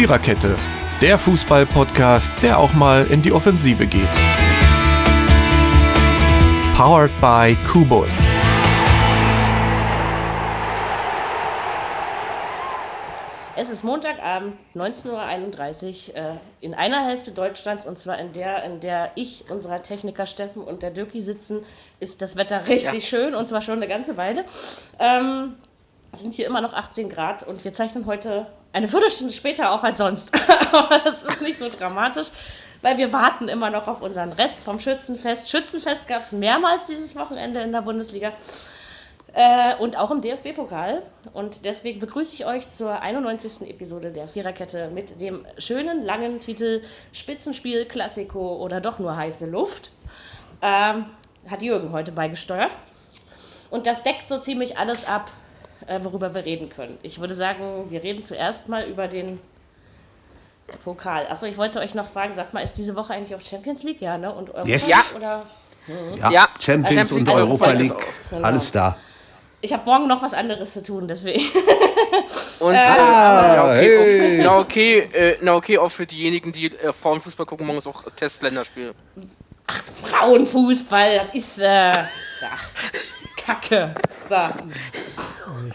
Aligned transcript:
Viererkette, 0.00 0.56
der 1.02 1.18
Fußball-Podcast, 1.18 2.32
der 2.42 2.58
auch 2.58 2.72
mal 2.72 3.06
in 3.08 3.20
die 3.20 3.32
Offensive 3.32 3.86
geht. 3.86 4.10
Powered 6.74 7.10
by 7.20 7.54
Kubus. 7.70 8.08
Es 13.56 13.68
ist 13.68 13.84
Montagabend, 13.84 14.56
19.31 14.74 16.08
Uhr, 16.08 16.16
äh, 16.16 16.32
in 16.62 16.72
einer 16.72 17.04
Hälfte 17.04 17.32
Deutschlands, 17.32 17.84
und 17.84 17.98
zwar 17.98 18.18
in 18.18 18.32
der, 18.32 18.64
in 18.64 18.80
der 18.80 19.10
ich, 19.16 19.50
unserer 19.50 19.82
Techniker 19.82 20.24
Steffen 20.24 20.62
und 20.62 20.82
der 20.82 20.92
Dirki 20.92 21.20
sitzen, 21.20 21.60
ist 21.98 22.22
das 22.22 22.36
Wetter 22.36 22.68
richtig 22.68 23.06
schön, 23.06 23.34
und 23.34 23.48
zwar 23.48 23.60
schon 23.60 23.74
eine 23.74 23.86
ganze 23.86 24.16
Weile. 24.16 24.46
Ähm, 24.98 25.56
es 26.10 26.20
sind 26.20 26.32
hier 26.32 26.46
immer 26.46 26.62
noch 26.62 26.72
18 26.72 27.10
Grad 27.10 27.46
und 27.46 27.62
wir 27.64 27.74
zeichnen 27.74 28.06
heute 28.06 28.46
eine 28.72 28.88
Viertelstunde 28.88 29.32
später 29.32 29.72
auf 29.72 29.84
als 29.84 29.98
sonst. 29.98 30.32
Aber 30.72 30.98
das 30.98 31.22
ist 31.22 31.42
nicht 31.42 31.58
so 31.58 31.68
dramatisch, 31.68 32.28
weil 32.82 32.98
wir 32.98 33.12
warten 33.12 33.48
immer 33.48 33.70
noch 33.70 33.88
auf 33.88 34.00
unseren 34.00 34.32
Rest 34.32 34.58
vom 34.60 34.80
Schützenfest. 34.80 35.50
Schützenfest 35.50 36.08
gab 36.08 36.22
es 36.22 36.32
mehrmals 36.32 36.86
dieses 36.86 37.16
Wochenende 37.16 37.60
in 37.60 37.72
der 37.72 37.82
Bundesliga. 37.82 38.32
Äh, 39.32 39.76
und 39.76 39.96
auch 39.96 40.10
im 40.10 40.20
DFB-Pokal. 40.22 41.02
Und 41.32 41.64
deswegen 41.64 42.00
begrüße 42.00 42.34
ich 42.34 42.46
euch 42.46 42.68
zur 42.68 43.00
91. 43.00 43.68
Episode 43.68 44.10
der 44.10 44.26
Viererkette 44.26 44.88
mit 44.88 45.20
dem 45.20 45.46
schönen 45.58 46.04
langen 46.04 46.40
Titel 46.40 46.82
Spitzenspiel, 47.12 47.84
Klassiko 47.84 48.56
oder 48.56 48.80
doch 48.80 48.98
nur 48.98 49.16
heiße 49.16 49.46
Luft. 49.46 49.92
Ähm, 50.62 51.06
hat 51.48 51.62
Jürgen 51.62 51.92
heute 51.92 52.12
beigesteuert. 52.12 52.70
Und 53.70 53.86
das 53.86 54.02
deckt 54.02 54.28
so 54.28 54.38
ziemlich 54.38 54.78
alles 54.78 55.08
ab, 55.08 55.30
äh, 55.90 56.04
worüber 56.04 56.34
wir 56.34 56.44
reden 56.44 56.70
können. 56.70 56.98
Ich 57.02 57.20
würde 57.20 57.34
sagen, 57.34 57.90
wir 57.90 58.02
reden 58.02 58.22
zuerst 58.22 58.68
mal 58.68 58.84
über 58.86 59.08
den 59.08 59.40
Pokal. 60.84 61.26
Achso, 61.28 61.46
ich 61.46 61.58
wollte 61.58 61.80
euch 61.80 61.94
noch 61.94 62.08
fragen, 62.08 62.32
sagt 62.32 62.54
mal, 62.54 62.60
ist 62.60 62.74
diese 62.74 62.94
Woche 62.94 63.12
eigentlich 63.12 63.34
auch 63.34 63.44
Champions 63.44 63.82
League? 63.82 64.00
Ja, 64.00 64.16
ne? 64.16 64.32
Und 64.32 64.50
Europa 64.50 64.68
Yes. 64.68 64.86
League? 64.86 64.96
Ja. 64.96 65.16
Oder? 65.16 65.42
Ja, 66.16 66.30
Ja. 66.30 66.48
Champions 66.60 66.88
Champions 66.94 67.12
und 67.12 67.26
League 67.26 67.36
Europa 67.36 67.70
League. 67.72 68.06
Genau. 68.30 68.44
alles 68.44 68.70
da. 68.70 68.96
Ich 69.62 69.72
habe 69.72 69.84
morgen 69.84 70.06
noch 70.06 70.22
was 70.22 70.32
anderes 70.32 70.72
zu 70.72 70.82
tun, 70.82 71.06
deswegen. 71.08 71.40
Und 72.60 72.74
Äh, 72.74 72.94
na, 72.96 73.64
okay, 73.64 73.98
hey. 73.98 74.42
na 74.42 74.58
okay, 74.58 74.98
äh, 75.12 75.36
na 75.42 75.54
okay, 75.54 75.76
auch 75.76 75.90
für 75.90 76.06
diejenigen, 76.06 76.50
die 76.52 76.66
äh, 76.66 76.92
Frauenfußball 76.92 77.44
gucken, 77.44 77.66
morgen 77.66 77.78
ist 77.78 77.86
auch 77.86 78.02
Testländerspiel. 78.16 78.94
Ach, 79.66 79.82
Frauenfußball, 79.96 81.26
das 81.26 81.34
ist, 81.34 81.60
äh, 81.60 81.92
ach, 81.92 82.68
Kacke. 83.44 83.94
So. 84.28 84.34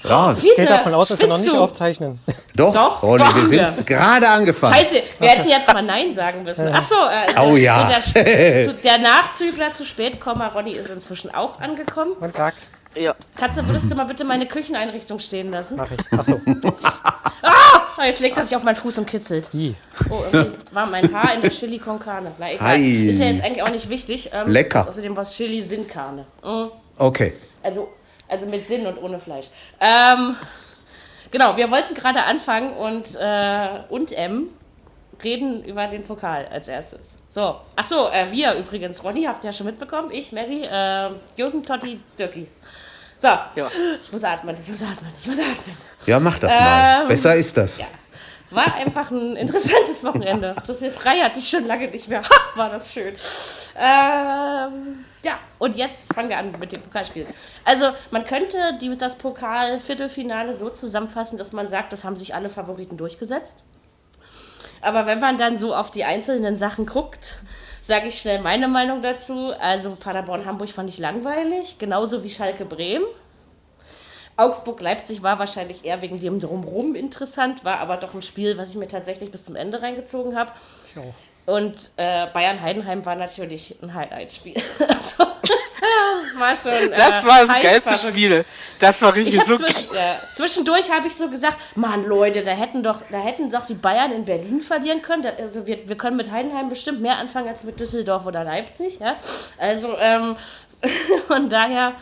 Ja, 0.09 0.33
Bitte, 0.33 0.55
geht 0.55 0.69
davon 0.69 0.93
aus, 0.93 1.09
dass 1.09 1.19
wir 1.19 1.27
noch 1.27 1.37
nicht 1.37 1.53
aufzeichnen. 1.53 2.19
doch, 2.55 2.73
Doch, 2.73 3.03
Ronny, 3.03 3.17
doch, 3.19 3.35
wir 3.35 3.47
sind 3.47 3.85
gerade 3.87 4.27
angefangen. 4.27 4.73
Scheiße, 4.75 5.03
wir 5.19 5.29
hätten 5.29 5.49
jetzt 5.49 5.71
mal 5.73 5.81
Nein 5.81 6.13
sagen 6.13 6.43
müssen. 6.43 6.67
Achso, 6.67 6.95
äh, 6.95 7.35
also, 7.35 7.51
Oh 7.53 7.55
ja. 7.55 7.89
Der, 8.13 8.67
der 8.83 8.97
Nachzügler 8.99 9.73
zu 9.73 9.85
spät, 9.85 10.19
Komma, 10.19 10.47
Ronny 10.47 10.71
ist 10.73 10.89
inzwischen 10.89 11.33
auch 11.33 11.59
angekommen. 11.59 12.13
Guten 12.19 12.33
Tag. 12.33 12.55
Ja. 12.95 13.13
Katze, 13.37 13.65
würdest 13.67 13.91
du 13.91 13.95
mal 13.95 14.05
bitte 14.05 14.23
meine 14.23 14.45
Kücheneinrichtung 14.45 15.19
stehen 15.19 15.51
lassen? 15.51 15.75
Mach 15.77 15.91
ich. 15.91 16.19
Achso. 16.19 16.39
Ah, 17.97 18.05
jetzt 18.07 18.19
legt 18.19 18.37
er 18.37 18.43
sich 18.43 18.55
auf 18.57 18.63
meinen 18.63 18.75
Fuß 18.75 18.97
und 18.97 19.05
kitzelt. 19.07 19.49
I. 19.53 19.73
Oh, 20.09 20.21
irgendwie 20.29 20.57
war 20.73 20.85
mein 20.89 21.13
Haar 21.13 21.33
in 21.33 21.41
der 21.41 21.49
Chili 21.49 21.79
con 21.79 21.97
Carne. 21.97 22.31
Na 22.37 22.51
egal. 22.51 22.75
Ei. 22.75 23.07
Ist 23.07 23.19
ja 23.19 23.27
jetzt 23.27 23.41
eigentlich 23.41 23.63
auch 23.63 23.71
nicht 23.71 23.87
wichtig. 23.87 24.31
Ähm, 24.33 24.49
Lecker. 24.49 24.85
Außerdem 24.87 25.15
war 25.15 25.23
es 25.23 25.31
Chili 25.31 25.61
Sin 25.61 25.87
Carne. 25.87 26.25
Mm. 26.43 26.65
Okay. 26.97 27.33
Also, 27.65 27.91
also 28.29 28.45
mit 28.45 28.67
Sinn 28.67 28.85
und 28.85 29.01
ohne 29.01 29.17
Fleisch. 29.19 29.47
Ähm, 29.79 30.35
genau, 31.31 31.57
wir 31.57 31.69
wollten 31.71 31.93
gerade 31.95 32.23
anfangen 32.23 32.73
und, 32.73 33.15
äh, 33.19 33.79
und 33.89 34.11
M 34.11 34.49
reden 35.23 35.63
über 35.63 35.87
den 35.87 36.03
Pokal 36.03 36.47
als 36.51 36.67
erstes. 36.67 37.17
So, 37.29 37.55
ach 37.75 37.85
so, 37.85 38.09
äh, 38.09 38.31
wir 38.31 38.53
übrigens, 38.53 39.03
Ronny, 39.03 39.23
habt 39.23 39.43
ihr 39.43 39.49
ja 39.49 39.53
schon 39.53 39.65
mitbekommen. 39.65 40.11
Ich, 40.11 40.31
Mary, 40.31 40.63
äh, 40.63 41.09
Jürgen, 41.37 41.63
Totti, 41.63 41.99
Dirki. 42.19 42.47
So, 43.17 43.29
Ja. 43.29 43.71
ich 44.03 44.11
muss 44.11 44.23
atmen, 44.23 44.55
ich 44.61 44.69
muss 44.69 44.81
atmen, 44.83 45.11
ich 45.19 45.25
muss 45.25 45.39
atmen. 45.39 45.77
Ja, 46.05 46.19
mach 46.19 46.37
das 46.37 46.51
mal. 46.51 47.01
Ähm, 47.01 47.07
Besser 47.07 47.35
ist 47.35 47.55
das. 47.57 47.79
Ja, 47.79 47.85
war 48.51 48.75
einfach 48.75 49.09
ein 49.09 49.35
interessantes 49.37 50.03
Wochenende. 50.03 50.53
So 50.63 50.73
viel 50.75 50.91
frei 50.91 51.19
hatte 51.21 51.39
ich 51.39 51.49
schon 51.49 51.65
lange 51.65 51.87
nicht 51.87 52.07
mehr. 52.09 52.21
Ha, 52.21 52.29
war 52.55 52.69
das 52.69 52.93
schön. 52.93 53.15
Ähm, 53.79 55.05
ja, 55.25 55.39
und 55.57 55.75
jetzt 55.75 56.13
fangen 56.13 56.29
wir 56.29 56.37
an 56.37 56.53
mit 56.59 56.71
dem 56.71 56.81
Pokalspiel. 56.81 57.25
Also, 57.63 57.89
man 58.11 58.25
könnte 58.25 58.77
die, 58.79 58.95
das 58.95 59.17
Pokal-Viertelfinale 59.17 60.53
so 60.53 60.69
zusammenfassen, 60.69 61.39
dass 61.39 61.51
man 61.51 61.67
sagt, 61.67 61.91
das 61.91 62.03
haben 62.03 62.15
sich 62.15 62.35
alle 62.35 62.47
Favoriten 62.47 62.95
durchgesetzt. 62.95 63.57
Aber 64.81 65.07
wenn 65.07 65.19
man 65.19 65.39
dann 65.39 65.57
so 65.57 65.73
auf 65.75 65.89
die 65.89 66.03
einzelnen 66.03 66.57
Sachen 66.57 66.85
guckt, 66.85 67.39
sage 67.81 68.09
ich 68.09 68.19
schnell 68.19 68.39
meine 68.39 68.67
Meinung 68.67 69.01
dazu. 69.01 69.51
Also 69.59 69.95
Paderborn-Hamburg 69.95 70.69
fand 70.69 70.91
ich 70.91 70.99
langweilig, 70.99 71.79
genauso 71.79 72.23
wie 72.23 72.29
Schalke-Bremen. 72.29 73.07
Augsburg-Leipzig 74.37 75.23
war 75.23 75.39
wahrscheinlich 75.39 75.85
eher 75.85 76.03
wegen 76.03 76.19
dem 76.19 76.39
Drumrum 76.39 76.93
interessant, 76.93 77.63
war 77.63 77.79
aber 77.79 77.97
doch 77.97 78.13
ein 78.13 78.21
Spiel, 78.21 78.59
was 78.59 78.69
ich 78.69 78.75
mir 78.75 78.87
tatsächlich 78.87 79.31
bis 79.31 79.45
zum 79.45 79.55
Ende 79.55 79.81
reingezogen 79.81 80.37
habe. 80.37 80.51
Und 81.45 81.91
äh, 81.97 82.25
Bayern-Heidenheim 82.33 83.05
war 83.05 83.15
natürlich 83.15 83.75
ein 83.83 83.93
Highlight-Spiel. 83.93 84.55
also, 84.79 85.25
das 85.45 86.39
war 86.39 86.55
schon. 86.55 86.89
Das 86.89 87.23
äh, 87.23 87.27
war 87.27 87.45
das 87.45 87.61
geilste. 87.61 88.09
Spiel. 88.09 88.45
Das 88.79 89.01
war 89.01 89.15
Ich 89.15 89.27
richtig 89.27 89.43
so. 89.43 89.55
zwisch, 89.55 89.85
ja, 89.93 90.15
zwischendurch 90.33 90.91
habe 90.91 91.07
ich 91.07 91.15
so 91.15 91.29
gesagt, 91.29 91.57
Mann 91.75 92.03
Leute, 92.03 92.43
da 92.43 92.51
hätten 92.51 92.81
doch, 92.81 93.01
da 93.11 93.19
hätten 93.19 93.49
doch 93.49 93.65
die 93.65 93.75
Bayern 93.75 94.11
in 94.11 94.25
Berlin 94.25 94.59
verlieren 94.59 95.01
können. 95.01 95.21
Da, 95.21 95.29
also 95.37 95.67
wir, 95.67 95.87
wir 95.87 95.97
können 95.97 96.17
mit 96.17 96.31
Heidenheim 96.31 96.67
bestimmt 96.67 97.01
mehr 97.01 97.17
anfangen 97.17 97.47
als 97.47 97.63
mit 97.63 97.79
Düsseldorf 97.79 98.25
oder 98.25 98.43
Leipzig. 98.43 98.99
Ja? 98.99 99.17
Also 99.57 99.95
ähm, 99.99 100.35
von 101.27 101.49
daher. 101.49 101.93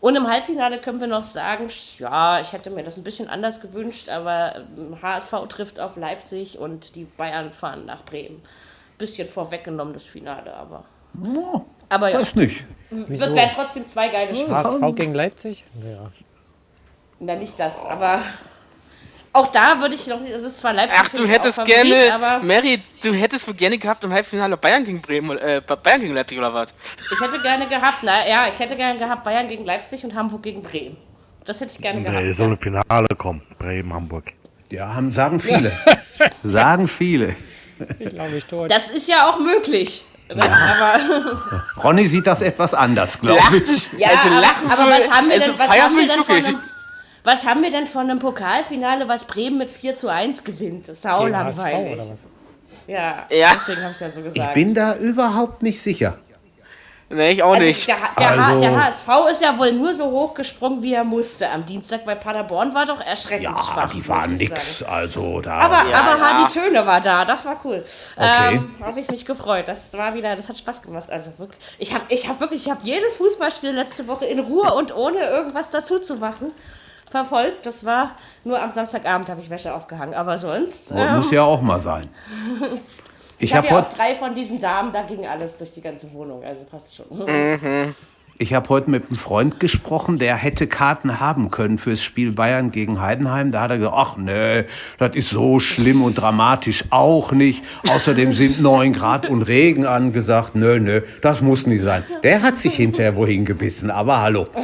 Und 0.00 0.16
im 0.16 0.28
Halbfinale 0.28 0.78
können 0.82 1.00
wir 1.00 1.06
noch 1.06 1.22
sagen, 1.22 1.68
ja, 1.98 2.38
ich 2.38 2.52
hätte 2.52 2.68
mir 2.68 2.82
das 2.82 2.98
ein 2.98 3.04
bisschen 3.04 3.30
anders 3.30 3.62
gewünscht, 3.62 4.10
aber 4.10 4.56
ähm, 4.76 4.98
HSV 5.00 5.32
trifft 5.48 5.80
auf 5.80 5.96
Leipzig 5.96 6.58
und 6.58 6.94
die 6.94 7.04
Bayern 7.04 7.54
fahren 7.54 7.86
nach 7.86 8.04
Bremen. 8.04 8.42
Bisschen 8.98 9.28
vorweggenommen 9.28 9.92
das 9.92 10.04
Finale, 10.04 10.54
aber. 10.54 10.84
Aber 11.88 12.08
ja, 12.10 12.20
Weiß 12.20 12.34
nicht. 12.34 12.64
wird 12.90 13.34
werden 13.34 13.50
trotzdem 13.54 13.86
zwei 13.86 14.08
geile 14.08 14.34
Spiele. 14.34 14.54
HSV 14.54 14.94
gegen 14.96 15.14
Leipzig? 15.14 15.64
Ja. 15.84 16.10
Na, 17.20 17.36
nicht 17.36 17.58
das, 17.58 17.84
aber 17.84 18.22
auch 19.32 19.48
da 19.48 19.80
würde 19.80 19.94
ich 19.96 20.06
noch 20.06 20.20
nicht, 20.20 20.32
es 20.32 20.44
ist 20.44 20.58
zwar 20.58 20.72
Leipzig. 20.72 20.98
Ach, 21.00 21.08
du 21.08 21.26
hättest 21.26 21.58
auch 21.58 21.66
Favorit, 21.66 21.92
gerne, 21.92 22.14
Aber 22.14 22.44
Mary, 22.46 22.80
du 23.02 23.12
hättest 23.12 23.48
wohl 23.48 23.54
gerne 23.54 23.78
gehabt 23.78 24.04
im 24.04 24.12
Halbfinale 24.12 24.56
Bayern 24.56 24.84
gegen 24.84 25.02
Bremen, 25.02 25.36
äh, 25.38 25.60
Bayern 25.82 26.00
gegen 26.02 26.14
Leipzig 26.14 26.38
oder 26.38 26.54
was? 26.54 26.72
ich 27.12 27.20
hätte 27.20 27.40
gerne 27.42 27.68
gehabt, 27.68 27.98
na 28.02 28.26
ja, 28.28 28.48
ich 28.52 28.58
hätte 28.60 28.76
gerne 28.76 28.98
gehabt 28.98 29.24
Bayern 29.24 29.48
gegen 29.48 29.64
Leipzig 29.64 30.04
und 30.04 30.14
Hamburg 30.14 30.44
gegen 30.44 30.62
Bremen. 30.62 30.96
Das 31.44 31.60
hätte 31.60 31.72
ich 31.74 31.82
gerne 31.82 32.00
Nee, 32.00 32.06
gehabt. 32.10 32.34
soll 32.36 32.52
ein 32.52 32.58
Finale 32.58 33.08
kommen. 33.18 33.42
Bremen, 33.58 33.92
Hamburg. 33.92 34.32
Ja, 34.70 34.94
haben, 34.94 35.10
sagen 35.10 35.40
viele. 35.40 35.72
sagen 36.44 36.86
viele. 36.86 37.34
Ich 37.98 38.10
glaube 38.10 38.30
nicht 38.30 38.48
tot. 38.48 38.70
Das 38.70 38.88
ist 38.88 39.08
ja 39.08 39.28
auch 39.28 39.38
möglich. 39.38 40.04
Ne? 40.34 40.42
Aber 40.42 41.00
Ronny 41.84 42.06
sieht 42.08 42.26
das 42.26 42.40
etwas 42.40 42.72
anders, 42.74 43.18
glaube 43.20 43.58
ich. 43.58 43.90
ja, 43.98 44.08
Also 44.08 44.28
aber, 44.28 44.40
lachen 44.40 44.70
aber 44.70 44.90
was 44.90 45.10
haben 45.10 45.28
wir 45.28 45.34
also 45.34 45.46
denn, 45.50 45.58
was 45.58 45.66
feiern 45.68 45.82
haben 45.84 45.96
wir 45.96 46.02
ich 46.04 46.10
denn 46.10 46.24
von 46.24 46.36
einem, 46.36 46.60
was 47.24 47.44
haben 47.46 47.62
wir 47.62 47.70
denn 47.70 47.86
von 47.86 48.00
einem 48.10 48.18
Pokalfinale, 48.18 49.06
was 49.08 49.24
Bremen 49.26 49.58
mit 49.58 49.70
4 49.70 49.96
zu 49.96 50.08
1 50.08 50.44
gewinnt? 50.44 50.88
Das 50.88 50.96
ist 50.96 51.02
sau 51.02 51.26
langweilig. 51.26 51.92
oder 52.00 52.10
was? 52.10 52.18
Ja, 52.86 53.26
Ja. 53.30 53.52
deswegen 53.54 53.82
habe 53.82 53.92
ich 53.92 54.00
ja 54.00 54.10
so 54.10 54.20
gesagt. 54.22 54.36
Ich 54.38 54.54
bin 54.54 54.74
da 54.74 54.96
überhaupt 54.96 55.62
nicht 55.62 55.80
sicher. 55.80 56.16
Nee, 57.14 57.30
ich 57.32 57.42
auch 57.42 57.52
Also 57.54 57.62
nicht. 57.62 57.86
der, 57.88 57.96
der, 58.18 58.30
Also- 58.44 58.60
der 58.60 58.84
HSV 58.84 59.08
ist 59.30 59.40
ja 59.42 59.56
wohl 59.58 59.72
nur 59.72 59.94
so 59.94 60.04
hochgesprungen, 60.10 60.82
wie 60.82 60.94
er 60.94 61.04
musste 61.04 61.48
am 61.50 61.64
Dienstag, 61.64 62.06
weil 62.06 62.16
Paderborn 62.16 62.74
war 62.74 62.84
doch 62.86 63.00
erschreckend 63.00 63.44
Ja, 63.44 63.58
schwach. 63.58 63.90
die 63.92 64.06
waren 64.08 64.34
nix. 64.34 64.78
sagen. 64.78 64.92
Also 64.92 65.40
da. 65.40 65.58
Aber, 65.58 65.88
Ja, 65.90 66.00
aber 66.00 66.18
ja. 66.18 66.20
Hardy 66.20 66.52
Töne 66.52 66.86
war 66.86 67.00
da, 67.00 67.24
das 67.24 67.44
war 67.46 67.56
cool. 67.64 67.84
Okay. 68.16 68.54
Ähm, 68.56 68.74
habe 68.82 69.00
ich 69.00 69.10
mich 69.10 69.24
gefreut. 69.24 69.68
Das 69.68 69.92
war 69.96 70.14
wieder, 70.14 70.34
das 70.36 70.48
hat 70.48 70.58
Spaß 70.58 70.82
gemacht. 70.82 71.10
Also 71.10 71.38
wirklich, 71.38 71.60
ich 71.78 71.94
habe 71.94 72.04
ich 72.08 72.28
hab 72.28 72.40
wirklich, 72.40 72.64
ich 72.66 72.70
habe 72.70 72.80
jedes 72.84 73.16
Fußballspiel 73.16 73.70
letzte 73.70 74.06
Woche 74.08 74.24
in 74.26 74.40
Ruhe 74.40 74.72
und 74.74 74.94
ohne 74.94 75.18
irgendwas 75.20 75.70
dazu 75.70 75.98
zu 75.98 76.16
machen 76.16 76.52
verfolgt. 77.10 77.64
Das 77.66 77.84
war 77.84 78.12
nur 78.42 78.60
am 78.60 78.70
Samstagabend 78.70 79.28
habe 79.30 79.40
ich 79.40 79.48
Wäsche 79.48 79.72
aufgehangen, 79.72 80.14
aber 80.14 80.36
sonst. 80.38 80.90
ähm, 80.90 81.16
Muss 81.18 81.30
ja 81.30 81.42
auch 81.42 81.62
mal 81.62 81.78
sein. 81.78 82.08
Ich 83.44 83.54
habe 83.54 83.68
habe 83.68 83.80
ja 83.80 83.82
heute 83.82 83.96
drei 83.96 84.14
von 84.14 84.34
diesen 84.34 84.60
Damen, 84.60 84.92
da 84.92 85.02
ging 85.02 85.26
alles 85.26 85.58
durch 85.58 85.72
die 85.72 85.80
ganze 85.80 86.12
Wohnung, 86.12 86.42
also 86.44 86.64
passt 86.64 86.94
schon. 86.94 87.06
Ich 88.36 88.52
habe 88.52 88.68
heute 88.68 88.90
mit 88.90 89.04
einem 89.06 89.14
Freund 89.14 89.60
gesprochen, 89.60 90.18
der 90.18 90.34
hätte 90.34 90.66
Karten 90.66 91.20
haben 91.20 91.52
können 91.52 91.78
fürs 91.78 92.02
Spiel 92.02 92.32
Bayern 92.32 92.72
gegen 92.72 93.00
Heidenheim. 93.00 93.52
Da 93.52 93.60
hat 93.60 93.70
er 93.70 93.78
gesagt, 93.78 93.96
ach 93.96 94.16
nee, 94.16 94.64
das 94.98 95.14
ist 95.14 95.30
so 95.30 95.60
schlimm 95.60 96.02
und 96.02 96.14
dramatisch 96.14 96.84
auch 96.90 97.30
nicht. 97.30 97.62
Außerdem 97.88 98.32
sind 98.32 98.60
9 98.60 98.92
Grad 98.92 99.26
und 99.28 99.42
Regen 99.42 99.86
angesagt. 99.86 100.56
Nö, 100.56 100.80
nö, 100.80 101.02
das 101.22 101.42
muss 101.42 101.66
nicht 101.66 101.84
sein. 101.84 102.02
Der 102.24 102.42
hat 102.42 102.58
sich 102.58 102.74
hinterher 102.74 103.14
wohin 103.14 103.44
gebissen, 103.44 103.90
aber 103.90 104.20
hallo. 104.20 104.48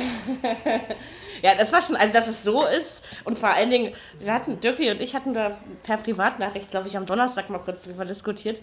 Ja, 1.42 1.54
das 1.54 1.72
war 1.72 1.80
schon, 1.80 1.96
also 1.96 2.12
dass 2.12 2.28
es 2.28 2.44
so 2.44 2.64
ist 2.66 2.99
und 3.24 3.38
vor 3.38 3.50
allen 3.50 3.70
Dingen, 3.70 3.92
wir 4.18 4.32
hatten, 4.32 4.60
Dirkie 4.60 4.90
und 4.90 5.00
ich 5.00 5.14
hatten 5.14 5.34
da 5.34 5.56
per 5.82 5.96
Privatnachricht, 5.98 6.70
glaube 6.70 6.88
ich, 6.88 6.96
am 6.96 7.06
Donnerstag 7.06 7.50
mal 7.50 7.58
kurz 7.58 7.84
drüber 7.84 8.04
diskutiert. 8.04 8.60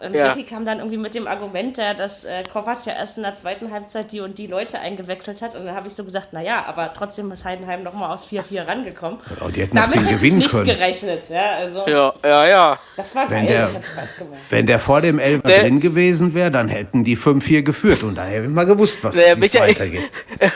Und 0.00 0.14
Ja. 0.14 0.32
Dirkie 0.32 0.44
kam 0.48 0.64
dann 0.64 0.78
irgendwie 0.78 0.96
mit 0.96 1.16
dem 1.16 1.26
Argument, 1.26 1.76
dass 1.76 2.24
äh, 2.24 2.44
Kovac 2.44 2.86
ja 2.86 2.92
erst 2.92 3.16
in 3.16 3.24
der 3.24 3.34
zweiten 3.34 3.72
Halbzeit 3.72 4.12
die 4.12 4.20
und 4.20 4.38
die 4.38 4.46
Leute 4.46 4.78
eingewechselt 4.78 5.42
hat. 5.42 5.56
Und 5.56 5.66
dann 5.66 5.74
habe 5.74 5.88
ich 5.88 5.94
so 5.94 6.04
gesagt, 6.04 6.32
naja, 6.32 6.64
aber 6.66 6.94
trotzdem 6.96 7.32
ist 7.32 7.44
Heidenheim 7.44 7.82
nochmal 7.82 8.12
aus 8.14 8.28
4-4 8.30 8.68
rangekommen. 8.68 9.18
Oh, 9.44 9.48
die 9.48 9.62
hätten 9.62 9.74
Damit 9.74 9.96
hätte 9.96 10.06
ich 10.06 10.12
gewinnen 10.12 10.38
nicht 10.38 10.50
können. 10.52 10.66
gerechnet. 10.66 11.28
Ja, 11.30 11.56
also, 11.56 11.84
Ja, 11.88 12.14
ja, 12.24 12.46
ja. 12.46 12.78
das 12.96 13.12
war 13.16 13.28
Wenn 13.28 13.46
geil, 13.46 13.56
der- 13.56 13.66
das 13.66 13.74
hat 13.74 13.84
Spaß 13.86 14.16
gemacht. 14.18 14.40
Wenn 14.50 14.66
der 14.66 14.78
vor 14.78 15.00
dem 15.00 15.18
Elfer 15.18 15.48
drin 15.48 15.80
gewesen 15.80 16.32
wäre, 16.32 16.52
dann 16.52 16.68
hätten 16.68 17.02
die 17.02 17.16
5-4 17.16 17.62
geführt. 17.62 18.04
Und 18.04 18.14
dann 18.14 18.28
hätten 18.28 18.42
wir 18.44 18.50
mal 18.50 18.66
gewusst, 18.66 19.02
was 19.02 19.16
Der 19.16 19.36
Michael- 19.36 19.70
weitergeht. 19.70 20.08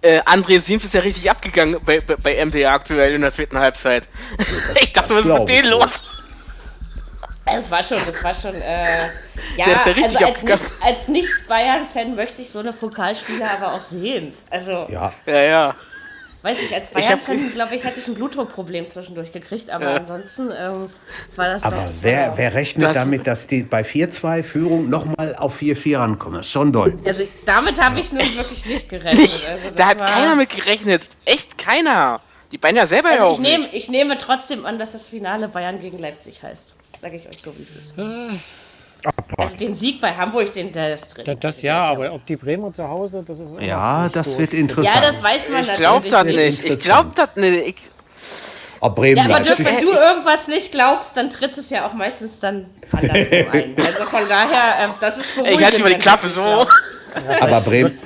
Äh, 0.00 0.20
André 0.20 0.60
Siems 0.60 0.84
ist 0.84 0.94
ja 0.94 1.00
richtig 1.00 1.30
abgegangen 1.30 1.80
bei, 1.84 2.00
bei, 2.00 2.16
bei 2.16 2.44
MDR 2.44 2.72
aktuell 2.72 3.14
in 3.14 3.20
der 3.22 3.32
zweiten 3.32 3.58
Halbzeit. 3.58 4.08
ich 4.80 4.92
dachte, 4.92 5.14
das 5.14 5.24
was 5.24 5.26
ist 5.26 5.38
mit 5.38 5.48
denen 5.48 5.70
los? 5.70 6.02
Es 7.44 7.70
war 7.70 7.82
schon, 7.82 7.98
das 8.06 8.22
war 8.22 8.34
schon, 8.34 8.54
äh, 8.54 9.08
ja, 9.56 9.66
also 9.84 10.18
als 10.24 10.42
nicht, 10.44 10.62
als 10.80 11.08
Nicht-Bayern-Fan 11.08 12.14
möchte 12.14 12.40
ich 12.40 12.50
so 12.50 12.60
eine 12.60 12.72
Pokalspiele 12.72 13.44
aber 13.50 13.74
auch 13.74 13.80
sehen. 13.80 14.32
Also, 14.50 14.86
Ja, 14.88 15.12
Ja, 15.26 15.42
ja. 15.42 15.74
Weiß 16.42 16.58
ich, 16.68 16.74
als 16.74 16.90
Bayern-Fan, 16.90 17.52
glaube 17.52 17.74
ich, 17.76 17.84
hätte 17.84 17.98
ich 18.00 18.06
ein 18.08 18.14
Blutdruckproblem 18.14 18.86
zwischendurch 18.88 19.32
gekriegt, 19.32 19.70
aber 19.70 19.88
ansonsten 19.94 20.50
ähm, 20.50 20.88
war 21.36 21.48
das 21.48 21.62
aber 21.62 21.76
doch, 21.86 21.92
wer, 22.02 22.32
wer 22.36 22.54
rechnet 22.54 22.84
Das- 22.88 22.94
damit, 22.94 23.26
dass 23.26 23.46
die 23.46 23.62
bei 23.62 23.82
4-2 23.82 24.42
Führung 24.42 24.90
nochmal 24.90 25.34
auf 25.36 25.60
4-4 25.60 25.98
rankommen? 25.98 26.38
Das 26.38 26.46
ist 26.46 26.52
schon 26.52 26.72
doll. 26.72 26.98
Also 27.06 27.22
damit 27.46 27.82
habe 27.82 28.00
ich 28.00 28.12
nun 28.12 28.22
wirklich 28.36 28.66
nicht 28.66 28.88
gerechnet. 28.88 29.30
Also 29.50 29.68
das 29.68 29.76
Da 29.76 29.86
hat 29.86 30.00
war, 30.00 30.06
keiner 30.06 30.34
mit 30.36 30.50
gerechnet. 30.50 31.08
Echt 31.24 31.56
keiner. 31.58 32.20
Die 32.50 32.58
beiden 32.58 32.76
ja 32.76 32.84
selber 32.86 33.08
ja 33.08 33.14
Also 33.14 33.26
auch 33.28 33.32
ich 33.34 33.40
nehme, 33.40 33.62
nicht. 33.64 33.74
ich 33.74 33.88
nehme 33.88 34.18
trotzdem 34.18 34.66
an, 34.66 34.78
dass 34.78 34.92
das 34.92 35.06
Finale 35.06 35.48
Bayern 35.48 35.80
gegen 35.80 35.98
Leipzig 35.98 36.42
heißt. 36.42 36.74
Sage 37.00 37.16
ich 37.16 37.26
euch 37.28 37.38
so, 37.42 37.56
wie 37.56 37.62
es 37.62 37.70
ist. 37.74 37.94
Also 39.36 39.56
den 39.56 39.74
Sieg 39.74 40.00
bei 40.00 40.12
Hamburg, 40.14 40.52
den 40.52 40.72
der 40.72 40.94
ist 40.94 41.08
drin. 41.16 41.24
Das, 41.24 41.36
das 41.40 41.62
ja, 41.62 41.78
aber 41.80 42.12
ob 42.12 42.24
die 42.26 42.36
Bremer 42.36 42.72
zu 42.72 42.86
Hause, 42.86 43.24
das 43.26 43.38
ist. 43.38 43.60
Ja, 43.60 44.08
das 44.08 44.26
durch. 44.28 44.38
wird 44.38 44.54
interessant. 44.54 44.94
Ja, 44.96 45.00
das 45.02 45.22
weiß 45.22 45.48
man 45.50 45.60
Ich 45.62 45.74
glaub 45.74 46.04
natürlich 46.04 46.10
das 46.12 46.24
nicht. 46.24 46.36
nicht. 46.36 46.58
Ich 46.64 46.70
Interessant. 46.70 47.14
glaub 47.14 47.34
das 47.34 47.36
nicht. 47.36 47.66
Ich, 47.66 47.76
Ob 48.80 48.96
Bremen 48.96 49.16
Ja, 49.16 49.24
aber 49.24 49.40
Dirk, 49.40 49.58
Leipzig. 49.58 49.66
wenn 49.66 49.84
du 49.86 49.92
irgendwas 49.92 50.48
nicht 50.48 50.72
glaubst, 50.72 51.16
dann 51.16 51.30
tritt 51.30 51.56
es 51.56 51.70
ja 51.70 51.86
auch 51.88 51.92
meistens 51.94 52.38
dann 52.40 52.66
andersrum 52.92 53.50
ein. 53.52 53.74
Also 53.86 54.04
von 54.04 54.28
daher, 54.28 54.84
ähm, 54.84 54.90
das 55.00 55.18
ist 55.18 55.34
beruhigend. 55.34 55.58
ich 55.60 55.64
halte 55.64 55.76
lieber 55.78 55.88
die 55.88 55.94
wenn 55.94 56.00
Klappe 56.00 56.28
so. 56.28 56.66
Aber 57.40 57.60
Bremen, 57.60 57.98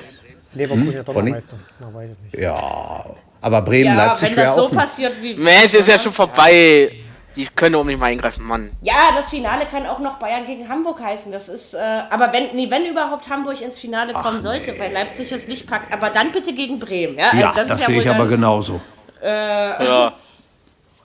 Leverkusen 0.53 0.91
ja 0.93 0.99
doch 0.99 1.07
noch 1.07 1.15
Ronny? 1.15 1.31
Meister. 1.31 1.53
Man 1.79 1.93
weiß 1.93 2.09
es 2.11 2.19
nicht. 2.19 2.37
ja. 2.41 3.05
Aber 3.39 3.61
Bremen 3.61 3.95
Ja, 3.95 4.05
Leipzig 4.07 4.29
wenn 4.29 4.37
wäre 4.37 4.47
das 4.47 4.55
so 4.55 4.65
auch. 4.65 4.71
ein- 4.71 4.77
passiert 4.77 5.13
wie. 5.21 5.35
Mensch, 5.35 5.73
ist 5.75 5.87
ja 5.87 5.99
schon 5.99 6.11
vorbei. 6.11 6.91
Die 7.37 7.45
können 7.55 7.75
auch 7.75 7.83
nicht 7.85 7.99
mal 7.99 8.07
eingreifen, 8.07 8.43
Mann. 8.43 8.71
Ja, 8.81 9.11
das 9.15 9.29
Finale 9.29 9.65
kann 9.67 9.85
auch 9.85 9.99
noch 9.99 10.15
Bayern 10.17 10.43
gegen 10.43 10.67
Hamburg 10.67 10.99
heißen. 10.99 11.31
Das 11.31 11.47
ist, 11.47 11.73
äh, 11.75 11.77
aber 12.09 12.33
wenn, 12.33 12.55
nee, 12.55 12.69
wenn 12.69 12.85
überhaupt 12.85 13.29
Hamburg 13.29 13.61
ins 13.61 13.77
Finale 13.79 14.11
kommen 14.13 14.41
sollte, 14.41 14.77
weil 14.79 14.91
Leipzig 14.91 15.31
es 15.31 15.47
nicht 15.47 15.67
packt, 15.67 15.93
aber 15.93 16.09
dann 16.09 16.31
bitte 16.31 16.51
gegen 16.53 16.79
Bremen. 16.79 17.17
Ja, 17.17 17.31
Ja, 17.33 17.49
also 17.51 17.69
das, 17.69 17.79
ist 17.79 17.85
sehe 17.85 17.95
wohl 17.95 18.01
ich 18.03 18.09
aber 18.09 18.19
dann- 18.19 18.29
genauso. 18.29 18.81
Ja. 19.23 20.13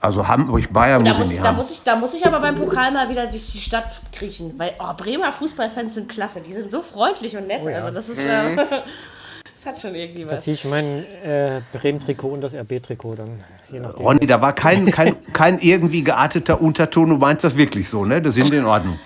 Also 0.01 0.27
Hamburg, 0.27 0.73
Bayern 0.73 1.03
Da 1.05 1.11
muss 1.11 1.19
muss, 1.19 1.31
ich, 1.31 1.37
da, 1.39 1.43
haben. 1.45 1.55
muss 1.55 1.71
ich, 1.71 1.81
da 1.83 1.95
muss 1.95 2.13
ich 2.13 2.25
aber 2.27 2.39
beim 2.41 2.55
Pokal 2.55 2.91
mal 2.91 3.07
wieder 3.09 3.25
durch 3.27 3.51
die 3.53 3.61
Stadt 3.61 4.01
kriechen, 4.11 4.53
weil 4.57 4.73
oh, 4.79 4.93
Bremer 4.97 5.31
Fußballfans 5.31 5.93
sind 5.93 6.09
klasse. 6.09 6.41
Die 6.41 6.51
sind 6.51 6.69
so 6.69 6.81
freundlich 6.81 7.37
und 7.37 7.47
nett. 7.47 7.61
Oh 7.63 7.69
ja. 7.69 7.77
Also 7.77 7.91
das 7.91 8.09
ist, 8.09 8.19
Mhm. 8.19 8.59
äh, 9.63 9.65
das 9.65 9.75
hat 9.75 9.81
schon 9.81 9.95
irgendwie 9.95 10.25
Da 10.25 10.37
was. 10.37 10.43
ziehe 10.43 10.53
ich 10.55 10.65
mein 10.65 11.05
äh, 11.23 11.61
Bremen-Trikot 11.71 12.27
und 12.27 12.41
das 12.41 12.53
RB-Trikot 12.53 13.15
dann. 13.15 13.43
Nachdem. 13.71 13.85
Ronny, 13.85 14.27
da 14.27 14.41
war 14.41 14.53
kein, 14.53 14.85
kein, 14.91 15.15
kein 15.33 15.59
irgendwie 15.59 16.03
gearteter 16.03 16.61
Unterton. 16.61 17.09
Du 17.09 17.17
meinst 17.17 17.43
das 17.43 17.57
wirklich 17.57 17.89
so, 17.89 18.05
ne? 18.05 18.21
Das 18.21 18.35
sind 18.35 18.53
in 18.53 18.65
Ordnung. 18.65 18.99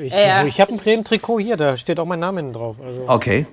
Ich, 0.00 0.12
ja. 0.12 0.44
ich 0.44 0.60
habe 0.60 0.72
ein 0.72 0.78
Bremen-Trikot 0.78 1.40
hier, 1.40 1.56
da 1.56 1.76
steht 1.76 1.98
auch 1.98 2.04
mein 2.04 2.20
Name 2.20 2.40
hinten 2.40 2.52
drauf. 2.52 2.76
Also, 2.84 3.04
Okay. 3.08 3.46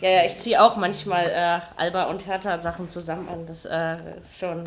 Ja, 0.00 0.08
ja, 0.08 0.24
ich 0.24 0.36
ziehe 0.38 0.60
auch 0.62 0.76
manchmal 0.76 1.26
äh, 1.26 1.60
Alba 1.76 2.04
und 2.04 2.26
Hertha 2.26 2.60
Sachen 2.62 2.88
zusammen 2.88 3.28
an. 3.28 3.46
Das 3.46 3.66
äh, 3.66 3.96
ist 4.20 4.38
schon. 4.38 4.60
Und, 4.60 4.66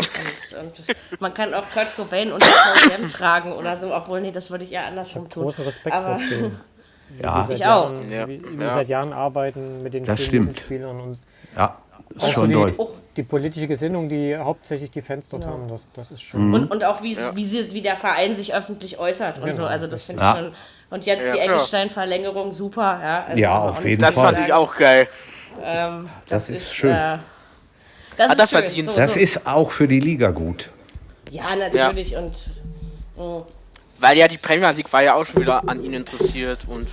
und 0.59 0.95
man 1.19 1.33
kann 1.33 1.53
auch 1.55 1.63
Kurt 1.73 1.95
Cobain 1.95 2.31
und 2.31 2.43
VDM 2.43 3.09
tragen 3.09 3.51
oder 3.51 3.75
so, 3.75 3.93
obwohl, 3.93 4.21
nee, 4.21 4.31
das 4.31 4.51
würde 4.51 4.63
ich 4.63 4.71
eher 4.71 4.85
andersrum 4.85 5.29
tun. 5.31 5.43
großen 5.43 5.65
Respekt 5.65 5.95
Aber- 5.95 6.19
vor. 6.19 6.51
Ja, 7.21 7.47
Ich 7.49 7.55
auch. 7.65 7.91
Jahren, 7.91 8.11
Ja. 8.11 8.27
Wie, 8.27 8.41
wie 8.57 8.63
Ja. 8.63 8.73
seit 8.73 8.87
Jahren 8.89 9.13
arbeiten 9.13 9.83
mit 9.83 9.93
den 9.93 10.03
Das 10.05 10.23
stimmt. 10.23 10.59
Spielern 10.59 10.99
und 10.99 11.17
ja. 11.55 11.77
Ist 12.09 12.23
auch 12.25 12.31
schon 12.31 12.47
die, 12.49 12.53
doll. 12.53 12.75
die 13.17 13.23
politische 13.23 13.67
Gesinnung, 13.67 14.07
die 14.09 14.35
hauptsächlich 14.37 14.91
die 14.91 15.01
Fans 15.01 15.25
dort 15.29 15.45
haben, 15.45 15.67
das, 15.67 15.81
das 15.93 16.11
ist 16.11 16.21
schon. 16.21 16.47
Mhm. 16.47 16.53
Und, 16.53 16.71
und 16.71 16.83
auch 16.83 17.01
wie, 17.01 17.17
wie, 17.33 17.45
sie, 17.45 17.71
wie 17.71 17.81
der 17.81 17.95
Verein 17.95 18.35
sich 18.35 18.53
öffentlich 18.53 18.99
äußert 18.99 19.39
und 19.39 19.51
so. 19.53 19.57
Genau, 19.63 19.67
Also 19.69 19.87
das 19.87 20.03
finde 20.03 20.21
Ja. 20.21 20.33
ich 20.33 20.39
schon. 20.39 20.53
Und 20.91 21.05
jetzt 21.07 21.25
Ja, 21.25 21.33
die. 21.33 21.39
Eggestein-Verlängerung 21.39 22.51
super. 22.51 22.99
Ja, 23.01 23.21
also 23.27 23.41
Ja, 23.41 23.57
auf 23.57 23.77
auch 23.79 23.83
jeden 23.83 23.89
nicht 23.89 24.01
Das 24.03 24.13
Fall. 24.15 24.35
fand 24.35 24.47
ich 24.47 24.53
auch 24.53 24.75
geil. 24.75 25.07
Ähm, 25.63 26.09
Das 26.27 26.49
ist 26.49 26.73
schön. 26.75 26.91
Äh, 26.91 27.17
das 28.17 28.29
Hat 28.29 28.39
ist 28.39 28.49
schön. 28.49 28.59
verdient. 28.59 28.87
So, 28.89 28.95
Das 28.95 29.13
so. 29.15 29.19
ist 29.19 29.47
auch 29.47 29.71
für 29.71 29.87
die 29.87 29.99
Liga 29.99 30.29
gut. 30.31 30.69
Ja, 31.31 31.55
natürlich. 31.55 32.15
Und 32.15 32.49
mh, 33.17 33.43
Weil 34.03 34.17
ja 34.17 34.27
die 34.27 34.37
Premier 34.37 34.69
League 34.71 34.91
war 34.91 35.01
ja 35.01 35.15
auch 35.15 35.23
schon 35.25 35.41
wieder 35.41 35.63
an 35.67 35.81
ihn 35.81 35.93
interessiert 35.93 36.59
und 36.67 36.87
äh, 36.89 36.91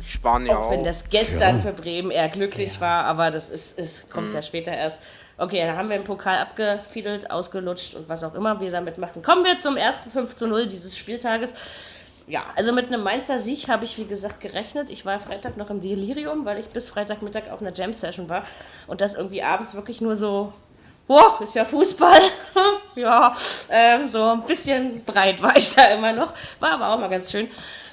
die 0.00 0.08
Spanier 0.08 0.56
auch 0.56 0.66
auch. 0.66 0.70
wenn 0.70 0.84
das 0.84 1.10
gestern 1.10 1.60
für 1.60 1.72
Bremen 1.72 2.12
eher 2.12 2.28
glücklich 2.28 2.80
war, 2.80 3.04
aber 3.04 3.32
das 3.32 3.50
ist, 3.50 3.76
ist 3.80 4.08
kommt 4.10 4.28
Mhm. 4.28 4.34
ja 4.36 4.42
später 4.42 4.72
erst. 4.72 5.00
Okay, 5.38 5.58
dann 5.66 5.76
haben 5.76 5.88
wir 5.90 5.96
den 5.98 6.04
Pokal 6.04 6.38
abgefiedelt, 6.38 7.32
ausgelutscht 7.32 7.96
und 7.96 8.08
was 8.08 8.22
auch 8.22 8.34
immer 8.36 8.60
wir 8.60 8.70
damit 8.70 8.96
machen. 8.96 9.22
Kommen 9.22 9.44
wir 9.44 9.58
zum 9.58 9.76
ersten 9.76 10.08
5 10.12 10.36
zu 10.36 10.46
0 10.46 10.68
dieses 10.68 10.96
Spieltages. 10.96 11.54
Ja, 12.28 12.44
also 12.54 12.72
mit 12.72 12.86
einem 12.86 13.02
Mainzer 13.02 13.40
Sieg 13.40 13.66
habe 13.66 13.84
ich, 13.84 13.98
wie 13.98 14.04
gesagt, 14.04 14.40
gerechnet. 14.40 14.88
Ich 14.90 15.04
war 15.04 15.18
Freitag 15.18 15.56
noch 15.56 15.68
im 15.70 15.80
Delirium, 15.80 16.44
weil 16.44 16.60
ich 16.60 16.66
bis 16.68 16.88
Freitagmittag 16.88 17.50
auf 17.50 17.60
einer 17.60 17.72
Jam-Session 17.72 18.28
war 18.28 18.44
und 18.86 19.00
das 19.00 19.16
irgendwie 19.16 19.42
abends 19.42 19.74
wirklich 19.74 20.00
nur 20.00 20.14
so, 20.14 20.52
boah, 21.12 21.42
ist 21.42 21.54
ja 21.54 21.64
Fußball. 21.64 22.20
ja, 22.94 23.34
ähm, 23.68 24.08
so 24.08 24.30
ein 24.30 24.42
bisschen 24.44 25.04
breit 25.04 25.42
war 25.42 25.54
ich 25.56 25.74
da 25.74 25.88
immer 25.88 26.12
noch. 26.12 26.32
War 26.58 26.72
aber 26.72 26.88
auch 26.88 26.98
mal 26.98 27.10
ganz 27.10 27.30
schön. 27.30 27.48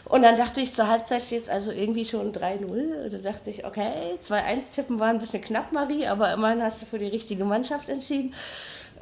Und 0.06 0.22
dann 0.24 0.38
dachte 0.38 0.62
ich, 0.62 0.74
zur 0.74 0.88
Halbzeit 0.88 1.22
steht 1.22 1.42
es 1.42 1.50
also 1.50 1.72
irgendwie 1.72 2.06
schon 2.06 2.32
3-0. 2.32 3.04
Und 3.04 3.14
da 3.14 3.18
dachte 3.18 3.50
ich, 3.50 3.66
okay, 3.66 4.18
2-1 4.24 4.74
tippen 4.74 5.00
war 5.00 5.10
ein 5.10 5.20
bisschen 5.20 5.44
knapp, 5.44 5.74
Marie, 5.74 6.08
aber 6.08 6.32
immerhin 6.32 6.64
hast 6.64 6.82
du 6.82 6.86
für 6.86 6.98
die 6.98 7.08
richtige 7.08 7.44
Mannschaft 7.44 7.90
entschieden. 7.90 8.34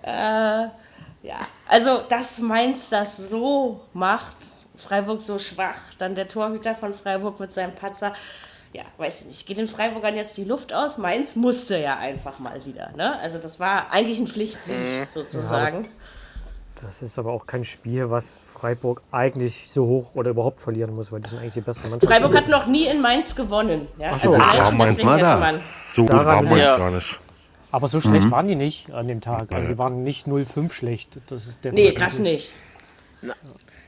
Äh, 0.02 0.68
ja, 1.24 1.40
also 1.68 2.02
dass 2.10 2.40
Mainz 2.40 2.90
das 2.90 3.18
so 3.18 3.82
macht, 3.94 4.36
Freiburg 4.76 5.22
so 5.22 5.38
schwach, 5.38 5.78
dann 6.00 6.16
der 6.16 6.28
Torhüter 6.28 6.76
von 6.76 6.94
Freiburg 6.94 7.40
mit 7.40 7.54
seinem 7.54 7.76
Patzer. 7.76 8.14
Ja, 8.78 8.84
weiß 9.00 9.22
ich 9.22 9.26
nicht. 9.26 9.48
Geht 9.48 9.58
den 9.58 9.68
Freiburgern 9.68 10.16
jetzt 10.16 10.38
die 10.38 10.44
Luft 10.44 10.72
aus? 10.72 11.00
Mainz 11.00 11.36
musste 11.36 11.80
ja 11.80 11.98
einfach 11.98 12.38
mal 12.38 12.64
wieder. 12.64 12.92
Ne? 12.96 13.18
Also 13.20 13.40
das 13.40 13.60
war 13.60 13.92
eigentlich 13.92 14.20
ein 14.20 14.28
Pflichtsieg 14.28 15.08
sozusagen. 15.12 15.88
Das 16.80 17.02
ist 17.02 17.18
aber 17.18 17.32
auch 17.32 17.48
kein 17.48 17.64
Spiel, 17.64 18.12
was 18.12 18.38
Freiburg 18.54 19.02
eigentlich 19.12 19.72
so 19.72 19.88
hoch 19.88 20.14
oder 20.14 20.30
überhaupt 20.30 20.60
verlieren 20.60 20.94
muss, 20.94 21.12
weil 21.12 21.22
die 21.22 21.30
sind 21.30 21.40
eigentlich 21.40 21.56
die 21.56 21.62
bessere 21.62 21.88
Mannschaft. 21.88 22.14
Freiburg 22.14 22.36
hat 22.38 22.50
noch 22.50 22.68
nie 22.68 22.86
in 22.86 23.02
Mainz 23.02 23.36
gewonnen. 23.36 23.88
Ja? 23.98 24.16
so. 24.16 24.34
also 24.34 24.38
Ach, 24.40 24.68
schon 24.68 24.78
Mainz 24.78 25.04
mal 25.04 25.20
da. 25.20 25.40
man. 25.40 25.60
So 25.60 26.06
gut 26.06 26.12
war 26.14 26.44
liegt's. 26.44 26.58
jetzt 26.60 26.78
gar 26.78 26.92
nicht. 26.92 27.20
Aber 27.72 27.88
so 27.88 28.00
schlecht 28.00 28.30
waren 28.30 28.48
die 28.48 28.56
nicht 28.56 28.92
an 28.92 29.08
dem 29.08 29.22
Tag. 29.22 29.52
Also 29.52 29.70
die 29.70 29.78
waren 29.80 30.04
nicht 30.04 30.28
0-5 30.28 30.72
schlecht. 30.72 31.20
Das 31.30 31.48
ist 31.48 31.64
Nee, 31.64 31.72
definitiv 31.72 32.00
das 32.00 32.20
nicht. 32.20 32.52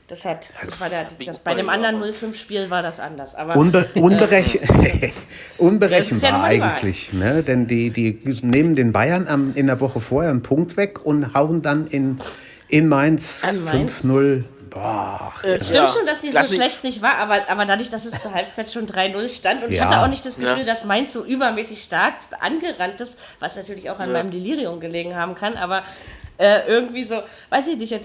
Das 0.08 0.24
hat, 0.24 0.48
das 0.66 0.80
war 0.80 0.88
der, 0.88 1.06
das, 1.24 1.38
bei 1.38 1.54
dem 1.54 1.68
anderen 1.68 1.96
aber- 1.96 2.06
0-5-Spiel 2.06 2.68
war 2.68 2.82
das 2.82 2.98
anders. 2.98 3.36
Aber 3.36 3.54
Unbe 3.56 3.86
unberech 3.94 4.58
Das 4.76 4.86
ist 4.86 5.12
unberechenbar 5.58 6.30
ja 6.30 6.42
eigentlich. 6.42 7.12
Ne? 7.12 7.44
Denn 7.44 7.68
die, 7.68 7.90
die 7.90 8.18
nehmen 8.42 8.74
den 8.74 8.92
Bayern 8.92 9.28
am, 9.28 9.52
in 9.54 9.68
der 9.68 9.80
Woche 9.80 10.00
vorher 10.00 10.30
einen 10.30 10.42
Punkt 10.42 10.76
weg 10.76 11.04
und 11.04 11.32
hauen 11.34 11.62
dann 11.62 11.86
in, 11.86 12.20
in 12.68 12.88
Mainz 12.88 13.44
Mainz? 13.64 14.02
5-0. 14.04 14.42
Boah, 14.68 15.32
es 15.42 15.64
stimmt 15.68 15.74
Ja. 15.74 15.88
schon, 15.88 16.06
dass 16.06 16.22
sie 16.22 16.28
so 16.28 16.34
Lass 16.38 16.54
schlecht 16.54 16.84
nicht 16.84 17.02
war, 17.02 17.16
aber, 17.18 17.48
aber 17.50 17.64
dadurch, 17.64 17.90
dass 17.90 18.04
es 18.04 18.22
zur 18.22 18.32
Halbzeit 18.34 18.70
schon 18.70 18.86
3-0 18.86 19.28
stand 19.28 19.64
und 19.64 19.70
ich 19.70 19.76
Ja. 19.78 19.86
hatte 19.90 20.00
auch 20.00 20.06
nicht 20.08 20.24
das 20.24 20.36
Gefühl, 20.36 20.58
Ja. 20.60 20.64
dass 20.64 20.84
Mainz 20.84 21.12
so 21.12 21.24
übermäßig 21.24 21.82
stark 21.82 22.14
angerannt 22.40 23.00
ist, 23.00 23.18
was 23.40 23.56
natürlich 23.56 23.90
auch 23.90 23.98
an 23.98 24.08
Ja. 24.10 24.18
meinem 24.18 24.30
Delirium 24.30 24.78
gelegen 24.78 25.16
haben 25.16 25.34
kann, 25.34 25.56
aber 25.56 25.82
äh, 26.40 26.66
irgendwie 26.66 27.04
so, 27.04 27.22
weiß 27.50 27.68
ich 27.68 27.76
nicht, 27.78 27.92
das, 27.92 28.00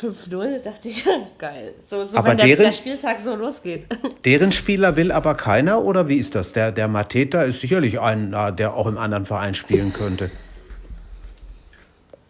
das 0.00 0.12
5-0, 0.30 0.62
dachte 0.64 0.88
ich, 0.88 1.04
geil. 1.38 1.74
So, 1.84 2.04
so 2.04 2.16
Aber 2.18 2.28
wenn 2.28 2.38
der, 2.38 2.46
deren- 2.46 2.62
der 2.64 2.72
Spieltag 2.72 3.20
so 3.20 3.34
losgeht. 3.34 3.86
Deren 4.24 4.50
Spieler 4.52 4.96
will 4.96 5.12
aber 5.12 5.34
keiner 5.34 5.82
oder 5.84 6.08
wie 6.08 6.16
ist 6.16 6.34
das? 6.34 6.52
Der, 6.52 6.72
der 6.72 6.88
Mateta 6.88 7.42
ist 7.42 7.60
sicherlich 7.60 8.00
einer, 8.00 8.50
der 8.52 8.74
auch 8.74 8.86
im 8.86 8.98
anderen 8.98 9.26
Verein 9.26 9.54
spielen 9.54 9.92
könnte. 9.92 10.30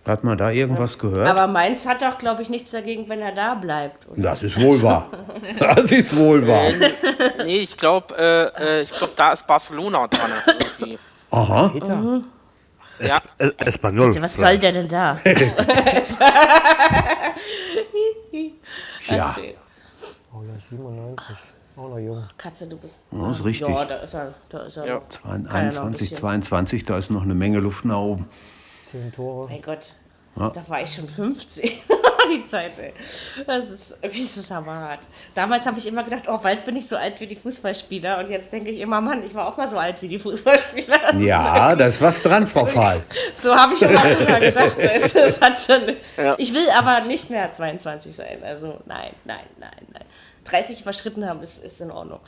Hat 0.04 0.22
man 0.22 0.38
da 0.38 0.50
irgendwas 0.52 0.98
gehört? 0.98 1.26
Aber 1.26 1.48
Mainz 1.48 1.84
hat 1.86 2.00
doch, 2.00 2.18
glaube 2.18 2.40
ich, 2.42 2.48
nichts 2.48 2.70
dagegen, 2.70 3.08
wenn 3.08 3.20
er 3.20 3.32
da 3.32 3.54
bleibt. 3.56 4.06
oder? 4.08 4.22
das 4.22 4.42
ist 4.44 4.60
wohl 4.60 4.80
wahr. 4.82 5.10
Das 5.58 5.90
ist 5.92 6.16
wohl 6.16 6.46
wahr. 6.46 6.70
Nee, 7.44 7.58
ich 7.58 7.76
glaube, 7.76 8.14
äh, 8.16 8.78
äh, 8.78 8.82
ich 8.82 8.90
glaube, 8.90 9.12
da 9.16 9.32
ist 9.32 9.46
Barcelona 9.46 10.06
dran. 10.08 10.30
Irgendwie. 10.78 10.98
Aha. 11.30 11.72
Mhm. 11.74 12.24
Ja. 13.00 13.20
Es- 13.38 13.52
Espanol. 13.58 14.14
Was 14.22 14.34
soll 14.34 14.58
der 14.58 14.72
denn 14.72 14.88
da? 14.88 15.16
Ja, 19.08 19.36
Oh 20.32 20.42
ja, 20.42 20.54
97. 20.70 21.36
Auch 21.76 21.88
noch 21.88 21.98
jung. 21.98 22.24
Katze, 22.36 22.66
du 22.66 22.76
bist. 22.76 23.02
Ja, 23.12 23.30
ist 23.30 23.44
richtig. 23.44 23.68
Ja, 23.68 23.84
da 23.84 23.96
ist 23.96 24.14
er. 24.14 24.34
Da 24.48 24.58
ist 24.60 24.76
er. 24.76 24.86
Ja. 24.86 25.00
Kann 25.22 25.44
ja 25.44 25.48
noch 25.48 25.54
ein 25.54 25.62
21, 25.64 26.10
bisschen. 26.10 26.16
22, 26.22 26.84
da 26.84 26.98
ist 26.98 27.10
noch 27.10 27.22
eine 27.22 27.34
Menge 27.34 27.58
Luft 27.60 27.84
nach 27.84 27.98
oben. 27.98 28.26
Zehn 28.90 29.12
Tore. 29.12 29.48
Mein 29.48 29.62
Gott. 29.62 29.92
Ja. 30.36 30.50
Da 30.50 30.68
war 30.68 30.82
ich 30.82 30.90
schon 30.92 31.08
15. 31.08 31.70
die 32.30 32.44
Zeit, 32.44 32.72
ey. 32.78 32.92
Das 33.46 33.70
ist 33.70 33.98
irgendwie 34.02 34.22
ist 34.22 34.36
das 34.36 34.50
hammerhart. 34.50 35.00
Damals 35.34 35.66
habe 35.66 35.78
ich 35.78 35.86
immer 35.86 36.04
gedacht, 36.04 36.24
oh, 36.28 36.38
bald 36.38 36.64
bin 36.64 36.76
ich 36.76 36.86
so 36.86 36.96
alt 36.96 37.20
wie 37.20 37.26
die 37.26 37.36
Fußballspieler. 37.36 38.18
Und 38.18 38.30
jetzt 38.30 38.52
denke 38.52 38.70
ich 38.70 38.80
immer, 38.80 39.00
Mann, 39.00 39.24
ich 39.24 39.34
war 39.34 39.48
auch 39.48 39.56
mal 39.56 39.68
so 39.68 39.78
alt 39.78 40.00
wie 40.02 40.08
die 40.08 40.18
Fußballspieler. 40.18 40.98
Das 41.12 41.22
Ja, 41.22 41.74
da 41.74 41.86
ist 41.86 42.00
was 42.00 42.22
dran, 42.22 42.46
Frau 42.46 42.64
Fahl. 42.64 43.02
So 43.40 43.54
habe 43.54 43.74
ich 43.74 43.82
immer 43.82 44.00
früher 44.00 44.40
gedacht. 44.40 44.78
Es, 44.78 45.14
es 45.14 45.40
hat 45.40 45.58
schon, 45.58 45.96
Ja. 46.16 46.34
Ich 46.38 46.52
will 46.52 46.68
aber 46.70 47.00
nicht 47.02 47.30
mehr 47.30 47.52
22 47.52 48.14
sein. 48.14 48.42
Also 48.42 48.80
nein, 48.86 49.12
nein, 49.24 49.44
nein, 49.58 49.70
nein. 49.92 50.04
30 50.44 50.82
überschritten 50.82 51.28
haben 51.28 51.42
ist, 51.42 51.62
ist 51.62 51.80
in 51.80 51.90
Ordnung. 51.90 52.20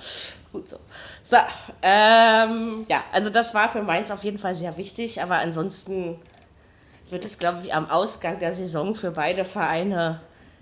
Gut 0.53 0.69
so. 0.69 0.79
So, 1.23 1.37
ähm, 1.83 2.85
ja, 2.89 3.05
also 3.13 3.31
das 3.31 3.55
war 3.55 3.69
für 3.69 3.83
Mainz 3.83 4.11
auf 4.11 4.25
jeden 4.25 4.39
Fall 4.39 4.55
sehr 4.55 4.77
wichtig. 4.77 5.23
Aber 5.23 5.37
ansonsten 5.37 6.17
wird 7.13 7.25
es, 7.25 7.39
glaube 7.39 7.61
ich, 7.65 7.75
am 7.75 7.89
Ausgang 7.91 8.39
der 8.39 8.53
Saison 8.53 8.95
für 8.95 9.11
beide 9.11 9.45
Vereine 9.45 10.21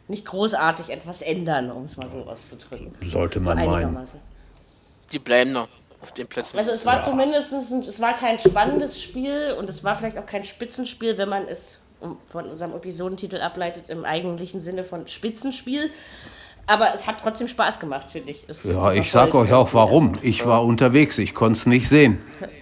nicht 0.09 0.25
großartig 0.27 0.91
etwas 0.91 1.23
ändern, 1.23 1.71
um 1.71 1.85
es 1.85 1.97
mal 1.97 2.09
so 2.09 2.19
auszudrücken. 2.19 2.93
Sollte 3.03 3.41
So 3.41 3.45
man 3.45 3.57
meinen. 3.59 3.71
einigermaßen. 3.75 4.21
Die 5.13 5.19
bleiben 5.19 5.53
noch 5.53 5.69
auf 6.01 6.13
den 6.13 6.27
Plätzen. 6.27 6.57
Also 6.59 6.71
es 6.71 6.87
war 6.87 7.03
zumindest, 7.03 7.53
ein, 7.53 7.81
es 7.81 8.01
war 8.01 8.17
kein 8.17 8.39
spannendes 8.39 9.03
Spiel 9.03 9.55
und 9.59 9.69
es 9.69 9.83
war 9.83 9.97
vielleicht 9.97 10.19
auch 10.19 10.27
kein 10.27 10.45
Spitzenspiel, 10.45 11.19
wenn 11.19 11.29
man 11.29 11.49
es 11.49 11.81
von 12.27 12.47
unserem 12.47 12.75
Episodentitel 12.75 13.41
ableitet, 13.41 13.89
im 13.89 14.05
eigentlichen 14.05 14.61
Sinne 14.61 14.85
von 14.85 15.09
Spitzenspiel. 15.09 15.91
Aber 16.69 16.93
es 16.93 17.07
hat 17.07 17.17
trotzdem 17.23 17.47
Spaß 17.49 17.79
gemacht, 17.79 18.11
finde 18.11 18.33
ich. 18.33 18.45
es 18.49 18.65
Ja, 18.65 18.93
ich 18.93 19.11
sag 19.13 19.35
euch 19.35 19.53
auch 19.53 19.73
warum. 19.73 20.19
Ich 20.23 20.45
war 20.45 20.65
unterwegs, 20.65 21.17
ich 21.19 21.33
konnte 21.35 21.59
es 21.59 21.67
nicht 21.67 21.89
sehen. 21.89 22.19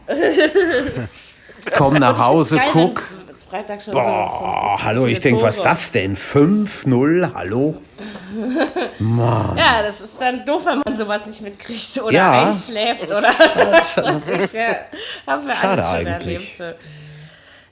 Komm 1.76 1.94
nach 1.94 2.18
Hause, 2.18 2.60
guck. 2.72 3.02
wenn 3.18 3.23
Freitag 3.54 3.80
schon 3.80 3.92
Boah, 3.94 4.76
so, 4.78 4.84
hallo, 4.84 5.06
ich 5.06 5.20
denke, 5.20 5.40
was 5.40 5.54
ist 5.54 5.64
das 5.64 5.92
denn? 5.92 6.16
5-0, 6.16 7.34
hallo? 7.34 7.76
Ja, 9.56 9.80
das 9.80 10.00
ist 10.00 10.20
dann 10.20 10.44
doof, 10.44 10.66
wenn 10.66 10.80
man 10.84 10.96
sowas 10.96 11.24
nicht 11.24 11.40
mitkriegt 11.40 12.02
oder 12.02 12.12
Ja. 12.12 12.48
einschläft 12.48 13.04
oder 13.12 13.22
was 13.28 13.96
weiß 13.96 14.40
ich. 14.46 14.52
Ja, 14.54 14.74
haben 15.24 15.46
wir 15.46 15.54
Schade 15.54 15.84
alles 15.84 16.00
schon 16.00 16.06
eigentlich. 16.14 16.58
erlebt. 16.60 16.78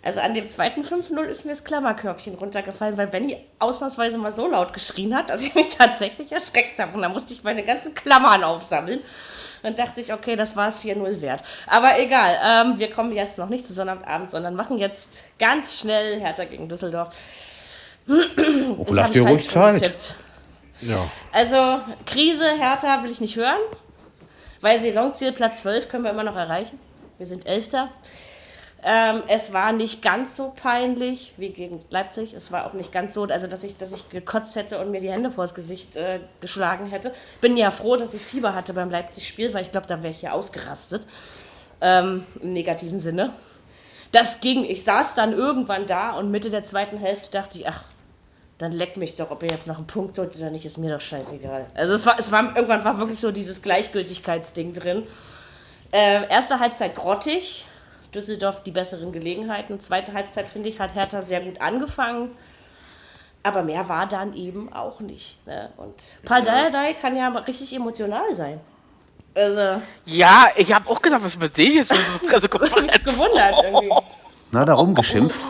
Also 0.04 0.20
an 0.20 0.34
dem 0.34 0.48
zweiten 0.48 0.82
5-0 0.82 1.22
ist 1.22 1.44
mir 1.44 1.52
das 1.52 1.62
Klammerkörbchen 1.62 2.34
runtergefallen, 2.34 2.96
weil 2.96 3.06
Benny 3.06 3.36
ausnahmsweise 3.60 4.18
mal 4.18 4.32
so 4.32 4.48
laut 4.48 4.72
geschrien 4.72 5.16
hat, 5.16 5.30
dass 5.30 5.42
ich 5.42 5.54
mich 5.54 5.68
tatsächlich 5.78 6.32
erschreckt 6.32 6.80
habe. 6.80 6.94
Und 6.94 7.02
da 7.02 7.08
musste 7.08 7.32
ich 7.32 7.44
meine 7.44 7.62
ganzen 7.62 7.94
Klammern 7.94 8.42
aufsammeln. 8.42 9.00
Dann 9.62 9.76
dachte 9.76 10.00
ich, 10.00 10.12
okay, 10.12 10.34
das 10.34 10.56
war 10.56 10.68
es 10.68 10.80
4-0 10.80 11.20
wert. 11.20 11.44
Aber 11.68 12.00
egal, 12.00 12.36
ähm, 12.44 12.78
wir 12.80 12.90
kommen 12.90 13.12
jetzt 13.12 13.38
noch 13.38 13.48
nicht 13.48 13.64
zu 13.64 13.72
Sonnabend, 13.72 14.28
sondern 14.28 14.56
machen 14.56 14.76
jetzt 14.78 15.22
ganz 15.38 15.78
schnell 15.78 16.18
Hertha 16.18 16.44
gegen 16.44 16.68
Düsseldorf. 16.68 17.14
Oh, 18.08 18.12
Das 18.78 18.90
lass 18.90 19.06
hab 19.06 19.12
dir 19.12 19.22
ich 19.22 19.28
ruhig 19.28 19.48
Zeit. 19.48 20.14
Ja. 20.80 21.08
Also, 21.30 21.80
Krise, 22.06 22.50
Hertha 22.58 23.04
will 23.04 23.10
ich 23.12 23.20
nicht 23.20 23.36
hören, 23.36 23.60
weil 24.60 24.80
Saisonziel 24.80 25.30
Platz 25.30 25.60
12 25.60 25.88
können 25.88 26.02
wir 26.02 26.10
immer 26.10 26.24
noch 26.24 26.34
erreichen. 26.34 26.80
Wir 27.18 27.26
sind 27.26 27.46
Elfter. 27.46 27.88
Ähm, 28.84 29.22
es 29.28 29.52
war 29.52 29.72
nicht 29.72 30.02
ganz 30.02 30.36
so 30.36 30.52
peinlich 30.60 31.32
wie 31.36 31.50
gegen 31.50 31.78
Leipzig. 31.90 32.34
Es 32.34 32.50
war 32.50 32.66
auch 32.66 32.72
nicht 32.72 32.90
ganz 32.90 33.14
so, 33.14 33.24
also 33.24 33.46
dass 33.46 33.62
ich, 33.62 33.76
dass 33.76 33.92
ich 33.92 34.08
gekotzt 34.08 34.56
hätte 34.56 34.80
und 34.80 34.90
mir 34.90 35.00
die 35.00 35.10
Hände 35.10 35.30
vors 35.30 35.54
Gesicht 35.54 35.96
äh, 35.96 36.18
geschlagen 36.40 36.86
hätte. 36.86 37.12
Bin 37.40 37.56
ja 37.56 37.70
froh, 37.70 37.96
dass 37.96 38.12
ich 38.12 38.22
Fieber 38.22 38.54
hatte 38.54 38.74
beim 38.74 38.90
Leipzig-Spiel, 38.90 39.54
weil 39.54 39.62
ich 39.62 39.70
glaube, 39.70 39.86
da 39.86 40.02
wäre 40.02 40.12
ich 40.12 40.22
ja 40.22 40.32
ausgerastet. 40.32 41.06
Ähm, 41.80 42.24
Im 42.40 42.52
negativen 42.52 42.98
Sinne. 42.98 43.32
Das 44.10 44.40
ging. 44.40 44.64
Ich 44.64 44.82
saß 44.82 45.14
dann 45.14 45.32
irgendwann 45.32 45.86
da 45.86 46.12
und 46.12 46.30
Mitte 46.30 46.50
der 46.50 46.64
zweiten 46.64 46.96
Hälfte 46.96 47.30
dachte 47.30 47.58
ich, 47.58 47.68
ach, 47.68 47.84
dann 48.58 48.72
leck 48.72 48.96
mich 48.96 49.16
doch, 49.16 49.30
ob 49.30 49.42
ihr 49.42 49.48
jetzt 49.48 49.66
noch 49.66 49.78
einen 49.78 49.86
Punkt 49.86 50.18
holt 50.18 50.36
oder 50.36 50.50
nicht, 50.50 50.64
ist 50.66 50.78
mir 50.78 50.92
doch 50.92 51.00
scheißegal. 51.00 51.66
Also 51.74 51.94
es 51.94 52.04
war, 52.06 52.18
es 52.18 52.30
war 52.30 52.54
irgendwann 52.54 52.84
war 52.84 52.98
wirklich 52.98 53.20
so 53.20 53.32
dieses 53.32 53.62
Gleichgültigkeitsding 53.62 54.72
drin. 54.72 55.04
Äh, 55.90 56.28
erste 56.28 56.60
Halbzeit 56.60 56.94
grottig, 56.94 57.66
Düsseldorf 58.14 58.62
die 58.62 58.70
besseren 58.70 59.12
Gelegenheiten. 59.12 59.80
Zweite 59.80 60.12
Halbzeit, 60.12 60.48
finde 60.48 60.68
ich, 60.68 60.78
hat 60.78 60.94
Hertha 60.94 61.22
sehr 61.22 61.40
gut 61.40 61.60
angefangen. 61.60 62.30
Aber 63.42 63.62
mehr 63.62 63.88
war 63.88 64.06
dann 64.06 64.34
eben 64.34 64.72
auch 64.72 65.00
nicht. 65.00 65.44
Ne? 65.46 65.70
Und 65.76 66.18
Paul 66.24 66.42
Dardai 66.42 66.94
kann 66.94 67.16
ja 67.16 67.28
richtig 67.28 67.74
emotional 67.74 68.32
sein. 68.34 68.60
Also, 69.34 69.80
Ja, 70.04 70.48
ich 70.56 70.72
habe 70.72 70.88
auch 70.88 71.00
gedacht, 71.00 71.24
was 71.24 71.38
mit 71.38 71.56
dem 71.56 71.72
jetzt? 71.72 71.92
Pressekonferenz? 72.28 72.92
mich 73.04 73.04
gewundert 73.04 73.54
irgendwie. 73.62 73.90
Na, 74.50 74.64
darum 74.64 74.94
geschimpft. 74.94 75.40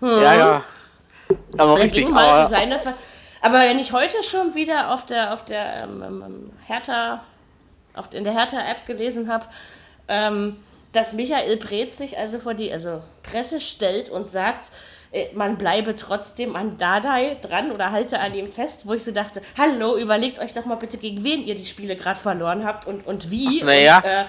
Ja, 0.00 0.34
ja. 0.34 0.64
Aber 1.56 1.78
Er 1.78 1.84
richtig, 1.84 2.06
aber 2.08 2.48
seine 2.48 2.78
Ver 2.78 2.94
aber 3.40 3.60
wenn 3.60 3.78
ich 3.78 3.92
heute 3.92 4.22
schon 4.22 4.54
wieder 4.54 4.92
auf 4.92 5.06
der 5.06 5.32
auf 5.32 5.44
der 5.44 5.84
ähm, 5.84 6.02
ähm, 6.02 6.52
Hertha 6.64 7.22
auf, 7.94 8.12
in 8.12 8.24
der 8.24 8.32
Hertha 8.32 8.58
App 8.58 8.86
gelesen 8.86 9.30
habe, 9.30 9.46
ähm, 10.08 10.56
dass 10.96 11.12
Michael 11.12 11.58
Breth 11.58 11.94
sich 11.94 12.16
also 12.16 12.38
vor 12.38 12.54
die 12.54 12.72
also 12.72 13.02
Presse 13.22 13.60
stellt 13.60 14.08
und 14.08 14.26
sagt, 14.26 14.72
äh, 15.12 15.26
man 15.34 15.58
bleibe 15.58 15.94
trotzdem 15.94 16.56
an 16.56 16.78
Dadai 16.78 17.36
dran 17.42 17.70
oder 17.70 17.92
halte 17.92 18.18
an 18.18 18.34
ihm 18.34 18.50
fest, 18.50 18.86
wo 18.86 18.94
ich 18.94 19.04
so 19.04 19.12
dachte, 19.12 19.42
hallo, 19.58 19.98
überlegt 19.98 20.38
euch 20.38 20.54
doch 20.54 20.64
mal 20.64 20.76
bitte, 20.76 20.96
gegen 20.96 21.22
wen 21.22 21.44
ihr 21.44 21.54
die 21.54 21.66
Spiele 21.66 21.96
gerade 21.96 22.18
verloren 22.18 22.64
habt 22.64 22.86
und, 22.86 23.06
und 23.06 23.30
wie. 23.30 23.62
Na 23.62 23.74
ja. 23.74 23.98
Und, 23.98 24.04
äh, 24.04 24.24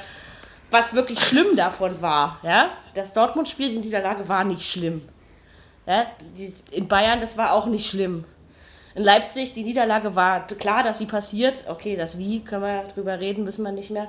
was 0.69 0.93
wirklich 0.93 1.21
schlimm 1.21 1.55
davon 1.55 2.01
war, 2.01 2.39
ja, 2.43 2.71
das 2.93 3.13
Dortmund-Spiel, 3.13 3.69
die 3.69 3.77
Niederlage 3.77 4.27
war 4.27 4.43
nicht 4.43 4.69
schlimm. 4.69 5.07
Ja, 5.85 6.05
die, 6.35 6.53
in 6.71 6.89
Bayern, 6.89 7.21
das 7.21 7.37
war 7.37 7.53
auch 7.53 7.67
nicht 7.67 7.89
schlimm. 7.89 8.25
In 8.97 9.03
Leipzig, 9.03 9.53
die 9.53 9.61
Niederlage 9.61 10.15
war 10.15 10.47
klar, 10.47 10.81
dass 10.81 10.97
sie 10.97 11.05
passiert. 11.05 11.65
Okay, 11.67 11.95
das 11.95 12.17
Wie, 12.17 12.39
können 12.39 12.63
wir 12.63 12.83
drüber 12.95 13.19
reden, 13.19 13.43
müssen 13.43 13.61
wir 13.61 13.71
nicht 13.71 13.91
mehr. 13.91 14.07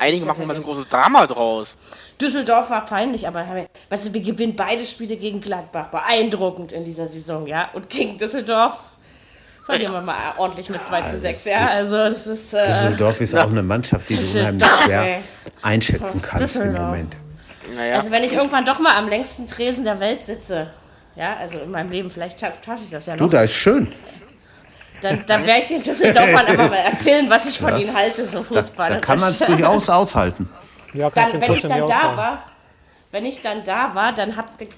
Einige 0.00 0.26
machen 0.26 0.42
ja 0.42 0.46
mal 0.46 0.54
so 0.54 0.60
ein 0.60 0.64
großes 0.64 0.88
Drama 0.90 1.26
draus. 1.26 1.74
Düsseldorf 2.20 2.68
war 2.68 2.84
peinlich, 2.84 3.26
aber 3.26 3.46
weißt 3.88 4.08
du, 4.08 4.12
wir 4.12 4.20
gewinnen 4.20 4.54
beide 4.54 4.84
Spiele 4.84 5.16
gegen 5.16 5.40
Gladbach. 5.40 5.88
Beeindruckend 5.88 6.72
in 6.72 6.84
dieser 6.84 7.06
Saison, 7.06 7.46
ja. 7.46 7.70
Und 7.72 7.88
gegen 7.88 8.18
Düsseldorf 8.18 8.92
verlieren 9.64 9.94
wir 9.94 10.02
mal 10.02 10.34
ordentlich 10.36 10.68
mit 10.68 10.84
2 10.84 11.02
zu 11.02 11.16
6, 11.16 11.46
ja. 11.46 11.68
Also, 11.68 11.96
das 11.96 12.26
ist. 12.26 12.52
Äh, 12.52 12.66
Düsseldorf 12.66 13.22
ist 13.22 13.34
auch 13.34 13.48
eine 13.48 13.62
Mannschaft, 13.62 14.10
die 14.10 14.16
du 14.16 14.40
unheimlich 14.40 14.68
schwer 14.84 15.02
ey. 15.04 15.18
einschätzen 15.62 16.20
kannst 16.20 16.60
im. 16.60 16.74
Moment. 16.74 17.14
Naja, 17.74 17.96
Also, 17.96 18.10
wenn 18.10 18.24
ich 18.24 18.34
irgendwann 18.34 18.66
doch 18.66 18.78
mal 18.78 18.94
am 18.94 19.08
längsten 19.08 19.46
Tresen 19.46 19.84
der 19.84 20.00
Welt 20.00 20.22
sitze, 20.22 20.68
ja, 21.18 21.36
also 21.36 21.58
in 21.58 21.70
meinem 21.70 21.90
Leben, 21.90 22.10
vielleicht 22.10 22.40
schaffe 22.40 22.54
ich 22.82 22.90
das 22.90 23.06
ja 23.06 23.16
Du, 23.16 23.24
noch. 23.24 23.30
da 23.30 23.42
ist 23.42 23.54
schön. 23.54 23.88
Dann, 25.02 25.24
dann 25.26 25.46
werde 25.46 25.60
ich 25.60 25.68
den 25.68 25.82
Düsseldorfern 25.82 26.46
aber 26.46 26.68
mal 26.68 26.76
erzählen, 26.76 27.28
was 27.28 27.46
ich 27.46 27.58
von 27.58 27.70
Das- 27.72 27.84
ihnen 27.84 27.96
halte, 27.96 28.24
so 28.24 28.42
Fußball. 28.42 28.90
da 28.90 28.98
kann 29.00 29.20
man 29.20 29.28
es 29.30 29.38
durchaus 29.46 29.88
aushalten. 29.88 30.48
Ja, 30.94 31.10
dann, 31.10 31.40
wenn 31.40 31.52
ich 31.52 31.62
dann 31.62 31.86
da 31.86 32.16
war, 32.16 32.42
wenn 33.10 33.24
ich 33.24 33.40
dann 33.42 33.62
da 33.64 33.94
war, 33.94 34.12
dann 34.12 34.34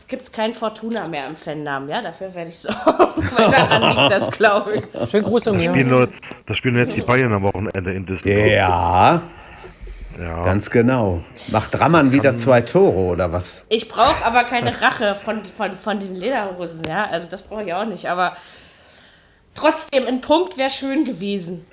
gibt 0.09 0.23
es 0.23 0.33
kein 0.33 0.55
Fortuna 0.55 1.09
mehr 1.09 1.27
im 1.27 1.37
Fannamen, 1.37 1.89
ja, 1.89 2.01
dafür 2.03 2.35
werde 2.35 2.51
ich 2.51 2.59
so. 2.59 2.69
Daran 3.37 3.97
liegt 3.97 4.11
das, 4.13 4.31
glaube 4.31 4.77
ich. 4.77 5.11
Schönen 5.11 5.25
Gruß 5.25 5.49
an 5.49 5.61
jetzt, 5.61 6.37
das 6.47 6.57
spielen 6.57 6.77
jetzt 6.77 6.97
die 6.97 7.03
Bayern 7.03 7.33
am 7.33 7.43
Wochenende 7.43 7.93
in 7.93 8.05
Düsseldorf. 8.07 8.47
Ja, 8.47 9.23
Ja. 10.21 10.45
ganz 10.45 10.71
genau. 10.71 11.21
Macht 11.49 11.79
Rammann 11.81 12.13
wieder 12.13 12.37
zwei 12.37 12.61
Tore 12.61 12.99
oder 13.05 13.33
was? 13.33 13.65
Ich 13.69 13.89
brauche 13.89 14.25
aber 14.25 14.45
keine 14.45 14.81
Rache 14.81 15.15
von, 15.15 15.45
von, 15.45 15.75
von 15.77 15.99
diesen 15.99 16.17
Lederhosen, 16.17 16.83
ja, 16.89 17.07
also 17.07 17.27
das 17.29 17.45
brauche 17.45 17.63
ich 17.65 17.73
auch 17.73 17.87
nicht, 17.87 18.07
aber 18.09 18.37
trotzdem, 19.55 20.07
ein 20.07 20.21
Punkt 20.21 20.57
wäre 20.59 20.71
schön 20.71 21.05
gewesen. 21.05 21.65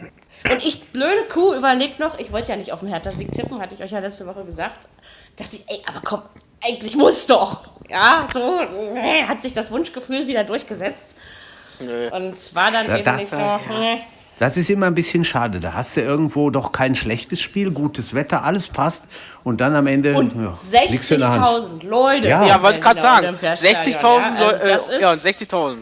Und 0.49 0.63
ich, 0.65 0.89
blöde 0.91 1.23
Kuh, 1.31 1.53
überlegt 1.55 1.99
noch, 1.99 2.19
ich 2.19 2.31
wollte 2.31 2.49
ja 2.51 2.55
nicht 2.57 2.71
auf 2.71 2.79
den 2.81 2.89
Hertha-Sieg 2.89 3.31
tippen, 3.31 3.59
hatte 3.59 3.75
ich 3.75 3.83
euch 3.83 3.91
ja 3.91 3.99
letzte 3.99 4.25
Woche 4.27 4.45
gesagt. 4.45 4.87
Dachte 5.35 5.57
ich, 5.57 5.63
ey, 5.67 5.81
aber 5.87 6.01
komm, 6.03 6.21
eigentlich 6.63 6.95
muss 6.95 7.25
doch. 7.25 7.63
Ja, 7.89 8.27
so 8.33 8.59
äh, 8.95 9.23
hat 9.23 9.41
sich 9.41 9.53
das 9.53 9.71
Wunschgefühl 9.71 10.27
wieder 10.27 10.43
durchgesetzt. 10.43 11.15
Nö. 11.79 12.09
Und 12.11 12.55
war 12.55 12.71
dann 12.71 12.87
Da- 12.87 12.97
eben 12.97 13.15
nicht 13.17 13.29
so. 13.31 13.37
äh. 13.37 13.97
Das 14.39 14.55
ist 14.55 14.69
immer 14.69 14.85
ein 14.85 14.93
bisschen 14.95 15.25
schade. 15.25 15.59
Da 15.59 15.73
hast 15.73 15.97
du 15.97 16.01
irgendwo 16.01 16.49
doch 16.51 16.71
kein 16.71 16.95
schlechtes 16.95 17.41
Spiel, 17.41 17.71
gutes 17.71 18.13
Wetter, 18.13 18.43
alles 18.43 18.67
passt. 18.67 19.03
Und 19.43 19.61
dann 19.61 19.75
am 19.75 19.87
Ende 19.87 20.13
Und 20.13 20.33
ja, 20.35 20.53
liegst 20.89 21.09
du 21.09 21.15
in 21.15 21.21
der 21.21 21.29
Hand. 21.31 21.45
60.000 21.81 21.87
Leute. 21.87 22.27
Ja. 22.27 22.45
ja, 22.45 22.61
wollte 22.61 22.77
ich 22.77 22.83
gerade 22.83 23.01
sagen. 23.01 23.25
Olympiastadion, 23.27 23.83
60.000 23.95 24.01
ja, 24.03 24.23
also 24.23 24.45
Leute, 24.45 24.65
das 24.67 24.89
äh, 24.89 25.01
ja, 25.01 25.13
ist- 25.13 25.25
60.000. 25.25 25.75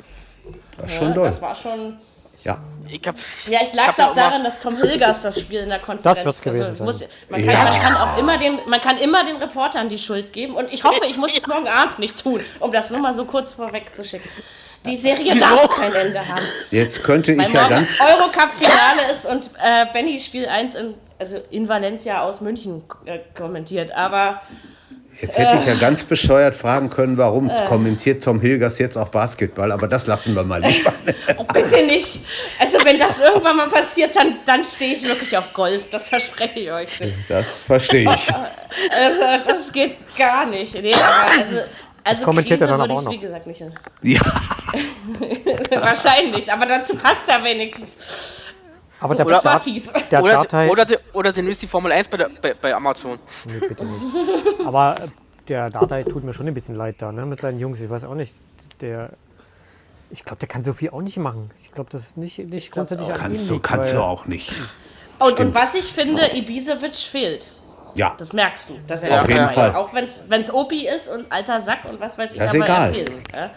Das 0.77 0.91
ist 0.91 0.97
schon 0.97 1.07
Ja, 1.15 1.23
das 1.25 1.41
war 1.41 1.55
schon. 1.55 1.97
Ja. 2.43 2.59
Ich 2.87 3.01
hab, 3.07 3.15
Ja, 3.49 3.59
ich 3.63 3.73
lag 3.73 3.89
es 3.89 3.99
auch 3.99 4.13
daran, 4.13 4.43
dass 4.43 4.59
Tom 4.59 4.77
Hilgers 4.77 5.21
das 5.21 5.39
Spiel 5.41 5.61
in 5.61 5.69
der 5.69 5.79
Konferenz. 5.79 6.03
Das 6.03 6.23
wird's 6.25 6.41
gewesen 6.41 6.67
also, 6.67 6.83
muss, 6.83 7.03
man, 7.29 7.41
kann, 7.43 7.49
Ja. 7.51 7.63
man 7.63 7.81
kann 7.81 7.95
auch 7.95 8.17
immer 8.19 8.37
den, 8.37 8.59
man 8.67 8.79
kann 8.79 8.97
immer 8.97 9.25
den 9.25 9.37
Reportern 9.37 9.89
die 9.89 9.97
Schuld 9.97 10.31
geben 10.31 10.53
und 10.53 10.71
ich 10.71 10.83
hoffe, 10.83 11.01
ich 11.09 11.17
muss 11.17 11.35
es 11.35 11.47
morgen 11.47 11.67
Abend 11.67 11.97
nicht 11.97 12.21
tun, 12.21 12.41
um 12.59 12.71
das 12.71 12.91
nur 12.91 12.99
mal 12.99 13.13
so 13.15 13.25
kurz 13.25 13.53
vorweg 13.53 13.95
zu 13.95 14.03
schicken. 14.05 14.29
Die 14.85 14.95
Serie 14.97 15.33
Wieso? 15.33 15.45
darf 15.45 15.69
kein 15.75 15.93
Ende 15.93 16.19
haben. 16.27 16.41
Jetzt 16.71 17.03
könnte 17.03 17.37
Weil 17.37 17.47
ich 17.47 17.53
ja 17.53 17.61
morgen 17.61 17.73
ganz. 17.75 17.97
Eurocup-Finale 17.99 19.11
ist 19.13 19.25
und 19.25 19.49
äh, 19.61 19.85
Benny 19.93 20.19
Spiel 20.19 20.45
1 20.47 20.75
in, 20.75 20.93
also 21.19 21.37
in 21.51 21.67
Valencia 21.67 22.21
aus 22.21 22.41
München 22.41 22.83
äh, 23.05 23.19
kommentiert. 23.35 23.91
Aber 23.91 24.41
Jetzt 25.21 25.37
hätte 25.37 25.53
Äh. 25.53 25.59
ich 25.59 25.65
ja 25.65 25.75
ganz 25.75 26.03
bescheuert 26.03 26.57
fragen 26.57 26.89
können, 26.89 27.17
warum 27.17 27.49
kommentiert 27.69 28.21
Tom 28.21 28.41
Hilgers 28.41 28.79
jetzt 28.79 28.97
auch 28.97 29.07
Basketball, 29.07 29.71
aber 29.71 29.87
das 29.87 30.07
lassen 30.07 30.35
wir 30.35 30.43
mal 30.43 30.61
lieber. 30.61 30.91
oh, 31.37 31.45
bitte 31.53 31.85
nicht. 31.85 32.19
Also 32.59 32.77
wenn 32.83 32.99
das 32.99 33.21
irgendwann 33.21 33.55
mal 33.55 33.69
passiert, 33.69 34.13
dann, 34.13 34.35
dann 34.45 34.65
stehe 34.65 34.91
ich 34.93 35.03
wirklich 35.03 35.37
auf 35.37 35.53
Golf. 35.53 35.89
Das 35.89 36.09
verspreche 36.09 36.59
ich 36.59 36.69
euch. 36.71 36.89
Das 37.29 37.63
verstehe 37.63 38.13
ich. 38.13 38.27
Also 38.91 39.21
das 39.47 39.71
geht 39.71 39.95
gar 40.17 40.45
nicht. 40.45 40.73
Nee, 40.73 40.91
aber 40.93 41.31
also, 41.41 41.61
also 42.05 42.23
kommentiert 42.23 42.61
er 42.61 42.67
Krise 42.67 42.77
dann 42.77 42.89
würde 42.89 42.93
aber 42.93 43.07
auch 43.07 43.11
wie 43.11 43.15
noch. 43.15 43.21
gesagt 43.21 43.47
nicht. 43.47 43.63
Ja, 44.03 44.21
Wahrscheinlich, 45.81 46.51
aber 46.51 46.65
dazu 46.65 46.95
passt 46.95 47.27
er 47.27 47.43
wenigstens. 47.43 48.43
Aber 48.99 49.13
So, 49.13 49.17
der, 49.17 49.25
das 49.25 49.45
war 49.45 49.53
Dat- 49.55 49.63
fies. 49.63 49.91
der 50.11 50.23
oder, 50.23 50.33
Datei. 50.33 50.69
oder, 50.69 50.85
de- 50.85 50.97
oder 51.13 51.31
demnächst 51.33 51.61
die 51.61 51.67
Formel 51.67 51.91
1 51.91 52.07
bei, 52.07 52.17
der, 52.17 52.29
bei, 52.41 52.53
bei 52.53 52.73
Amazon. 52.73 53.19
Nee, 53.45 53.59
bitte 53.67 53.85
nicht. 53.85 54.65
Aber 54.65 54.95
äh, 54.99 55.07
der 55.47 55.69
Datei 55.69 56.03
tut 56.03 56.23
mir 56.23 56.33
schon 56.33 56.47
ein 56.47 56.53
bisschen 56.53 56.75
leid 56.75 56.95
da, 56.99 57.11
ne? 57.11 57.25
Mit 57.25 57.41
seinen 57.41 57.59
Jungs. 57.59 57.79
Ich 57.79 57.89
weiß 57.89 58.05
auch 58.05 58.15
nicht. 58.15 58.33
Der. 58.81 59.09
Ich 60.11 60.23
glaube, 60.23 60.39
der 60.39 60.47
kann 60.47 60.63
so 60.63 60.71
viel 60.73 60.91
auch 60.91 61.01
nicht 61.01 61.17
machen. 61.17 61.49
Ich 61.61 61.71
glaube, 61.71 61.89
das 61.91 62.03
ist 62.03 62.17
nicht, 62.17 62.37
nicht 62.39 62.71
grundsätzlich 62.71 63.07
an 63.09 63.13
kannst 63.13 63.43
ihm 63.43 63.47
du, 63.47 63.53
liegt, 63.55 63.65
kannst 63.65 63.91
weil- 63.91 63.97
du 63.99 64.03
auch 64.03 64.25
nicht. 64.27 64.51
Und, 65.19 65.39
und 65.39 65.55
was 65.55 65.75
ich 65.75 65.85
finde, 65.91 66.35
Ibisevic 66.35 66.95
fehlt. 66.95 67.51
Ja, 67.95 68.13
Das 68.17 68.33
merkst 68.33 68.69
du, 68.69 68.79
dass 68.87 69.03
er 69.03 69.15
Auf 69.15 69.21
dabei 69.21 69.33
jeden 69.33 69.45
ist. 69.45 69.53
Fall. 69.53 69.75
Auch 69.75 69.93
wenn 69.93 70.05
es 70.41 70.53
Opi 70.53 70.87
ist 70.87 71.07
und 71.07 71.31
alter 71.31 71.59
Sack 71.59 71.85
und 71.85 71.99
was 71.99 72.17
weiß 72.17 72.31
ich, 72.33 72.37
Das 72.39 72.53
ist 72.53 72.61
aber 72.61 72.65
egal. 72.65 72.87
er 72.89 72.93
fehlt. 72.93 73.11
Ja? 73.33 73.49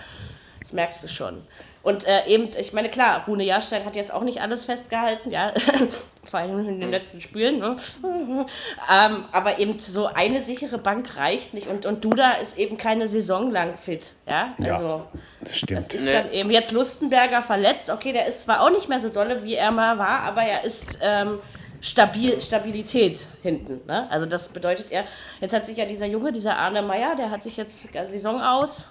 Das 0.62 0.72
merkst 0.72 1.02
du 1.04 1.08
schon. 1.08 1.42
Und 1.82 2.06
äh, 2.06 2.26
eben, 2.26 2.50
ich 2.58 2.72
meine, 2.74 2.90
klar, 2.90 3.24
Rune 3.26 3.44
Jahrstein 3.44 3.84
hat 3.86 3.96
jetzt 3.96 4.12
auch 4.12 4.22
nicht 4.22 4.42
alles 4.42 4.64
festgehalten, 4.64 5.30
ja, 5.30 5.52
vor 6.24 6.40
allem 6.40 6.58
in 6.68 6.80
den 6.80 6.90
letzten 6.90 7.20
Spielen. 7.22 7.58
Ne? 7.60 7.76
ähm, 8.92 9.24
aber 9.32 9.58
eben 9.58 9.78
so 9.78 10.06
eine 10.06 10.40
sichere 10.40 10.76
Bank 10.78 11.16
reicht 11.16 11.54
nicht. 11.54 11.66
Und, 11.68 11.86
und 11.86 12.04
Duda 12.04 12.32
ist 12.32 12.58
eben 12.58 12.76
keine 12.76 13.08
Saison 13.08 13.50
lang 13.50 13.76
fit. 13.76 14.12
Ja, 14.28 14.54
Ja, 14.58 14.74
also. 14.74 15.02
das 15.40 15.50
Das 15.50 15.58
stimmt. 15.58 15.94
ist 15.94 16.04
Nee. 16.04 16.12
dann 16.12 16.32
eben 16.32 16.50
jetzt 16.50 16.72
Lustenberger 16.72 17.42
verletzt. 17.42 17.88
Okay, 17.90 18.12
der 18.12 18.26
ist 18.26 18.42
zwar 18.42 18.60
auch 18.60 18.70
nicht 18.70 18.88
mehr 18.90 19.00
so 19.00 19.08
dolle, 19.08 19.42
wie 19.44 19.54
er 19.54 19.70
mal 19.70 19.96
war, 19.98 20.20
aber 20.24 20.42
er 20.42 20.64
ist 20.64 20.98
ähm, 21.00 21.38
stabil, 21.80 22.40
Stabilität 22.40 23.26
hinten. 23.42 23.80
Ne? 23.86 24.10
Also 24.10 24.26
das 24.26 24.48
bedeutet 24.50 24.90
er, 24.90 25.04
jetzt 25.40 25.54
hat 25.54 25.66
sich 25.66 25.76
ja 25.76 25.86
dieser 25.86 26.06
Junge, 26.06 26.32
dieser 26.32 26.56
Arne 26.56 26.82
Meyer, 26.82 27.14
der 27.16 27.30
hat 27.30 27.42
sich 27.42 27.56
jetzt 27.56 27.94
äh, 27.94 28.04
Saison 28.04 28.40
aus, 28.40 28.86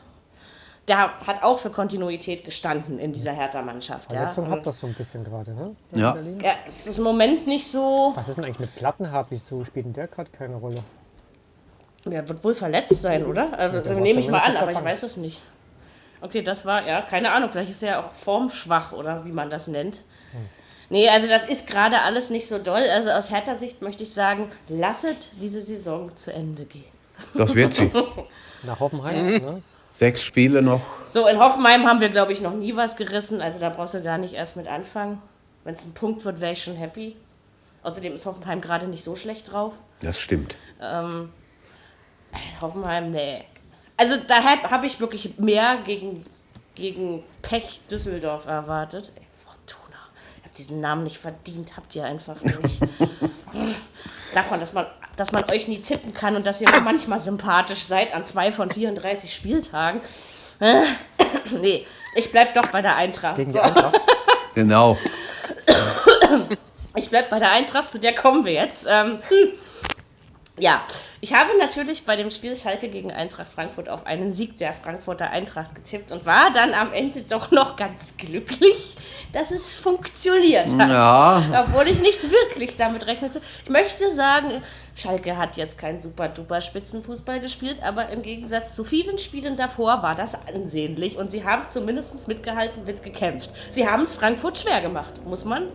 der 0.88 1.20
hat 1.28 1.44
auch 1.44 1.60
für 1.60 1.70
Kontinuität 1.70 2.46
gestanden 2.46 2.98
in 2.98 3.12
dieser 3.12 3.34
Hertha-Mannschaft. 3.34 4.12
Ja? 4.12 4.20
Verletzung 4.20 4.50
hat 4.50 4.60
Und, 4.60 4.68
das 4.68 4.80
so 4.80 4.88
ein 4.88 4.94
bisschen 4.94 5.24
gerade, 5.24 5.54
ne? 5.54 5.76
Ja. 5.94 6.12
Berlin. 6.12 6.40
ja, 6.40 6.52
es 6.68 6.88
ist 6.88 6.98
im 6.98 7.04
Moment 7.04 7.46
nicht 7.46 7.70
so, 7.70 8.14
Was 8.16 8.30
ist 8.30 8.38
denn 8.38 8.46
eigentlich 8.46 8.60
mit 8.60 8.76
Plattenhardt? 8.76 9.28
Wieso 9.30 9.66
spielt 9.66 9.86
denn 9.86 9.94
der 9.94 10.08
gerade 10.08 10.30
keine 10.32 10.56
Rolle? 10.56 10.84
er 12.10 12.30
wird 12.30 12.42
wohl 12.42 12.56
verletzt 12.56 13.02
sein, 13.02 13.26
oder? 13.26 13.58
Also, 13.58 13.82
der 13.82 13.96
war 13.96 14.02
nehme 14.02 14.22
ich 14.22 14.30
mal 14.30 14.40
an, 14.40 14.54
der 14.54 14.62
aber 14.62 14.72
ich 14.72 14.82
weiß 14.82 15.04
es 15.04 15.18
nicht. 15.18 15.42
Okay, 16.22 16.42
das 16.42 16.66
war, 16.66 16.88
ja, 16.88 17.02
keine 17.02 17.32
Ahnung, 17.32 17.50
vielleicht 17.52 17.72
ist 17.72 17.84
er 17.84 17.90
ja 17.90 18.04
auch 18.04 18.14
formschwach 18.14 18.92
oder 18.92 19.26
wie 19.26 19.32
man 19.32 19.50
das 19.50 19.68
nennt. 19.68 20.04
Nee, 20.90 21.10
also 21.10 21.28
das 21.28 21.46
ist 21.50 21.68
gerade 21.68 22.02
alles 22.02 22.30
nicht 22.30 22.48
so 22.48 22.60
doll. 22.60 22.82
Also 22.94 23.12
aus 23.12 23.30
härter 23.30 23.56
Sicht 23.56 23.82
möchte 23.82 24.04
ich 24.04 24.14
sagen, 24.14 24.50
lasset 24.70 25.32
diese 25.42 25.62
Saison 25.62 26.16
zu 26.16 26.32
Ende 26.34 26.66
gehen. 26.66 26.86
Das 27.34 27.54
wird 27.56 27.74
sie. 27.74 27.92
Nach 28.64 28.80
Hoffenheim, 28.80 29.26
Mhm. 29.26 29.32
ne? 29.46 29.62
Sechs 29.92 30.22
Spiele 30.24 30.62
noch. 30.62 30.82
So, 31.10 31.28
in 31.28 31.40
Hoffenheim 31.40 31.88
haben 31.88 32.00
wir, 32.02 32.10
glaube 32.10 32.32
ich, 32.32 32.40
noch 32.42 32.54
nie 32.54 32.76
was 32.76 32.96
gerissen. 32.96 33.42
Also 33.42 33.60
da 33.60 33.70
brauchst 33.70 33.96
du 33.96 34.04
gar 34.04 34.18
nicht 34.20 34.34
erst 34.36 34.56
mit 34.56 34.68
anfangen. 34.68 35.22
Wenn 35.64 35.74
es 35.74 35.86
ein 35.86 35.94
Punkt 35.94 36.24
wird, 36.24 36.40
wäre 36.40 36.52
ich 36.54 36.64
schon 36.64 36.76
happy. 36.76 37.16
Außerdem 37.84 38.14
ist 38.14 38.26
Hoffenheim 38.26 38.62
gerade 38.62 38.88
nicht 38.88 39.04
so 39.04 39.16
schlecht 39.16 39.52
drauf. 39.52 39.74
Das 40.02 40.20
stimmt. 40.20 40.56
Hoffenheim, 42.62 43.12
nee. 43.12 43.44
Also 43.96 44.16
da 44.28 44.44
habe 44.44 44.70
hab 44.70 44.84
ich 44.84 45.00
wirklich 45.00 45.38
mehr 45.40 45.78
gegen, 45.84 46.24
gegen 46.76 47.24
Pech 47.42 47.82
Düsseldorf 47.90 48.46
erwartet. 48.46 49.12
Ey, 49.16 49.26
Fortuna. 49.44 49.98
Ihr 50.38 50.44
habt 50.46 50.47
diesen 50.58 50.82
Namen 50.82 51.04
nicht 51.04 51.18
verdient, 51.18 51.78
habt 51.78 51.96
ihr 51.96 52.06
einfach 52.06 52.42
nicht. 52.42 52.80
Davon, 54.34 54.60
dass 54.60 54.74
man, 54.74 54.86
dass 55.16 55.32
man 55.32 55.44
euch 55.52 55.68
nie 55.68 55.82
tippen 55.82 56.14
kann 56.14 56.36
und 56.36 56.46
dass 56.46 56.62
ihr 56.62 56.70
manchmal 56.84 57.20
sympathisch 57.20 57.84
seid 57.84 58.14
an 58.14 58.26
zwei 58.26 58.52
von 58.52 58.70
34 58.70 59.34
Spieltagen. 59.34 60.02
nee, 60.60 61.86
ich 62.16 62.32
bleib 62.32 62.54
doch 62.54 62.68
bei 62.72 62.82
der 62.82 62.96
Eintracht. 62.96 63.38
Gegen 63.38 63.52
die. 63.52 63.60
Eintracht. 63.60 64.00
Genau. 64.56 64.98
Ich 66.96 67.12
bleib 67.12 67.30
bei 67.30 67.38
der 67.38 67.52
Eintracht, 67.52 67.92
zu 67.92 68.00
der 68.00 68.16
kommen 68.16 68.44
wir 68.44 68.54
jetzt. 68.54 68.88
Ähm, 68.90 69.20
hm. 69.30 69.50
Ja, 70.58 70.82
ich 71.20 71.34
habe 71.34 71.58
natürlich 71.58 72.06
bei 72.06 72.16
dem 72.16 72.30
Spiel 72.30 72.56
Schalke 72.56 72.90
gegen 72.90 73.12
Eintracht 73.12 73.52
Frankfurt 73.52 73.90
auf 73.90 74.06
einen 74.06 74.32
Sieg 74.32 74.58
der 74.58 74.74
Frankfurter 74.74 75.32
Eintracht 75.32 75.74
getippt 75.74 76.12
und 76.12 76.26
war 76.26 76.52
dann 76.54 76.74
am 76.74 76.94
Ende 76.94 77.22
doch 77.22 77.50
noch 77.50 77.76
ganz 77.76 78.16
glücklich, 78.18 78.96
dass 79.34 79.50
es 79.50 79.74
funktioniert 79.74 80.70
hat. 80.78 80.90
Ja. 80.90 81.66
Obwohl 81.66 81.88
ich 81.88 82.02
nicht 82.02 82.30
wirklich 82.30 82.76
damit 82.76 83.08
rechnete. 83.08 83.42
Ich 83.64 83.70
möchte 83.70 84.12
sagen, 84.12 84.62
Schalke 84.96 85.38
hat 85.38 85.58
jetzt 85.58 85.80
keinen 85.80 86.00
super 86.00 86.30
duper 86.30 86.62
Spitzenfußball 86.62 87.40
gespielt, 87.40 87.82
aber 87.82 88.10
im 88.10 88.22
Gegensatz 88.22 88.76
zu 88.76 88.84
vielen 88.84 89.18
Spielen 89.18 89.58
davor 89.58 90.04
war 90.04 90.14
das 90.14 90.36
ansehnlich 90.48 91.18
und 91.18 91.32
sie 91.32 91.44
haben 91.44 91.64
zumindest 91.68 92.28
mitgehalten, 92.28 92.84
mitgekämpft. 92.84 93.50
Sie 93.72 93.88
haben 93.88 94.04
es 94.04 94.14
Frankfurt 94.14 94.60
schwer 94.60 94.82
gemacht, 94.82 95.26
muss 95.26 95.46
man 95.46 95.68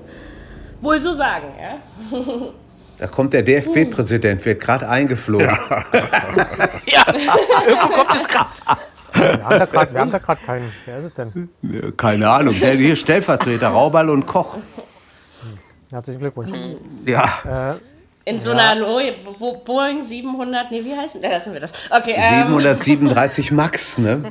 wohl 0.81 1.01
so 1.01 1.13
sagen. 1.13 1.53
Ja? 1.61 1.79
Da 3.03 3.09
kommt 3.09 3.33
der 3.33 3.43
DFB-Präsident, 3.43 4.45
wird 4.45 4.61
gerade 4.63 4.89
eingeflogen. 4.89 5.49
Ja, 5.49 5.57
irgendwo 7.67 7.89
kommt 7.89 8.21
es 8.21 8.29
gerade. 8.29 8.49
Wir 9.13 9.45
haben 9.45 9.59
da 9.59 9.67
grad- 9.67 9.93
wir 9.93 10.01
haben 10.03 10.13
da 10.13 10.19
gerade 10.19 10.41
keinen. 10.47 10.73
Wer 10.87 10.99
ist 10.99 11.05
es 11.07 11.15
denn? 11.15 11.49
Ja, 11.63 11.91
Keine 11.97 12.31
Ahnung. 12.31 12.55
Der 12.61 12.75
hier 12.77 12.95
Stellvertreter, 12.95 13.71
Rauball 13.71 14.09
und 14.09 14.25
Koch. 14.25 14.59
Herzlichen 15.91 16.21
Glückwunsch. 16.21 16.53
Ja, 17.05 17.75
In 18.25 18.41
so 18.41 18.53
einer 18.53 18.77
Bo 19.37 19.53
Boeing 19.65 20.05
700, 20.05 20.71
nee, 20.71 20.85
wie 20.85 20.95
heißt 20.97 21.17
denn? 21.17 21.23
Ja, 21.23 21.31
lassen 21.31 21.55
wir 21.55 21.61
das. 21.61 21.73
Okay, 21.91 22.15
ähm, 22.17 22.47
737 22.51 23.51
Max, 23.51 23.99
ne? 23.99 24.23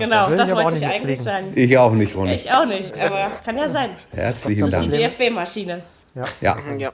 genau, 0.00 0.30
das 0.30 0.50
auch 0.50 0.56
wollte 0.64 0.78
ich 0.78 0.84
eigentlich 0.84 1.20
mitfliegen. 1.20 1.24
sagen. 1.24 1.52
Ich 1.54 1.78
auch 1.78 1.92
nicht, 1.92 2.16
Ronny. 2.16 2.34
Ich 2.34 2.50
auch 2.50 2.66
nicht, 2.66 2.98
aber 2.98 3.30
kann 3.44 3.56
ja 3.56 3.68
sein. 3.68 3.90
Herzlichen 4.12 4.68
Das 4.68 4.82
ist 4.82 4.92
die 4.92 4.98
Dank. 4.98 5.16
DFB-Maschine. 5.16 5.80
Ja. 6.16 6.56
Ja. 6.76 6.90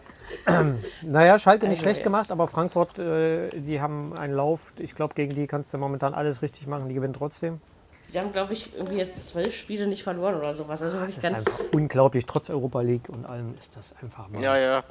Naja, 1.02 1.38
Schalke 1.38 1.66
nicht 1.66 1.78
Also 1.78 1.82
schlecht 1.84 1.98
jetzt- 1.98 2.04
gemacht, 2.04 2.30
aber 2.30 2.48
Frankfurt, 2.48 2.98
äh, 2.98 3.48
die 3.52 3.80
haben 3.80 4.16
einen 4.16 4.34
Lauf. 4.34 4.72
Ich 4.78 4.94
glaube, 4.94 5.14
gegen 5.14 5.34
die 5.34 5.46
kannst 5.46 5.72
du 5.74 5.78
momentan 5.78 6.14
alles 6.14 6.42
richtig 6.42 6.66
machen. 6.66 6.88
Die 6.88 6.94
gewinnen 6.94 7.14
trotzdem. 7.14 7.60
Sie 8.02 8.18
haben, 8.18 8.32
glaube 8.32 8.52
ich, 8.52 8.74
irgendwie 8.74 8.96
jetzt 8.96 9.28
zwölf 9.28 9.54
Spiele 9.54 9.86
nicht 9.86 10.02
verloren 10.02 10.34
oder 10.34 10.54
sowas. 10.54 10.82
Also 10.82 10.98
wirklich 10.98 11.16
Das 11.20 11.24
ist 11.24 11.46
ganz. 11.46 11.60
einfach 11.60 11.72
unglaublich. 11.74 12.26
Trotz 12.26 12.50
Europa 12.50 12.80
League 12.80 13.08
und 13.08 13.24
allem 13.26 13.54
ist 13.58 13.76
das 13.76 13.94
einfach 14.02 14.28
mal. 14.28 14.42
Ja, 14.42 14.56
ja. 14.56 14.82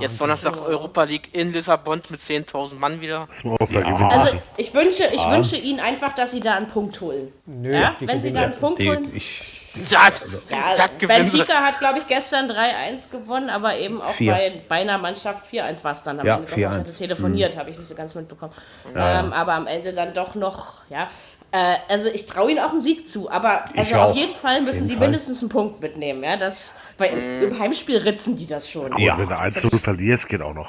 Jetzt 0.00 0.18
Donnerstag 0.20 0.56
Europa 0.62 1.02
League 1.02 1.34
in 1.34 1.52
Lissabon 1.52 2.00
mit 2.08 2.20
10.000 2.20 2.76
Mann 2.76 3.00
wieder. 3.02 3.28
Gewinnen. 3.42 3.92
Also 3.94 4.38
ich 4.56 4.72
wünsche, 4.72 5.04
ich 5.12 5.20
wünsche 5.28 5.56
Ihnen 5.56 5.80
einfach, 5.80 6.14
dass 6.14 6.30
Sie 6.30 6.40
da 6.40 6.54
einen 6.54 6.66
Punkt 6.68 6.98
holen. 7.02 7.30
Nö, 7.44 7.74
Ja? 7.74 7.94
Wenn 8.00 8.20
Sie 8.22 8.32
da 8.32 8.40
einen 8.42 8.54
Punkt 8.56 8.78
Die, 8.78 8.88
holen. 8.88 9.10
ich, 9.12 9.61
Das, 9.74 10.22
Ja, 10.50 10.86
gewinnen 10.98 11.30
sie. 11.30 11.38
Benfica 11.38 11.54
hat, 11.62 11.78
glaube 11.78 11.98
ich, 11.98 12.06
gestern 12.06 12.50
3-1 12.50 13.10
gewonnen, 13.10 13.48
aber 13.48 13.76
eben 13.78 14.02
auch 14.02 14.10
Vier. 14.10 14.32
bei, 14.32 14.62
bei 14.68 14.76
einer 14.82 14.98
Mannschaft 14.98 15.46
4-1 15.46 15.82
war 15.84 15.92
es 15.92 16.02
dann 16.02 16.20
am 16.20 16.26
Ja, 16.26 16.36
Ende. 16.36 16.48
Ich 16.50 16.56
4-1. 16.56 16.68
hatte 16.70 16.94
telefoniert, 16.96 17.56
habe 17.56 17.70
ich 17.70 17.78
nicht 17.78 17.88
so 17.88 17.94
ganz 17.94 18.14
mitbekommen. 18.14 18.52
Ähm, 18.94 19.32
aber 19.32 19.54
am 19.54 19.66
Ende 19.66 19.92
dann 19.94 20.12
doch 20.12 20.34
noch, 20.34 20.74
ja. 20.90 21.08
Äh, 21.52 21.76
also 21.88 22.08
ich 22.08 22.26
traue 22.26 22.50
ihnen 22.50 22.60
auch 22.60 22.70
einen 22.72 22.80
Sieg 22.80 23.08
zu, 23.08 23.30
aber 23.30 23.64
also 23.76 23.94
auf 23.96 24.16
jeden 24.16 24.34
Fall 24.34 24.60
müssen 24.62 24.78
jeden 24.78 24.88
sie 24.88 24.96
Fall. 24.96 25.08
mindestens 25.08 25.40
einen 25.42 25.50
Punkt 25.50 25.80
mitnehmen. 25.80 26.22
Ja? 26.22 26.36
Das, 26.36 26.74
weil 26.98 27.10
im, 27.10 27.50
im 27.52 27.58
Heimspiel 27.58 27.98
ritzen 27.98 28.36
die 28.36 28.46
das 28.46 28.68
schon. 28.70 28.96
Ja. 28.98 29.14
Und 29.14 29.20
wenn 29.20 29.28
du 29.28 29.34
1-0 29.34 29.78
verlierst, 29.78 30.28
geht 30.28 30.40
auch 30.42 30.54
noch. 30.54 30.68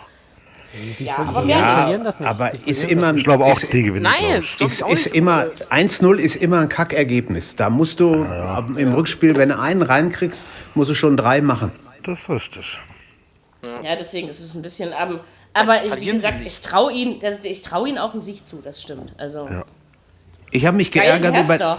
Ja, 0.99 1.17
aber 1.17 1.43
mehr 1.43 1.77
verlieren 1.77 2.03
das 2.03 2.19
nicht. 2.19 2.27
aber 2.29 2.51
ist 2.65 2.83
immer, 2.83 3.13
Ich 3.15 3.23
glaube 3.23 3.45
auch, 3.45 3.55
ist, 3.61 3.71
die 3.71 3.83
gewinnen. 3.83 4.03
Nein, 4.03 4.39
ist, 4.39 4.59
ist 4.61 4.85
nicht. 4.87 5.05
immer 5.07 5.45
1-0 5.69 6.15
ist 6.17 6.35
immer 6.37 6.59
ein 6.61 6.69
Kackergebnis. 6.69 7.55
Da 7.55 7.69
musst 7.69 7.99
du 7.99 8.23
ab- 8.23 8.69
im 8.77 8.93
Rückspiel, 8.93 9.35
wenn 9.35 9.49
du 9.49 9.59
einen 9.59 9.81
reinkriegst, 9.83 10.45
musst 10.73 10.89
du 10.89 10.95
schon 10.95 11.15
drei 11.17 11.41
machen. 11.41 11.71
Das 12.03 12.21
ist 12.21 12.29
richtig. 12.29 12.79
Ja, 13.83 13.95
deswegen 13.95 14.27
ist 14.29 14.39
es 14.39 14.55
ein 14.55 14.61
bisschen. 14.61 14.91
Ähm, 14.99 15.19
aber 15.53 15.85
ich, 15.85 15.95
wie 16.01 16.05
gesagt, 16.07 16.37
ich 16.45 16.59
traue 16.61 16.91
ihnen, 16.91 17.19
das, 17.19 17.43
ich 17.43 17.61
traue 17.61 17.87
ihnen 17.87 17.97
auch 17.99 18.13
einen 18.13 18.21
Sieg 18.23 18.45
zu, 18.45 18.59
das 18.63 18.81
stimmt. 18.81 19.13
Also, 19.17 19.47
Ich 20.51 20.65
habe 20.65 20.77
mich 20.77 20.91
geärgert 20.91 21.37
über, 21.45 21.57
doch. 21.57 21.77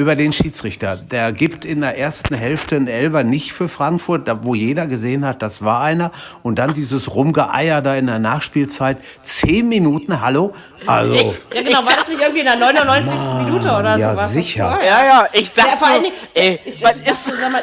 Über 0.00 0.16
den 0.16 0.32
Schiedsrichter. 0.32 0.96
Der 0.96 1.30
gibt 1.32 1.64
in 1.66 1.82
der 1.82 1.98
ersten 1.98 2.34
Hälfte 2.34 2.76
einen 2.76 2.88
Elber 2.88 3.22
nicht 3.22 3.52
für 3.52 3.68
Frankfurt, 3.68 4.28
wo 4.42 4.54
jeder 4.54 4.86
gesehen 4.86 5.26
hat, 5.26 5.42
das 5.42 5.62
war 5.62 5.82
einer. 5.82 6.10
Und 6.42 6.58
dann 6.58 6.72
dieses 6.72 7.14
Rumgeeier 7.14 7.82
da 7.82 7.94
in 7.96 8.06
der 8.06 8.18
Nachspielzeit. 8.18 8.96
Zehn 9.22 9.68
Minuten, 9.68 10.20
hallo? 10.22 10.54
Also, 10.86 11.34
Ja, 11.52 11.62
genau, 11.62 11.84
war 11.84 11.96
das 11.96 12.08
nicht 12.08 12.20
irgendwie 12.20 12.40
in 12.40 12.46
der 12.46 12.56
99. 12.56 13.12
Minute 13.44 13.68
oder 13.68 13.96
ja, 13.98 14.12
sowas? 14.14 14.32
sicher. 14.32 14.78
Ja, 14.82 15.04
ja, 15.04 15.28
ich 15.32 15.54
Ja, 15.54 15.64
dachte 15.64 15.76
vor 15.76 15.88
allen 15.88 16.04
so, 16.04 16.10
Dingen, 16.10 16.16
ey, 16.34 16.60
ich, 16.64 16.82
was 16.82 17.02
das, 17.04 17.26
ist 17.26 17.38
sag 17.38 17.52
mal, 17.52 17.62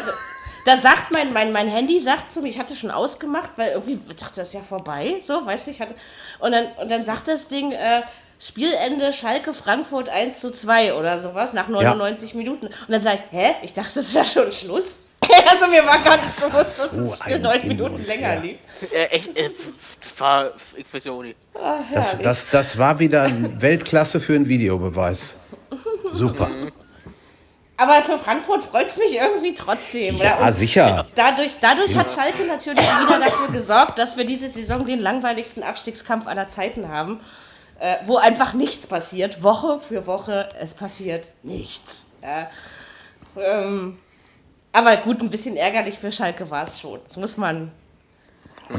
da 0.66 0.78
sagt 0.78 1.12
mein, 1.12 1.34
mein, 1.34 1.52
mein 1.52 1.70
Handy 1.70 2.00
sagt 2.00 2.30
zu 2.30 2.42
mir, 2.42 2.50
ich 2.50 2.60
hatte 2.60 2.76
schon 2.76 2.92
ausgemacht, 2.92 3.52
weil 3.56 3.70
irgendwie 3.72 4.00
ich 4.10 4.16
dachte, 4.18 4.36
das 4.42 4.50
ist 4.50 4.54
ja 4.54 4.62
vorbei, 4.62 5.16
so, 5.24 5.44
weißt 5.46 5.68
du, 5.68 5.72
ich 5.72 5.82
hatte, 5.82 5.96
und 6.40 6.52
dann, 6.52 6.66
und 6.80 6.92
dann 6.92 7.04
sagt 7.04 7.28
das 7.30 7.48
Ding, 7.48 7.72
äh, 7.72 8.02
Spielende 8.40 9.12
Schalke 9.14 9.52
Frankfurt 9.54 10.10
1 10.10 10.40
zu 10.40 10.52
2 10.52 10.94
oder 10.94 11.20
sowas 11.20 11.54
nach 11.54 11.68
99 11.68 12.36
Minuten. 12.36 12.68
Und 12.68 12.74
dann 12.90 13.02
sage 13.02 13.20
ich, 13.32 13.38
hä? 13.38 13.56
Ich 13.64 13.74
dachte, 13.74 13.96
das 13.96 14.14
wäre 14.14 14.26
schon 14.26 14.52
Schluss. 14.52 15.00
Also 15.50 15.68
mir 15.68 15.86
war 15.86 16.00
gar 16.00 16.18
nicht 16.18 16.34
so 16.36 16.48
bewusst, 16.48 16.80
dass 16.80 16.92
das 16.92 17.18
Spiel 17.18 17.40
neun 17.40 17.68
Minuten 17.68 18.06
länger 18.06 18.36
ja. 18.36 18.40
lief. 18.42 18.58
äh, 18.94 19.06
echt, 19.06 19.38
äh, 19.38 19.50
das 20.00 20.20
war, 20.20 20.52
ich 20.76 20.94
weiß 20.94 21.04
ja 21.04 21.12
auch 21.12 21.22
nicht. 21.22 21.36
Ah, 21.60 21.80
Das, 21.94 22.18
das, 22.18 22.50
das 22.50 22.78
war 22.78 23.00
wieder 23.00 23.24
ein 23.24 23.62
Weltklasse 23.62 24.20
für 24.20 24.36
einen 24.36 24.48
Videobeweis. 24.48 25.36
Super. 26.12 26.50
Aber 27.78 28.02
für 28.02 28.18
Frankfurt 28.18 28.64
freut 28.64 28.90
es 28.90 28.98
mich 28.98 29.16
irgendwie 29.16 29.54
trotzdem. 29.54 30.18
Ja, 30.18 30.38
Und 30.38 30.52
sicher. 30.54 31.06
Dadurch, 31.14 31.58
dadurch 31.62 31.96
hat 31.96 32.10
Schalke 32.10 32.44
natürlich 32.48 32.82
wieder 32.82 33.20
dafür 33.20 33.50
gesorgt, 33.50 34.00
dass 34.00 34.18
wir 34.18 34.26
diese 34.26 34.50
Saison 34.50 34.86
den 34.86 35.00
langweiligsten 35.00 35.62
Abstiegskampf 35.62 36.26
aller 36.26 36.48
Zeiten 36.48 36.88
haben, 36.90 37.20
äh, 37.80 37.98
wo 38.06 38.18
einfach 38.18 38.54
nichts 38.54 38.88
passiert. 38.88 39.44
Woche 39.44 39.80
für 39.80 40.06
Woche, 40.08 40.50
es 40.60 40.74
passiert 40.74 41.32
nichts. 41.44 42.08
Ja. 42.24 42.50
Ähm, 43.42 43.98
aber 44.72 44.98
gut, 44.98 45.22
ein 45.22 45.30
bisschen 45.30 45.56
ärgerlich 45.56 45.98
für 45.98 46.12
Schalke 46.12 46.50
war 46.50 46.64
es 46.64 46.80
schon. 46.80 47.00
Das 47.08 47.18
muss 47.18 47.38
man, 47.38 47.72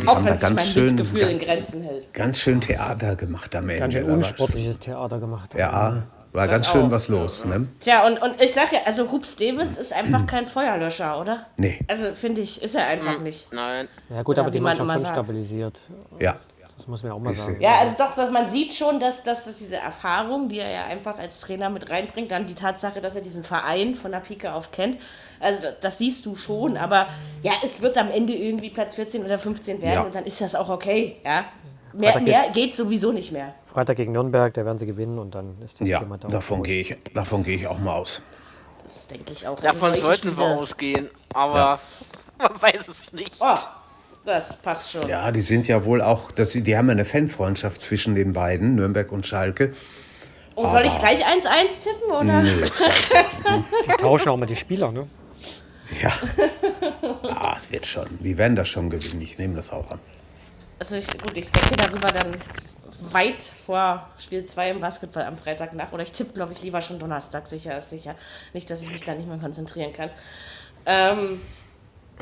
auch 0.06 0.16
haben 0.16 0.24
da 0.26 0.30
wenn 0.32 0.38
sich 0.38 0.42
ganz 0.48 0.56
mein 0.56 0.66
schön- 0.66 0.84
Mitgefühl 0.86 1.20
in 1.22 1.38
Grenzen 1.38 1.82
hält. 1.82 2.12
Ganz 2.12 2.38
schön 2.40 2.60
Theater 2.60 3.16
gemacht 3.16 3.54
am 3.56 3.68
Ende. 3.68 3.80
Ganz 3.80 3.94
schön 3.94 4.10
unsportliches 4.10 4.78
Theater 4.78 5.18
gemacht. 5.18 5.54
Ja, 5.56 6.04
war 6.32 6.46
ganz 6.46 6.68
schön 6.70 6.86
auch. 6.86 6.90
was 6.90 7.08
los, 7.08 7.44
ne? 7.46 7.66
Tja, 7.80 8.06
und, 8.06 8.20
und 8.20 8.40
ich 8.40 8.52
sag 8.52 8.72
ja, 8.72 8.80
also 8.84 9.10
Hub 9.10 9.24
Stevens 9.26 9.78
ist 9.78 9.92
einfach 9.94 10.26
kein 10.26 10.46
Feuerlöscher, 10.46 11.18
oder? 11.20 11.46
Nee. 11.56 11.78
Also 11.88 12.12
finde 12.14 12.42
ich, 12.42 12.62
ist 12.62 12.74
er 12.74 12.86
einfach 12.86 13.18
nicht. 13.20 13.52
Nein. 13.52 13.88
Ja 14.10 14.22
gut, 14.22 14.36
Ja, 14.36 14.42
aber 14.42 14.50
die 14.50 14.58
man 14.60 14.76
Mannschaft 14.76 14.84
immer 14.84 14.92
schon 14.94 15.02
sagt. 15.02 15.14
stabilisiert. 15.14 15.80
Ja. 16.20 16.36
Das 16.78 16.86
muss 16.86 17.02
man 17.02 17.10
ja 17.10 17.16
auch 17.16 17.20
mal 17.20 17.34
sagen. 17.34 17.60
Ja, 17.60 17.78
also 17.80 17.96
doch, 17.98 18.14
dass 18.14 18.30
man 18.30 18.46
sieht 18.48 18.72
schon, 18.72 19.00
dass, 19.00 19.22
dass 19.24 19.44
das 19.44 19.58
diese 19.58 19.76
Erfahrung, 19.76 20.48
die 20.48 20.60
er 20.60 20.70
ja 20.70 20.84
einfach 20.84 21.18
als 21.18 21.40
Trainer 21.40 21.68
mit 21.70 21.90
reinbringt, 21.90 22.30
dann 22.30 22.46
die 22.46 22.54
Tatsache, 22.54 23.00
dass 23.00 23.14
er 23.16 23.20
diesen 23.20 23.42
Verein 23.44 23.94
von 23.96 24.12
der 24.12 24.20
Pike 24.20 24.52
auf 24.54 24.70
kennt. 24.70 24.96
Also 25.40 25.60
das, 25.60 25.74
das 25.80 25.98
siehst 25.98 26.24
du 26.24 26.36
schon, 26.36 26.76
aber 26.76 27.08
ja, 27.42 27.52
es 27.62 27.82
wird 27.82 27.98
am 27.98 28.10
Ende 28.10 28.32
irgendwie 28.32 28.70
Platz 28.70 28.94
14 28.94 29.24
oder 29.24 29.38
15 29.38 29.82
werden 29.82 29.92
Ja. 29.92 30.02
und 30.02 30.14
dann 30.14 30.24
ist 30.24 30.40
das 30.40 30.54
auch 30.54 30.68
okay. 30.68 31.16
Ja. 31.24 31.44
Mehr, 31.92 32.20
mehr 32.20 32.40
geht's. 32.42 32.52
geht 32.54 32.76
sowieso 32.76 33.12
nicht 33.12 33.32
mehr. 33.32 33.54
Freitag 33.66 33.96
gegen 33.96 34.12
Nürnberg, 34.12 34.52
da 34.54 34.64
werden 34.64 34.78
sie 34.78 34.86
gewinnen 34.86 35.18
und 35.18 35.34
dann 35.34 35.60
ist 35.62 35.80
das 35.80 35.88
Ja, 35.88 35.98
Thema 35.98 36.16
da 36.18 36.28
davon 36.28 36.62
gehe 36.62 36.80
ich, 36.82 36.96
davon 37.14 37.42
gehe 37.42 37.56
ich 37.56 37.66
auch 37.66 37.78
mal 37.78 37.94
aus. 37.94 38.22
Das 38.84 39.08
denke 39.08 39.32
ich 39.32 39.46
auch. 39.48 39.58
Davon 39.58 39.90
Also 39.90 40.02
sollten 40.04 40.36
wir 40.38 40.44
ausgehen, 40.44 41.10
aber 41.34 41.80
man 42.38 42.62
weiß 42.62 42.86
es 42.88 43.12
nicht. 43.12 43.34
Oh, 43.40 43.54
das 44.24 44.56
passt 44.58 44.92
schon. 44.92 45.08
Ja, 45.08 45.30
die 45.32 45.42
sind 45.42 45.66
ja 45.66 45.84
wohl 45.84 46.02
auch, 46.02 46.30
das, 46.30 46.50
die 46.52 46.76
haben 46.76 46.86
ja 46.86 46.92
eine 46.92 47.04
Fanfreundschaft 47.04 47.80
zwischen 47.80 48.14
den 48.14 48.32
beiden, 48.32 48.74
Nürnberg 48.74 49.10
und 49.12 49.26
Schalke. 49.26 49.72
Oh, 50.54 50.66
soll 50.66 50.84
ich 50.86 50.98
gleich 50.98 51.24
1-1 51.24 51.44
tippen, 51.80 52.10
oder? 52.10 52.42
Die 52.42 53.92
tauschen 53.98 54.30
auch 54.30 54.36
mal 54.36 54.46
die 54.46 54.56
Spieler, 54.56 54.90
ne? 54.90 55.08
Ja. 56.02 56.10
Ah, 57.22 57.54
es 57.56 57.70
wird 57.70 57.86
schon. 57.86 58.06
Die 58.20 58.36
werden 58.36 58.56
das 58.56 58.68
schon 58.68 58.90
gewinnen. 58.90 59.22
Ich 59.22 59.38
nehme 59.38 59.54
das 59.54 59.72
auch 59.72 59.90
an. 59.90 60.00
Also 60.78 60.96
ich, 60.96 61.06
gut, 61.18 61.36
ich 61.36 61.50
denke 61.50 61.76
darüber 61.76 62.08
dann 62.08 62.36
weit 63.12 63.42
vor 63.42 64.08
Spiel 64.18 64.44
2 64.44 64.70
im 64.70 64.80
Basketball 64.80 65.24
am 65.24 65.36
Freitag 65.36 65.72
nach. 65.74 65.92
Oder 65.92 66.02
ich 66.02 66.12
tippe, 66.12 66.32
glaube 66.32 66.52
ich, 66.52 66.62
lieber 66.62 66.80
schon 66.82 66.98
Donnerstag, 66.98 67.46
sicher 67.46 67.78
ist 67.78 67.90
sicher. 67.90 68.14
Nicht, 68.52 68.70
dass 68.70 68.82
ich 68.82 68.90
mich 68.90 69.04
da 69.04 69.14
nicht 69.14 69.28
mehr 69.28 69.38
konzentrieren 69.38 69.92
kann. 69.92 70.10
Ähm, 70.86 71.40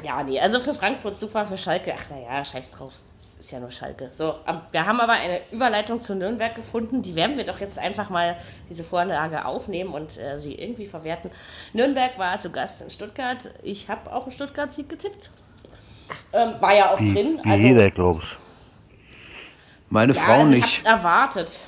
ja, 0.05 0.23
nee, 0.23 0.39
also 0.41 0.61
für 0.61 0.75
Frankfurt 0.75 1.17
super, 1.19 1.45
für 1.45 1.57
Schalke, 1.57 1.93
ach 1.97 2.11
naja, 2.11 2.45
scheiß 2.45 2.71
drauf. 2.73 2.93
Es 3.19 3.37
ist 3.41 3.51
ja 3.51 3.61
nur 3.61 3.71
Schalke. 3.71 4.09
So, 4.13 4.35
am- 4.45 4.61
wir 4.71 4.87
haben 4.87 5.01
aber 5.01 5.13
eine 5.15 5.41
Überleitung 5.51 6.03
zu 6.03 6.15
Nürnberg 6.15 6.55
gefunden. 6.55 7.03
Die 7.03 7.15
werden 7.17 7.37
wir 7.37 7.45
doch 7.45 7.61
jetzt 7.61 7.79
einfach 7.79 8.11
mal 8.11 8.37
diese 8.69 8.85
Vorlage 8.85 9.45
aufnehmen 9.45 9.93
und 9.95 10.19
äh, 10.19 10.39
sie 10.39 10.55
irgendwie 10.55 10.87
verwerten. 10.87 11.31
Nürnberg 11.73 12.19
war 12.19 12.39
zu 12.39 12.51
Gast 12.51 12.83
in 12.83 12.91
Stuttgart. 12.91 13.49
Ich 13.63 13.89
habe 13.89 14.13
auch 14.13 14.23
einen 14.25 14.33
Stuttgart-Sieg 14.33 14.89
getippt. 14.89 15.31
Ähm, 16.33 16.55
war 16.61 16.75
ja 16.75 16.91
auch 16.93 17.01
Wie, 17.01 17.13
drin. 17.13 17.41
wie 17.43 17.51
Also, 17.51 17.67
jeder, 17.67 17.91
glaube 17.91 18.21
ich. 18.23 18.37
Meine 19.89 20.13
ja, 20.15 20.21
Frau 20.21 20.33
also 20.41 20.53
ich 20.53 20.61
nicht. 20.63 20.87
erwartet. 20.87 21.61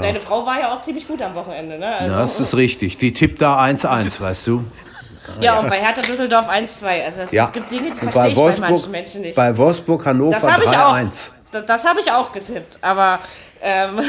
Deine 0.00 0.18
Frau 0.20 0.44
war 0.46 0.58
ja 0.60 0.74
auch 0.74 0.80
ziemlich 0.80 1.06
gut 1.06 1.20
am 1.22 1.34
Wochenende, 1.34 1.78
ne? 1.78 1.94
Also, 1.96 2.12
Ja, 2.12 2.18
das 2.20 2.40
ist 2.40 2.54
richtig. 2.56 2.96
Die 2.96 3.12
tippt 3.12 3.40
da 3.42 3.58
1-1, 3.62 4.20
weißt 4.20 4.46
du? 4.46 4.64
Ja, 5.40 5.58
und 5.58 5.68
bei 5.68 5.80
Hertha 5.80 6.02
Düsseldorf 6.02 6.48
1-2. 6.48 7.04
Also 7.04 7.22
es, 7.22 7.32
Ja. 7.32 7.46
gibt 7.46 7.70
Dinge, 7.70 7.90
die 7.90 7.90
verstehe 7.92 8.28
ich 8.28 8.34
bei 8.36 8.58
manchen 8.70 8.90
Menschen 8.90 9.20
nicht. 9.22 9.34
bei 9.36 9.56
Wolfsburg 9.56 10.04
Hannover 10.06 10.32
das 10.32 10.50
habe 10.50 10.64
ich 10.64 10.70
auch. 10.70 10.94
3-1. 10.94 11.30
Das, 11.52 11.66
das 11.66 11.84
habe 11.84 12.00
ich 12.00 12.10
auch 12.12 12.32
getippt. 12.32 12.78
Aber 12.82 13.18
ähm, 13.62 14.00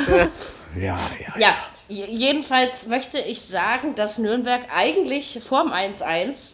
Ja, 0.76 0.96
ja. 1.38 1.40
ja, 1.40 1.54
jedenfalls 1.88 2.88
möchte 2.88 3.20
ich 3.20 3.42
sagen, 3.42 3.96
dass 3.96 4.18
Nürnberg 4.18 4.62
eigentlich 4.76 5.40
vorm 5.48 5.72
1-1 5.72 6.54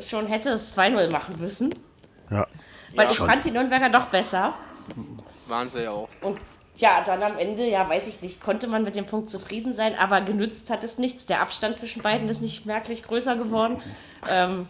schon 0.00 0.26
hätte 0.26 0.50
es 0.50 0.76
2-0 0.76 1.10
machen 1.10 1.36
müssen. 1.40 1.74
Ja. 2.30 2.46
Weil 2.94 3.06
Ja. 3.06 3.12
ich 3.12 3.18
fand 3.18 3.44
die 3.44 3.50
Nürnberger 3.50 3.88
doch 3.90 4.06
besser. 4.06 4.54
Waren 5.46 5.68
sie 5.68 5.82
ja 5.84 5.90
auch. 5.90 6.08
Und 6.22 6.38
ja, 6.80 7.02
dann 7.04 7.22
am 7.22 7.36
Ende, 7.38 7.64
ja, 7.68 7.88
weiß 7.88 8.06
ich 8.08 8.20
nicht, 8.22 8.40
konnte 8.40 8.66
man 8.68 8.84
mit 8.84 8.96
dem 8.96 9.06
Punkt 9.06 9.30
zufrieden 9.30 9.72
sein, 9.72 9.94
aber 9.96 10.20
genützt 10.20 10.70
hat 10.70 10.84
es 10.84 10.98
nichts. 10.98 11.26
Der 11.26 11.40
Abstand 11.40 11.78
zwischen 11.78 12.02
beiden 12.02 12.28
ist 12.28 12.40
nicht 12.42 12.66
merklich 12.66 13.02
größer 13.02 13.36
geworden. 13.36 13.80
Ähm, 14.32 14.68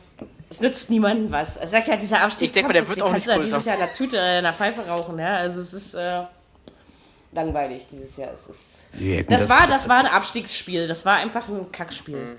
es 0.51 0.61
nützt 0.61 0.90
niemandem 0.90 1.31
was. 1.31 1.57
Ich 1.62 1.68
sag 1.68 1.87
ja, 1.87 1.97
dieser 1.97 2.21
Abstieg 2.23 2.47
Ich 2.49 2.53
denk 2.55 2.66
mal, 2.68 2.73
der 2.73 2.88
wird 2.88 3.03
auch 3.03 3.12
nicht 3.12 3.27
ja 3.27 3.35
größer. 3.37 3.47
dieses 3.47 3.64
Jahr 3.66 3.75
in 3.77 3.81
der 3.83 3.92
Tüte, 3.92 4.18
äh, 4.18 4.38
in 4.38 4.44
der 4.44 4.53
Pfeife 4.53 4.87
rauchen. 4.87 5.18
Ja? 5.18 5.37
Also 5.37 5.61
es 5.61 5.75
ist 5.75 5.94
äh, 5.94 6.23
langweilig 7.33 7.87
dieses 7.90 8.16
Jahr. 8.16 8.31
Es 8.33 8.47
ist, 8.49 8.88
hätten 8.99 9.31
das, 9.33 9.49
war, 9.49 9.66
das 9.66 9.88
war 9.88 9.99
ein 9.99 10.07
Abstiegsspiel. 10.07 10.87
Das 10.88 11.05
war 11.05 11.16
einfach 11.16 11.49
ein 11.49 11.71
Kackspiel. 11.73 12.37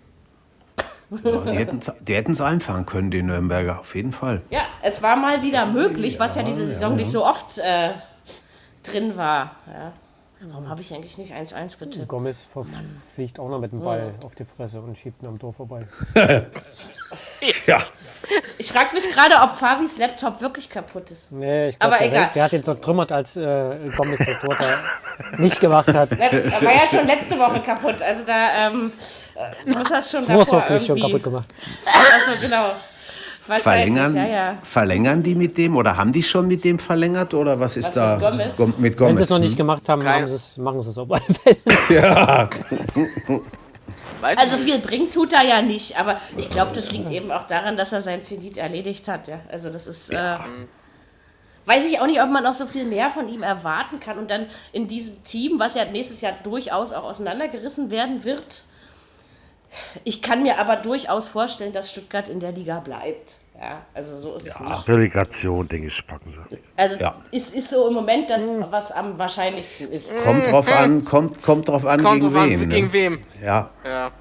Ja, 1.23 1.37
die 1.41 1.57
hätten's- 1.57 1.91
die 2.01 2.13
hätten 2.15 2.31
es 2.33 2.41
einfahren 2.41 2.85
können, 2.85 3.09
die 3.09 3.23
Nürnberger, 3.23 3.79
auf 3.79 3.95
jeden 3.95 4.11
Fall. 4.11 4.41
Ja, 4.51 4.61
es 4.83 5.01
war 5.01 5.15
mal 5.15 5.41
wieder 5.41 5.65
möglich, 5.65 6.19
was 6.19 6.35
ja 6.35 6.43
diese 6.43 6.63
Saison 6.65 6.95
nicht 6.95 7.09
so 7.09 7.25
oft 7.25 7.57
äh, 7.57 7.93
drin 8.83 9.17
war. 9.17 9.55
Ja. 9.67 9.93
Warum 10.41 10.69
habe 10.69 10.79
ich 10.79 10.93
eigentlich 10.93 11.17
nicht 11.17 11.33
1-1 11.33 11.79
getippt? 11.79 12.07
Gomez 12.07 12.45
fliegt 13.13 13.39
auch 13.39 13.49
noch 13.49 13.59
mit 13.59 13.73
dem 13.73 13.81
Ball 13.81 14.13
auf 14.23 14.35
die 14.35 14.45
Fresse 14.45 14.79
und 14.79 14.97
schiebt 14.97 15.21
ihn 15.21 15.27
am 15.27 15.37
Tor 15.39 15.53
vorbei. 15.53 15.85
Ja. 17.65 17.79
Ich 18.57 18.71
frage 18.71 18.93
mich 18.93 19.09
gerade, 19.11 19.35
ob 19.35 19.55
Fabis 19.55 19.97
Laptop 19.97 20.41
wirklich 20.41 20.69
kaputt 20.69 21.09
ist. 21.09 21.31
Nee, 21.31 21.69
ich 21.69 21.79
glaube, 21.79 21.95
Aber 21.95 22.03
der, 22.03 22.11
egal. 22.11 22.31
der 22.35 22.43
hat 22.43 22.53
ihn 22.53 22.63
zertrümmert, 22.63 23.11
als 23.11 23.35
äh, 23.35 23.89
Gomez 23.97 24.19
das 24.19 24.39
Tor 24.39 24.55
da 24.59 24.77
nicht 25.37 25.59
gemacht 25.59 25.87
hat. 25.87 26.11
Er 26.11 26.61
war 26.61 26.75
ja 26.75 26.85
schon 26.85 27.07
letzte 27.07 27.39
Woche 27.39 27.61
kaputt. 27.61 28.01
Also 28.01 28.25
da 28.25 28.67
ähm, 28.67 28.91
äh, 29.35 29.71
muss 29.71 29.89
das 29.89 30.11
schon 30.11 30.27
davor 30.27 30.45
Vorsorglich 30.45 30.85
schon 30.85 30.97
irgendwie... 30.97 31.13
kaputt 31.13 31.23
gemacht. 31.23 31.53
Also 32.13 32.39
genau. 32.41 32.71
Verlängern, 33.49 34.15
ja, 34.15 34.27
ja. 34.27 34.57
verlängern 34.63 35.23
die 35.23 35.35
mit 35.35 35.57
dem 35.57 35.75
oder 35.75 35.97
haben 35.97 36.11
die 36.11 36.23
schon 36.23 36.47
mit 36.47 36.63
dem 36.63 36.77
verlängert 36.79 37.33
oder 37.33 37.59
was 37.59 37.77
ist 37.77 37.87
Was, 37.87 37.93
da 37.95 38.17
mit 38.17 38.29
Gomez? 38.29 38.57
Gom- 38.57 38.73
mit 38.77 38.99
Wenn 38.99 39.07
Gomez? 39.07 39.17
sie 39.17 39.23
es 39.23 39.29
noch 39.29 39.37
hm? 39.37 39.43
nicht 39.43 39.57
gemacht 39.57 39.89
haben, 39.89 40.01
Keine- 40.01 40.27
machen 40.57 40.81
sie 40.81 40.89
es, 40.89 40.97
auf 40.97 41.11
alle 41.11 41.21
Fälle. 41.43 42.01
Ja, 42.01 42.49
Weiß 44.21 44.37
Also 44.37 44.57
viel 44.57 44.79
bringt 44.79 45.13
tut 45.13 45.33
er 45.33 45.43
ja 45.45 45.61
nicht, 45.61 45.97
aber 45.97 46.19
ich 46.35 46.49
glaube, 46.49 46.71
das 46.73 46.91
liegt 46.91 47.09
eben 47.09 47.31
auch 47.31 47.43
daran, 47.45 47.77
dass 47.77 47.93
er 47.93 48.01
sein 48.01 48.21
Zenit 48.21 48.57
erledigt 48.57 49.07
hat. 49.07 49.27
Ja? 49.27 49.39
Also 49.49 49.69
das 49.69 49.87
ist... 49.87 50.09
Äh, 50.11 50.35
weiß 51.65 51.89
ich 51.89 52.01
auch 52.01 52.07
nicht, 52.07 52.21
ob 52.21 52.29
man 52.29 52.43
noch 52.43 52.53
so 52.53 52.65
viel 52.65 52.83
mehr 52.83 53.09
von 53.09 53.29
ihm 53.29 53.43
erwarten 53.43 53.99
kann 53.99 54.17
und 54.17 54.29
dann 54.31 54.47
in 54.73 54.87
diesem 54.87 55.23
Team, 55.23 55.59
was 55.59 55.75
ja 55.75 55.85
nächstes 55.85 56.19
Jahr 56.21 56.33
durchaus 56.43 56.91
auch 56.91 57.03
auseinandergerissen 57.03 57.91
werden 57.91 58.23
wird. 58.25 58.63
Ich 60.03 60.21
kann 60.21 60.43
mir 60.43 60.59
aber 60.59 60.75
durchaus 60.77 61.27
vorstellen, 61.27 61.73
dass 61.73 61.91
Stuttgart 61.91 62.27
in 62.29 62.39
der 62.39 62.51
Liga 62.51 62.79
bleibt. 62.79 63.37
Ja, 63.61 63.81
also 63.93 64.15
so 64.19 64.35
ist 64.35 64.47
es 64.47 64.59
nicht. 64.59 64.87
Relegation, 64.87 65.67
denke 65.67 65.87
ich, 65.87 66.07
packen 66.07 66.31
sie. 66.31 66.57
Also 66.77 66.97
Ja. 66.99 67.15
ist, 67.31 67.53
ist 67.53 67.69
so 67.69 67.87
im 67.89 67.93
Moment 67.93 68.29
das, 68.29 68.43
was 68.69 68.91
am 68.91 69.17
wahrscheinlichsten 69.19 69.91
ist. 69.91 70.15
kommt 70.23 70.47
drauf 70.47 70.71
an, 70.73 71.03
kommt, 71.03 71.41
kommt 71.41 71.67
drauf 71.67 71.85
an, 71.85 72.01
Kommt 72.01 72.21
gegen 72.21 72.33
drauf 72.33 72.41
an, 72.43 72.49
wen. 72.49 72.69
gegen 72.69 72.87
ne? 72.87 72.93
wem. 72.93 73.19
Ja, 73.43 73.69
Ja. 73.85 74.11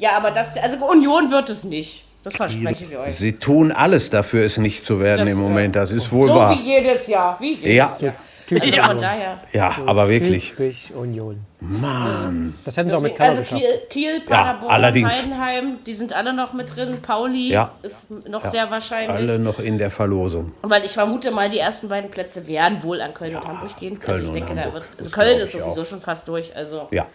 Ja, 0.00 0.16
aber 0.16 0.30
das, 0.30 0.56
also 0.58 0.76
Union 0.88 1.30
wird 1.32 1.50
es 1.50 1.64
nicht. 1.64 2.04
Das 2.22 2.34
versprechen 2.36 2.90
wir 2.90 3.00
euch. 3.00 3.14
sie 3.16 3.32
tun 3.32 3.72
alles 3.72 4.10
dafür, 4.10 4.44
es 4.44 4.56
nicht 4.56 4.84
zu 4.84 5.00
werden 5.00 5.20
Das, 5.20 5.28
im 5.30 5.40
ja. 5.40 5.48
Moment. 5.48 5.74
Das 5.76 5.90
ist 5.92 6.10
wohl 6.12 6.28
So 6.28 6.34
wahr. 6.34 6.50
wie 6.56 6.62
jedes 6.62 7.06
Jahr. 7.06 7.36
Wie 7.40 7.54
jedes 7.54 7.72
Ja. 7.74 7.96
Jahr. 8.00 8.14
Typisch 8.48 8.72
Also 8.78 8.82
von 8.82 8.98
daher. 8.98 9.38
Ja, 9.52 9.74
aber 9.86 10.08
wirklich. 10.08 10.50
Typisch 10.50 10.90
Union. 10.92 11.44
Mann. 11.60 12.54
Das 12.64 12.76
hätten 12.76 12.88
sie 12.88 12.96
auch 12.96 13.00
mit 13.02 13.14
Keller 13.14 13.28
also 13.28 13.40
geschafft. 13.42 13.62
Kiel, 13.62 13.80
Kiel 13.90 14.20
Paderborn, 14.20 14.72
allerdings. 14.72 15.22
Heidenheim, 15.22 15.78
die 15.86 15.92
sind 15.94 16.14
alle 16.14 16.32
noch 16.32 16.54
mit 16.54 16.74
drin. 16.74 17.02
Pauli 17.02 17.50
Ja. 17.52 17.72
ist 17.82 18.06
noch 18.28 18.46
sehr 18.46 18.70
wahrscheinlich. 18.70 19.10
Alle 19.10 19.38
noch 19.38 19.58
in 19.58 19.76
der 19.76 19.90
Verlosung. 19.90 20.52
Weil 20.62 20.84
ich 20.84 20.92
vermute 20.92 21.30
mal, 21.30 21.50
die 21.50 21.58
ersten 21.58 21.88
beiden 21.88 22.10
Plätze 22.10 22.46
werden 22.46 22.82
wohl 22.82 23.00
an 23.02 23.12
Köln 23.12 23.36
und 23.36 23.46
Hamburg 23.46 23.76
gehen. 23.76 23.98
Köln 24.00 24.20
also 24.20 24.32
ich 24.32 24.38
denke, 24.38 24.54
da 24.54 24.62
Hamburg. 24.62 24.82
wird. 24.88 24.98
Also 24.98 25.10
Köln 25.10 25.40
ist 25.40 25.52
sowieso 25.52 25.82
auch. 25.82 25.84
schon 25.84 26.00
fast 26.00 26.26
durch. 26.28 26.56
Also 26.56 26.88
Ja. 26.90 27.06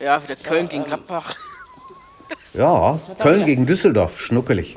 Ja, 0.00 0.20
wieder 0.22 0.34
Köln 0.36 0.68
gegen 0.68 0.84
Gladbach. 0.84 1.36
Ja, 2.54 2.98
Köln 3.20 3.40
ja. 3.40 3.46
gegen 3.46 3.66
Düsseldorf, 3.66 4.20
schnuckelig. 4.20 4.76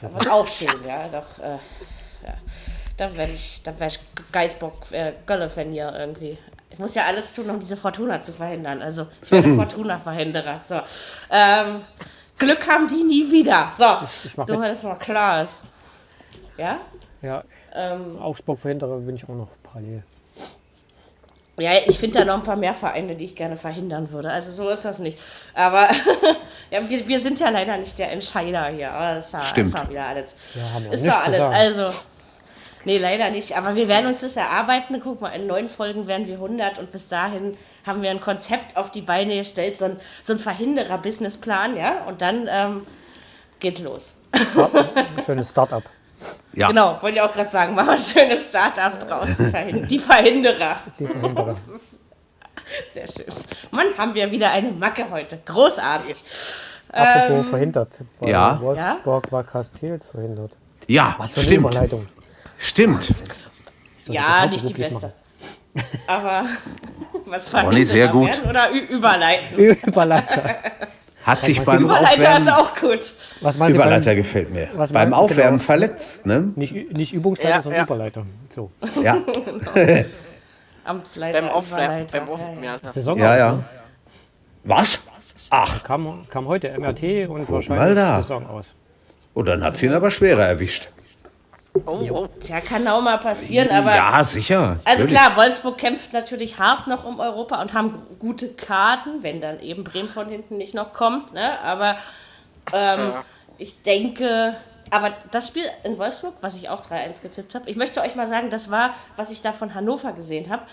wird 0.00 0.30
auch 0.30 0.46
schön, 0.48 0.68
ja. 0.86 1.08
Doch, 1.08 1.42
äh, 1.42 1.52
ja. 2.26 2.34
Da 2.96 3.16
werde 3.16 3.32
ich, 3.32 3.62
da 3.64 3.78
wär 3.80 3.88
ich 3.88 3.98
Geisbock, 4.32 4.92
äh, 4.92 5.12
Gölle-Fan 5.26 5.70
hier 5.72 5.92
irgendwie. 5.98 6.38
Ich 6.70 6.78
muss 6.78 6.94
ja 6.94 7.04
alles 7.04 7.32
tun, 7.34 7.48
um 7.50 7.58
diese 7.60 7.76
Fortuna 7.76 8.20
zu 8.22 8.32
verhindern. 8.32 8.80
Also 8.82 9.06
ich 9.22 9.30
werde 9.30 9.48
Fortuna-Verhinderer. 9.56 10.60
So. 10.62 10.80
Ähm, 11.30 11.82
Glück 12.38 12.66
haben 12.68 12.88
die 12.88 13.02
nie 13.04 13.30
wieder. 13.30 13.70
So, 13.76 13.84
nur 14.46 14.60
weil 14.60 14.70
das 14.70 14.82
mal 14.82 14.94
klar 14.96 15.42
ist. 15.44 15.62
Ja? 16.56 16.78
Ja, 17.22 17.44
Ähm, 17.74 18.18
Augsburg-Verhinderer 18.20 18.98
bin 18.98 19.16
ich 19.16 19.24
auch 19.24 19.34
noch 19.34 19.48
parallel. 19.62 20.02
Ja, 21.58 21.72
ich 21.86 21.98
finde 21.98 22.18
da 22.20 22.24
noch 22.24 22.34
ein 22.34 22.42
paar 22.42 22.56
mehr 22.56 22.72
Vereine, 22.74 23.14
die 23.14 23.26
ich 23.26 23.36
gerne 23.36 23.56
verhindern 23.56 24.10
würde. 24.10 24.30
Also 24.30 24.50
so 24.50 24.70
ist 24.70 24.84
das 24.86 24.98
nicht. 24.98 25.18
Aber 25.54 25.88
ja, 26.70 26.88
wir, 26.88 27.06
wir 27.06 27.20
sind 27.20 27.38
ja 27.38 27.50
leider 27.50 27.76
nicht 27.76 27.98
der 27.98 28.10
Entscheider 28.12 28.66
hier. 28.68 28.90
Aber 28.92 29.14
das 29.16 29.26
ist, 29.26 29.32
ja- 29.34 29.40
Stimmt. 29.42 29.68
ist 29.68 29.74
ja 29.78 29.88
wieder 29.90 30.04
alles. 30.06 30.34
Ja, 30.54 30.90
ist 30.90 31.06
doch 31.06 31.22
alles. 31.24 31.40
Also, 31.40 31.98
nee, 32.84 32.98
leider 32.98 33.30
nicht. 33.30 33.56
Aber 33.56 33.74
wir 33.74 33.88
werden 33.88 34.06
uns 34.06 34.20
das 34.20 34.36
erarbeiten. 34.36 35.00
Guck 35.02 35.20
mal, 35.20 35.30
in 35.30 35.46
neun 35.46 35.68
Folgen 35.68 36.06
werden 36.06 36.26
wir 36.26 36.34
100 36.34 36.78
und 36.78 36.90
bis 36.90 37.08
dahin 37.08 37.52
haben 37.86 38.02
wir 38.02 38.10
ein 38.10 38.20
Konzept 38.20 38.76
auf 38.76 38.90
die 38.90 39.00
Beine 39.00 39.36
gestellt, 39.36 39.78
so 39.78 39.86
ein, 39.86 40.00
so 40.22 40.32
ein 40.32 40.38
Verhinderer-Businessplan, 40.38 41.76
ja. 41.76 42.04
Und 42.06 42.22
dann 42.22 42.46
ähm, 42.48 42.86
geht's 43.60 43.80
los. 43.82 44.14
Ein 44.32 45.22
schönes 45.26 45.50
Start-up. 45.50 45.84
Ja. 46.52 46.68
Genau, 46.68 46.98
wollte 47.00 47.18
ich 47.18 47.22
auch 47.22 47.32
gerade 47.32 47.50
sagen. 47.50 47.74
Machen 47.74 47.88
wir 47.88 47.92
ein 47.94 48.00
schönes 48.00 48.48
Start-up 48.48 49.06
draus. 49.06 49.28
Die 49.90 49.98
Verhinderer. 49.98 50.76
Die 50.98 51.06
Verhinderer. 51.06 51.56
Sehr 52.88 53.06
schön. 53.06 53.26
Mann, 53.70 53.86
haben 53.98 54.14
wir 54.14 54.30
wieder 54.30 54.50
eine 54.50 54.70
Macke 54.70 55.10
heute. 55.10 55.38
Großartig. 55.44 56.16
Apropos 56.90 57.48
verhindert. 57.48 57.88
Bei 58.20 58.30
ja. 58.30 58.60
Wolfsburg 58.60 59.32
war 59.32 59.44
Castells 59.44 60.08
verhindert. 60.08 60.52
Ja, 60.86 61.14
Was 61.18 61.32
für 61.32 61.40
eine 61.40 61.44
stimmt. 61.44 61.60
Überleitung. 61.60 62.06
Stimmt. 62.62 63.10
Ich 63.98 64.06
Ja, 64.06 64.46
nicht 64.46 64.68
die 64.68 64.72
beste. 64.74 65.12
Aber 66.06 66.44
was 67.26 67.52
Ronny, 67.52 67.76
fand 67.76 67.88
sehr 67.88 68.08
gut. 68.08 68.28
Werden 68.38 68.50
oder 68.50 68.72
Ü 68.72 68.78
überleiten? 68.78 69.66
machen. 69.66 69.78
Überleiter. 69.88 70.54
Hat 71.24 71.42
sich 71.42 71.60
beim 71.62 71.82
Überleiter 71.84 72.36
ist 72.38 72.48
Aufwärmen. 72.48 72.48
auch 72.48 72.74
gut. 72.76 73.14
Was 73.40 73.56
Überleiter 73.56 74.10
beim, 74.10 74.16
gefällt 74.16 74.52
mir. 74.52 74.68
Was 74.74 74.92
Beim 74.92 75.10
meinst 75.10 75.20
du 75.20 75.24
Aufwärmen 75.24 75.58
genau? 75.58 75.64
verletzt, 75.66 76.26
ne? 76.26 76.52
nicht, 76.56 76.74
nicht 76.92 77.12
Übungsleiter, 77.12 77.56
Ja, 77.56 77.62
sondern 77.62 77.78
ja. 77.80 77.84
Überleiter. 77.84 78.26
So. 78.54 78.70
Ja. 79.02 79.16
Amtsleiter, 80.84 81.40
Beim 81.40 81.50
Aufwärmen. 81.50 81.84
Überleiter. 81.86 82.20
Beim 82.20 82.28
Aufwärmen, 82.28 82.64
ja. 82.64 82.76
ja. 82.82 82.92
Saison 82.92 83.18
Ja, 83.18 83.32
aus, 83.32 83.38
ja. 83.38 83.52
Ne? 83.52 83.64
Was? 84.64 85.00
Ach, 85.50 85.82
Kam, 85.84 86.26
kam 86.28 86.46
heute 86.46 86.76
MRT 86.78 87.28
und 87.28 87.48
wahrscheinlich 87.50 87.94
da. 87.96 88.16
Saison 88.18 88.46
aus. 88.46 88.74
oh, 89.34 89.42
dann 89.42 89.62
hat 89.64 89.76
sie 89.78 89.86
ihn 89.86 89.92
aber 89.94 90.10
schwerer 90.10 90.44
erwischt. 90.46 90.88
Oh, 91.86 92.06
oh. 92.10 92.28
Tja, 92.38 92.60
kann 92.60 92.86
auch 92.86 93.00
mal 93.00 93.18
passieren, 93.18 93.70
aber. 93.70 93.94
ja, 93.94 94.22
sicher. 94.24 94.78
Also 94.84 95.04
natürlich. 95.04 95.12
klar, 95.12 95.36
Wolfsburg 95.36 95.78
kämpft 95.78 96.12
natürlich 96.12 96.58
hart 96.58 96.86
noch 96.86 97.04
um 97.04 97.18
Europa 97.18 97.60
und 97.62 97.72
haben 97.72 98.02
gute 98.18 98.52
Karten, 98.52 99.22
wenn 99.22 99.40
dann 99.40 99.58
eben 99.60 99.82
Bremen 99.82 100.08
von 100.08 100.28
hinten 100.28 100.58
nicht 100.58 100.74
noch 100.74 100.92
kommt. 100.92 101.32
Ne? 101.32 101.58
Aber 101.60 101.96
ähm, 102.72 103.14
ich 103.56 103.82
denke, 103.82 104.56
aber 104.90 105.14
das 105.30 105.48
Spiel 105.48 105.64
in 105.84 105.98
Wolfsburg, 105.98 106.34
was 106.42 106.56
ich 106.56 106.68
auch 106.68 106.82
3-1 106.82 107.22
getippt 107.22 107.54
habe, 107.54 107.70
ich 107.70 107.76
möchte 107.76 108.02
euch 108.02 108.14
mal 108.16 108.26
sagen, 108.26 108.50
das 108.50 108.70
war, 108.70 108.94
was 109.16 109.30
ich 109.30 109.40
da 109.40 109.52
von 109.52 109.74
Hannover 109.74 110.12
gesehen 110.12 110.50
habe. 110.50 110.64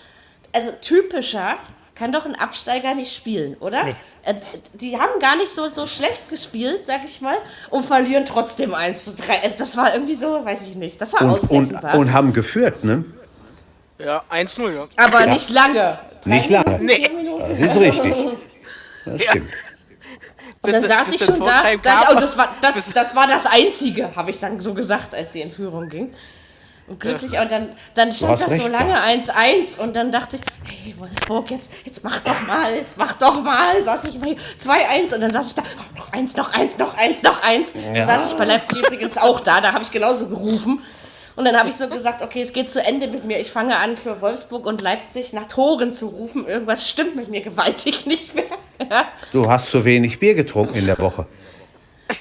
Also 0.52 0.72
typischer 0.82 1.56
kann 2.00 2.12
doch 2.12 2.24
ein 2.24 2.34
Absteiger 2.34 2.94
nicht 2.94 3.14
spielen, 3.14 3.58
oder? 3.60 3.88
Äh, 4.24 4.34
Die 4.72 4.98
haben 4.98 5.20
gar 5.20 5.36
nicht 5.36 5.50
so, 5.50 5.68
so 5.68 5.86
schlecht 5.86 6.30
gespielt, 6.30 6.86
sag 6.86 7.04
ich 7.04 7.20
mal, 7.20 7.36
und 7.68 7.84
verlieren 7.84 8.24
trotzdem 8.24 8.72
1 8.72 9.04
zu 9.04 9.14
3. 9.22 9.36
Äh, 9.36 9.50
Das 9.58 9.76
war 9.76 9.92
irgendwie 9.92 10.14
so, 10.14 10.42
weiß 10.42 10.66
ich 10.66 10.76
nicht, 10.76 10.98
das 10.98 11.12
war 11.12 11.20
Und, 11.20 11.50
und, 11.50 11.74
und 11.74 12.12
haben 12.14 12.32
geführt, 12.32 12.84
ne? 12.84 13.04
Ja, 13.98 14.24
1-0, 14.30 14.74
ja. 14.74 14.86
Aber 14.96 15.26
nicht 15.26 15.50
lange. 15.50 15.98
Nicht 16.24 16.48
Drei 16.48 16.54
lange. 16.54 16.78
Minuten, 16.78 17.42
Nee. 17.42 17.58
Das 17.60 17.60
ist 17.60 17.76
richtig. 17.76 18.14
Das 19.04 19.22
stimmt. 19.22 19.50
Und 20.62 20.72
dann 20.72 20.86
saß 20.86 21.12
ich 21.14 21.24
schon 21.24 21.40
da. 21.40 21.62
Da 21.82 22.02
ich, 22.02 22.08
oh, 22.10 22.20
das, 22.20 22.36
war, 22.36 22.54
das, 22.60 22.92
das 22.92 23.16
war 23.16 23.26
das 23.26 23.46
Einzige, 23.46 24.14
habe 24.14 24.30
ich 24.30 24.38
dann 24.38 24.60
so 24.60 24.74
gesagt, 24.74 25.14
als 25.14 25.32
sie 25.32 25.40
in 25.40 25.50
Führung 25.50 25.88
ging. 25.88 26.14
Glücklich, 26.98 27.38
und 27.38 27.52
dann, 27.52 27.68
dann 27.94 28.10
stand 28.10 28.40
das 28.40 28.46
so 28.46 28.50
recht, 28.50 28.68
lange 28.68 28.98
1-1 29.00 29.78
und 29.78 29.94
dann 29.94 30.10
dachte 30.10 30.36
ich, 30.36 30.42
hey 30.64 30.94
Wolfsburg, 30.98 31.50
jetzt, 31.50 31.70
jetzt 31.84 32.02
mach 32.02 32.20
doch 32.20 32.46
mal, 32.46 32.74
jetzt 32.74 32.98
mach 32.98 33.12
doch 33.12 33.42
mal. 33.42 33.82
Saß 33.82 34.06
ich 34.06 34.18
bei 34.18 34.36
2-1 34.62 35.14
und 35.14 35.20
dann 35.20 35.32
saß 35.32 35.48
ich 35.48 35.54
da, 35.54 35.62
oh, 35.62 35.98
noch 35.98 36.12
eins, 36.12 36.36
noch 36.36 36.52
eins, 36.52 36.78
noch 36.78 36.96
eins, 36.96 37.22
noch 37.22 37.42
eins. 37.42 37.74
Da 37.94 38.04
saß 38.04 38.32
ich 38.32 38.36
bei 38.36 38.44
Leipzig 38.44 38.78
übrigens 38.78 39.18
auch 39.18 39.40
da, 39.40 39.60
da 39.60 39.72
habe 39.72 39.84
ich 39.84 39.90
genauso 39.90 40.28
gerufen. 40.28 40.82
Und 41.36 41.44
dann 41.44 41.56
habe 41.56 41.68
ich 41.68 41.76
so 41.76 41.88
gesagt, 41.88 42.22
okay, 42.22 42.42
es 42.42 42.52
geht 42.52 42.70
zu 42.70 42.84
Ende 42.84 43.06
mit 43.06 43.24
mir. 43.24 43.38
Ich 43.38 43.50
fange 43.50 43.76
an, 43.76 43.96
für 43.96 44.20
Wolfsburg 44.20 44.66
und 44.66 44.80
Leipzig 44.80 45.32
nach 45.32 45.46
Toren 45.46 45.94
zu 45.94 46.08
rufen. 46.08 46.46
Irgendwas 46.46 46.88
stimmt 46.88 47.16
mit 47.16 47.30
mir 47.30 47.40
gewaltig 47.40 48.04
nicht 48.04 48.34
mehr. 48.34 48.44
Ja. 48.90 49.06
Du 49.32 49.48
hast 49.48 49.70
zu 49.70 49.84
wenig 49.84 50.18
Bier 50.18 50.34
getrunken 50.34 50.74
in 50.74 50.86
der 50.86 50.98
Woche. 50.98 51.26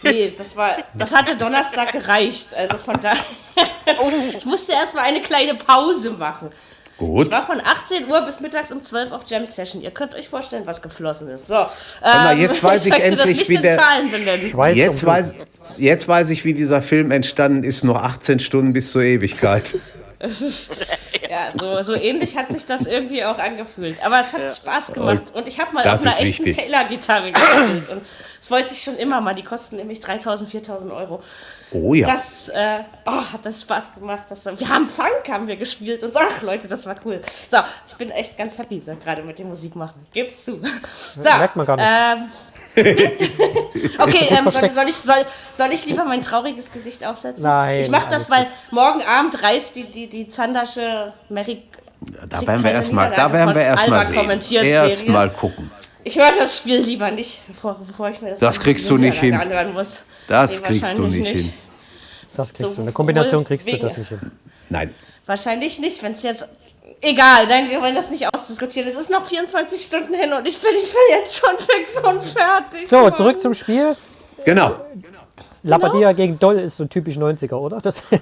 Nee, 0.04 0.34
das 0.38 0.56
war, 0.56 0.72
das 0.94 1.14
hatte 1.14 1.36
Donnerstag 1.38 1.92
gereicht. 1.92 2.54
Also 2.56 2.78
von 2.78 3.00
daher, 3.02 3.24
ich 4.38 4.46
musste 4.46 4.74
erstmal 4.74 5.06
eine 5.06 5.22
kleine 5.22 5.56
Pause 5.56 6.12
machen. 6.12 6.50
Gut. 6.98 7.28
Ich 7.28 7.32
war 7.32 7.46
von 7.46 7.62
18 7.62 8.10
Uhr 8.10 8.20
bis 8.22 8.42
mittags 8.42 8.74
um 8.74 8.84
12 8.84 9.14
auf 9.14 9.22
Jam 9.26 9.48
Session. 9.48 9.82
Ihr 9.82 9.92
könnt 9.92 10.16
euch 10.16 10.28
vorstellen, 10.28 10.64
was 10.66 10.82
geflossen 10.82 11.30
ist. 11.30 11.48
So, 11.48 11.54
mal, 12.02 12.34
ähm, 12.34 12.42
jetzt 12.42 12.62
weiß 12.62 12.86
ich 12.88 12.92
möchte 12.92 13.06
endlich, 13.06 13.48
wie 13.48 13.58
der- 13.58 13.80
Jetzt 14.74 15.06
weiß, 15.06 15.34
jetzt 15.78 16.08
weiß 16.10 16.30
ich, 16.32 16.44
wie 16.44 16.54
dieser 16.54 16.82
Film 16.82 17.12
entstanden 17.12 17.64
ist. 17.64 17.86
Noch 17.86 18.02
18 18.04 18.40
Stunden 18.40 18.74
bis 18.74 18.92
zur 18.92 19.02
Ewigkeit. 19.04 19.76
Ja, 21.30 21.52
so, 21.58 21.82
so 21.84 21.94
ähnlich 21.96 22.36
hat 22.36 22.52
sich 22.52 22.66
das 22.66 22.86
irgendwie 22.86 23.24
auch 23.24 23.38
angefühlt. 23.38 23.98
Aber 24.04 24.20
es 24.20 24.34
hat 24.34 24.54
Spaß 24.56 24.94
gemacht. 24.94 25.24
Und 25.34 25.48
ich 25.48 25.60
habe 25.60 25.74
mal 25.74 25.84
Das 25.84 26.06
auf 26.06 26.18
einer 26.18 26.28
echten. 26.28 26.54
Taylor-Gitarre 26.54 27.32
gespielt. 27.32 27.90
Und 27.90 28.02
das 28.40 28.52
wollte 28.52 28.74
ich 28.74 28.82
schon 28.82 28.96
immer 28.98 29.22
mal. 29.22 29.36
Die 29.36 29.44
kosten 29.44 29.76
nämlich 29.76 30.00
3000, 30.00 30.50
4000 30.50 30.94
Euro. 30.94 31.22
Oh 31.72 31.94
ja. 31.94 32.08
Das 32.08 32.50
äh, 32.50 32.80
oh, 33.06 33.12
hat 33.34 33.46
das 33.46 33.62
Spaß 33.62 33.96
gemacht. 33.96 34.24
Das, 34.30 34.46
wir 34.46 34.70
haben 34.70 34.88
Funk, 34.88 35.30
haben 35.30 35.48
wir 35.48 35.56
gespielt 35.56 36.04
und 36.04 36.14
so, 36.14 36.20
ach 36.20 36.42
Leute, 36.42 36.68
das 36.68 36.86
war 36.86 36.96
cool. 37.06 37.22
So, 37.50 37.58
ich 37.88 37.96
bin 37.96 38.10
echt 38.10 38.38
ganz 38.38 38.58
happy 38.58 38.82
gerade 39.04 39.22
mit 39.22 39.38
dem 39.38 39.50
Musik 39.50 39.76
machen. 39.76 40.06
Geb's 40.12 40.46
zu. 40.46 40.60
So, 41.16 41.22
Merkt 41.22 41.56
man 41.56 41.66
gar 41.66 41.76
nicht. 41.76 41.86
Ähm, 41.88 42.32
okay, 44.00 44.28
ähm, 44.30 44.50
soll, 44.50 44.70
soll, 44.70 44.88
ich, 44.88 44.96
soll, 44.96 45.26
soll 45.52 45.72
ich 45.72 45.86
lieber 45.86 46.06
mein 46.06 46.22
trauriges 46.22 46.72
Gesicht 46.72 47.06
aufsetzen? 47.06 47.44
Nein, 47.44 47.80
Ich 47.80 47.90
mach 47.90 48.08
das, 48.08 48.30
weil 48.30 48.48
morgen 48.72 49.02
Abend 49.02 49.42
reißt 49.42 49.76
die, 49.76 49.86
die, 49.86 50.08
die 50.08 50.30
Zandersche 50.30 51.14
Mary. 51.30 51.64
Da 52.30 52.46
werden 52.46 52.64
wir 52.64 52.72
erstmal, 52.72 53.12
da 53.12 53.32
werden 53.32 53.54
wir 53.54 53.62
erstmal 53.62 54.06
sehen. 54.06 54.64
Erstmal 54.64 55.30
gucken. 55.30 55.70
Ich 56.04 56.18
höre 56.18 56.32
das 56.38 56.58
Spiel 56.58 56.80
lieber 56.80 57.12
nicht, 57.12 57.42
bevor, 57.48 57.76
bevor 57.76 58.10
ich 58.10 58.22
mir 58.22 58.32
das 58.32 58.40
Das 58.40 58.60
kriegst 58.60 58.90
du 58.90 58.98
nicht 58.98 59.20
hin. 59.20 59.34
anhören 59.36 59.74
muss. 59.74 60.04
Das 60.28 60.62
Nee, 60.62 60.68
kriegst 60.68 60.94
du 60.98 61.04
wahrscheinlich 61.04 61.34
nicht 61.34 61.46
hin. 61.46 61.54
Das 62.38 62.54
kriegst 62.54 62.70
So 62.72 62.76
du. 62.78 62.82
Eine 62.84 62.92
Kombination 62.92 63.44
kriegst 63.44 63.68
du 63.68 63.72
wegen- 63.74 63.82
das 63.82 63.98
nicht 63.98 64.10
hin. 64.10 64.20
Nein. 64.70 64.94
Wahrscheinlich 65.26 65.80
nicht, 65.80 66.02
wenn 66.04 66.14
es 66.14 66.24
jetzt. 66.24 66.46
Egal, 67.02 67.48
nein, 67.48 67.70
wir 67.70 67.82
wollen 67.82 67.96
das 67.96 68.10
nicht 68.10 68.28
ausdiskutieren. 68.34 68.88
Es 68.90 68.96
ist 68.98 69.10
noch 69.10 69.26
24 69.26 69.80
Stunden 69.86 70.14
hin 70.14 70.34
und 70.34 70.46
ich 70.48 70.58
bin, 70.60 70.72
ich 70.76 70.84
bin 70.92 71.02
jetzt 71.12 71.38
schon 71.40 71.58
fix 71.58 71.98
und 72.02 72.22
fertig. 72.22 72.88
So, 72.88 73.10
zurück 73.12 73.42
zum 73.42 73.54
Spiel. 73.54 73.96
Genau. 74.46 74.76
Labadia 75.64 76.14
gegen 76.14 76.40
Doll 76.40 76.58
ist 76.60 76.78
so 76.78 76.86
typisch 76.86 77.18
90er, 77.18 77.56
oder? 77.56 77.80
Das. 77.82 78.04
Wir 78.12 78.20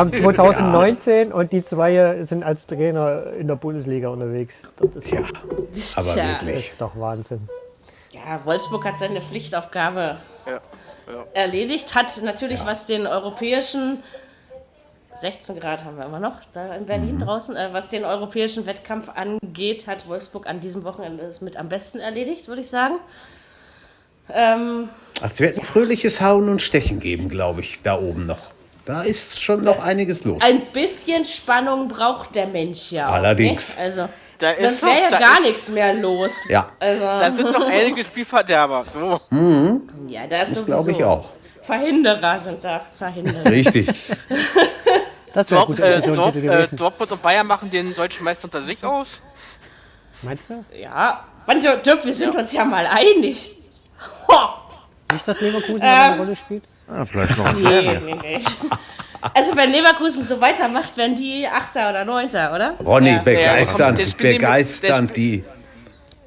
haben 0.00 0.12
2019 0.12 1.32
und 1.32 1.52
die 1.52 1.62
zwei 1.62 2.22
sind 2.22 2.42
als 2.42 2.66
Trainer 2.66 3.24
in 3.38 3.48
der 3.48 3.56
Bundesliga 3.56 4.08
unterwegs. 4.08 4.62
Das 4.78 5.04
ist, 5.04 5.10
Ja, 5.12 5.20
aber 5.96 6.14
Tja. 6.14 6.26
wirklich. 6.28 6.70
ist 6.70 6.80
doch 6.80 6.92
Wahnsinn. 6.98 7.48
Ja, 8.12 8.40
Wolfsburg 8.44 8.84
hat 8.84 8.98
seine 8.98 9.20
Pflichtaufgabe 9.20 10.16
Ja. 10.46 10.60
erledigt, 11.34 11.94
hat 11.94 12.06
natürlich, 12.22 12.64
was 12.64 12.86
den 12.86 13.06
europäischen 13.06 14.02
16 15.14 15.60
Grad 15.60 15.84
haben 15.84 15.96
wir 15.96 16.06
immer 16.06 16.18
noch 16.20 16.38
da 16.52 16.74
in 16.74 16.86
Berlin 16.86 17.20
draußen, 17.20 17.54
äh, 17.54 17.68
was 17.72 17.88
den 17.88 18.04
europäischen 18.04 18.66
Wettkampf 18.66 19.10
angeht, 19.14 19.86
hat 19.86 20.08
Wolfsburg 20.08 20.48
an 20.48 20.60
diesem 20.60 20.82
Wochenende 20.84 21.22
es 21.24 21.40
mit 21.40 21.56
am 21.56 21.68
besten 21.68 22.00
erledigt, 22.00 22.48
würde 22.48 22.62
ich 22.62 22.70
sagen. 22.70 22.96
Ähm, 24.30 24.88
Es 25.22 25.40
wird 25.40 25.58
ein 25.58 25.64
fröhliches 25.64 26.20
Hauen 26.20 26.48
und 26.48 26.62
Stechen 26.62 27.00
geben, 27.00 27.28
glaube 27.28 27.60
ich, 27.60 27.80
da 27.82 27.98
oben 27.98 28.26
noch. 28.26 28.52
Da 28.84 29.02
ist 29.02 29.40
schon 29.42 29.64
noch 29.64 29.82
einiges 29.82 30.24
los. 30.24 30.42
Ein 30.42 30.60
bisschen 30.66 31.24
Spannung 31.24 31.88
braucht 31.88 32.34
der 32.34 32.46
Mensch 32.46 32.92
ja. 32.92 33.08
auch, 33.08 33.12
Allerdings. 33.14 33.76
Ne? 33.76 33.82
Also, 33.82 34.08
Da 34.38 34.50
ist 34.50 34.80
sonst 34.80 34.82
wäre 34.94 35.02
ja 35.04 35.10
da 35.10 35.18
gar 35.18 35.38
ist- 35.38 35.46
nichts 35.46 35.68
mehr 35.70 35.94
los. 35.94 36.34
Ja. 36.48 36.68
Also, 36.78 37.04
Da 37.04 37.30
sind 37.30 37.54
doch 37.54 37.66
einige 37.70 38.04
Spielverderber. 38.04 38.84
So. 38.92 39.20
ja, 40.08 40.26
da 40.26 40.42
ist 40.42 40.50
Das 40.50 40.58
sowieso. 40.58 40.64
glaube 40.64 40.90
ich 40.92 41.02
auch. 41.04 41.30
Verhinderer 41.62 42.38
sind 42.38 42.62
da. 42.62 42.82
Verhinderer. 42.96 43.50
Richtig. 43.50 43.88
Das 45.32 45.50
wäre 45.50 45.62
Dort, 45.66 45.66
gut 45.70 45.80
äh, 45.80 46.00
Titel 46.00 46.48
äh. 46.48 46.68
Dortmund 46.76 47.10
und 47.10 47.20
Bayern 47.20 47.44
machen 47.48 47.68
den 47.68 47.92
deutschen 47.92 48.22
Meister 48.22 48.44
unter 48.44 48.62
sich 48.62 48.84
aus. 48.84 49.20
Meinst 50.22 50.48
du? 50.48 50.64
ja. 50.80 51.24
Mann, 51.48 51.60
Dirk, 51.60 52.04
wir 52.04 52.14
sind 52.14 52.36
uns 52.36 52.52
ja 52.52 52.64
mal 52.64 52.86
einig. 52.86 53.56
Ho! 54.28 54.34
Nicht, 55.12 55.26
dass 55.26 55.40
Leverkusen 55.40 55.80
Ähm. 55.82 55.88
eine 55.88 56.16
Rolle 56.18 56.36
spielt? 56.36 56.64
Ja, 56.88 57.04
vielleicht 57.04 57.36
noch 57.38 57.46
ein 57.46 57.62
Nee, 57.62 57.98
nee, 58.04 58.16
nee. 58.20 58.44
Also 59.34 59.56
wenn 59.56 59.70
Leverkusen 59.70 60.22
so 60.24 60.38
weitermacht, 60.40 60.96
werden 60.98 61.14
die 61.14 61.46
Achter 61.48 61.88
oder 61.90 62.04
Neunter, 62.04 62.52
oder? 62.54 62.74
Ronny, 62.84 63.10
Ja. 63.12 63.18
begeisternd, 63.22 63.98
Ja, 63.98 64.04
die 64.04 64.12
begeisternd 64.14 65.16
die 65.16 65.44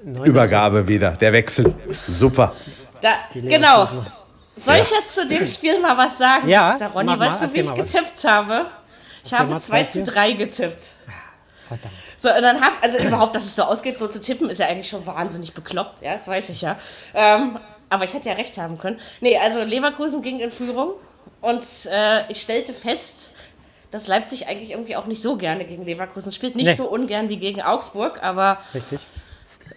Neun- 0.04 0.26
Übergabe 0.26 0.88
wieder, 0.88 1.12
der 1.12 1.32
Wechsel. 1.34 1.76
Super. 2.08 2.54
Da, 3.02 3.14
genau. 3.34 3.88
Soll 4.56 4.78
ich 4.78 4.90
jetzt 4.90 5.14
zu 5.14 5.28
dem 5.28 5.46
Spiel 5.46 5.80
mal 5.80 5.96
was 5.96 6.18
sagen? 6.18 6.50
Ja, 6.50 6.70
Liebster 6.70 6.88
Ronny, 6.88 7.06
mach 7.12 7.18
mal, 7.18 7.28
weißt 7.30 7.44
du, 7.44 7.54
wie 7.54 7.60
erzähl 7.60 7.62
ich 7.66 7.70
mal 7.78 7.84
was. 7.86 7.92
getippt 7.94 8.24
habe? 8.24 8.66
Ich 9.24 9.34
habe 9.34 9.50
mal 9.52 9.60
2 9.60 9.84
zwei, 9.84 9.84
zu 9.84 10.04
vier. 10.06 10.14
3 10.14 10.32
getippt. 10.32 10.94
Verdammt. 11.68 11.94
So, 12.18 12.34
und 12.34 12.42
dann 12.42 12.60
hab, 12.62 12.74
also 12.84 12.98
überhaupt, 13.00 13.36
dass 13.36 13.46
es 13.46 13.56
so 13.56 13.64
ausgeht, 13.64 14.00
so 14.00 14.08
zu 14.08 14.20
tippen, 14.20 14.50
ist 14.50 14.60
ja 14.60 14.66
eigentlich 14.68 14.90
schon 14.90 15.06
wahnsinnig 15.06 15.54
bekloppt, 15.54 16.02
ja, 16.02 16.14
das 16.16 16.28
weiß 16.28 16.50
ich 16.50 16.62
ja. 16.62 16.78
Ähm, 17.14 17.60
aber 17.90 18.04
ich 18.06 18.14
hätte 18.14 18.28
ja 18.30 18.36
recht 18.36 18.58
haben 18.58 18.78
können. 18.80 19.00
Nee, 19.22 19.38
also 19.38 19.62
Leverkusen 19.64 20.22
ging 20.22 20.40
in 20.40 20.50
Führung 20.52 20.94
und 21.42 21.64
äh, 21.92 22.30
ich 22.32 22.42
stellte 22.42 22.74
fest, 22.74 23.32
dass 23.92 24.08
Leipzig 24.08 24.48
eigentlich 24.48 24.72
irgendwie 24.72 24.96
auch 24.96 25.06
nicht 25.06 25.22
so 25.22 25.38
gerne 25.38 25.64
gegen 25.64 25.86
Leverkusen 25.86 26.32
spielt. 26.32 26.56
Nicht 26.56 26.66
Nee. 26.68 26.74
so 26.74 26.90
ungern 26.90 27.30
wie 27.30 27.38
gegen 27.38 27.62
Augsburg, 27.62 28.22
aber 28.22 28.58
Richtig. 28.74 29.00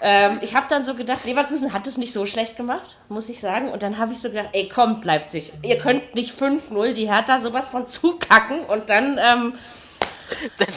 ähm, 0.00 0.38
ich 0.40 0.54
habe 0.56 0.66
dann 0.68 0.84
so 0.84 0.94
gedacht, 0.94 1.24
Leverkusen 1.26 1.72
hat 1.72 1.86
es 1.86 1.96
nicht 1.98 2.12
so 2.12 2.26
schlecht 2.26 2.56
gemacht, 2.56 2.96
muss 3.08 3.28
ich 3.28 3.38
sagen. 3.38 3.68
Und 3.68 3.82
dann 3.84 3.98
habe 3.98 4.12
ich 4.12 4.18
so 4.20 4.30
gedacht, 4.30 4.48
ey, 4.52 4.68
kommt 4.68 5.04
Leipzig, 5.04 5.52
ihr 5.62 5.78
könnt 5.78 6.14
nicht 6.16 6.36
5-0 6.40 6.94
die 6.94 7.08
Hertha 7.08 7.38
sowas 7.38 7.68
von 7.68 7.86
zukacken. 7.86 8.64
Und 8.64 8.88
dann, 8.90 9.18
ähm, 9.22 9.52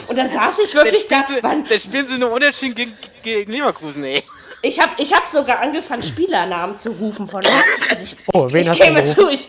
und 0.08 0.16
dann 0.18 0.30
saß 0.30 0.58
ich 0.60 0.74
wirklich 0.74 1.06
da. 1.08 1.22
spielen, 1.24 1.38
Wann, 1.42 1.62
sie, 1.64 1.68
dann 1.68 1.80
spielen 1.80 2.06
sie 2.06 2.18
nur 2.18 2.32
unentschieden 2.32 2.74
gegen, 2.74 2.96
gegen 3.22 3.52
Leverkusen, 3.52 4.04
ey. 4.04 4.22
ich 4.62 4.80
habe 4.80 4.92
ich 4.98 5.12
hab 5.12 5.26
sogar 5.28 5.60
angefangen, 5.60 6.02
Spielernamen 6.02 6.76
zu 6.76 6.90
rufen 6.92 7.26
von 7.28 7.42
Leipzig. 7.42 7.90
Also 7.90 8.02
ich, 8.04 8.16
Oh, 8.32 8.48
wen 8.50 8.60
ich 8.70 8.78
gebe 8.80 8.94
gerufen? 8.94 9.14
zu, 9.14 9.28
ich. 9.30 9.48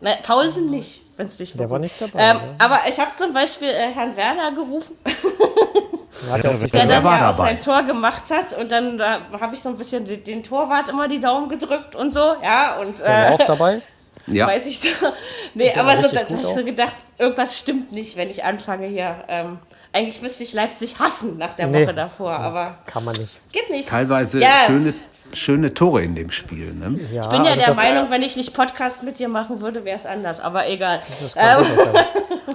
Na, 0.00 0.14
Paulsen 0.22 0.70
nicht, 0.70 1.02
wenn 1.16 1.26
es 1.28 1.36
dich 1.36 1.54
Der 1.54 1.70
war 1.70 1.78
nicht 1.78 1.94
dabei. 2.00 2.20
Ähm, 2.20 2.36
ne? 2.36 2.54
aber 2.58 2.80
ich 2.88 3.00
habe 3.00 3.14
zum 3.14 3.32
Beispiel 3.32 3.68
äh, 3.68 3.88
Herrn 3.94 4.14
Werner 4.14 4.52
gerufen, 4.52 4.96
Er 5.04 6.36
ja 6.42 6.52
die 6.52 6.58
der 6.70 6.72
Wer 6.72 6.86
dann 6.86 7.04
war 7.04 7.18
ja 7.18 7.30
auch 7.30 7.34
sein 7.34 7.58
Tor 7.60 7.82
gemacht 7.82 8.30
hat 8.30 8.52
und 8.58 8.70
dann 8.70 8.98
da 8.98 9.20
habe 9.40 9.54
ich 9.54 9.62
so 9.62 9.70
ein 9.70 9.78
bisschen 9.78 10.04
den, 10.04 10.22
den 10.22 10.42
Torwart 10.42 10.88
immer 10.90 11.08
die 11.08 11.18
Daumen 11.20 11.48
gedrückt 11.48 11.94
und 11.94 12.12
so, 12.12 12.36
ja 12.42 12.76
und 12.78 12.98
der 12.98 13.06
war 13.06 13.30
äh, 13.30 13.34
auch 13.34 13.46
dabei. 13.46 13.82
Ja. 14.26 14.46
weiß 14.46 14.66
ich 14.66 14.78
so. 14.80 14.88
Nee, 15.54 15.72
aber 15.74 15.96
so, 16.02 16.08
da 16.08 16.20
habe 16.20 16.34
ich 16.38 16.46
so 16.46 16.62
gedacht, 16.64 16.94
irgendwas 17.18 17.56
stimmt 17.58 17.90
nicht, 17.90 18.16
wenn 18.18 18.28
ich 18.28 18.44
anfange 18.44 18.86
hier. 18.88 19.14
Ähm, 19.26 19.58
eigentlich 19.92 20.20
müsste 20.20 20.42
ich 20.44 20.52
Leipzig 20.52 20.98
hassen 20.98 21.38
nach 21.38 21.54
der 21.54 21.68
Nee. 21.68 21.84
Woche 21.86 21.94
davor, 21.94 22.32
aber 22.32 22.76
Kann 22.86 23.04
man 23.04 23.16
nicht. 23.16 23.40
geht 23.52 23.70
nicht. 23.70 23.88
Teilweise 23.88 24.38
Ja. 24.40 24.48
schöne, 24.66 24.92
schöne 25.32 25.72
Tore 25.72 26.02
in 26.02 26.14
dem 26.14 26.30
Spiel. 26.30 26.74
Ne? 26.74 27.00
Ja, 27.10 27.22
Ich 27.22 27.28
bin 27.28 27.42
ja 27.44 27.52
also 27.52 27.64
der 27.64 27.74
Meinung, 27.74 28.10
wenn 28.10 28.20
ich 28.22 28.36
nicht 28.36 28.52
Podcast 28.52 29.02
mit 29.02 29.18
dir 29.18 29.28
machen 29.28 29.60
würde, 29.62 29.84
wäre 29.86 29.96
es 29.96 30.04
anders, 30.04 30.40
aber 30.40 30.68
egal. 30.68 30.98
Das 30.98 31.32
sein. 31.32 31.64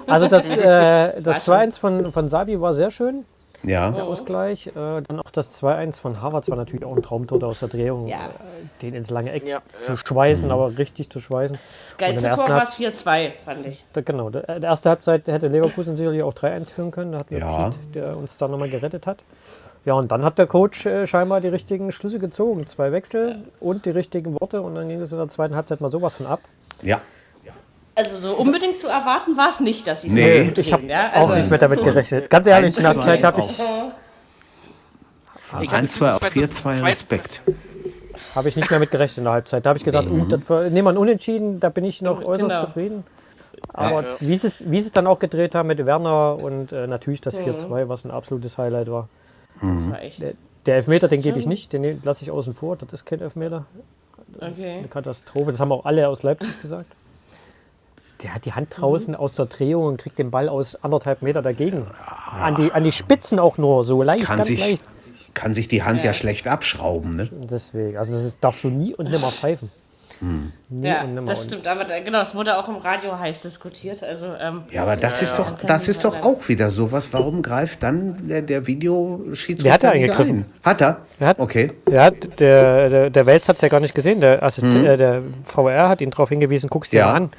Also 0.06 0.28
das, 0.28 0.46
äh, 0.58 1.20
das 1.22 1.48
War 1.48 1.62
2-1 1.64 1.80
von, 1.80 2.12
von 2.14 2.30
Sabi 2.30 2.62
war 2.62 2.76
sehr 2.76 2.92
schön, 2.92 3.26
Ja. 3.64 3.92
der 3.92 4.04
Ausgleich. 4.06 4.68
Äh, 4.68 4.72
dann 4.74 5.20
auch 5.20 5.32
das 5.32 5.62
2-1 5.62 6.00
von 6.02 6.22
Harvard 6.22 6.50
war 6.50 6.58
natürlich 6.58 6.86
auch 6.86 6.96
ein 6.96 7.02
Traumtor 7.02 7.44
aus 7.44 7.60
der 7.60 7.70
Drehung. 7.70 8.08
Ja. 8.08 8.18
Äh, 8.18 8.82
den 8.82 8.94
ins 8.94 9.10
lange 9.10 9.32
Eck 9.32 9.48
Ja, 9.48 9.62
zu 9.68 9.96
schweißen, 9.98 10.50
aber 10.52 10.78
richtig 10.78 11.10
zu 11.10 11.20
schweißen. 11.20 11.58
Das 11.90 11.98
geilste 11.98 12.30
Tor 12.30 12.50
war 12.50 12.64
es 12.64 12.74
4-2, 12.74 13.32
fand 13.32 13.66
ich. 13.66 13.86
Da, 13.94 14.02
genau, 14.02 14.30
der, 14.30 14.44
der 14.60 14.70
erste 14.70 14.90
Halbzeit 14.90 15.28
hätte 15.28 15.48
Leverkusen 15.48 15.96
sicherlich 15.96 16.24
auch 16.24 16.34
3-1 16.34 16.74
führen 16.74 16.92
können. 16.92 17.12
Da 17.12 17.20
hatten 17.20 17.32
wir 17.32 17.40
Ja. 17.40 17.70
Piet, 17.70 17.80
der 17.96 18.18
uns 18.18 18.38
da 18.38 18.48
nochmal 18.48 18.70
gerettet 18.70 19.08
hat. 19.08 19.24
Ja, 19.84 19.94
und 19.96 20.12
dann 20.12 20.24
hat 20.24 20.38
der 20.38 20.46
Coach 20.48 20.86
äh, 20.86 21.08
scheinbar 21.08 21.42
die 21.42 21.48
richtigen 21.48 21.92
Schlüsse 21.92 22.20
gezogen. 22.20 22.68
Zwei 22.68 22.92
Wechsel 22.92 23.44
und 23.60 23.86
die 23.86 23.90
richtigen 23.90 24.40
Worte. 24.40 24.62
Und 24.62 24.76
dann 24.76 24.88
ging 24.90 25.02
es 25.02 25.12
in 25.12 25.18
der 25.18 25.30
zweiten 25.30 25.56
Halbzeit 25.56 25.82
mal 25.82 25.92
sowas 25.92 26.16
von 26.16 26.28
ab. 26.28 26.42
Ja. 26.84 27.02
Also 27.96 28.18
so 28.18 28.34
unbedingt 28.36 28.80
zu 28.80 28.88
erwarten 28.88 29.36
war 29.38 29.50
es 29.50 29.60
nicht, 29.60 29.86
dass 29.86 30.02
sie 30.04 30.08
es 30.08 30.14
Nee. 30.14 30.40
so 30.44 30.46
gut 30.50 30.58
Ich 30.60 30.72
habe 30.74 30.84
ja? 30.86 31.10
auch 31.14 31.22
also, 31.22 31.36
nicht 31.36 31.50
mehr 31.50 31.60
damit 31.60 31.84
gerechnet. 31.84 32.30
Ganz 32.30 32.48
ehrlich, 32.48 32.76
in 32.78 32.84
der 32.84 32.92
1-2 32.94 32.96
Halbzeit 32.96 33.24
habe 33.24 33.42
ich, 33.42 33.58
Von 35.42 35.62
Ich 35.64 35.72
hab 35.72 35.82
1-2 35.84 36.14
auf 36.16 36.36
jetzt 36.36 36.60
4-2 36.60 36.62
zwei- 36.62 36.80
Respekt. 36.88 37.42
hab 38.34 38.46
ich 38.46 38.56
nicht 38.56 38.70
mehr 38.70 38.80
mit 38.80 38.92
gerechnet 38.92 39.18
in 39.20 39.24
der 39.26 39.34
Halbzeit. 39.34 39.66
Da 39.66 39.70
habe 39.72 39.78
ich 39.78 39.84
gesagt, 39.84 40.10
uh, 40.10 40.26
das 40.26 40.40
war, 40.48 40.64
nehmen 40.64 40.86
wir 40.86 40.90
einen 40.90 40.98
Unentschieden, 40.98 41.60
da 41.60 41.68
bin 41.70 41.84
ich 41.84 42.02
noch 42.02 42.24
äußerst 42.24 42.50
Genau. 42.50 42.66
zufrieden. 42.66 43.04
Aber 43.74 44.02
Ja. 44.04 44.16
wie, 44.22 44.36
sie 44.38 44.48
es, 44.48 44.56
wie 44.60 44.80
sie 44.80 44.88
es 44.88 44.92
dann 44.94 45.06
auch 45.08 45.20
gedreht 45.20 45.54
haben 45.56 45.68
mit 45.68 45.86
Werner 45.86 46.38
und 46.42 46.72
äh, 46.72 46.88
natürlich 46.88 47.20
das 47.22 47.38
4-2, 47.38 47.90
was 47.90 48.06
ein 48.06 48.12
absolutes 48.12 48.58
Highlight 48.58 48.90
war. 48.90 49.10
das 49.62 49.90
war 49.90 50.02
echt. 50.02 50.24
Der 50.66 50.76
Elfmeter, 50.76 51.08
den 51.08 51.22
gebe 51.22 51.38
ich 51.40 51.46
nicht, 51.48 51.74
den 51.74 52.02
lasse 52.04 52.24
ich 52.24 52.32
außen 52.32 52.54
vor. 52.54 52.78
Das 52.78 52.94
ist 52.94 53.06
kein 53.06 53.20
Elfmeter. 53.20 53.66
Okay. 54.40 54.78
Eine 54.78 54.88
Katastrophe. 54.88 55.52
Das 55.52 55.60
haben 55.60 55.72
auch 55.72 55.84
alle 55.86 56.08
aus 56.08 56.24
Leipzig 56.24 56.62
gesagt. 56.62 56.86
Der 58.24 58.36
hat 58.36 58.46
die 58.46 58.54
Hand 58.54 58.68
draußen 58.78 59.16
aus 59.16 59.36
der 59.36 59.46
Drehung 59.48 59.86
und 59.86 59.98
kriegt 59.98 60.20
den 60.20 60.30
Ball 60.32 60.48
aus 60.50 60.76
anderthalb 60.84 61.22
Meter 61.22 61.42
dagegen. 61.42 61.86
An 62.40 62.56
die, 62.56 62.72
an 62.72 62.84
die 62.84 62.92
Spitzen 62.92 63.40
auch 63.40 63.58
nur, 63.58 63.84
so 63.84 64.04
leicht, 64.04 64.26
Kann 64.26 64.38
ganz 64.38 64.48
sich, 64.48 64.60
leicht. 64.60 64.84
kann 65.34 65.54
sich 65.54 65.68
die 65.68 65.82
Hand 65.84 66.04
ja 66.04 66.14
schlecht 66.14 66.48
abschrauben. 66.48 67.16
Ne? 67.16 67.30
Deswegen, 67.32 67.98
also 67.98 68.14
das 68.14 68.24
ist, 68.24 68.44
darfst 68.44 68.64
du 68.64 68.70
nie 68.70 68.94
und 68.94 69.06
nimmer 69.10 69.28
pfeifen. 69.28 69.72
Nie 70.70 70.88
Ja, 70.88 71.02
und 71.02 71.16
nimmer. 71.16 71.32
das 71.32 71.46
stimmt, 71.46 71.66
aber 71.68 71.84
da, 71.84 72.00
genau, 72.00 72.20
das 72.20 72.36
wurde 72.36 72.56
auch 72.56 72.68
im 72.70 72.76
Radio 72.76 73.18
heiß 73.18 73.42
diskutiert. 73.42 74.04
Also, 74.04 74.28
ähm, 74.40 74.62
Ja, 74.70 74.84
aber 74.84 74.96
das 74.96 75.20
ist 75.24 75.34
doch, 75.36 75.54
das 75.66 75.88
ist 75.88 76.04
doch 76.04 76.22
auch 76.22 76.48
wieder 76.48 76.70
sowas. 76.70 77.10
Warum 77.12 77.42
greift 77.42 77.82
dann 77.82 78.28
der, 78.28 78.44
der 78.44 78.68
Videoschiedsrichter 78.68 79.64
Der 79.64 79.74
hat 79.74 79.82
ja 79.84 79.94
nicht 79.94 80.12
eingegriffen. 80.12 80.40
ein? 80.42 80.46
Hat 80.64 80.82
er? 80.82 80.98
Er 81.20 81.28
hat- 81.28 81.40
Okay. 81.40 81.72
Ja, 81.90 82.12
der, 82.12 82.90
der, 82.90 83.10
der 83.10 83.26
Welz 83.26 83.48
hat 83.50 83.56
es 83.56 83.64
ja 83.64 83.68
gar 83.70 83.80
nicht 83.80 83.96
gesehen. 83.96 84.22
Der, 84.22 84.44
Assist 84.44 84.64
äh, 84.68 84.96
der 84.96 85.24
VR 85.46 85.90
hat 85.90 86.02
ihn 86.02 86.12
darauf 86.12 86.30
hingewiesen, 86.30 86.70
guck's 86.70 86.92
dir 86.92 87.00
Ja. 87.00 87.06
mal 87.08 87.14
an. 87.16 87.30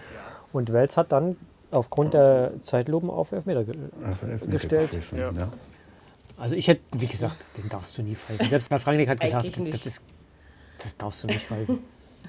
Und 0.52 0.72
Welz 0.72 0.96
hat 0.96 1.12
dann 1.12 1.36
aufgrund 1.70 2.14
der 2.14 2.52
Zeitlupen 2.62 3.08
auf 3.10 3.32
Elfmeter 3.32 3.64
ge 3.64 3.74
gestellt. 4.46 4.90
Ja. 5.16 5.32
Also 6.36 6.54
ich 6.54 6.68
hätte, 6.68 6.82
wie 6.92 7.06
gesagt, 7.06 7.36
den 7.56 7.68
darfst 7.68 7.96
du 7.96 8.02
nie 8.02 8.14
pfeifen. 8.14 8.48
Selbst 8.48 8.68
Karl 8.68 8.80
Frank 8.80 9.08
hat 9.08 9.20
gesagt, 9.20 9.46
das, 9.72 9.86
ist, 9.86 10.02
das 10.78 10.96
darfst 10.96 11.22
du 11.22 11.26
nicht 11.28 11.42
pfeifen. 11.42 11.78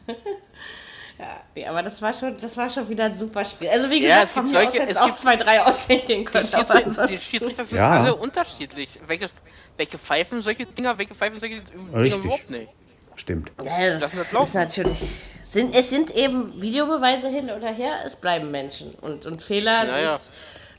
ja, 1.56 1.70
aber 1.70 1.84
das 1.84 2.02
war 2.02 2.14
schon, 2.14 2.38
das 2.38 2.58
war 2.58 2.70
schon 2.70 2.88
wieder 2.90 3.06
ein 3.06 3.18
super 3.18 3.46
Spiel. 3.46 3.70
Also 3.70 3.90
wie 3.90 4.02
Ja, 4.04 4.24
gesagt, 4.24 4.26
es 4.26 4.32
von 4.34 4.46
gibt 4.46 4.54
solche- 4.56 4.84
es 4.84 4.90
es 4.92 4.98
auch 4.98 5.08
gibt- 5.08 5.20
2-3 5.20 5.60
aussehen 5.64 6.02
Die 6.08 6.24
können. 6.26 6.48
aber 6.54 6.64
Schiedsrichter, 6.66 7.08
die 7.08 7.18
Schiedsrichter 7.18 7.64
sind 7.66 7.78
Ja. 7.78 8.02
alle 8.02 8.16
unterschiedlich. 8.16 9.00
Welche, 9.08 9.30
welche 9.78 9.98
pfeifen 9.98 10.42
solche 10.42 10.66
Dinger, 10.66 10.98
welche 10.98 11.14
pfeifen 11.16 11.40
solche 11.40 11.62
Dinger 11.62 11.94
Richtig. 12.00 12.24
überhaupt 12.26 12.50
nicht. 12.50 12.72
Stimmt. 13.16 13.52
Ja, 13.64 13.92
das 14.00 14.14
ist 14.14 14.54
natürlich. 14.56 15.22
Sind, 15.44 15.76
es 15.76 15.90
sind 15.90 16.12
eben 16.16 16.60
Videobeweise 16.62 17.30
hin 17.30 17.50
oder 17.52 17.68
her, 17.72 17.92
es 18.06 18.16
bleiben 18.16 18.50
Menschen. 18.50 18.90
Und, 19.02 19.26
und 19.26 19.42
Fehler 19.44 19.86
Ja, 19.86 19.94
sind. 19.94 20.04
ja. 20.04 20.20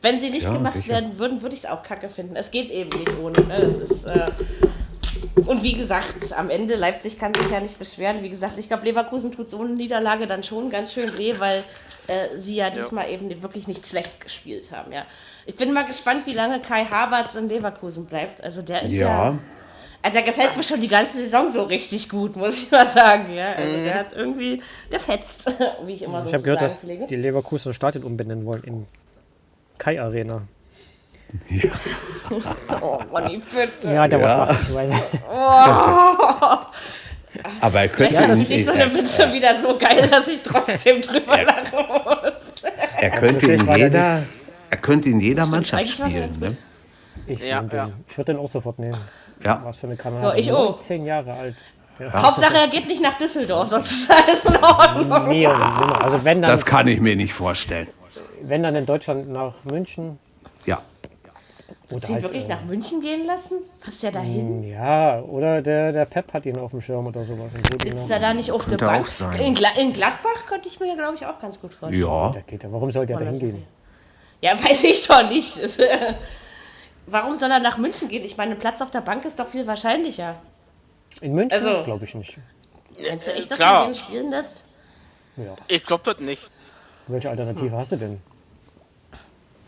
Wenn 0.03 0.21
sie 0.21 0.31
nicht 0.31 0.45
Ja, 0.45 0.53
gemacht 0.53 0.75
sicher. 0.75 0.93
werden 0.95 1.19
würden, 1.19 1.43
würde 1.43 1.55
ich 1.55 1.65
es 1.65 1.71
auch 1.71 1.83
kacke 1.83 2.09
finden. 2.09 2.37
Es 2.37 2.51
geht 2.51 2.71
eben 2.71 2.91
nicht 2.99 3.17
ohne. 3.19 3.41
Ne? 3.43 3.57
Es 3.57 3.79
ist, 3.79 4.05
äh, 4.05 4.27
und 5.47 5.63
wie 5.63 5.73
gesagt, 5.75 6.33
am 6.37 6.51
Ende, 6.51 6.75
Leipzig 6.77 7.19
kann 7.19 7.33
sich 7.35 7.51
ja 7.51 7.61
nicht 7.61 7.79
beschweren. 7.79 8.23
Wie 8.23 8.29
gesagt, 8.31 8.59
ich 8.59 8.69
glaube, 8.69 8.85
Leverkusen 8.85 9.33
tut 9.33 9.49
so 9.51 9.61
eine 9.63 9.71
Niederlage 9.75 10.27
dann 10.27 10.43
schon 10.43 10.71
ganz 10.71 10.93
schön 10.93 11.17
weh, 11.19 11.35
weil 11.39 11.63
äh, 12.07 12.37
sie 12.37 12.57
ja 12.57 12.69
diesmal 12.71 13.09
eben 13.11 13.43
wirklich 13.43 13.67
nicht 13.67 13.87
schlecht 13.87 14.21
gespielt 14.21 14.71
haben. 14.73 14.93
Ja. 14.93 15.05
Ich 15.47 15.57
bin 15.57 15.73
mal 15.73 15.85
gespannt, 15.87 16.27
wie 16.27 16.33
lange 16.33 16.61
Kai 16.61 16.85
Havertz 16.85 17.35
in 17.35 17.49
Leverkusen 17.49 18.07
bleibt. 18.07 18.43
Also 18.43 18.61
der 18.63 18.83
ist 18.83 18.93
ja 18.93 19.09
Ja. 19.31 19.39
Also 20.05 20.13
der 20.15 20.23
gefällt 20.23 20.55
mir 20.55 20.63
schon 20.63 20.81
die 20.83 20.89
ganze 20.89 21.17
Saison 21.17 21.51
so 21.51 21.63
richtig 21.63 22.11
gut, 22.11 22.37
muss 22.37 22.63
ich 22.65 22.71
mal 22.71 22.87
sagen. 22.87 23.33
Ja? 23.35 23.53
Also 23.53 23.77
der 23.79 23.95
hat 24.01 24.13
irgendwie, 24.13 24.63
der 24.93 25.01
fetzt, 25.01 25.51
wie 25.87 25.95
ich 25.95 26.03
immer 26.03 26.21
so 26.23 26.29
Ich 26.29 26.35
habe 26.35 26.45
gehört, 26.45 26.61
dass 26.61 26.79
pflege. 26.79 27.07
die 27.07 27.17
Leverkusener 27.17 27.73
Stadion 27.75 28.05
umbenennen 28.05 28.45
wollen 28.45 28.63
in 28.65 28.87
Kai 29.79 30.01
Arena. 30.01 30.43
Oh, 32.81 32.99
Ronny, 33.13 33.43
bitte. 33.53 33.93
Ja, 33.93 34.07
der 34.09 34.19
Ja. 34.21 34.25
war 34.39 34.47
schwach. 34.55 34.69
Ich 34.69 34.75
weiß. 34.75 34.91
Aber 37.61 37.81
er 37.81 37.89
könnte, 37.89 38.15
ist 38.23 38.49
nicht 38.49 38.65
so 38.67 38.73
eine 38.73 38.95
Witze 38.95 39.33
wieder 39.33 39.59
so 39.59 39.77
geil, 39.77 40.09
dass 40.09 40.29
ich 40.29 40.41
trotzdem 40.43 41.01
drüber 41.03 41.43
lachen 41.43 41.73
muss. 41.89 42.63
er 43.01 43.11
könnte 43.11 43.47
in 43.53 43.67
jeder, 43.77 44.23
er 44.71 44.77
könnte 44.79 45.09
in 45.09 45.21
jeder 45.21 45.47
Mannschaft 45.47 45.89
spielen. 45.89 46.31
Ne? 46.41 46.57
Ich, 47.27 47.41
Ja, 47.41 47.65
ja. 47.73 47.91
ich 48.09 48.17
würde 48.17 48.33
den 48.33 48.41
auch 48.41 48.51
sofort 48.51 48.79
nehmen. 48.79 48.97
Ja. 49.45 49.61
Was 49.65 49.81
für 49.81 49.87
eine 49.87 49.97
Kanadier. 49.97 50.29
Ja, 50.29 50.35
ich 50.37 50.53
auch. 50.53 50.77
19 50.77 51.07
Jahre 51.07 51.33
alt. 51.33 51.57
Hauptsache, 52.13 52.57
er 52.57 52.69
geht 52.69 52.89
nicht 52.89 53.03
nach 53.03 53.15
Düsseldorf, 53.15 53.69
sonst 53.69 53.93
ist 53.93 54.11
alles 54.11 54.45
in 54.45 54.57
Ordnung. 54.57 55.29
Nee. 55.29 55.47
Also 55.47 56.25
wenn 56.25 56.43
dann, 56.43 56.51
Das 56.51 56.65
kann 56.65 56.89
ich 56.89 57.01
mir 57.01 57.15
nicht 57.15 57.33
vorstellen. 57.33 57.87
wenn 58.43 58.63
dann 58.65 58.75
in 58.75 58.85
Deutschland 58.85 59.29
nach 59.31 59.53
München. 59.65 60.19
Ja. 60.65 60.81
Oder 61.91 62.07
Sie 62.07 62.15
halt, 62.15 62.23
wirklich 62.23 62.47
äh, 62.47 62.49
nach 62.49 62.65
München 62.65 63.01
gehen 63.01 63.27
lassen? 63.27 63.59
Passt 63.81 64.03
ja 64.03 64.11
dahin. 64.11 64.65
Ja, 64.65 65.21
oder 65.21 65.63
der, 65.63 65.93
der 65.93 66.07
Pep 66.07 66.33
hat 66.33 66.47
ihn 66.47 66.59
auf 66.59 66.71
dem 66.71 66.81
Schirm 66.81 67.07
oder 67.07 67.25
sowas. 67.25 67.51
Sitzt 67.83 68.11
er 68.11 68.19
da 68.19 68.35
nicht 68.35 68.51
auf 68.51 68.67
der 68.67 68.79
Bank? 68.79 69.07
In, 69.39 69.55
Gla 69.55 69.69
in 69.79 69.93
Gladbach 69.93 70.47
könnte 70.49 70.69
ich 70.69 70.81
mir, 70.81 70.97
glaube 70.97 71.15
ich, 71.15 71.27
auch 71.27 71.39
ganz 71.39 71.61
gut 71.61 71.75
vorstellen. 71.75 72.03
Ja. 72.03 72.35
Ja. 72.35 72.59
Warum 72.71 72.91
sollte 72.91 73.13
er 73.13 73.19
da 73.21 73.27
hingehen? 73.27 73.65
Ja, 74.41 74.53
weiß 74.63 74.83
ich 74.85 75.07
doch 75.07 75.29
nicht. 75.29 75.59
Warum 77.07 77.37
soll 77.37 77.51
er 77.51 77.59
nach 77.61 77.79
München 77.79 78.09
gehen? 78.09 78.25
Ich 78.25 78.37
meine, 78.37 78.53
ein 78.53 78.59
Platz 78.59 78.81
auf 78.81 78.91
der 78.91 79.01
Bank 79.01 79.25
ist 79.25 79.39
doch 79.39 79.49
viel 79.49 79.67
wahrscheinlicher. 79.67 80.37
In 81.21 81.35
München? 81.35 81.53
Also- 81.53 81.85
Glaube 81.85 82.05
ich 82.05 82.15
nicht. 82.15 82.39
Meinst 83.01 83.27
du 83.27 83.33
echt, 83.35 83.51
dass 83.51 83.59
Klar. 83.59 83.81
man 83.85 83.93
den 83.93 83.95
spielen 83.97 84.31
lässt? 84.31 84.65
Ja. 85.37 85.55
Ich 85.67 85.83
glaube 85.85 86.03
das 86.05 86.21
nicht. 86.21 86.49
Welche 87.09 87.29
Alternative 87.29 87.77
hast 87.77 87.93
du 87.93 87.97
denn? 87.97 88.21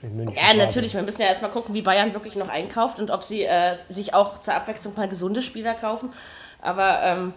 In 0.03 0.17
München. 0.17 0.37
Ja, 0.37 0.55
natürlich. 0.55 0.95
Wir 0.95 1.03
müssen 1.03 1.21
ja 1.23 1.29
erstmal 1.29 1.51
gucken, 1.51 1.75
wie 1.75 1.83
Bayern 1.83 2.15
wirklich 2.15 2.37
noch 2.37 2.49
einkauft 2.49 2.99
und 3.01 3.11
ob 3.11 3.23
sie 3.23 3.43
äh, 3.43 3.75
sich 3.89 4.15
auch 4.15 4.41
zur 4.41 4.55
Abwechslung 4.55 4.95
mal 4.97 5.09
gesunde 5.09 5.43
Spieler 5.43 5.75
kaufen. 5.75 6.13
Aber, 6.63 7.03
ähm, 7.03 7.35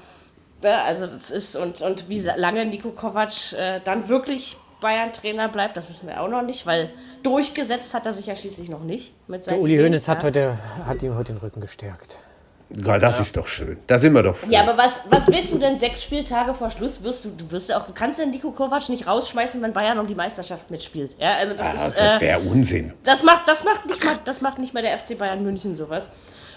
ja, 0.63 0.83
also 0.83 1.07
das 1.07 1.31
ist, 1.31 1.55
und, 1.55 1.81
und 1.81 2.07
wie 2.09 2.19
lange 2.19 2.65
Nico 2.65 2.91
Kovac 2.91 3.53
äh, 3.53 3.79
dann 3.83 4.09
wirklich 4.09 4.57
Bayern-Trainer 4.81 5.49
bleibt, 5.49 5.75
das 5.77 5.89
wissen 5.89 6.07
wir 6.07 6.21
auch 6.21 6.27
noch 6.29 6.41
nicht, 6.41 6.65
weil 6.65 6.89
durchgesetzt 7.23 7.93
hat 7.93 8.05
er 8.05 8.13
sich 8.13 8.25
ja 8.27 8.35
schließlich 8.35 8.69
noch 8.69 8.83
nicht. 8.83 9.13
Mit 9.27 9.45
Der 9.45 9.51
seinen 9.53 9.61
Uli 9.61 9.73
Ideen, 9.73 9.87
Hoeneß 9.87 10.07
hat, 10.07 10.19
ja. 10.19 10.23
heute, 10.23 10.57
hat 10.85 11.01
ihm 11.03 11.15
heute 11.15 11.33
den 11.33 11.37
Rücken 11.39 11.61
gestärkt. 11.61 12.17
ja, 12.69 12.99
das 12.99 13.19
ist 13.19 13.35
doch 13.35 13.47
schön. 13.47 13.77
Da 13.87 13.97
sind 13.97 14.13
wir 14.13 14.21
doch 14.23 14.35
froh. 14.35 14.47
Ja, 14.49 14.61
aber 14.61 14.77
was, 14.77 14.99
was 15.09 15.27
willst 15.27 15.53
du 15.53 15.57
denn 15.59 15.79
sechs 15.79 16.03
Spieltage 16.03 16.53
vor 16.53 16.69
Schluss? 16.71 17.01
Wirst 17.03 17.25
du, 17.25 17.29
du 17.29 17.49
wirst 17.51 17.69
ja 17.69 17.79
auch, 17.81 17.87
du 17.87 17.93
kannst 17.93 18.19
ja 18.19 18.25
Nico 18.25 18.51
Kovac 18.51 18.89
nicht 18.89 19.07
rausschmeißen, 19.07 19.61
wenn 19.61 19.73
Bayern 19.73 19.97
um 19.99 20.07
die 20.07 20.15
Meisterschaft 20.15 20.69
mitspielt. 20.69 21.15
Ja, 21.19 21.35
also 21.37 21.55
das 21.55 21.67
Ah, 21.67 21.87
ist. 21.87 21.97
das 21.99 22.17
äh, 22.17 22.21
wäre 22.21 22.39
Unsinn. 22.41 22.93
Das 23.03 23.23
macht, 23.23 23.47
das 23.47 23.63
macht 23.63 23.85
nicht 23.87 24.03
mal, 24.05 24.15
das 24.25 24.41
macht 24.41 24.59
nicht 24.59 24.73
mal 24.73 24.83
der 24.83 24.97
FC 24.97 25.17
Bayern 25.17 25.43
München 25.43 25.75
sowas. 25.75 26.09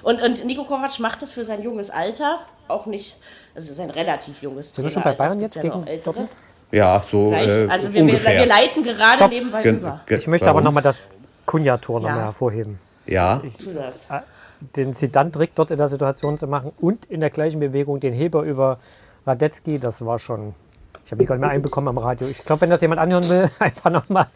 Und, 0.02 0.20
und 0.20 0.44
Nico 0.44 0.64
Kovac 0.64 0.98
macht 0.98 1.22
das 1.22 1.32
für 1.32 1.44
sein 1.44 1.62
junges 1.62 1.88
Alter 1.90 2.40
auch 2.68 2.86
nicht, 2.86 3.16
also 3.54 3.72
sein 3.72 3.88
relativ 3.90 4.42
junges 4.42 4.74
Sind 4.74 4.84
wir 4.84 4.90
schon 4.90 5.02
bei. 5.02 5.14
Bayern 5.14 5.40
jetzt 5.40 5.54
gibt 5.60 5.64
ja 5.74 5.86
Ja, 6.72 7.02
so 7.02 7.28
Gleich. 7.28 7.48
äh, 7.48 7.68
also 7.68 7.88
wir, 7.88 7.94
wir, 7.94 8.02
ungefähr. 8.02 8.38
wir 8.40 8.46
leiten 8.46 8.82
gerade 8.82 9.16
Stopp. 9.16 9.30
nebenbei 9.30 9.62
Gen- 9.62 9.78
über. 9.78 10.00
Ich 10.08 10.26
möchte 10.26 10.46
aber 10.48 10.56
warum? 10.56 10.64
nochmal 10.64 10.82
das 10.82 11.06
Kunja-Tor 11.46 12.00
noch 12.00 12.08
Ja. 12.08 12.14
mal 12.16 12.24
hervorheben. 12.24 12.78
Ja, 13.06 13.42
Tu 13.62 13.72
das. 13.74 14.08
Den 14.76 14.94
Zidane-Trick 14.94 15.50
dort 15.54 15.70
in 15.72 15.78
der 15.78 15.88
Situation 15.88 16.38
zu 16.38 16.46
machen 16.46 16.72
und 16.80 17.04
in 17.06 17.20
der 17.20 17.30
gleichen 17.30 17.60
Bewegung 17.60 18.00
den 18.00 18.12
Heber 18.12 18.42
über 18.42 18.78
Radetzky, 19.26 19.78
das 19.78 20.04
war 20.04 20.18
schon. 20.18 20.54
Ich 21.04 21.10
habe 21.10 21.20
die 21.20 21.26
gar 21.26 21.34
nicht 21.34 21.40
mehr 21.42 21.50
einbekommen 21.50 21.88
am 21.88 21.98
Radio. 21.98 22.28
Ich 22.28 22.44
glaube, 22.44 22.62
wenn 22.62 22.70
das 22.70 22.80
jemand 22.80 23.00
anhören 23.00 23.28
will, 23.28 23.50
einfach 23.58 23.90
nochmal 23.90 24.28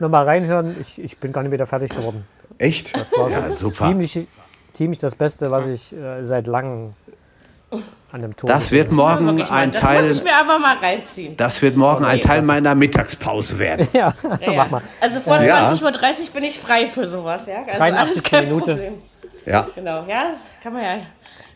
noch 0.00 0.08
mal 0.08 0.24
reinhören. 0.24 0.74
Ich, 0.80 1.00
ich 1.00 1.18
bin 1.18 1.32
gar 1.32 1.42
nicht 1.42 1.52
wieder 1.52 1.66
fertig 1.66 1.90
geworden. 1.90 2.24
echt? 2.58 2.96
Das 2.96 3.12
war 3.12 3.30
ja, 3.30 3.48
so 3.50 3.68
super. 3.68 3.88
ziemlich, 3.90 4.26
ziemlich 4.72 4.98
das 4.98 5.14
Beste, 5.16 5.50
was 5.50 5.66
ich 5.66 5.92
äh, 5.94 6.24
seit 6.24 6.46
langem 6.46 6.94
Das 8.42 8.70
wird 8.72 8.92
morgen 8.92 9.24
mal, 9.36 9.46
ein 9.50 9.70
das 9.72 9.82
muss 9.82 9.92
ich 9.92 10.22
Teil. 10.22 10.24
mir 10.24 10.36
aber 10.40 10.58
mal 10.58 10.76
reinziehen. 10.76 11.36
Das 11.36 11.60
wird 11.62 11.76
morgen 11.76 12.04
ein 12.04 12.20
Teil 12.20 12.42
meiner 12.42 12.74
Mittagspause 12.74 13.58
werden. 13.58 13.88
Ja, 13.92 14.14
Ja, 14.40 14.52
mach 14.52 14.70
mal. 14.70 14.82
Also 15.00 15.20
vor 15.20 15.40
Ja. 15.42 15.70
20.30 15.72 15.82
Uhr 15.82 16.30
bin 16.34 16.44
ich 16.44 16.58
frei 16.58 16.86
für 16.86 17.08
sowas, 17.08 17.46
ja. 17.46 17.56
Also 17.66 17.78
83. 17.78 18.22
kein 18.24 18.44
Minute. 18.46 18.72
Problem. 18.72 18.94
Ja, 19.46 19.66
Genau, 19.74 20.04
ja, 20.08 20.28
das 20.30 20.38
kann 20.62 20.72
man 20.72 20.82
ja. 20.82 20.96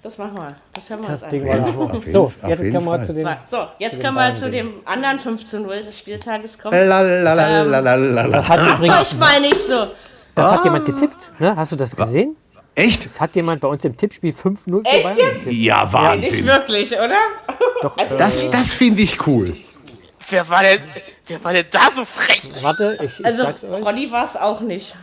Das 0.03 0.17
machen 0.17 0.35
wir. 0.37 0.55
Das 0.75 0.89
hören 0.91 1.01
wir 1.03 1.09
Das 1.09 1.23
uns 1.25 1.31
Ding 1.31 1.51
an. 1.51 1.67
jeden- 1.67 2.11
So, 2.13 2.33
jetzt 2.47 2.61
kommen 2.73 2.73
wir 2.73 2.81
Fall. 2.99 3.05
zu 3.07 3.13
dem. 3.15 3.29
So, 3.47 3.67
jetzt 3.79 4.01
können 4.01 4.15
wir 4.15 4.35
zu 4.35 4.49
dem 4.51 4.71
anderen 4.85 5.19
15-0 5.19 5.83
des 5.83 5.99
Spieltages 5.99 6.57
kommen. 6.59 6.87
Lalalalalalala. 6.87 8.29
Das 8.29 8.49
hat 8.49 8.61
übrigens 8.77 9.13
Ich 9.13 9.19
meine 9.19 9.41
nicht 9.49 9.67
so. 9.67 9.89
das 10.35 10.53
hat 10.53 10.65
jemand 10.65 10.85
getippt. 10.87 11.31
Ne? 11.41 11.55
Hast 11.57 11.73
du 11.73 11.77
das 11.77 11.97
gesehen? 11.97 12.37
Echt? 12.79 13.05
Das 13.05 13.21
hat 13.21 13.35
jemand 13.35 13.61
bei 13.61 13.69
uns 13.69 13.85
im 13.85 13.97
Tippspiel 13.97 14.33
5-0 14.33 14.83
für 14.83 14.85
Echt 14.85 15.07
jetzt? 15.07 15.17
getippt. 15.17 15.53
Ja, 15.53 15.83
Nicht 15.85 15.93
Wahnsinn. 15.93 16.47
wirklich, 16.47 16.93
oder? 16.93 17.17
Doch, 17.83 17.97
äh, 17.99 18.07
Das, 18.17 18.49
das 18.51 18.73
finde 18.73 19.03
ich 19.03 19.27
cool. 19.27 19.57
Wer 20.31 20.49
war 20.49 20.63
denn, 20.63 20.81
wer 21.27 21.43
war 21.43 21.53
denn 21.55 21.67
da 21.71 21.91
so 21.91 22.05
frech? 22.05 22.43
warte, 22.63 22.99
ich, 23.03 23.19
ich 23.19 23.27
Also, 23.27 23.43
sag's 23.45 23.65
euch. 23.65 23.85
Ronny 23.85 24.13
war 24.13 24.25
es 24.25 24.37
auch 24.37 24.61
nicht. 24.61 24.95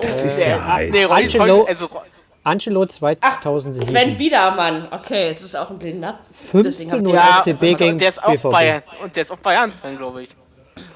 Das 0.00 0.22
ist 0.22 0.40
ja 0.40 0.64
heiß. 0.66 0.90
Nee, 0.92 1.04
Ronny, 1.04 1.24
Angelo- 1.24 1.54
Ronny, 1.58 1.68
also, 1.68 1.88
Angelo 2.44 2.86
Sven 2.88 3.16
2007. 3.20 4.16
Biedermann. 4.16 4.88
Okay, 4.90 5.28
es 5.28 5.42
ist 5.42 5.56
auch 5.56 5.70
ein 5.70 5.78
Blinder. 5.78 6.18
15 6.32 6.90
hab 6.90 6.98
ich- 6.98 7.04
0 7.04 7.14
ja, 7.14 7.38
FCB 7.42 7.62
und 7.72 7.76
gegen 7.78 7.98
der 7.98 8.08
ist 8.08 8.22
auch 8.24 8.30
BVB. 8.32 8.50
Bayern, 8.50 8.82
und 9.02 9.16
der 9.16 9.22
ist 9.22 9.30
auch 9.30 9.38
Bayern-Fan, 9.38 9.96
glaube 9.98 10.22
ich. 10.22 10.28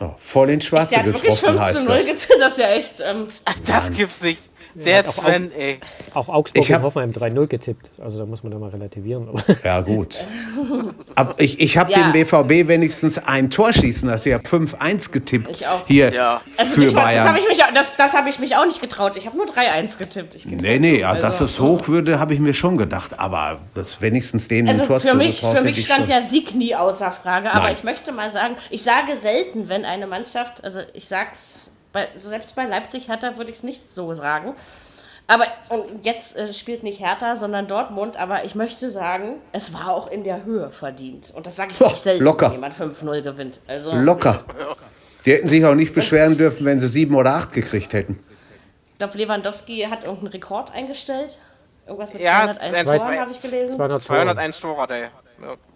Oh, 0.00 0.10
voll 0.16 0.50
ins 0.50 0.64
Schwarze 0.64 0.90
Der 0.90 0.98
hat 1.00 1.06
wirklich 1.06 1.34
getroffen 1.34 1.60
heißt 1.60 1.78
15-0 1.78 1.86
das. 1.96 2.06
gezählt. 2.06 2.40
Das 2.40 2.52
ist 2.52 2.58
ja 2.58 2.68
echt. 2.68 2.94
Ähm, 3.00 3.26
Ach, 3.44 3.54
das 3.66 3.92
gibt's 3.92 4.22
nicht. 4.22 4.40
Der 4.84 5.00
auch 5.06 5.10
Sven, 5.12 5.50
ey. 5.58 5.78
Auch 6.14 6.28
Augsburg 6.28 6.62
Ich 6.62 6.72
hab- 6.72 6.80
und 6.80 6.86
Hoffenheim 6.86 7.12
3-0 7.12 7.46
getippt. 7.46 7.90
Also 8.00 8.18
da 8.18 8.26
muss 8.26 8.42
man 8.42 8.52
da 8.52 8.58
mal 8.58 8.70
relativieren. 8.70 9.28
Aber 9.28 9.42
Ja, 9.64 9.80
gut. 9.80 10.24
Aber 11.14 11.34
ich, 11.38 11.60
ich 11.60 11.76
habe 11.78 11.90
Ja. 11.92 11.98
dem 11.98 12.12
BVB 12.12 12.68
wenigstens 12.68 13.18
ein 13.18 13.50
Tor 13.50 13.72
schießen 13.72 14.08
lassen. 14.08 14.28
Ich 14.28 14.34
habe 14.34 14.46
5-1 14.46 15.10
getippt. 15.10 15.48
Ich 15.50 15.66
auch. 15.66 15.86
Hier 15.86 16.12
Ja. 16.12 16.40
also 16.56 16.72
für 16.74 16.80
nicht 16.80 16.94
mal, 16.94 17.12
das 17.14 17.24
habe 17.24 17.32
Bayern. 17.32 17.42
ich, 17.42 17.48
mich, 17.48 17.64
auch- 17.64 17.74
das, 17.74 17.96
das 17.96 18.14
hab 18.14 18.26
ich 18.26 18.38
mich 18.38 18.56
auch 18.56 18.64
nicht 18.66 18.80
getraut. 18.80 19.16
Ich 19.16 19.26
habe 19.26 19.36
nur 19.36 19.46
3-1 19.46 19.98
getippt. 19.98 20.34
Ich 20.34 20.46
Nee, 20.46 20.74
ja 20.74 20.78
nee, 20.78 20.94
zu. 20.96 21.00
ja, 21.00 21.14
dass 21.14 21.40
Also- 21.40 21.44
es 21.44 21.60
hoch 21.60 21.88
würde, 21.88 22.18
habe 22.20 22.34
ich 22.34 22.40
mir 22.40 22.54
schon 22.54 22.76
gedacht. 22.76 23.18
Aber 23.18 23.58
das 23.74 24.00
wenigstens 24.00 24.48
denen 24.48 24.68
Also 24.68 24.82
ein 24.82 24.88
Tor 24.88 25.00
für 25.00 25.14
mich, 25.14 25.40
für 25.40 25.60
mich 25.62 25.78
ich 25.78 25.84
stand 25.84 26.00
schon. 26.00 26.06
der 26.06 26.22
Sieg 26.22 26.54
nie 26.54 26.74
außer 26.74 27.10
Frage, 27.10 27.50
aber 27.52 27.64
Nein. 27.64 27.72
ich 27.74 27.84
möchte 27.84 28.12
mal 28.12 28.30
sagen, 28.30 28.56
ich 28.70 28.82
sage 28.82 29.16
selten, 29.16 29.68
wenn 29.68 29.84
eine 29.84 30.06
Mannschaft, 30.06 30.62
also 30.64 30.80
ich 30.94 31.08
sag's, 31.08 31.70
bei, 31.98 32.08
selbst 32.18 32.54
bei 32.54 32.64
Leipzig 32.64 33.08
Hertha 33.08 33.36
würde 33.36 33.50
ich 33.50 33.56
es 33.58 33.62
nicht 33.64 33.92
so 33.92 34.12
sagen. 34.14 34.54
Aber 35.26 35.44
und 35.68 36.04
jetzt 36.06 36.36
äh, 36.36 36.52
spielt 36.54 36.82
nicht 36.84 37.00
Hertha, 37.00 37.34
sondern 37.36 37.66
Dortmund, 37.66 38.16
aber 38.16 38.44
ich 38.44 38.54
möchte 38.54 38.88
sagen, 38.90 39.36
es 39.52 39.74
war 39.74 39.90
auch 39.92 40.10
in 40.10 40.24
der 40.24 40.44
Höhe 40.44 40.70
verdient. 40.70 41.32
Und 41.34 41.46
das 41.46 41.56
sage 41.56 41.72
ich 41.72 41.80
Ja, 41.80 41.88
nicht 41.88 41.98
selten, 42.02 42.24
locker. 42.24 42.46
wenn 42.46 42.52
jemand 42.54 42.74
5-0 42.74 43.22
gewinnt. 43.22 43.60
Also, 43.66 43.92
Locker. 43.92 44.38
Die 45.24 45.32
hätten 45.32 45.48
sich 45.48 45.64
auch 45.66 45.74
nicht 45.74 45.94
beschweren 45.94 46.38
dürfen, 46.38 46.64
wenn 46.64 46.80
sie 46.80 46.86
sieben 46.88 47.14
oder 47.14 47.34
acht 47.34 47.52
gekriegt 47.52 47.92
hätten. 47.92 48.18
Ich 48.92 48.98
glaube, 48.98 49.18
Lewandowski 49.18 49.80
hat 49.90 50.04
irgendeinen 50.04 50.32
Rekord 50.32 50.72
eingestellt. 50.72 51.38
Irgendwas 51.86 52.12
mit 52.14 52.22
Ja, 52.22 52.50
201 52.50 52.84
zwei- 52.84 52.98
Toren 52.98 53.20
habe 53.20 53.30
ich 53.30 53.40
gelesen. 53.42 53.76
200 53.76 54.06
Tore. 54.06 54.16
201 54.22 54.60
Tore 54.60 54.80
hat 54.82 54.90
er. 54.92 54.98
Ja, 54.98 55.10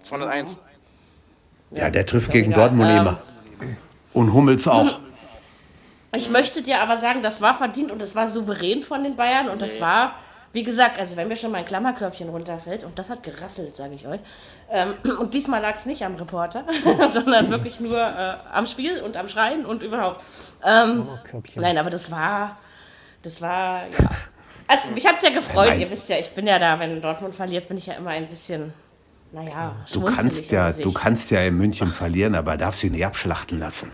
201. 0.03 0.57
Ja, 1.73 1.91
der 1.91 2.07
trifft 2.07 2.29
Ja, 2.29 2.33
gegen 2.33 2.53
egal. 2.53 2.69
Dortmund 2.69 2.91
Ähm, 2.91 2.97
immer. 2.99 3.19
Und 4.15 4.33
Hummels 4.33 4.67
auch. 4.69 4.99
Ich 6.15 6.29
möchte 6.29 6.63
dir 6.63 6.81
aber 6.81 6.99
sagen, 6.99 7.23
das 7.23 7.41
war 7.41 7.55
verdient 7.55 7.91
und 7.91 8.03
das 8.03 8.15
war 8.15 8.29
souverän 8.29 8.83
von 8.83 9.03
den 9.03 9.17
Bayern 9.17 9.49
und 9.49 9.63
das 9.63 9.81
war, 9.81 10.15
wie 10.53 10.63
gesagt, 10.63 10.99
also 10.99 11.17
wenn 11.17 11.27
mir 11.27 11.37
schon 11.37 11.51
mein 11.51 11.65
Klammerkörbchen 11.65 12.29
runterfällt 12.29 12.85
und 12.85 12.99
das 12.99 13.09
hat 13.09 13.23
gerasselt, 13.23 13.75
sage 13.75 13.95
ich 13.95 14.07
euch. 14.07 14.21
Ähm, 14.71 14.93
und 15.19 15.33
diesmal 15.33 15.63
lag 15.63 15.77
es 15.77 15.87
nicht 15.87 16.05
am 16.05 16.15
Reporter, 16.17 16.67
sondern 17.13 17.49
wirklich 17.49 17.81
nur 17.81 17.99
äh, 17.99 18.35
am 18.53 18.67
Spiel 18.67 19.01
und 19.01 19.17
am 19.17 19.27
Schreien 19.27 19.65
und 19.65 19.83
überhaupt. 19.83 20.23
Ähm, 20.63 21.09
Körbchen. 21.31 21.63
nein, 21.63 21.79
aber 21.79 21.89
das 21.89 22.11
war, 22.11 22.59
das 23.23 23.41
war, 23.41 23.85
ja. 23.87 24.11
Also 24.69 24.91
mich 24.93 25.07
hat 25.07 25.17
es 25.17 25.23
ja 25.23 25.31
gefreut, 25.31 25.71
Nein. 25.71 25.81
ihr 25.81 25.91
wisst 25.91 26.11
ja, 26.11 26.19
ich 26.19 26.31
bin 26.31 26.47
ja 26.47 26.59
da, 26.59 26.79
wenn 26.79 27.01
Dortmund 27.01 27.35
verliert, 27.35 27.69
bin 27.69 27.79
ich 27.79 27.87
ja 27.87 27.95
immer 27.95 28.11
ein 28.11 28.27
bisschen, 28.27 28.73
naja, 29.33 29.77
Du 29.91 30.03
kannst 30.03 30.51
ja, 30.51 30.73
du 30.73 30.93
kannst 30.93 31.31
ja 31.31 31.41
in 31.41 31.57
München 31.57 31.89
verlieren, 31.89 32.35
aber 32.35 32.59
darfst 32.59 32.81
sie 32.81 32.91
nicht 32.91 33.05
abschlachten 33.05 33.59
lassen. 33.59 33.91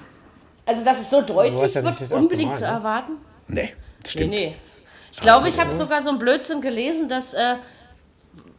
Also 0.68 0.84
dass 0.84 1.00
es 1.00 1.10
so 1.10 1.22
deutlich 1.22 1.74
ja 1.74 1.82
wird, 1.82 2.12
unbedingt 2.12 2.50
Mal, 2.50 2.56
zu 2.56 2.64
ne? 2.64 2.70
erwarten. 2.70 3.12
Nee, 3.48 3.62
Nee, 3.62 3.74
stimmt. 4.06 4.30
nee. 4.30 4.54
Ich 5.10 5.20
glaube, 5.20 5.48
ich 5.48 5.58
habe 5.58 5.74
sogar 5.74 6.02
so 6.02 6.10
einen 6.10 6.18
Blödsinn 6.18 6.60
gelesen, 6.60 7.08
dass 7.08 7.32
äh, 7.32 7.56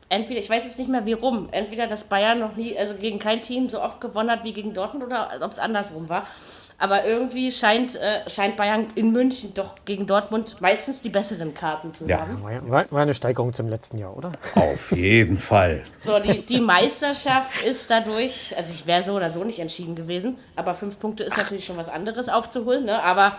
entweder, 0.09 0.39
ich 0.39 0.49
weiß 0.49 0.65
jetzt 0.65 0.79
nicht 0.79 0.89
mehr 0.89 1.05
wie 1.05 1.13
rum, 1.13 1.47
entweder 1.51 1.85
dass 1.85 2.05
Bayern 2.05 2.39
noch 2.39 2.55
nie, 2.55 2.77
also 2.77 2.95
gegen 2.95 3.19
kein 3.19 3.41
Team 3.43 3.69
so 3.69 3.81
oft 3.81 4.01
gewonnen 4.01 4.31
hat 4.31 4.43
wie 4.43 4.53
gegen 4.53 4.73
Dortmund 4.73 5.05
oder 5.05 5.29
ob 5.41 5.51
es 5.51 5.59
andersrum 5.59 6.09
war. 6.09 6.25
Aber 6.81 7.03
irgendwie 7.05 7.51
scheint, 7.51 7.95
äh, 7.97 8.27
scheint 8.29 8.55
Bayern 8.55 8.87
in 8.95 9.11
München 9.11 9.53
doch 9.53 9.75
gegen 9.83 10.07
Dortmund 10.07 10.55
meistens 10.61 11.01
die 11.01 11.09
besseren 11.09 11.53
Karten 11.53 11.91
zu 11.91 12.05
Ja. 12.05 12.21
haben. 12.21 12.41
War, 12.41 12.51
ja- 12.53 12.91
war, 12.91 13.01
eine 13.01 13.13
Steigerung 13.13 13.51
zum 13.51 13.67
letzten 13.67 13.97
Jahr, 13.97 14.15
oder? 14.15 14.31
Auf 14.55 14.93
jeden 14.93 15.39
Fall. 15.39 15.83
So, 15.97 16.19
die, 16.19 16.41
die 16.45 16.61
Meisterschaft 16.61 17.65
ist 17.65 17.91
dadurch, 17.91 18.55
also 18.55 18.73
ich 18.73 18.87
wäre 18.87 19.03
so 19.03 19.13
oder 19.13 19.29
so 19.29 19.43
nicht 19.43 19.59
entschieden 19.59 19.95
gewesen, 19.95 20.37
aber 20.55 20.73
fünf 20.73 20.97
Punkte 20.99 21.25
ist 21.25 21.35
natürlich 21.35 21.65
schon 21.65 21.75
was 21.75 21.89
anderes 21.89 22.29
aufzuholen, 22.29 22.85
ne? 22.85 23.03
Aber, 23.03 23.35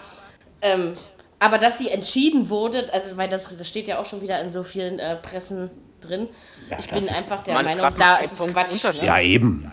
ähm, 0.61 0.93
aber 1.39 1.57
dass 1.57 1.79
sie 1.79 1.89
entschieden 1.89 2.51
wurde, 2.51 2.93
also 2.93 3.17
weil 3.17 3.31
das, 3.31 3.49
das 3.57 3.67
steht 3.67 3.89
ja 3.89 3.99
auch 3.99 4.07
schon 4.07 4.21
wieder 4.21 4.39
in 4.43 4.51
so 4.51 4.65
vielen 4.65 4.99
äh, 4.99 5.17
Pressen 5.17 5.71
drin. 6.03 6.29
Ja, 6.69 6.79
ich 6.79 6.89
bin 6.89 7.09
einfach 7.09 7.43
der 7.43 7.55
Meinung, 7.55 7.95
da 7.97 8.17
ist 8.17 8.33
es 8.33 8.39
Quatsch. 8.39 8.85
Ne? 8.85 9.07
Ja, 9.07 9.19
eben. 9.19 9.73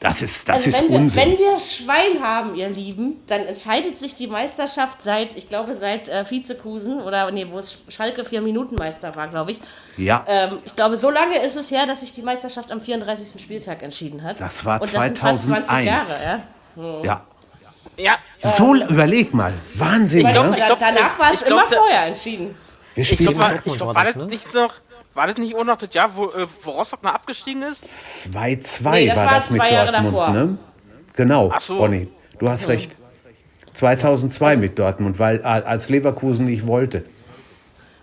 Das 0.00 0.22
ist, 0.22 0.48
das 0.48 0.58
Also 0.58 0.68
ist 0.70 0.80
wenn, 0.80 0.90
wir, 0.90 0.96
Unsinn. 0.98 1.22
wenn 1.22 1.38
wir 1.38 1.58
Schwein 1.58 2.22
haben, 2.22 2.54
ihr 2.54 2.68
Lieben, 2.70 3.16
dann 3.26 3.40
entscheidet 3.46 3.98
sich 3.98 4.14
die 4.14 4.28
Meisterschaft 4.28 5.02
seit, 5.02 5.36
ich 5.36 5.48
glaube, 5.48 5.74
seit 5.74 6.08
äh, 6.08 6.24
Vizekusen 6.30 7.00
oder 7.02 7.28
nee, 7.32 7.48
wo 7.50 7.58
es 7.58 7.78
Schalke 7.88 8.24
vier 8.24 8.40
Minuten 8.40 8.76
Meister 8.76 9.16
war, 9.16 9.26
glaube 9.26 9.50
ich. 9.50 9.60
ja, 9.96 10.22
Ähm, 10.28 10.58
ich 10.64 10.76
glaube, 10.76 10.96
so 10.96 11.10
lange 11.10 11.42
ist 11.44 11.56
es 11.56 11.72
her, 11.72 11.84
dass 11.86 12.00
sich 12.00 12.12
die 12.12 12.22
Meisterschaft 12.22 12.70
am 12.70 12.80
34. 12.80 13.42
Spieltag 13.42 13.82
entschieden 13.82 14.22
hat. 14.22 14.38
Das 14.40 14.64
war 14.64 14.80
Und 14.80 14.94
das 14.94 15.02
sind 15.04 15.18
fast 15.18 15.46
20 15.48 15.66
2001. 15.66 16.24
Jahre, 16.24 16.42
ja. 16.76 17.02
ja. 17.04 17.20
Ja, 18.00 18.16
So, 18.36 18.76
überleg 18.76 19.34
mal. 19.34 19.52
Wahnsinn, 19.74 20.24
Weil 20.24 20.32
ne? 20.34 20.56
da, 20.56 20.66
glaub, 20.66 20.78
danach 20.78 21.18
war 21.18 21.32
es 21.32 21.40
ich 21.40 21.46
glaub, 21.48 21.60
immer 21.62 21.68
da- 21.68 21.76
vorher 21.76 22.02
entschieden. 22.06 22.54
Wir 22.94 23.02
ich 23.02 23.08
spielen 23.08 23.32
glaube, 23.32 23.38
war, 23.40 23.50
Dortmund 23.50 23.74
ich 23.74 23.78
glaub, 23.78 23.88
war 23.88 23.94
war 23.96 24.04
das, 24.04 24.14
das 24.14 24.22
ne? 24.22 24.28
nicht 24.28 24.54
noch, 24.54 24.74
war 25.18 25.26
das 25.26 25.36
nicht 25.36 25.54
auch 25.56 25.64
noch 25.64 25.76
das 25.76 25.92
Jahr, 25.92 26.16
wo, 26.16 26.26
äh, 26.30 26.46
wo 26.62 26.70
Rostock 26.70 27.02
noch 27.02 27.12
abgestiegen 27.12 27.62
ist? 27.62 27.84
2-2 28.32 28.90
Nee, 28.92 29.06
das 29.08 29.16
war 29.18 29.24
war 29.26 29.34
das 29.34 29.50
mit 29.50 29.60
zwei 29.60 29.70
Jahre 29.72 29.92
Dortmund, 29.92 30.14
davor. 30.16 30.30
ne? 30.30 30.58
Genau, 31.14 31.50
Ach 31.52 31.60
so. 31.60 31.76
Ronny, 31.76 32.08
du 32.38 32.48
hast 32.48 32.68
recht. 32.68 32.96
2002 33.74 34.56
mit 34.56 34.78
Dortmund, 34.78 35.18
weil 35.18 35.42
als 35.42 35.88
Leverkusen 35.88 36.46
nicht 36.46 36.66
wollte. 36.66 37.04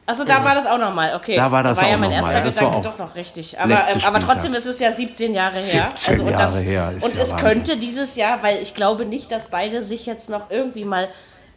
Achso, 0.08 0.24
da 0.24 0.44
war 0.44 0.54
das 0.54 0.68
auch 0.68 0.78
nochmal, 0.78 1.16
okay. 1.16 1.36
Da 1.36 1.52
war 1.52 1.64
das 1.64 1.82
ja 1.82 1.88
auch 1.88 1.92
mein 1.98 2.02
noch 2.02 2.12
erster 2.12 2.34
mal. 2.34 2.44
Das 2.44 2.56
war 2.58 2.64
Gedanke 2.66 2.90
auch 2.90 2.92
doch 2.94 3.08
noch 3.08 3.16
richtig. 3.16 3.60
Aber, 3.60 3.74
ähm, 3.74 4.02
aber 4.06 4.20
trotzdem 4.20 4.54
ist 4.54 4.68
es 4.68 4.80
ja 4.80 4.92
17 4.92 5.34
Jahre 5.34 5.58
her. 5.58 5.90
17 5.96 6.20
und 6.20 6.28
Jahre 6.30 6.44
das, 6.44 6.64
her, 6.64 6.94
ist 6.96 7.04
und 7.04 7.16
ja 7.16 7.22
es 7.22 7.32
Wahnsinn. 7.32 7.48
könnte 7.48 7.78
dieses 7.78 8.16
Jahr, 8.16 8.44
weil 8.44 8.62
ich 8.62 8.76
glaube 8.76 9.06
nicht, 9.06 9.32
dass 9.32 9.48
beide 9.48 9.82
sich 9.82 10.06
jetzt 10.06 10.30
noch 10.30 10.52
irgendwie 10.52 10.86
mal. 10.86 11.08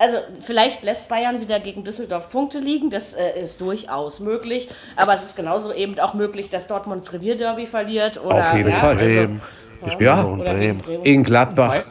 Also 0.00 0.18
vielleicht 0.42 0.84
lässt 0.84 1.08
Bayern 1.08 1.40
wieder 1.40 1.58
gegen 1.60 1.82
Düsseldorf 1.82 2.30
Punkte 2.30 2.60
liegen, 2.60 2.88
das 2.90 3.14
äh, 3.14 3.40
ist 3.42 3.60
durchaus 3.60 4.20
möglich. 4.20 4.68
Aber 4.96 5.14
es 5.14 5.24
ist 5.24 5.36
genauso 5.36 5.72
eben 5.72 5.98
auch 5.98 6.14
möglich, 6.14 6.50
dass 6.50 6.66
Dortmunds 6.68 7.12
Revierderby 7.12 7.66
verliert. 7.66 8.22
Oder, 8.24 8.36
Auf 8.50 8.54
jeden 8.56 8.70
ja, 8.70 8.76
Fall. 8.76 8.96
Bremen. 8.96 9.40
Wir 9.82 9.90
spielen 9.92 10.06
Ja. 10.08 10.22
gegen 10.22 10.38
Bremen. 10.38 10.78
Bremen. 10.78 11.02
In 11.04 11.24
Gladbach, 11.24 11.82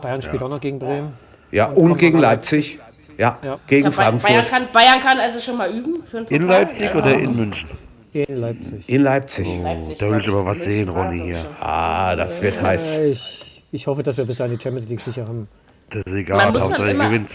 Bayern 0.00 0.22
spielt 0.22 0.42
auch 0.42 0.48
noch 0.48 0.60
gegen 0.60 0.78
Bremen. 0.78 1.12
ja, 1.50 1.66
und 1.66 1.98
gegen 1.98 2.18
Leipzig. 2.18 2.78
Ja, 3.18 3.38
Ja. 3.42 3.58
gegen 3.66 3.84
Ja, 3.84 3.90
Bayern, 3.90 4.18
Frankfurt. 4.20 4.46
kann, 4.48 4.68
Bayern 4.72 5.00
kann 5.00 5.18
also 5.20 5.38
schon 5.38 5.56
mal 5.56 5.70
üben 5.70 6.02
für 6.04 6.18
einen 6.18 6.26
In. 6.26 6.46
Leipzig 6.48 6.94
oder 6.94 7.14
in 7.14 7.36
München? 7.36 7.68
In 8.12 8.40
Leipzig. 8.40 8.88
In 8.88 9.02
Leipzig. 9.02 9.46
Leipzig, 9.62 9.98
da 9.98 10.10
will 10.10 10.18
ich 10.18 10.24
glaub 10.24 10.36
aber 10.38 10.46
was 10.50 10.64
sehen, 10.64 10.88
Ronny, 10.88 11.20
hier. 11.20 11.38
Ah, 11.60 12.16
das 12.16 12.40
wird 12.42 12.60
heiß. 12.60 12.98
Ich, 12.98 13.62
ich 13.72 13.86
hoffe, 13.86 14.02
dass 14.02 14.16
wir 14.16 14.24
bis 14.24 14.38
dahin 14.38 14.56
die 14.56 14.62
Champions 14.62 14.88
League 14.88 15.00
sicher 15.00 15.26
haben. 15.26 15.48
Das 15.90 15.98
ist 16.04 16.06
Man 16.08 16.16
egal, 16.18 16.52
muss 16.52 16.60
dann 16.62 16.68
Hauptsache 16.70 16.86
ihr 16.88 16.90
immer- 16.94 17.08
gewinnt. 17.08 17.30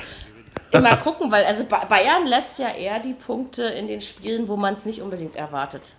Immer 0.72 0.98
gucken, 1.04 1.32
weil 1.32 1.46
also 1.46 1.64
Ba- 1.66 1.86
Bayern 1.86 2.26
lässt 2.28 2.60
ja 2.60 2.70
eher 2.70 3.00
die 3.00 3.14
Punkte 3.14 3.64
in 3.64 3.88
den 3.88 4.02
Spielen, 4.02 4.48
wo 4.48 4.56
man 4.58 4.74
es 4.74 4.86
nicht 4.86 5.02
unbedingt 5.02 5.36
erwartet. 5.36 5.96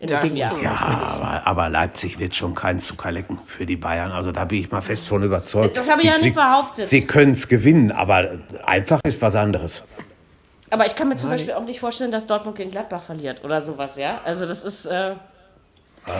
In 0.00 0.08
Ja. 0.08 0.52
Ja, 0.62 0.76
aber, 0.76 1.46
aber 1.46 1.68
Leipzig 1.68 2.20
wird 2.20 2.32
schon 2.36 2.54
kein 2.54 2.78
Zuckerlecken 2.78 3.36
für 3.46 3.66
die 3.66 3.76
Bayern. 3.76 4.12
Also 4.12 4.30
da 4.30 4.44
bin 4.44 4.60
ich 4.60 4.70
mal 4.70 4.80
fest 4.80 5.08
von 5.08 5.22
überzeugt. 5.24 5.76
Das 5.76 5.90
habe 5.90 6.00
ich 6.00 6.06
Sie- 6.06 6.08
ja 6.08 6.14
nicht 6.14 6.22
sie, 6.22 6.30
behauptet. 6.30 6.86
Sie 6.86 7.04
können 7.04 7.32
es 7.32 7.48
gewinnen, 7.48 7.90
aber 7.90 8.38
einfach 8.64 9.00
ist 9.04 9.20
was 9.20 9.34
anderes. 9.34 9.82
Aber 10.70 10.86
ich 10.86 10.94
kann 10.94 11.08
mir 11.08 11.16
zum 11.16 11.30
Beispiel 11.30 11.52
auch 11.54 11.64
nicht 11.64 11.80
vorstellen, 11.80 12.12
dass 12.12 12.26
Dortmund 12.26 12.56
gegen 12.56 12.70
Gladbach 12.70 13.02
verliert 13.02 13.42
oder 13.42 13.60
sowas, 13.60 13.96
ja. 13.96 14.20
Also 14.24 14.46
das 14.46 14.62
ist, 14.62 14.86
äh, 14.86 15.14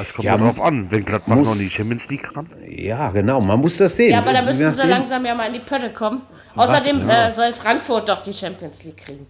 Es 0.00 0.12
kommt 0.12 0.24
Ja, 0.24 0.32
ja, 0.36 0.38
drauf 0.38 0.60
an, 0.60 0.90
wenn 0.90 1.04
Gladbach 1.04 1.36
muss- 1.36 1.46
noch 1.46 1.54
in 1.54 1.60
die 1.60 1.70
Champions 1.70 2.10
League 2.10 2.32
kann. 2.34 2.46
Ja, 2.68 3.08
genau, 3.10 3.40
man 3.40 3.60
muss 3.60 3.76
das 3.78 3.96
sehen. 3.96 4.12
ja, 4.12 4.18
aber 4.18 4.32
da 4.32 4.40
Je 4.40 4.46
müssten 4.46 4.70
sie 4.70 4.76
nachdem- 4.76 4.90
langsam 4.90 5.24
ja 5.24 5.34
mal 5.34 5.44
in 5.46 5.54
die 5.54 5.60
Pötte 5.60 5.92
kommen. 5.92 6.22
Außerdem 6.56 7.08
Ja. 7.08 7.28
äh, 7.28 7.32
soll 7.34 7.52
Frankfurt 7.52 8.08
doch 8.08 8.20
die 8.20 8.32
Champions 8.34 8.84
League 8.84 8.98
kriegen. 8.98 9.26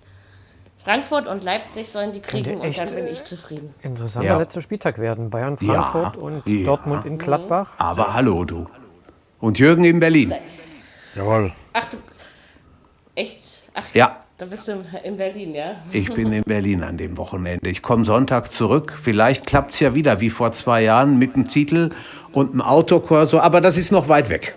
Frankfurt 0.78 1.26
und 1.26 1.42
Leipzig 1.44 1.88
sollen 1.90 2.12
die 2.12 2.20
kriegen 2.20 2.56
und 2.60 2.64
echt, 2.66 2.78
dann 2.80 2.94
bin 2.94 3.06
ich 3.08 3.22
zufrieden. 3.24 3.74
Interessanter 3.82 4.28
Ja. 4.28 4.38
letzter 4.38 4.60
Spieltag 4.62 4.98
werden. 4.98 5.28
Bayern, 5.30 5.56
Ja. 5.60 5.82
Frankfurt 5.82 6.16
und 6.16 6.42
Ja. 6.46 6.64
Dortmund 6.64 7.04
in 7.04 7.18
Gladbach. 7.18 7.72
Aber 7.78 8.14
hallo, 8.14 8.44
du. 8.44 8.66
Und 9.40 9.58
Jürgen 9.58 9.84
in 9.84 10.00
Berlin. 10.00 10.32
Jawohl. 11.14 11.52
Ach, 11.72 11.84
du, 11.86 11.96
echt? 13.14 13.64
Ach, 13.74 13.82
Ja, 13.92 14.24
da 14.38 14.46
bist 14.46 14.68
du 14.68 14.84
in 15.02 15.16
Berlin, 15.16 15.52
ja? 15.52 15.76
ich 15.90 16.12
bin 16.14 16.32
in 16.32 16.44
Berlin 16.44 16.84
an 16.84 16.96
dem 16.96 17.16
Wochenende. 17.16 17.68
Ich 17.68 17.82
komme 17.82 18.04
Sonntag 18.04 18.52
zurück. 18.52 18.96
Vielleicht 19.02 19.46
klappt 19.46 19.74
es 19.74 19.80
ja 19.80 19.96
wieder 19.96 20.20
wie 20.20 20.30
vor 20.30 20.52
zwei 20.52 20.82
Jahren 20.82 21.18
mit 21.18 21.34
dem 21.34 21.48
Titel 21.48 21.90
und 22.32 22.52
einem 22.52 22.62
Autokorso. 22.62 23.40
Aber 23.40 23.60
das 23.60 23.76
ist 23.76 23.90
noch 23.90 24.08
weit 24.08 24.30
weg. 24.30 24.56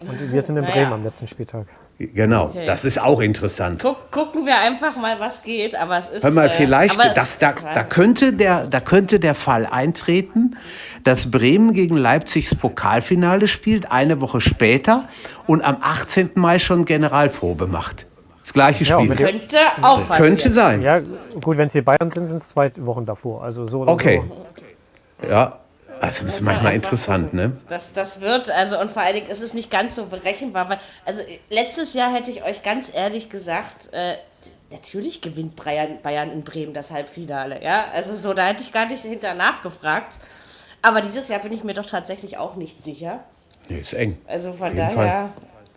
Und 0.00 0.32
wir 0.32 0.42
sind 0.42 0.58
in 0.58 0.64
Naja. 0.64 0.74
Bremen 0.74 0.92
am 0.92 1.04
letzten 1.04 1.26
Spieltag. 1.26 1.66
Genau, 1.98 2.54
das 2.64 2.86
ist 2.86 2.98
auch 2.98 3.20
interessant. 3.20 3.80
Guck, 3.82 4.10
gucken 4.10 4.46
wir 4.46 4.58
einfach 4.58 4.96
mal, 4.96 5.20
was 5.20 5.42
geht. 5.42 5.74
Aber 5.74 5.98
es 5.98 6.08
ist. 6.08 6.24
Hör 6.24 6.30
mal, 6.30 6.46
äh, 6.46 6.50
vielleicht, 6.50 6.98
aber- 6.98 7.10
das, 7.10 7.38
da, 7.38 7.52
da, 7.52 7.82
könnte 7.82 8.32
der, 8.32 8.66
da 8.66 8.80
könnte 8.80 9.20
der 9.20 9.34
Fall 9.34 9.66
eintreten, 9.66 10.56
dass 11.04 11.30
Bremen 11.30 11.74
gegen 11.74 11.98
Leipzigs 11.98 12.54
Pokalfinale 12.54 13.48
spielt, 13.48 13.92
eine 13.92 14.22
Woche 14.22 14.40
später 14.40 15.08
und 15.46 15.62
am 15.62 15.76
18. 15.82 16.30
Mai 16.36 16.58
schon 16.58 16.86
Generalprobe 16.86 17.66
macht. 17.66 18.06
Das 18.42 18.52
gleiche 18.52 18.84
Ja, 18.84 18.98
Spiel. 18.98 19.10
wenn 19.10 19.16
Könnte 19.18 19.58
auch 19.82 20.06
passieren. 20.06 20.28
könnte 20.28 20.52
sein. 20.52 20.82
Ja, 20.82 21.00
gut, 21.42 21.56
wenn 21.58 21.66
es 21.66 21.72
die 21.72 21.82
Bayern 21.82 22.10
sind, 22.10 22.26
sind 22.26 22.38
es 22.38 22.48
zwei 22.48 22.70
Wochen 22.78 23.04
davor. 23.06 23.42
Also 23.44 23.66
so 23.68 23.82
Okay. 23.86 24.22
so. 25.20 25.28
Ja, 25.28 25.58
also 26.00 26.24
das 26.24 26.36
ist 26.36 26.40
manchmal 26.40 26.74
interessant, 26.74 27.34
ne? 27.34 27.56
Das, 27.68 27.92
das 27.92 28.22
wird, 28.22 28.50
also 28.50 28.80
und 28.80 28.90
vor 28.90 29.02
allen 29.02 29.14
Dingen 29.14 29.26
ist 29.26 29.42
es 29.42 29.52
nicht 29.52 29.70
ganz 29.70 29.96
so 29.96 30.06
berechenbar, 30.06 30.70
weil, 30.70 30.78
also 31.04 31.20
letztes 31.50 31.92
Jahr 31.92 32.12
hätte 32.12 32.30
ich 32.30 32.42
euch 32.42 32.62
ganz 32.62 32.90
ehrlich 32.92 33.28
gesagt, 33.28 33.90
äh, 33.92 34.14
natürlich 34.70 35.20
gewinnt 35.20 35.62
Bayern, 35.62 35.98
Bayern 36.02 36.30
in 36.32 36.42
Bremen 36.42 36.72
das 36.72 36.90
Halbfinale, 36.90 37.62
ja, 37.62 37.84
also 37.92 38.16
so, 38.16 38.32
da 38.32 38.46
hätte 38.46 38.62
ich 38.62 38.72
gar 38.72 38.86
nicht 38.86 39.02
hinter 39.02 39.34
nachgefragt. 39.34 40.18
Aber 40.80 41.02
dieses 41.02 41.28
Jahr 41.28 41.40
bin 41.40 41.52
ich 41.52 41.62
mir 41.64 41.74
doch 41.74 41.84
tatsächlich 41.84 42.38
auch 42.38 42.56
nicht 42.56 42.82
sicher. 42.82 43.20
Nee, 43.68 43.80
ist 43.80 43.92
eng. 43.92 44.16
Also 44.26 44.54
von 44.54 44.74
daher. 44.74 44.90
Fall. 44.90 45.30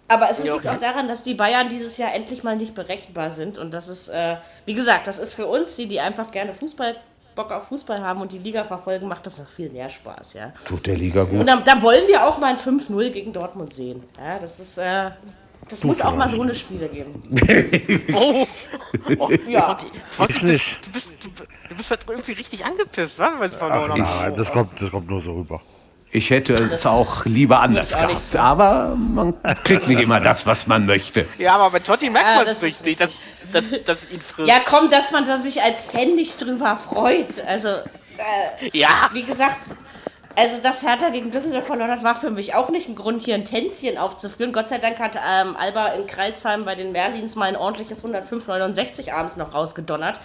Aber 0.07 0.29
es 0.29 0.43
liegt 0.43 0.67
auch 0.67 0.77
daran, 0.77 1.07
dass 1.07 1.23
die 1.23 1.33
Bayern 1.33 1.69
dieses 1.69 1.97
Jahr 1.97 2.13
endlich 2.13 2.43
mal 2.43 2.55
nicht 2.55 2.75
berechenbar 2.75 3.31
sind. 3.31 3.57
Und 3.57 3.73
das 3.73 3.87
ist, 3.87 4.09
äh, 4.09 4.37
wie 4.65 4.73
gesagt, 4.73 5.07
das 5.07 5.17
ist 5.17 5.33
für 5.33 5.47
uns, 5.47 5.75
die, 5.75 5.87
die 5.87 5.99
einfach 5.99 6.31
gerne 6.31 6.53
Fußball, 6.53 6.97
Bock 7.35 7.51
auf 7.51 7.67
Fußball 7.69 8.01
haben 8.01 8.21
und 8.21 8.31
die 8.31 8.37
Liga 8.37 8.63
verfolgen, 8.63 9.07
macht 9.07 9.25
das 9.25 9.39
noch 9.39 9.47
viel 9.47 9.69
mehr 9.69 9.89
Spaß, 9.89 10.33
ja. 10.33 10.53
Tut 10.65 10.85
der 10.85 10.95
Liga 10.95 11.21
Und 11.23 11.29
gut. 11.31 11.47
da, 11.47 11.57
da 11.57 11.81
wollen 11.81 12.07
wir 12.07 12.27
auch 12.27 12.37
mal 12.37 12.47
ein 12.47 12.57
5-0 12.57 13.09
gegen 13.09 13.33
Dortmund 13.33 13.73
sehen. 13.73 14.03
Ja, 14.19 14.37
das 14.37 14.59
ist, 14.59 14.77
äh, 14.77 15.09
das 15.69 15.83
muss 15.83 16.01
auch 16.01 16.15
mal 16.15 16.27
so 16.27 16.41
eine 16.41 16.53
Spiele 16.53 16.89
geben. 16.89 17.23
Oh, 18.13 18.45
oh 19.19 19.29
Ja. 19.47 19.77
Totti, 20.15 20.39
du, 20.39 20.47
bist, 20.47 20.85
du, 20.85 20.91
bist, 20.91 21.23
du, 21.23 21.29
du 21.69 21.75
bist 21.75 21.89
halt 21.89 22.05
irgendwie 22.07 22.33
richtig 22.33 22.65
angepisst, 22.65 23.17
wa? 23.19 23.33
Weil 23.39 23.49
es 23.49 23.55
verloren 23.55 23.91
Ach, 23.93 24.21
nein, 24.21 24.35
das 24.35 24.51
kommt, 24.51 24.81
das 24.81 24.91
kommt 24.91 25.09
nur 25.09 25.21
so 25.21 25.33
rüber. 25.33 25.61
Ich 26.13 26.29
hätte 26.29 26.53
es 26.53 26.85
auch 26.85 27.25
lieber 27.25 27.59
anders 27.61 27.93
gehabt. 27.97 28.35
Aber 28.35 28.95
man 28.95 29.33
kriegt 29.63 29.87
nicht 29.87 29.99
immer 29.99 30.19
das, 30.19 30.45
was 30.45 30.67
man 30.67 30.85
möchte. 30.85 31.27
Ja, 31.39 31.55
aber 31.55 31.71
bei 31.71 31.79
Totti 31.79 32.09
merkt 32.09 32.27
Ah, 32.27 32.35
man 32.37 32.45
das 32.45 32.57
es 32.57 32.63
ist 32.63 32.85
richtig, 32.85 32.97
dass, 32.99 33.21
dass, 33.51 33.65
dass 33.83 34.09
ihn 34.11 34.21
frisst. 34.21 34.47
Ja, 34.47 34.55
komm, 34.65 34.91
dass 34.91 35.11
man 35.11 35.25
da 35.25 35.39
sich 35.39 35.61
als 35.63 35.87
Fan 35.87 36.15
nicht 36.15 36.39
drüber 36.39 36.75
freut. 36.77 37.43
Also, 37.47 37.69
Ja, 38.73 39.09
wie 39.13 39.23
gesagt, 39.23 39.71
also 40.35 40.57
dass 40.61 40.83
Hertha 40.83 41.09
gegen 41.09 41.31
Düsseldorf 41.31 41.65
verloren 41.65 41.89
hat, 41.91 42.03
war 42.03 42.15
für 42.15 42.29
mich 42.29 42.53
auch 42.55 42.69
nicht 42.69 42.87
ein 42.89 42.95
Grund, 42.95 43.21
hier 43.23 43.35
ein 43.35 43.45
Tänzchen 43.45 43.97
aufzuführen. 43.97 44.53
Gott 44.53 44.69
sei 44.69 44.77
Dank 44.77 44.99
hat 44.99 45.15
ähm, 45.15 45.55
Alba 45.55 45.87
in 45.87 46.05
Kreilsheim 46.07 46.63
bei 46.65 46.75
den 46.75 46.91
Merlins 46.91 47.35
mal 47.35 47.45
ein 47.45 47.55
ordentliches 47.55 48.03
105,69 48.03 49.11
abends 49.11 49.35
noch 49.37 49.53
rausgedonnert. 49.53 50.19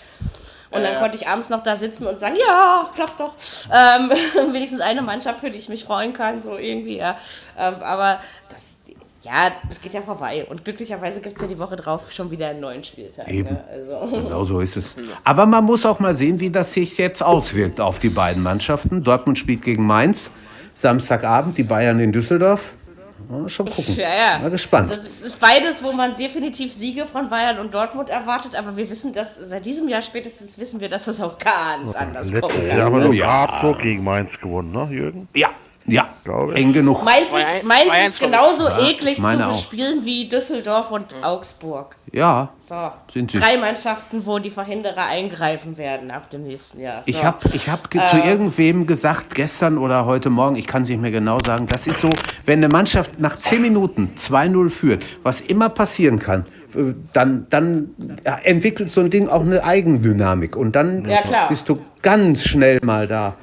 Und 0.70 0.82
dann 0.82 0.98
konnte 0.98 1.16
ich 1.16 1.26
abends 1.26 1.48
noch 1.48 1.62
da 1.62 1.76
sitzen 1.76 2.06
und 2.06 2.18
sagen, 2.18 2.36
ja, 2.36 2.90
klappt 2.94 3.20
doch. 3.20 3.34
Ähm, 3.72 4.10
wenigstens 4.52 4.80
eine 4.80 5.02
Mannschaft, 5.02 5.40
für 5.40 5.50
die 5.50 5.58
ich 5.58 5.68
mich 5.68 5.84
freuen 5.84 6.12
kann, 6.12 6.42
so 6.42 6.56
irgendwie, 6.56 6.98
ja. 6.98 7.16
Ähm, 7.56 7.76
aber 7.82 8.20
das, 8.50 8.76
ja, 9.22 9.52
das 9.66 9.80
geht 9.80 9.94
ja 9.94 10.02
vorbei. 10.02 10.46
Und 10.48 10.64
glücklicherweise 10.64 11.20
gibt 11.20 11.36
es 11.36 11.42
ja 11.42 11.48
die 11.48 11.58
Woche 11.58 11.76
drauf 11.76 12.12
schon 12.12 12.30
wieder 12.30 12.48
einen 12.48 12.60
neuen 12.60 12.84
Spieltag. 12.84 13.28
Eben. 13.28 13.54
Ne? 13.54 13.64
Also. 13.70 14.08
Genau 14.10 14.44
so 14.44 14.60
ist 14.60 14.76
es. 14.76 14.96
Aber 15.24 15.46
man 15.46 15.64
muss 15.64 15.86
auch 15.86 16.00
mal 16.00 16.14
sehen, 16.14 16.38
wie 16.40 16.50
das 16.50 16.72
sich 16.72 16.98
jetzt 16.98 17.22
auswirkt 17.22 17.80
auf 17.80 17.98
die 17.98 18.10
beiden 18.10 18.42
Mannschaften. 18.42 19.02
Dortmund 19.02 19.38
spielt 19.38 19.62
gegen 19.62 19.86
Mainz. 19.86 20.30
Samstagabend 20.74 21.58
die 21.58 21.64
Bayern 21.64 21.98
in 21.98 22.12
Düsseldorf. 22.12 22.76
Mal 23.28 23.48
schon 23.48 23.66
gucken. 23.66 23.96
Ja, 23.96 24.14
ja. 24.14 24.38
Mal 24.38 24.50
gespannt. 24.50 24.90
Das 24.90 25.06
ist 25.06 25.40
beides, 25.40 25.82
wo 25.82 25.92
man 25.92 26.16
definitiv 26.16 26.72
Siege 26.72 27.04
von 27.04 27.28
Bayern 27.28 27.58
und 27.58 27.74
Dortmund 27.74 28.10
erwartet, 28.10 28.54
aber 28.54 28.76
wir 28.76 28.88
wissen 28.90 29.12
das, 29.12 29.36
seit 29.36 29.66
diesem 29.66 29.88
Jahr 29.88 30.02
spätestens 30.02 30.58
wissen 30.58 30.80
wir, 30.80 30.88
dass 30.88 31.06
es 31.08 31.20
auch 31.20 31.38
ganz 31.38 31.94
anders 31.94 32.30
kommt. 32.30 32.42
Letztes 32.42 32.72
Jahr 32.72 32.84
haben 32.86 32.94
wir 32.94 33.02
Oh, 33.08 33.08
doch 33.08 33.76
ja. 33.76 33.82
gegen 33.82 34.04
Mainz 34.04 34.38
gewonnen, 34.38 34.72
ne, 34.72 34.86
Jürgen? 34.90 35.28
Ja, 35.34 35.48
ja. 35.88 36.08
Glaube 36.24 36.52
ich. 36.52 36.58
Eng 36.64 36.72
genug. 36.72 37.04
Mainz 37.04 37.34
ist, 37.34 37.64
Mainz 37.64 37.92
ist 38.06 38.20
genauso 38.20 38.68
eklig 38.68 39.16
zu 39.16 39.22
bespielen 39.48 40.04
wie 40.04 40.28
Düsseldorf 40.28 40.90
und 40.90 41.14
Augsburg. 41.22 41.96
Ja, 42.12 42.48
So. 42.60 42.90
Sind 43.12 43.30
sie. 43.32 43.38
Drei 43.40 43.56
Mannschaften, 43.58 44.24
wo 44.24 44.38
die 44.38 44.50
Verhinderer 44.50 45.04
eingreifen 45.06 45.76
werden 45.76 46.10
ab 46.10 46.30
dem 46.30 46.44
nächsten 46.44 46.80
Jahr. 46.80 47.02
So. 47.02 47.10
Ich 47.10 47.22
habe 47.24 47.38
ich 47.52 47.68
hab 47.68 47.90
ge- 47.90 48.02
zu 48.04 48.16
irgendwem 48.16 48.86
gesagt, 48.86 49.34
gestern 49.34 49.76
oder 49.78 50.06
heute 50.06 50.30
Morgen, 50.30 50.56
ich 50.56 50.66
kann 50.66 50.82
es 50.82 50.88
nicht 50.88 51.00
mehr 51.02 51.10
genau 51.10 51.38
sagen, 51.44 51.66
das 51.66 51.86
ist 51.86 51.98
so, 52.00 52.10
wenn 52.46 52.58
eine 52.60 52.68
Mannschaft 52.68 53.18
nach 53.18 53.36
10 53.36 53.60
Minuten 53.62 54.12
2-0 54.16 54.70
führt, 54.70 55.04
was 55.22 55.40
immer 55.40 55.68
passieren 55.68 56.18
kann, 56.18 56.46
äh, 56.74 56.94
dann, 57.12 57.46
dann 57.50 57.94
entwickelt 58.44 58.90
so 58.90 59.00
ein 59.00 59.10
Ding 59.10 59.28
auch 59.28 59.42
eine 59.42 59.62
Eigendynamik. 59.64 60.56
Und 60.56 60.76
dann 60.76 61.04
Ja, 61.08 61.46
bist 61.48 61.68
du 61.68 61.78
ganz 62.02 62.44
schnell 62.44 62.78
mal 62.82 63.06
da. 63.06 63.34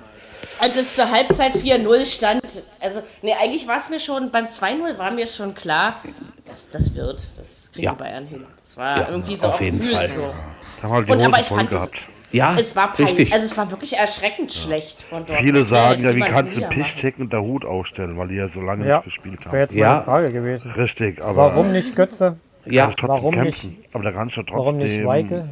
Als 0.59 0.75
es 0.77 0.95
zur 0.95 1.11
Halbzeit 1.11 1.53
4-0 1.55 2.05
stand, 2.05 2.41
also, 2.79 3.01
nee, 3.21 3.33
eigentlich 3.33 3.67
war 3.67 3.77
es 3.77 3.89
mir 3.89 3.99
schon, 3.99 4.31
beim 4.31 4.45
2-0 4.45 4.97
war 4.97 5.11
mir 5.11 5.27
schon 5.27 5.53
klar, 5.53 6.01
das, 6.47 6.69
das 6.69 6.93
wird, 6.95 7.27
das 7.37 7.69
kriegen 7.73 7.85
Ja. 7.85 7.91
die 7.93 7.97
Bayern 7.97 8.25
hin. 8.25 8.45
Das 8.63 8.77
war 8.77 8.97
Ja, 9.01 9.09
irgendwie 9.09 9.35
so 9.37 9.47
auf 9.47 9.59
jeden 9.61 9.77
gefühlt 9.79 9.97
Fall. 9.97 10.07
so. 10.07 10.33
Da 10.81 10.87
haben 10.89 10.93
wir 10.93 11.01
die 11.05 11.11
Und, 11.11 11.17
Hose 11.19 11.27
aber 11.27 11.39
ich 11.41 11.47
fand 11.47 11.69
es, 11.73 11.75
gehabt. 11.75 12.07
Ja, 12.31 12.57
es 12.57 12.75
war 12.75 12.91
peinlich. 12.93 13.07
richtig. 13.17 13.33
Also 13.33 13.45
es 13.45 13.57
war 13.57 13.69
wirklich 13.71 13.97
erschreckend 13.97 14.51
schlecht 14.51 15.01
von 15.03 15.19
Dortmund. 15.19 15.39
Viele 15.39 15.63
sagen 15.63 16.01
ja, 16.01 16.15
wie 16.15 16.19
kannst 16.21 16.57
du 16.57 16.61
Piszczek 16.67 17.17
und 17.19 17.31
der 17.31 17.41
Hut 17.41 17.63
aufstellen, 17.65 18.17
weil 18.17 18.27
die 18.29 18.35
ja 18.35 18.47
so 18.47 18.61
lange 18.61 18.87
Ja, 18.87 18.95
nicht 18.97 19.05
gespielt 19.05 19.39
wäre 19.45 19.49
haben. 19.51 19.59
jetzt 19.59 19.73
Ja. 19.73 19.89
meine 19.93 20.03
Frage 20.03 20.31
gewesen. 20.33 20.71
Richtig, 20.71 21.21
aber 21.21 21.35
Warum 21.53 21.71
nicht 21.71 21.95
Götze? 21.95 22.37
Ja, 22.65 22.91
warum 23.03 23.33
kämpfen. 23.33 23.77
Aber 23.93 24.03
da 24.03 24.11
kannst 24.11 24.35
du 24.37 24.41
Warum 24.49 24.65
trotzdem. 24.79 24.89
nicht 24.89 25.05
Weike? 25.05 25.49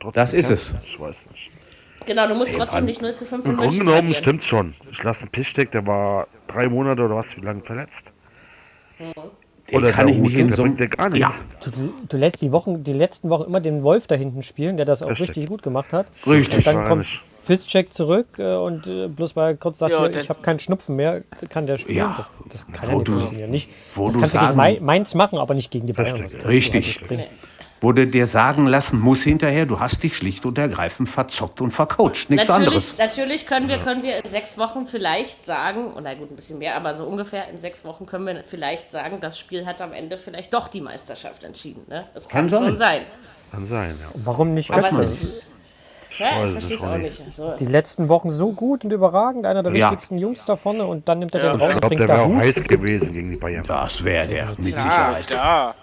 trotzdem 0.00 0.12
Das 0.22 0.32
ist 0.32 0.46
kämpfen. 0.48 0.76
es. 0.82 0.88
Ich 0.88 1.00
weiß 1.00 1.30
nicht. 1.30 1.50
Genau, 2.06 2.26
du 2.28 2.34
musst 2.34 2.54
trotzdem 2.54 2.84
nicht 2.84 3.00
0 3.02 3.14
zu 3.14 3.24
5 3.24 3.44
Im 3.46 3.56
Grunde 3.56 3.70
genommen 3.76 3.88
verlieren. 3.96 4.14
stimmt's 4.14 4.46
schon. 4.46 4.74
Ich 4.90 5.02
lasse 5.02 5.26
den 5.26 5.30
Piszczek, 5.30 5.70
der 5.70 5.86
war 5.86 6.26
drei 6.46 6.68
Monate 6.68 7.02
oder 7.02 7.16
was, 7.16 7.36
wie 7.36 7.40
lange 7.40 7.62
verletzt. 7.62 8.12
Den 9.70 9.76
Oder 9.78 9.90
kann 9.92 10.06
der 10.06 10.14
ich 10.16 10.20
mich 10.20 10.32
Hut, 10.34 10.40
in 10.40 10.48
der 10.48 10.56
so 10.56 10.62
bringt 10.64 10.80
ja 10.80 10.86
gar 10.86 11.08
nichts. 11.08 11.40
Ja, 11.64 11.70
Du, 11.70 11.92
du 12.08 12.16
lässt 12.16 12.42
die 12.42 12.50
Wochen, 12.52 12.82
die 12.84 12.92
letzten 12.92 13.30
Wochen 13.30 13.44
immer 13.44 13.60
den 13.60 13.82
Wolf 13.82 14.06
da 14.06 14.14
hinten 14.16 14.42
spielen, 14.42 14.76
der 14.76 14.86
das 14.86 15.02
auch 15.02 15.08
Richtig. 15.08 15.30
richtig 15.30 15.48
gut 15.48 15.62
gemacht 15.62 15.92
hat. 15.92 16.06
richtig. 16.26 16.58
Und 16.58 16.66
dann 16.66 16.84
kommt. 16.88 17.22
Fischcheck 17.44 17.92
zurück 17.92 18.26
äh, 18.38 18.54
und 18.54 18.86
äh, 18.86 19.08
bloß 19.08 19.34
weil 19.34 19.52
er 19.54 19.56
kurz 19.56 19.78
sagt, 19.78 19.90
Ja, 19.90 20.06
ich 20.08 20.28
habe 20.28 20.42
keinen 20.42 20.60
Schnupfen 20.60 20.94
mehr, 20.94 21.22
kann 21.48 21.66
der 21.66 21.76
spielen. 21.76 21.98
Ja. 21.98 22.14
Das, 22.16 22.30
das 22.64 22.66
kann 22.72 22.88
ja 22.88 22.94
nicht 22.96 23.08
du- 23.08 23.12
funktionieren. 23.18 23.50
Nicht, 23.50 23.68
wo 23.96 24.04
das 24.06 24.14
du 24.14 24.20
kannst 24.20 24.34
du 24.36 24.38
gegen 24.68 24.84
Mainz 24.84 25.14
machen, 25.14 25.38
aber 25.38 25.54
nicht 25.54 25.70
gegen 25.72 25.86
die 25.88 25.92
Bayern. 25.92 26.20
Richtig. 26.44 27.00
Richtig. 27.00 27.00
Wurde 27.82 28.06
dir 28.06 28.28
sagen 28.28 28.66
lassen 28.66 29.00
muss 29.00 29.22
hinterher, 29.22 29.66
du 29.66 29.80
hast 29.80 30.04
dich 30.04 30.16
schlicht 30.16 30.46
und 30.46 30.56
ergreifend 30.56 31.08
verzockt 31.08 31.60
und 31.60 31.72
vercoacht. 31.72 32.30
Nichts 32.30 32.46
natürlich, 32.48 32.52
anderes. 32.68 32.98
natürlich 32.98 33.46
können 33.46 33.68
wir, 33.68 33.78
können 33.78 34.04
wir 34.04 34.24
in 34.24 34.30
sechs 34.30 34.56
Wochen 34.56 34.86
vielleicht 34.86 35.44
sagen, 35.44 35.92
oder 35.94 36.14
gut, 36.14 36.30
ein 36.30 36.36
bisschen 36.36 36.58
mehr, 36.58 36.76
aber 36.76 36.94
so 36.94 37.04
ungefähr 37.04 37.48
in 37.48 37.58
sechs 37.58 37.84
Wochen 37.84 38.06
können 38.06 38.24
wir 38.24 38.44
vielleicht 38.48 38.92
sagen, 38.92 39.18
das 39.20 39.36
Spiel 39.36 39.66
hat 39.66 39.80
am 39.82 39.92
Ende 39.92 40.16
vielleicht 40.16 40.54
doch 40.54 40.68
die 40.68 40.80
Meisterschaft 40.80 41.42
entschieden. 41.42 41.82
Ne? 41.88 42.04
Das 42.14 42.28
kann, 42.28 42.48
Kann 42.48 42.66
schon 42.66 42.78
sein. 42.78 43.02
Kann 43.50 43.66
sein, 43.66 43.98
ja. 44.00 44.08
Warum 44.24 44.54
nicht 44.54 44.70
Aber 44.70 44.82
Götze? 44.82 45.02
es 45.02 45.20
ist. 45.20 45.46
Ja, 46.18 46.44
ich 46.44 46.52
verstehe 46.52 46.76
es 46.76 46.82
auch 46.84 46.98
nicht. 46.98 47.20
Also, 47.26 47.56
Die 47.58 47.66
letzten 47.66 48.08
Wochen 48.08 48.30
so 48.30 48.52
gut 48.52 48.84
und 48.84 48.92
überragend, 48.92 49.44
einer 49.44 49.62
der 49.64 49.74
Ja. 49.74 49.90
wichtigsten 49.90 50.18
Jungs 50.18 50.44
da 50.44 50.54
vorne 50.54 50.84
und 50.84 51.08
dann 51.08 51.18
nimmt 51.18 51.34
er 51.34 51.40
den 51.40 51.56
Ich 51.56 51.62
raus 51.62 51.68
und 51.74 51.80
glaube, 51.80 51.96
der 51.96 52.08
wäre 52.08 52.22
auch 52.22 52.34
heiß 52.36 52.62
gewesen 52.62 53.12
gegen 53.12 53.30
die 53.32 53.36
Bayern. 53.38 53.64
Das 53.66 54.04
wäre 54.04 54.28
der, 54.28 54.48
mit 54.58 54.72
Ja, 54.74 54.78
Sicherheit. 54.78 55.26
klar. 55.26 55.74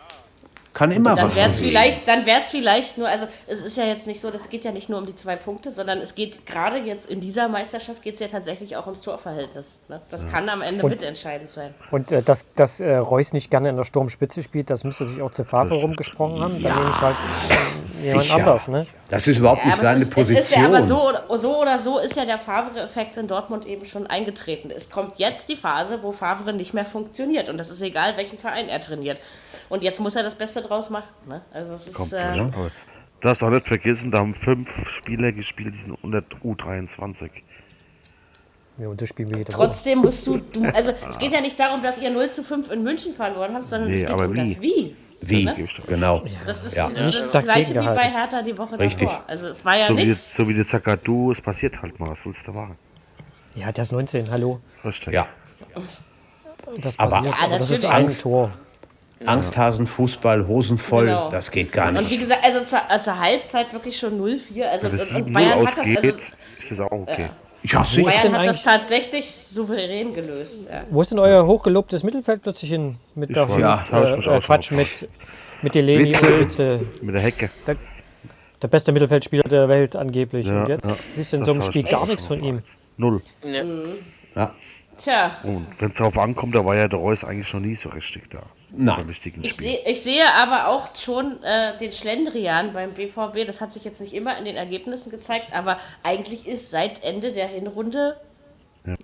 Kann 0.80 0.92
immer 0.92 1.14
dann 1.14 1.26
was 1.26 1.36
wäre 1.36 1.50
es 1.50 1.58
bewegen. 1.58 1.72
vielleicht, 1.72 2.08
dann 2.08 2.26
wäre 2.26 2.40
es 2.40 2.52
vielleicht 2.52 2.98
nur, 2.98 3.10
also 3.10 3.28
es 3.48 3.62
ist 3.62 3.76
ja 3.76 3.84
jetzt 3.84 4.08
nicht 4.08 4.22
so, 4.22 4.32
das 4.32 4.48
geht 4.48 4.64
ja 4.64 4.72
nicht 4.72 4.88
nur 4.88 4.98
um 4.98 5.06
die 5.06 5.14
zwei 5.14 5.36
Punkte, 5.36 5.72
sondern 5.72 5.98
es 5.98 6.16
geht 6.16 6.46
gerade 6.46 6.78
jetzt 6.78 7.10
in 7.10 7.20
dieser 7.20 7.50
Meisterschaft 7.50 8.02
geht 8.02 8.14
es 8.14 8.22
ja 8.22 8.28
tatsächlich 8.28 8.78
auch 8.78 8.86
ums 8.86 9.02
Torverhältnis. 9.02 9.76
Ne? 9.90 10.00
Das 10.10 10.32
kann 10.32 10.48
am 10.48 10.62
Ende 10.62 10.88
mitentscheidend 10.88 11.50
sein. 11.50 11.74
Und 11.92 12.14
äh, 12.14 12.22
dass, 12.22 12.46
dass 12.56 12.80
äh, 12.80 12.96
Reus 12.96 13.34
nicht 13.34 13.52
gerne 13.52 13.68
in 13.68 13.76
der 13.76 13.84
Sturmspitze 13.84 14.42
spielt, 14.42 14.70
das 14.70 14.86
müsste 14.86 15.06
sich 15.06 15.22
auch 15.22 15.32
zur 15.32 15.44
Favre 15.44 15.76
rumgesprochen 15.76 16.42
haben. 16.42 16.64
Dann 16.64 16.74
nehme 16.74 16.90
ich 16.92 17.02
halt 17.02 17.18
äh, 17.50 18.08
jemand 18.08 18.24
Sicher. 18.24 18.36
anders. 18.36 18.68
Ne? 18.70 18.88
Das 19.10 19.28
ist 19.28 19.38
überhaupt 19.38 19.66
nicht 19.66 19.76
seine 19.76 20.02
ist, 20.02 20.14
Position. 20.14 20.62
Ja 20.62 20.68
aber 20.70 20.82
so 20.82 21.10
oder, 21.10 21.38
so 21.38 21.60
oder 21.60 21.78
so 21.78 22.00
ist 22.00 22.16
ja 22.16 22.24
der 22.24 22.40
Favre-Effekt 22.40 23.18
in 23.18 23.28
Dortmund 23.28 23.66
eben 23.66 23.84
schon 23.84 24.08
eingetreten. 24.08 24.72
Es 24.74 24.90
kommt 24.90 25.18
jetzt 25.18 25.50
die 25.50 25.58
Phase, 25.58 26.04
wo 26.04 26.14
Favre 26.14 26.54
nicht 26.54 26.74
mehr 26.74 26.86
funktioniert. 26.86 27.50
Und 27.50 27.58
das 27.58 27.70
ist 27.70 27.82
egal, 27.82 28.16
welchen 28.16 28.38
Verein 28.38 28.70
er 28.70 28.80
trainiert. 28.80 29.20
Und 29.70 29.84
jetzt 29.84 30.00
muss 30.00 30.16
er 30.16 30.24
das 30.24 30.36
Beste 30.36 30.62
draus 30.62 30.90
machen. 30.90 31.08
Ne? 31.28 31.42
Also 31.54 31.74
es 31.74 31.88
ist, 31.88 32.14
äh. 32.14 32.18
Aber 32.18 32.72
darfst 33.22 33.44
auch 33.44 33.50
nicht 33.50 33.68
vergessen, 33.68 34.12
da 34.12 34.20
haben 34.20 34.34
fünf 34.34 34.90
Spieler 34.90 35.32
gespielt, 35.32 35.74
die 35.74 35.78
sind 35.80 35.92
unter 36.04 36.20
U23. 36.44 37.30
Ja, 38.78 38.88
und 38.88 39.02
das 39.02 39.10
spielen 39.10 39.30
wir 39.30 39.38
jede 39.40 39.52
Woche. 39.52 39.58
trotzdem 39.68 40.00
musst 40.00 40.26
du, 40.26 40.38
du, 40.38 40.64
also 40.74 40.94
es 41.10 41.20
geht 41.20 41.34
ja 41.34 41.42
nicht 41.42 41.60
darum, 41.60 41.82
dass 41.82 42.00
ihr 42.00 42.10
0 42.10 42.30
zu 42.32 42.44
5 42.44 42.72
in 42.72 42.82
München 42.84 43.14
verloren 43.14 43.54
habt, 43.54 43.66
sondern 43.66 43.90
Nee, 43.90 43.96
es 43.98 44.02
geht 44.02 44.10
aber 44.10 44.26
um 44.26 44.34
wie? 44.34 44.38
das 44.54 44.62
Wie. 44.62 44.96
Wie? 45.22 45.44
Ne? 45.44 45.68
Genau. 45.86 46.24
Das 46.46 46.66
ist, 46.66 46.78
Ja. 46.78 46.88
das, 46.88 46.98
ist 47.14 47.36
das 47.36 47.44
gleiche 47.44 47.74
wie 47.76 47.86
bei. 47.86 48.10
Hertha 48.10 48.42
die 48.42 48.58
Woche 48.58 48.80
Richtig. 48.80 49.10
davor. 49.10 49.24
Also 49.28 49.50
es 49.50 49.66
war 49.66 49.76
ja 49.78 49.88
So 49.88 49.98
wie, 49.98 50.06
nichts. 50.06 50.34
so 50.34 50.48
wie 50.48 50.54
der 50.54 50.66
Zagadou, 50.66 51.32
es 51.34 51.42
passiert 51.42 51.82
halt 51.82 52.00
mal, 52.00 52.10
was 52.10 52.26
willst 52.26 52.48
du 52.48 52.54
machen? 52.54 52.78
Ja, 53.54 53.70
der 53.74 53.82
ist 53.82 53.92
19, 53.92 54.32
hallo. 54.32 54.62
Richtig. 54.86 55.14
Ja. 55.14 55.28
Das 56.82 56.98
Aber- 56.98 57.18
passiert, 57.18 57.36
Ja, 57.38 57.46
aber 57.48 57.58
das 57.60 57.70
ist 57.70 57.84
ein 57.84 57.92
Angst. 57.92 58.22
Tor. 58.22 58.52
Angsthasen, 59.26 59.86
Fußball, 59.88 60.48
Hosen 60.48 60.78
voll, 60.78 61.06
Genau. 61.06 61.30
das 61.30 61.52
geht 61.52 61.72
gar 61.72 61.90
Und 61.90 61.98
nicht. 61.98 62.10
wie 62.12 62.18
gesagt, 62.18 62.44
also 62.44 62.64
zur, 62.64 62.80
also 62.90 63.12
zur 63.12 63.20
Halbzeit 63.20 63.74
wirklich 63.74 63.98
schon 63.98 64.20
0-4. 64.20 64.64
Also 64.64 64.86
Wenn 64.88 64.94
es 64.94 65.12
und, 65.12 65.22
und 65.24 65.30
7-0 65.30 65.34
Bayern 65.34 65.68
hat 65.68 65.78
das, 65.78 65.88
also, 65.88 66.08
ist 66.08 66.72
das 66.72 66.80
auch 66.80 66.92
okay. 66.92 67.30
Ja, 67.64 67.84
sicher. 67.84 68.10
Bayern 68.10 68.38
hat 68.38 68.48
das 68.48 68.64
tatsächlich 68.64 69.30
souverän 69.30 70.14
gelöst. 70.14 70.68
Ja. 70.72 70.84
Wo 70.90 71.02
ist 71.02 71.12
denn 71.12 71.20
euer 71.20 71.46
hochgelobtes 71.46 72.04
Mittelfeld 72.04 72.42
plötzlich 72.42 72.72
hin? 72.72 72.96
Mit 73.16 73.36
der 73.36 73.50
weiß, 73.50 73.60
Ja. 73.60 73.84
ich 73.84 73.92
äh, 74.26 74.30
auch 74.30 74.36
äh, 74.36 74.40
Quatsch, 74.40 74.72
mit, 74.72 75.10
mit 75.62 75.76
Delaney 75.76 76.06
Witze. 76.06 76.26
und 76.26 76.40
Witze. 76.40 76.80
Mit 77.02 77.16
der 77.16 77.22
Hecke. 77.22 77.50
Der 78.62 78.68
beste 78.68 78.92
Mittelfeldspieler 78.94 79.44
der 79.44 79.68
Welt 79.68 79.96
angeblich. 79.98 80.48
Ja, 80.48 80.62
und 80.62 80.70
jetzt 80.70 80.86
ja. 80.86 80.96
siehst 81.16 81.34
du 81.34 81.38
in 81.38 81.42
Das 81.42 81.48
so 81.48 81.52
einem 81.54 81.62
ich 81.62 81.68
Spiel 81.68 81.84
gar 81.84 82.06
nichts 82.06 82.28
von 82.28 82.42
ihm. 82.44 82.62
Null. 82.98 83.22
Ja. 84.36 84.52
Tja, 84.98 85.30
Und 85.44 85.66
wenn 85.80 85.92
es 85.92 85.98
darauf 85.98 86.18
ankommt, 86.18 86.56
da 86.56 86.66
war 86.66 86.76
ja 86.76 86.88
der 86.90 87.00
Reus 87.00 87.24
eigentlich 87.24 87.54
noch 87.54 87.62
nie 87.62 87.76
so 87.76 87.88
richtig 87.90 88.30
da. 88.30 88.42
Nein. 88.72 89.06
Ich, 89.42 89.56
seh, 89.56 89.78
ich 89.86 90.02
sehe 90.04 90.24
aber 90.34 90.68
auch 90.68 90.96
schon 90.96 91.42
äh, 91.44 91.76
den 91.78 91.92
Schlendrian 91.92 92.72
beim 92.74 92.92
BVB. 92.94 93.46
Das 93.48 93.62
hat 93.62 93.74
sich 93.74 93.84
jetzt 93.84 94.00
nicht 94.02 94.14
immer 94.14 94.38
in 94.38 94.46
den 94.46 94.56
Ergebnissen 94.56 95.10
gezeigt, 95.10 95.54
aber 95.54 95.78
eigentlich 96.04 96.48
ist 96.48 96.70
seit 96.70 97.04
Ende 97.04 97.32
der 97.32 97.48
Hinrunde 97.48 98.18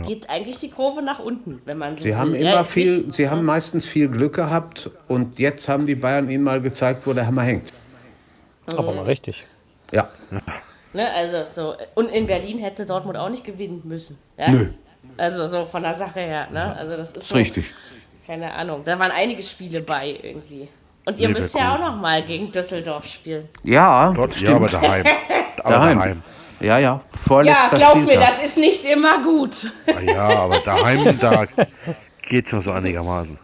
geht 0.08 0.30
eigentlich 0.30 0.58
die 0.60 0.70
Kurve 0.70 1.02
nach 1.02 1.20
unten, 1.20 1.62
wenn 1.66 1.78
man 1.78 1.96
so 1.98 2.04
Sie 2.04 2.16
haben 2.16 2.32
will. 2.34 2.40
immer 2.42 2.50
Ja, 2.52 2.64
viel, 2.64 3.00
nicht- 3.00 3.14
sie 3.16 3.30
haben 3.30 3.44
meistens 3.44 3.86
viel 3.86 4.08
Glück 4.08 4.34
gehabt 4.34 4.90
und 5.08 5.38
jetzt 5.38 5.68
haben 5.68 5.86
die 5.86 5.96
Bayern 5.96 6.30
ihnen 6.30 6.44
mal 6.44 6.62
gezeigt, 6.62 7.06
wo 7.06 7.14
der 7.14 7.28
Hammer 7.28 7.44
hängt. 7.44 7.72
Aber 8.68 8.94
mal 8.94 9.04
richtig. 9.06 9.46
Ja. 9.92 10.08
Ne, 10.94 11.12
also 11.14 11.44
so. 11.52 11.76
Und 11.94 12.10
in 12.10 12.26
Berlin 12.26 12.58
hätte 12.58 12.86
Dortmund 12.86 13.18
auch 13.18 13.30
nicht 13.30 13.44
gewinnen 13.44 13.82
müssen. 13.84 14.18
Ja? 14.38 14.50
Nö. 14.50 14.70
Also 15.18 15.48
so 15.48 15.66
von 15.66 15.84
der 15.84 15.94
Sache 15.94 16.20
her. 16.22 16.48
Ne? 16.52 16.76
Also 16.76 16.96
das 16.96 17.10
ist 17.10 17.18
Ist 17.18 17.28
so, 17.28 17.36
richtig. 17.36 17.66
Keine 18.26 18.54
Ahnung. 18.54 18.82
Da 18.86 18.98
waren 18.98 19.12
einige 19.12 19.42
Spiele 19.42 19.82
bei 19.82 20.18
irgendwie. 20.22 20.68
Und 21.06 21.20
ihr 21.20 21.30
müsst 21.30 21.54
ja 21.56 21.76
auch 21.76 21.80
noch 21.80 21.98
mal 21.98 22.24
gegen 22.24 22.52
Düsseldorf 22.52 23.06
spielen. 23.06 23.48
Ja, 23.64 24.12
Dort, 24.14 24.34
stimmt. 24.34 24.50
ja, 24.50 24.56
aber 24.56 24.68
daheim. 24.70 25.06
aber 25.64 25.70
daheim. 25.70 25.98
daheim. 26.00 26.24
Ja, 26.60 26.80
ja. 26.80 26.80
Ja, 26.80 27.02
Vorletzter 27.28 27.78
glaub 27.78 27.96
mir, 27.98 28.02
Spieltag. 28.04 28.30
das 28.30 28.44
ist 28.44 28.58
nicht 28.58 28.86
immer 28.86 29.22
gut. 29.22 29.72
Ah 29.88 30.00
Ja, 30.00 30.28
aber 30.30 30.60
daheim, 30.62 31.20
da 31.22 31.46
geht's 32.24 32.52
noch 32.54 32.62
so 32.62 32.72
einigermaßen. 32.72 33.38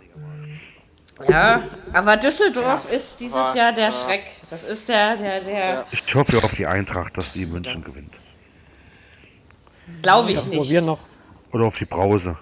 Ja, 1.28 1.62
aber 1.94 2.18
Düsseldorf 2.18 2.92
ist 2.92 3.20
dieses 3.20 3.54
Jahr 3.54 3.74
der 3.74 3.92
Schreck. 3.92 4.24
Das 4.50 4.64
ist 4.64 4.90
der, 4.90 5.16
der, 5.18 5.40
der, 5.42 5.86
Ich 5.92 6.04
hoffe 6.16 6.44
auf 6.44 6.56
die 6.56 6.66
Eintracht, 6.66 7.16
dass 7.18 7.34
die 7.34 7.46
München 7.46 7.84
gewinnt. 7.84 8.14
glaube 10.02 10.32
ich 10.32 10.44
Wo 10.48 10.56
nicht. 10.56 10.72
wir 10.72 10.82
noch, 10.82 11.00
Oder 11.52 11.66
auf 11.66 11.78
die 11.78 11.86
Brause. 11.86 12.38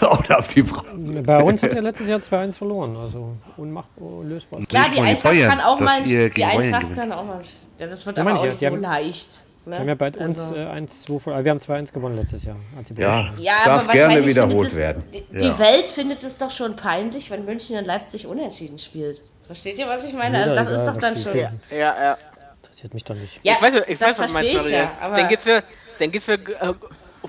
Oder 0.00 0.38
auf 0.38 0.48
die 0.48 0.62
Frau. 0.62 0.82
bei 1.22 1.42
uns 1.42 1.62
hat 1.62 1.74
er 1.74 1.82
letztes 1.82 2.08
Jahr 2.08 2.18
2-1 2.20 2.52
verloren. 2.52 2.96
Also 2.96 3.36
unmachbar, 3.56 4.08
unlösbar. 4.08 4.60
Klar, 4.68 4.86
die 4.90 4.96
die 4.96 5.00
Eintracht 5.00 5.40
kann 5.42 5.60
auch 5.60 5.80
mal, 5.80 6.02
die 6.02 6.44
Eintracht 6.44 6.94
kann 6.94 7.12
auch 7.12 7.24
mal, 7.24 7.40
ja, 7.78 7.86
das 7.86 8.06
wird 8.06 8.16
Ja, 8.16 8.22
aber 8.24 8.34
auch 8.38 8.44
ich 8.44 8.50
nicht 8.50 8.60
ja, 8.62 8.70
so 8.70 8.76
die 8.76 8.82
leicht. 8.82 9.28
Ne? 9.64 9.72
Wir 9.72 9.78
haben 9.78 9.88
ja 9.88 9.94
bei 9.94 10.08
uns 10.10 10.38
Also- 10.38 10.56
äh, 10.56 10.64
1-2 10.66 11.20
ver- 11.20 11.38
äh, 11.38 11.44
wir 11.44 11.50
haben 11.52 11.60
2-1 11.60 11.92
gewonnen 11.92 12.16
letztes 12.16 12.44
Jahr. 12.44 12.56
als 12.76 12.88
die 12.88 12.94
Ja, 13.00 13.32
Ja, 13.38 13.52
darf 13.64 13.84
aber 13.84 13.92
gerne 13.92 14.06
wahrscheinlich 14.08 14.26
wiederholt 14.26 14.68
es, 14.68 14.76
werden. 14.76 15.04
Die, 15.14 15.38
die 15.38 15.44
Ja. 15.46 15.58
Welt 15.58 15.86
findet 15.86 16.24
es 16.24 16.36
doch 16.36 16.50
schon 16.50 16.74
peinlich, 16.74 17.30
wenn 17.30 17.44
München 17.44 17.76
in 17.76 17.84
Leipzig 17.84 18.26
unentschieden 18.26 18.78
spielt. 18.80 19.22
Versteht 19.46 19.78
ihr, 19.78 19.86
was 19.86 20.04
ich 20.04 20.14
meine? 20.14 20.38
Also 20.42 20.54
das 20.54 20.68
ist 20.80 20.84
doch 20.86 20.96
dann 20.96 21.14
die 21.14 21.22
schon. 21.22 21.32
finden. 21.32 21.60
Ja, 21.70 21.76
ja. 21.78 22.18
Interessiert 22.62 22.94
mich 22.94 23.04
doch 23.04 23.14
nicht. 23.14 23.38
Ja, 23.44 23.52
ich 23.54 23.62
weiß, 23.62 23.74
ich 23.86 23.98
das 23.98 24.08
weiß 24.10 24.18
was 24.18 24.26
du 24.26 24.32
meinst, 24.32 24.52
ja. 24.52 24.58
Maria. 24.62 24.90
Aber 25.00 25.16
dann 25.16 25.28
geht's 25.28 25.42
für, 25.44 25.62
dann 26.00 26.10
geht's 26.10 26.24
für 26.24 26.32
äh, 26.34 26.74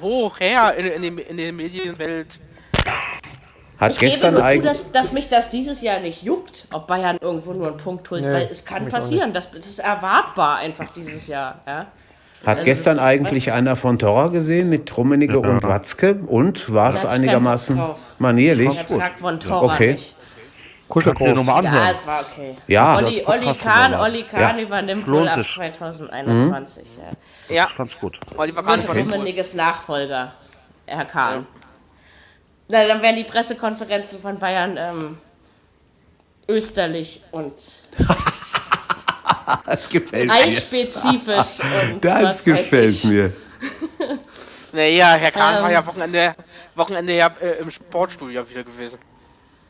hoch 0.01 0.39
her 0.39 0.73
in, 0.75 1.03
in, 1.03 1.15
die, 1.17 1.21
in 1.21 1.37
der 1.37 1.53
Medienwelt. 1.53 2.39
Hat 3.83 3.91
ich 3.93 3.99
gebe 3.99 4.11
gestern 4.11 4.33
nur 4.33 4.47
zu, 4.49 4.61
dass, 4.61 4.91
dass 4.91 5.11
mich 5.11 5.29
das 5.29 5.49
dieses 5.49 5.81
Jahr 5.81 5.99
nicht 5.99 6.23
juckt, 6.23 6.67
ob 6.73 6.87
Bayern 6.87 7.17
irgendwo 7.21 7.53
nur 7.53 7.67
einen 7.67 7.77
Punkt 7.77 8.09
holt, 8.11 8.23
Nee, 8.23 8.31
weil 8.33 8.47
es 8.51 8.65
kann 8.65 8.87
passieren. 8.87 9.33
Das, 9.33 9.51
das 9.51 9.65
ist 9.67 9.79
erwartbar 9.79 10.57
einfach 10.57 10.91
dieses 10.93 11.27
Jahr. 11.27 11.59
Ja? 11.67 11.87
Hat 12.45 12.63
gestern 12.65 12.97
das 12.97 13.05
ist- 13.05 13.09
eigentlich 13.09 13.51
einer 13.51 13.75
von 13.75 13.97
Torra 13.99 14.27
gesehen 14.27 14.69
mit 14.69 14.95
Rummenigge 14.97 15.39
und 15.39 15.63
Watzke 15.63 16.15
und 16.27 16.71
war 16.73 16.89
es 16.93 17.03
ich 17.03 17.09
einigermaßen 17.09 17.81
manierlich? 18.19 18.69
Trag 18.85 19.19
von 19.19 19.39
Torra 19.39 19.73
Okay. 19.75 19.93
nicht. 19.93 20.15
Kannst 20.89 21.21
du 21.21 21.25
dir 21.25 21.33
nochmal 21.33 21.63
Ja, 21.63 21.69
anhören. 21.71 21.87
es 21.91 22.05
war 22.05 22.21
okay. 22.21 22.55
Ja. 22.67 22.97
Olli, 22.97 23.23
Olli 23.25 23.53
Kahn. 23.53 23.93
Olli 23.95 24.23
Kahn 24.23 24.57
Ja. 24.59 24.63
übernimmt 24.63 25.07
wohl 25.09 25.27
ab 25.27 25.33
sich. 25.35 25.53
2021. 25.55 26.87
Ja. 27.49 27.55
Ja, 27.55 27.65
Ich 27.65 27.71
fand's 27.71 27.97
gut. 27.99 28.19
Oliver 28.37 28.61
Kahn 28.61 28.79
okay. 28.79 28.99
Rummeniges 29.01 29.53
Nachfolger, 29.55 30.33
Herr 30.85 31.05
Kahn. 31.05 31.47
Na, 32.73 32.87
dann 32.87 33.03
werden 33.03 33.17
die 33.17 33.23
Pressekonferenzen 33.23 34.19
von 34.19 34.39
Bayern 34.39 34.77
ähm, 34.77 35.17
österlich 36.49 37.21
und 37.31 37.53
Das 39.67 39.87
gefällt 39.89 40.27
mir. 40.27 40.33
eispezifisch. 40.33 41.59
Das 42.01 42.43
gefällt 42.43 43.03
mir. 43.05 43.31
Naja, 44.75 45.13
Herr 45.13 45.29
Kahn 45.31 45.61
war 45.61 45.69
Ähm. 45.69 45.73
ja 45.75 45.85
Wochenende, 45.85 46.35
Wochenende 46.73 47.13
ja 47.15 47.27
äh, 47.39 47.59
im 47.61 47.69
Sportstudio 47.69 48.49
wieder 48.49 48.63
gewesen. 48.63 48.97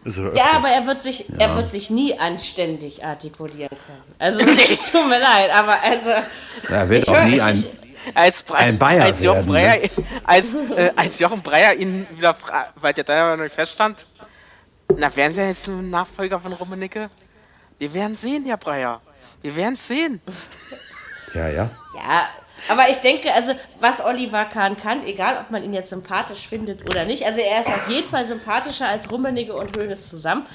Er 0.06 0.36
Ja, 0.38 0.44
aber 0.56 0.70
er 0.70 0.88
wird 0.88 1.02
sich, 1.02 1.26
er 1.38 1.58
wird 1.58 1.70
sich 1.70 1.90
nie 1.90 2.18
anständig 2.18 3.04
artikulieren 3.04 3.78
können. 3.86 4.04
Also 4.18 4.40
es 4.40 4.92
tut 4.94 5.10
mir 5.10 5.20
leid, 5.20 5.52
aber 5.52 5.76
also 5.84 6.10
Er 6.70 6.88
wird 6.90 7.10
auch 7.10 7.16
hör- 7.16 7.26
nie 7.26 7.36
ich- 7.36 7.44
ein. 7.44 7.66
Als, 8.14 8.44
Bre 8.44 8.58
Ein 8.58 8.78
Bayer 8.78 9.04
als 9.04 9.22
Jochen 9.22 9.48
werden, 9.48 9.52
ne? 9.52 9.52
Breyer, 9.52 9.90
als, 10.24 10.54
äh, 10.54 10.92
als 10.96 11.20
Jochen 11.20 11.42
Breyer 11.42 11.76
ihn 11.76 12.08
wieder 12.16 12.34
fragt, 12.34 12.74
weil 12.76 12.94
der 12.94 13.04
da 13.04 13.36
noch 13.36 13.44
nicht 13.44 13.56
feststand, 13.56 14.06
na, 14.96 15.16
werden 15.16 15.34
Sie 15.34 15.42
jetzt 15.42 15.68
ein 15.68 15.90
Nachfolger 15.90 16.40
von 16.40 16.54
Rummenigge? 16.54 17.10
Wir 17.80 17.94
werden 17.94 18.16
sehen, 18.16 18.46
Herr 18.46 18.58
Breyer. 18.58 19.02
Wir 19.42 19.56
werden 19.56 19.76
sehen. 19.76 20.22
Ja, 21.34 21.48
ja. 21.50 21.70
Ja, 21.96 22.28
aber 22.70 22.90
ich 22.90 22.98
denke, 22.98 23.34
also 23.34 23.54
was 23.80 24.04
Oliver 24.04 24.46
Kahn 24.46 24.78
kann, 24.78 25.06
egal 25.06 25.38
ob 25.42 25.52
man 25.52 25.64
ihn 25.64 25.74
jetzt 25.74 25.90
sympathisch 25.90 26.48
findet 26.48 26.86
oder 26.86 27.06
nicht, 27.06 27.26
also 27.26 27.40
er 27.40 27.62
ist 27.62 27.70
auf 27.70 27.90
jeden 27.90 28.10
Fall 28.10 28.26
sympathischer 28.26 28.88
als 28.88 29.12
Rummenigge 29.12 29.54
und 29.54 29.76
Hoeneß 29.76 30.10
zusammen. 30.10 30.46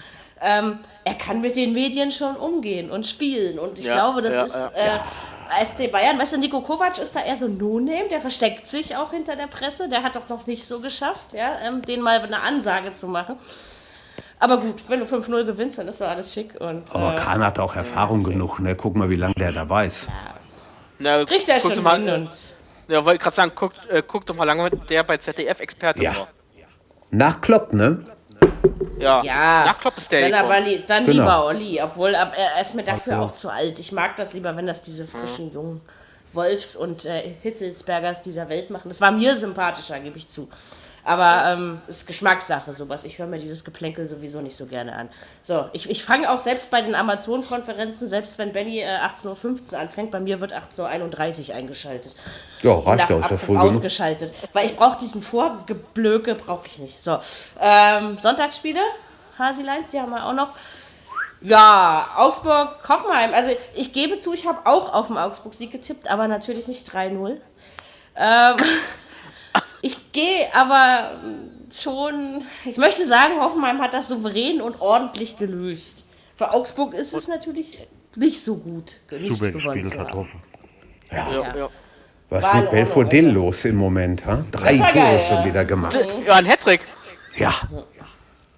Ähm, 0.41 0.79
er 1.05 1.15
kann 1.15 1.41
mit 1.41 1.57
den 1.57 1.73
Medien 1.73 2.11
schon 2.13 2.37
umgehen 2.37 2.91
und 2.91 3.07
spielen 3.07 3.59
und 3.59 3.79
ich 3.79 3.87
Ja, 3.87 3.95
glaube, 3.95 4.23
das 4.23 4.35
ja, 4.35 4.45
ist 4.45 4.55
ja. 4.77 4.97
äh, 4.97 5.01
FC 5.49 5.91
Bayern, 5.91 6.19
weißt 6.19 6.35
du, 6.35 6.39
Nico 6.39 6.61
Kovac 6.61 6.99
ist 6.99 7.15
da 7.17 7.21
eher 7.21 7.37
so 7.37 7.47
ein 7.47 7.57
No-Name, 7.57 8.09
der 8.11 8.21
versteckt 8.21 8.69
sich 8.69 8.97
auch 8.97 9.11
hinter 9.13 9.37
der 9.37 9.47
Presse, 9.47 9.89
der 9.89 10.03
hat 10.03 10.17
das 10.17 10.29
noch 10.29 10.47
nicht 10.47 10.67
so 10.67 10.81
geschafft, 10.81 11.33
ja, 11.33 11.53
ähm, 11.67 11.83
den 11.83 12.01
mal 12.01 12.21
eine 12.21 12.41
Ansage 12.41 12.93
zu 12.93 13.09
machen. 13.09 13.37
Aber 14.41 14.59
gut, 14.59 14.89
wenn 14.89 15.01
du 15.01 15.07
5-0 15.07 15.45
gewinnst, 15.45 15.79
dann 15.79 15.89
ist 15.89 16.01
doch 16.01 16.09
alles 16.09 16.33
schick 16.33 16.55
und 16.61 16.95
Aber 16.95 17.13
äh, 17.13 17.17
Kahn 17.17 17.45
hat 17.45 17.59
auch 17.59 17.75
Erfahrung 17.75 18.23
genug. 18.23 18.61
Ne? 18.61 18.77
Guck 18.77 18.95
mal, 18.97 19.11
wie 19.11 19.17
lange 19.17 19.35
der 19.35 19.51
dabei 19.53 19.87
ist. 19.87 20.09
Na, 20.99 21.25
kriegt 21.25 21.49
er 21.49 21.59
schon 21.59 21.83
mal, 21.83 22.01
hin 22.01 22.09
und 22.27 22.31
Ja, 22.87 23.05
wollte 23.05 23.19
gerade 23.19 23.35
sagen, 23.35 23.53
guck, 23.55 23.73
äh, 23.89 24.03
guck 24.07 24.27
doch 24.27 24.37
mal 24.37 24.45
lange 24.45 24.71
der 24.71 25.03
bei 25.03 25.17
ZDF 25.17 25.59
Experte 25.61 26.03
Ja. 26.03 26.15
war. 26.15 26.29
Nach 27.11 27.41
Klopp, 27.41 27.73
ne? 27.73 28.05
Ja. 28.99 29.23
Ja, 29.23 29.65
Nach 29.67 29.79
Klopp 29.79 29.99
ist 29.99 30.11
der 30.13 30.29
dann, 30.31 30.45
aber 30.45 30.61
li 30.61 30.85
dann 30.87 31.05
Genau. 31.07 31.23
lieber 31.23 31.45
Olli, 31.47 31.81
obwohl 31.83 32.15
ab, 32.15 32.33
er 32.37 32.61
ist 32.61 32.75
mir 32.75 32.85
dafür 32.85 33.17
so. 33.17 33.23
auch 33.23 33.33
zu 33.33 33.51
alt. 33.51 33.79
Ich 33.79 33.93
mag 33.93 34.17
das 34.17 34.33
lieber, 34.33 34.57
wenn 34.57 34.67
das 34.67 34.83
diese 34.83 35.07
frischen 35.07 35.53
jungen 35.53 35.81
Wolfs 36.33 36.77
und 36.77 37.05
äh, 37.07 37.35
Hitzelsbergers 37.43 38.23
dieser 38.23 38.49
Welt 38.49 38.71
machen. 38.71 38.89
Das 38.89 39.01
war 39.01 39.11
mir 39.11 39.37
sympathischer, 39.37 39.99
gebe 40.01 40.19
ich 40.19 40.29
zu. 40.29 40.49
Aber 41.09 41.43
ähm, 41.47 41.81
ist 41.87 42.07
Geschmackssache, 42.07 42.75
sowas. 42.75 43.05
Ich 43.05 43.19
höre 43.19 43.27
mir 43.27 43.39
dieses 43.39 43.65
Geplänkel 43.65 44.05
sowieso 44.05 44.43
nicht 44.43 44.55
so 44.55 44.67
gerne 44.67 44.95
an. 44.95 45.09
So, 45.41 45.65
ich, 45.73 45.89
ich 45.89 46.05
fange 46.05 46.31
auch 46.31 46.41
selbst 46.41 46.71
bei 46.71 46.83
den 46.83 46.95
Amazon-Konferenzen, 46.95 48.09
selbst 48.09 48.37
wenn 48.37 48.53
Benny 48.53 48.81
äh, 48.81 48.99
18.15 48.99 49.73
Uhr 49.73 49.79
anfängt, 49.79 50.11
bei 50.11 50.21
mir 50.21 50.43
wird 50.43 50.53
18.31 50.53 51.49
Uhr 51.49 51.55
eingeschaltet. 51.55 52.15
Ja, 52.61 52.75
reicht 52.75 53.05
ist 53.05 53.09
ja 53.09 53.17
Abruf 53.17 53.41
voll 53.41 53.57
genug. 53.57 53.71
ausgeschaltet. 53.71 54.35
Weil 54.53 54.67
ich 54.67 54.77
brauche 54.77 54.99
diesen 54.99 55.23
Vorgeblöke, 55.23 56.35
brauche 56.35 56.67
ich 56.67 56.79
nicht. 56.79 57.03
So, 57.03 57.19
ähm, 57.59 58.19
Sonntagsspiele, 58.19 58.81
Hasileins, 59.39 59.89
die 59.89 60.01
haben 60.01 60.11
wir 60.11 60.27
auch 60.27 60.35
noch. 60.35 60.51
Ja, 61.41 62.11
Augsburg, 62.19 62.87
Hoffenheim. 62.87 63.33
Also 63.33 63.53
ich 63.75 63.95
gebe 63.95 64.19
zu, 64.19 64.35
ich 64.35 64.47
habe 64.47 64.59
auch 64.67 64.93
auf 64.93 65.07
den 65.07 65.17
Augsburg-Sieg 65.17 65.71
getippt, 65.71 66.11
aber 66.11 66.29
natürlich 66.29 66.69
nicht 66.69 66.87
3-0. 66.87 67.39
Ähm, 68.15 68.57
ich 69.83 70.13
gehe 70.13 70.55
aber 70.55 71.21
schon, 71.73 72.45
ich 72.65 72.77
möchte 72.77 73.07
sagen, 73.07 73.41
Hoffenheim 73.41 73.81
hat 73.81 73.95
das 73.95 74.09
souverän 74.09 74.61
und 74.61 74.81
ordentlich 74.81 75.37
gelöst. 75.39 76.07
Für 76.37 76.53
Augsburg 76.53 76.95
ist 76.95 77.15
es 77.15 77.29
natürlich 77.29 77.87
nicht 78.17 78.43
so 78.45 78.57
gut, 78.57 79.01
nicht 79.11 79.27
Super 79.27 79.51
gespielt 79.53 79.89
zu 79.91 79.99
hat 79.99 80.09
haben. 80.09 80.19
Hoffen. 80.19 80.43
ja, 81.11 81.57
ja. 81.57 81.69
Was 82.31 82.45
War 82.45 82.55
in 82.55 82.61
mit 82.61 82.71
Belfodil 82.71 83.29
los 83.31 83.65
im 83.65 83.77
Moment? 83.77 84.25
Ha? 84.27 84.45
Drei 84.51 84.77
Tore 84.77 84.93
geil, 84.93 85.19
schon 85.21 85.39
ja. 85.39 85.45
wieder 85.47 85.65
gemacht. 85.65 85.99
ja, 86.27 86.35
ein 86.35 86.47
Hattrick. 86.47 86.83
Ja. 87.37 87.53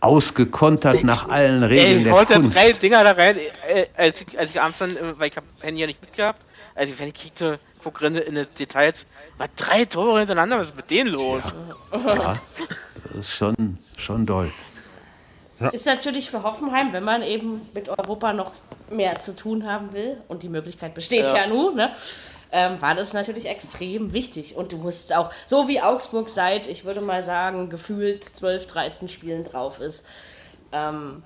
Ausgekontert 0.00 1.04
nach 1.04 1.28
allen 1.28 1.62
Ey, 1.62 1.68
Regeln 1.68 1.98
ich 1.98 2.04
der 2.04 2.12
wollte 2.12 2.34
Kunst. 2.34 2.56
drei 2.56 2.72
Dinger 2.72 3.04
da 3.04 3.12
rein, 3.12 3.36
äh, 3.68 3.86
als, 3.96 4.22
ich, 4.22 4.38
als 4.38 4.50
ich 4.50 4.60
abends 4.60 4.78
dann, 4.78 4.90
äh, 4.90 5.18
weil 5.18 5.28
ich 5.28 5.36
hab 5.36 5.44
Handy 5.60 5.82
ja 5.82 5.86
nicht 5.86 6.00
mitgehabt, 6.00 6.42
als 6.74 6.90
ich 6.90 6.98
Handy 6.98 7.12
kriegte, 7.12 7.60
guck 7.82 8.02
rein 8.02 8.14
in 8.16 8.34
die 8.34 8.46
Details, 8.46 9.06
war 9.38 9.48
drei 9.56 9.84
Tore 9.84 10.18
hintereinander, 10.18 10.58
was 10.58 10.68
ist 10.68 10.76
mit 10.76 10.90
denen 10.90 11.10
los? 11.10 11.42
Das 11.90 12.38
ist 13.14 13.32
schon, 13.34 13.78
schon 13.96 14.26
doll. 14.26 14.52
Ist 15.72 15.86
natürlich 15.86 16.30
für 16.30 16.42
Hoffenheim, 16.42 16.92
wenn 16.92 17.04
man 17.04 17.22
eben 17.22 17.68
mit 17.74 17.88
Europa 17.90 18.32
noch 18.32 18.52
mehr 18.90 19.20
zu 19.20 19.36
tun 19.36 19.66
haben 19.70 19.92
will, 19.92 20.16
und 20.28 20.42
die 20.42 20.48
Möglichkeit 20.48 20.94
besteht 20.94 21.26
ja, 21.26 21.36
Ja. 21.36 21.46
nun, 21.46 21.76
ne, 21.76 21.92
ähm, 22.52 22.80
war 22.80 22.94
das 22.94 23.12
natürlich 23.12 23.46
extrem 23.46 24.12
wichtig. 24.12 24.56
Und 24.56 24.72
du 24.72 24.78
musst 24.78 25.14
auch, 25.14 25.30
so 25.46 25.68
wie 25.68 25.80
Augsburg 25.80 26.28
seit, 26.30 26.66
ich 26.66 26.84
würde 26.84 27.00
mal 27.00 27.22
sagen, 27.22 27.68
gefühlt 27.68 28.24
12, 28.24 28.66
13 28.66 29.08
Spielen 29.08 29.44
drauf 29.44 29.80
ist, 29.80 30.04
ähm, 30.72 31.22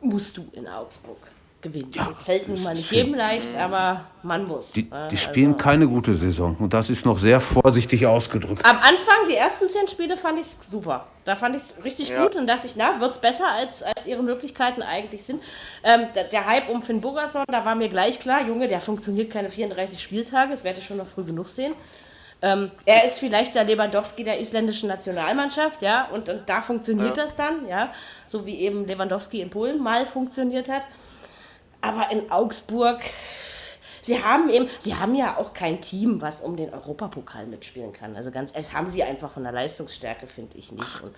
musst 0.00 0.36
du 0.36 0.48
in 0.52 0.68
Augsburg 0.68 1.18
gewinnen. 1.64 1.90
das 1.96 2.22
fällt 2.22 2.46
nun 2.46 2.62
mal 2.62 2.74
nicht 2.74 2.92
jedem 2.92 3.14
leicht, 3.14 3.56
aber 3.56 4.04
man 4.22 4.46
muss. 4.46 4.70
Die, 4.72 4.82
äh, 4.82 5.08
die 5.10 5.16
spielen 5.16 5.54
also- 5.54 5.64
keine 5.64 5.88
gute 5.88 6.14
Saison. 6.14 6.56
Und 6.60 6.72
das 6.72 6.88
ist 6.90 7.04
noch 7.04 7.18
sehr 7.18 7.40
vorsichtig 7.40 8.06
ausgedrückt. 8.06 8.64
Am 8.64 8.76
Anfang, 8.76 9.26
die 9.28 9.34
ersten 9.34 9.68
zehn 9.68 9.88
Spiele, 9.88 10.16
fand 10.16 10.38
ich 10.38 10.46
es 10.46 10.58
super. 10.62 11.08
Da 11.24 11.34
fand 11.34 11.56
ich 11.56 11.62
es 11.62 11.82
richtig 11.82 12.10
Ja. 12.10 12.22
gut 12.22 12.36
und 12.36 12.46
dachte 12.46 12.66
ich, 12.68 12.76
na, 12.76 13.00
wird 13.00 13.10
es 13.12 13.18
besser, 13.18 13.48
als, 13.48 13.82
als 13.82 14.06
ihre 14.06 14.22
Möglichkeiten 14.22 14.82
eigentlich 14.82 15.24
sind. 15.24 15.42
Ähm, 15.82 16.06
der, 16.14 16.24
der 16.24 16.46
Hype 16.46 16.68
um 16.68 16.82
Finn 16.82 17.00
Bogerson, 17.00 17.44
da 17.50 17.64
war 17.64 17.74
mir 17.74 17.88
gleich 17.88 18.20
klar, 18.20 18.46
Junge, 18.46 18.68
der 18.68 18.80
funktioniert 18.80 19.30
keine 19.32 19.48
34 19.48 20.00
Spieltage, 20.00 20.50
das 20.52 20.62
werde 20.62 20.78
ich 20.78 20.86
schon 20.86 20.98
noch 20.98 21.08
früh 21.08 21.24
genug 21.24 21.48
sehen. 21.48 21.72
Ähm, 22.42 22.70
er 22.84 23.04
ist 23.06 23.20
vielleicht 23.20 23.54
der 23.54 23.64
Lewandowski 23.64 24.22
der 24.22 24.38
isländischen 24.38 24.86
Nationalmannschaft, 24.90 25.80
ja, 25.80 26.08
und, 26.12 26.28
und 26.28 26.42
da 26.46 26.60
funktioniert 26.60 27.16
das 27.16 27.36
dann, 27.36 27.66
ja, 27.66 27.90
so 28.26 28.44
wie 28.44 28.56
eben 28.56 28.86
Lewandowski 28.86 29.40
in 29.40 29.48
Polen 29.48 29.82
mal 29.82 30.04
funktioniert 30.04 30.68
hat. 30.68 30.86
Aber 31.84 32.10
in 32.10 32.30
Augsburg, 32.30 33.00
sie 34.00 34.22
haben 34.22 34.48
eben, 34.48 34.68
sie 34.78 34.96
haben 34.96 35.14
ja 35.14 35.36
auch 35.36 35.52
kein 35.52 35.80
Team, 35.80 36.20
was 36.20 36.40
um 36.40 36.56
den 36.56 36.72
Europapokal 36.72 37.46
mitspielen 37.46 37.92
kann. 37.92 38.16
Also 38.16 38.30
ganz, 38.30 38.52
es 38.54 38.72
haben 38.72 38.88
sie 38.88 39.02
einfach 39.02 39.32
von 39.32 39.42
der 39.42 39.52
Leistungsstärke, 39.52 40.26
finde 40.26 40.56
ich 40.56 40.72
nicht. 40.72 41.02
Und 41.02 41.14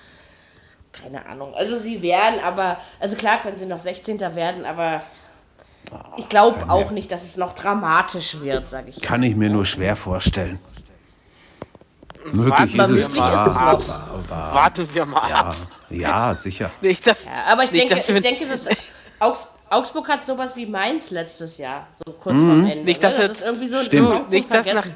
keine 0.93 1.27
Ahnung. 1.27 1.55
Also 1.55 1.77
sie 1.77 2.03
werden, 2.03 2.41
aber, 2.41 2.79
also 2.99 3.17
klar 3.17 3.41
können 3.41 3.57
sie 3.57 3.67
noch 3.67 3.79
16. 3.79 4.19
werden, 4.35 4.65
aber 4.65 5.03
ich 6.17 6.29
glaube 6.29 6.69
auch 6.69 6.91
nicht, 6.91 7.13
dass 7.13 7.23
es 7.23 7.37
noch 7.37 7.53
dramatisch 7.55 8.41
wird, 8.41 8.71
sage 8.71 8.91
ich. 8.91 9.01
Kann 9.03 9.23
ich 9.23 9.37
mir 9.37 9.51
nur 9.51 9.65
schwer 9.65 9.95
vorstellen. 9.95 10.59
Möglich 12.33 12.75
ist 12.75 12.79
Warten 12.79 12.97
es 12.99 13.09
wir 13.15 13.21
mal 13.21 13.53
zwar, 13.53 13.99
ab. 14.01 14.11
aber 14.31 14.55
Warten 14.55 14.95
wir 14.95 15.07
mal 15.07 15.31
ja, 15.31 15.37
ab. 15.37 15.57
ja, 15.91 16.35
sicher. 16.35 16.71
Nicht, 16.81 17.07
dass, 17.07 17.25
Ja, 17.25 17.31
aber 17.47 17.63
ich 17.63 17.71
nicht, 17.71 17.83
denke, 17.83 17.95
dass 17.95 18.09
ich 18.09 18.21
denke, 18.21 18.49
dass 18.49 18.69
Augs 19.21 19.47
Augsburg 19.71 20.09
hat 20.09 20.25
sowas 20.25 20.55
wie 20.57 20.67
Mainz 20.67 21.11
letztes 21.11 21.59
Jahr, 21.59 21.87
so 21.93 22.13
kurz 22.13 22.39
vorm 22.39 22.65
Ende. 22.65 22.85
Nicht, 22.85 23.03
ne? 23.03 23.09
dass 23.09 23.17
das 23.17 23.27
jetzt- 23.27 23.37
ist 23.41 23.47
irgendwie 23.47 23.67
so 23.67 23.77
ein. 23.79 23.85
Saison 23.91 24.27
Nicht, 24.31 24.53
dass 24.55 24.67
nach-. 24.67 24.87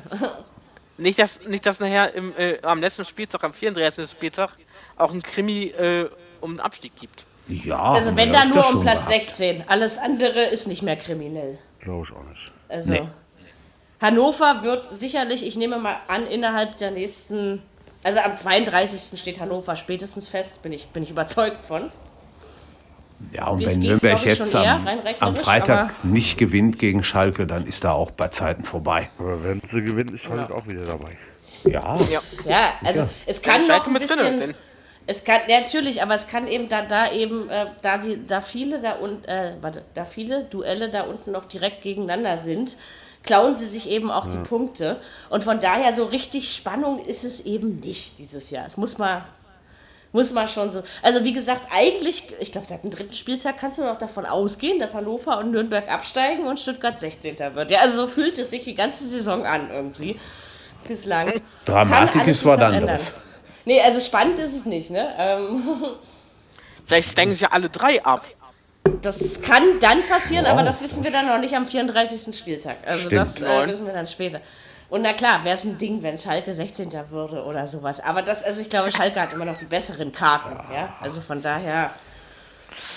Nicht, 0.99 1.19
dass, 1.19 1.41
nicht, 1.47 1.65
dass 1.67 1.81
nachher 1.81 2.13
im, 2.15 2.37
äh, 2.37 2.59
am 2.63 2.81
letzten 2.81 3.05
Spieltag, 3.07 3.43
am 3.43 3.55
34. 3.55 4.09
Spieltag, 4.11 4.51
auch 4.97 5.13
ein 5.13 5.23
Krimi 5.23 5.65
äh, 5.69 6.09
um 6.43 6.53
den 6.57 6.61
Abstieg 6.61 6.95
gibt. 6.97 7.25
Ja, 7.49 7.81
Also 7.93 8.15
wenn 8.17 8.33
da 8.33 8.45
nur 8.45 8.69
um 8.69 8.81
Platz 8.83 9.09
gehabt. 9.09 9.27
16. 9.27 9.65
Alles 9.67 9.97
andere 9.99 10.43
ist 10.45 10.69
nicht 10.69 10.83
mehr 10.83 10.97
kriminell. 10.97 11.59
Glaube 11.81 12.07
ich 12.09 12.15
auch 12.15 12.23
nicht. 12.29 12.53
Also 12.69 12.93
Nee. 12.93 13.09
Hannover 14.01 14.63
wird 14.63 14.87
sicherlich, 14.87 15.45
ich 15.45 15.57
nehme 15.57 15.79
mal 15.79 15.97
an, 16.09 16.27
innerhalb 16.27 16.77
der 16.79 16.91
nächsten, 16.91 17.63
also 18.05 18.21
am 18.21 18.37
32. 18.37 19.19
steht 19.19 19.41
Hannover 19.41 19.77
spätestens 19.77 20.29
fest, 20.29 20.63
bin 20.63 20.73
ich, 20.73 20.87
bin 20.89 21.03
ich 21.03 21.11
überzeugt 21.11 21.65
von. 21.65 21.91
Ja, 23.33 23.49
und 23.49 23.61
wenn 23.61 23.81
geht, 23.81 23.91
Nürnberg 23.91 24.25
jetzt 24.25 24.55
am, 24.55 24.89
am 25.21 25.37
Freitag 25.37 26.05
nicht 26.05 26.39
gewinnt 26.39 26.79
gegen 26.79 27.03
Schalke, 27.03 27.47
dann 27.47 27.67
ist 27.67 27.85
da 27.85 27.93
auch 27.93 28.11
bei 28.11 28.29
Zeiten 28.29 28.65
vorbei. 28.65 29.11
Aber 29.19 29.45
wenn 29.45 29.61
sie 29.65 29.83
gewinnen, 29.83 30.15
ist 30.15 30.25
Schalke 30.25 30.55
auch 30.55 30.67
wieder 30.67 30.85
dabei. 30.85 31.17
Ja, 31.65 31.99
Ja. 32.11 32.21
Ja, 32.47 32.73
also 32.85 33.09
es 33.27 33.43
kann 33.43 33.61
Schalke 33.61 33.91
noch 33.91 34.01
ein 34.01 34.07
bisschen, 34.07 34.55
es 35.07 35.25
kann 35.25 35.41
ja, 35.49 35.61
natürlich, 35.61 36.03
aber 36.03 36.15
es 36.15 36.29
kann 36.29 36.47
eben 36.47 36.69
da, 36.69 36.83
da 36.83 37.11
eben, 37.11 37.49
äh, 37.49 37.67
da 37.83 37.99
die, 37.99 38.25
da 38.27 38.41
viele 38.41 38.81
da 38.81 38.93
und 38.93 39.27
äh, 39.27 39.55
warte, 39.61 39.83
da 39.95 40.05
viele 40.05 40.45
Duelle 40.45 40.89
da 40.89 41.03
unten 41.03 41.33
noch 41.33 41.47
direkt 41.47 41.83
gegeneinander 41.83 42.37
sind, 42.37 42.77
klauen 43.23 43.55
sie 43.55 43.67
sich 43.67 43.89
eben 43.91 44.11
auch 44.11 44.27
die 44.27 44.39
Punkte. 44.39 45.01
Und 45.29 45.43
von 45.43 45.59
daher 45.61 45.93
so 45.93 46.05
richtig 46.05 46.55
Spannung 46.55 47.05
ist 47.05 47.25
es 47.25 47.41
eben 47.41 47.81
nicht 47.81 48.19
dieses 48.19 48.51
Jahr. 48.51 48.67
Es 48.67 48.77
muss 48.77 48.99
mal, 48.99 49.25
muss 50.13 50.33
man 50.33 50.49
schon 50.49 50.71
so. 50.71 50.83
Also 51.03 51.25
wie 51.25 51.33
gesagt, 51.33 51.67
eigentlich, 51.75 52.25
ich 52.41 52.51
glaube, 52.53 52.67
seit 52.67 52.83
dem 52.83 52.91
dritten 52.91 53.13
Spieltag 53.13 53.59
kannst 53.59 53.79
du 53.79 53.83
doch 53.83 53.97
davon 53.97 54.27
ausgehen, 54.27 54.79
dass 54.79 54.95
Hannover 54.95 55.39
und 55.39 55.51
Nürnberg 55.53 55.89
absteigen 55.91 56.47
und 56.47 56.59
Stuttgart 56.59 56.99
16. 56.99 57.37
wird. 57.55 57.71
Ja, 57.71 57.81
also 57.81 58.03
so 58.03 58.07
fühlt 58.09 58.39
es 58.39 58.51
sich 58.51 58.65
die 58.65 58.75
ganze 58.75 59.09
Saison 59.09 59.47
an 59.47 59.71
irgendwie. 59.71 60.19
Bislang. 60.89 61.33
Dramatik 61.65 62.13
Kann 62.13 62.21
alles 62.23 62.37
ist 62.39 62.45
was 62.45 62.59
noch 62.59 62.67
anderes. 62.67 63.15
Nee, 63.67 63.81
also 63.81 64.01
spannend 64.01 64.39
ist 64.39 64.57
es 64.57 64.65
nicht, 64.65 64.91
ne? 64.91 65.15
Ähm, 65.19 65.63
Vielleicht 66.87 67.11
steigen 67.11 67.33
sie 67.35 67.43
ja 67.43 67.51
alle 67.53 67.69
drei 67.69 68.03
ab. 68.05 68.25
das 69.03 69.41
kann 69.43 69.63
dann 69.81 70.03
passieren, 70.09 70.45
Wow. 70.47 70.53
aber 70.53 70.63
das 70.65 70.83
wissen 70.83 71.05
wir 71.05 71.11
dann 71.13 71.27
noch 71.29 71.39
nicht 71.39 71.55
am 71.55 71.67
34. 71.67 72.35
Spieltag. 72.37 72.79
Also 72.85 73.07
Stimmt. 73.07 73.21
das 73.21 73.43
äh, 73.43 73.69
wissen 73.69 73.87
wir 73.87 73.93
dann 73.93 74.07
später. 74.07 74.41
Und 74.91 75.03
na 75.03 75.13
klar, 75.13 75.45
wäre 75.45 75.55
es 75.55 75.65
ein 75.65 75.79
Ding, 75.79 76.03
wenn 76.03 76.19
Schalke 76.19 76.53
16. 76.53 76.91
würde 77.11 77.45
oder 77.45 77.67
sowas. 77.69 78.01
Aber 78.01 78.23
das, 78.23 78.43
also 78.43 78.61
ich 78.61 78.69
glaube, 78.69 78.91
Schalke 78.91 79.21
hat 79.21 79.33
immer 79.33 79.45
noch 79.45 79.57
die 79.57 79.65
besseren 79.65 80.11
Karten, 80.13 80.51
ja. 80.75 80.93
Also 81.01 81.21
von 81.21 81.41
daher. 81.41 81.91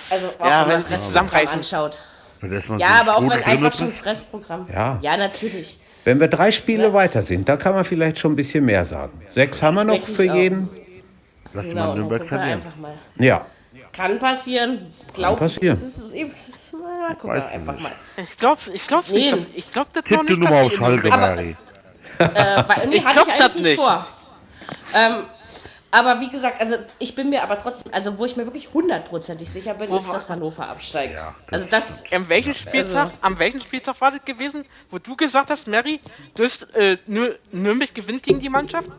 Also 0.10 0.28
auch 0.40 0.46
Ja, 0.46 0.62
wenn 0.62 0.68
man 0.70 0.82
das 0.82 0.90
Restprogramm 0.92 1.30
anschaut. 1.54 2.04
Ja, 2.42 2.60
so 2.60 2.74
aber 3.12 3.18
auch 3.18 3.22
wenn 3.22 3.32
einfach 3.44 3.72
schon 3.74 3.86
das. 3.86 4.06
Restprogramm. 4.06 4.68
Ja. 4.74 4.98
ja, 5.02 5.16
natürlich. 5.18 5.78
Wenn 6.04 6.20
wir 6.20 6.28
drei 6.28 6.52
Spiele 6.52 6.92
weiter 6.94 7.24
sind, 7.24 7.48
da 7.48 7.56
kann 7.56 7.74
man 7.74 7.86
vielleicht 7.86 8.20
schon 8.20 8.34
ein 8.34 8.36
bisschen 8.36 8.66
mehr 8.66 8.84
sagen. 8.84 9.22
Sechs 9.30 9.62
haben 9.62 9.76
wir 9.76 9.84
noch 9.86 9.94
Denke 9.94 10.10
ich 10.12 10.16
für 10.18 10.24
jeden. 10.26 10.70
Lass 11.54 11.70
Genau, 11.70 11.88
mal 11.90 11.96
Nürnberg 11.96 12.26
verlieren. 12.28 12.54
einfach 12.54 12.76
mal. 12.76 12.94
Ja. 13.18 13.46
Kann 13.94 14.18
passieren. 14.20 14.92
Glaub, 15.14 15.38
passieren. 15.40 15.72
Es 15.72 15.84
ist, 15.84 16.14
es 16.14 16.48
ist, 16.50 16.74
mal 16.74 17.16
du 17.22 17.30
einfach 17.30 17.74
nicht. 17.76 17.84
mal. 17.84 17.92
Ich 18.18 18.38
glaub's, 18.38 18.68
ich 18.68 18.88
glaub's 18.88 19.12
Nee. 19.14 19.20
nicht. 19.32 19.34
Dass, 19.34 19.48
ich 19.54 19.72
glaub 19.72 19.94
das 19.94 20.04
noch 20.10 20.18
Tipp 20.18 20.28
du 20.28 20.34
nicht. 20.34 20.40
nur 20.42 20.50
mal 20.50 20.64
dass 20.64 20.74
auf 20.74 20.80
Schalke, 20.80 21.14
Aber- 21.14 21.36
Mary. 21.36 21.56
Äh, 22.20 22.64
weil, 22.68 22.88
nee, 22.88 22.98
Ich 22.98 23.06
hatte 23.06 23.20
ich 23.20 23.26
das 23.26 23.40
eigentlich 23.42 23.54
nicht 23.56 23.64
nicht. 23.64 23.80
vor. 23.80 24.06
Ähm, 24.94 25.24
aber 25.92 26.20
wie 26.22 26.30
gesagt, 26.30 26.60
also 26.60 26.76
ich 26.98 27.14
bin 27.14 27.30
mir 27.30 27.44
aber 27.44 27.58
trotzdem, 27.58 27.94
also 27.94 28.18
wo 28.18 28.26
ich 28.26 28.36
mir 28.36 28.46
wirklich 28.46 28.74
hundertprozentig 28.74 29.50
sicher 29.50 29.74
bin, 29.76 29.90
Wo 29.90 29.98
ist, 29.98 30.12
dass 30.12 30.28
Hannover 30.30 30.68
absteigt. 30.68 31.20
Ja, 31.20 31.36
also 31.52 31.70
das, 31.70 32.04
Am 32.12 32.28
welchen 32.30 32.54
Spieltag, 32.56 33.02
Also- 33.08 33.14
am 33.22 33.38
welchen 33.40 33.62
Spieltag 33.62 34.00
war 34.02 34.12
das 34.12 34.26
gewesen, 34.26 34.66
wo 34.90 34.98
du 34.98 35.16
gesagt 35.16 35.50
hast, 35.52 35.68
Mary, 35.68 36.00
du 36.36 36.44
hast, 36.44 36.74
äh, 36.76 36.98
Nür 37.06 37.36
Nürnberg 37.52 37.94
gewinnt 37.94 38.24
gegen 38.24 38.40
die 38.40 38.50
Mannschaft? 38.50 38.90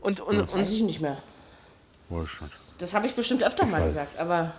Und, 0.00 0.20
und, 0.20 0.40
weiß 0.42 0.54
und 0.54 0.62
ich 0.70 0.82
nicht 0.82 1.00
mehr. 1.00 1.18
Wohlstand. 2.08 2.52
Das 2.78 2.92
habe 2.94 3.06
ich 3.06 3.14
bestimmt 3.14 3.42
öfter 3.42 3.66
mal 3.66 3.82
gesagt, 3.82 4.18
aber 4.18 4.52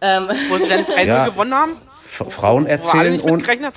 ähm, 0.00 0.28
wo 0.48 0.56
sie 0.58 0.68
dann 0.68 0.84
3-0 0.84 1.04
Ja. 1.06 1.24
gewonnen 1.26 1.54
haben? 1.54 1.76
F- 2.04 2.26
Frauen 2.32 2.66
erzählen, 2.66 3.12
mitgerechnet? 3.24 3.74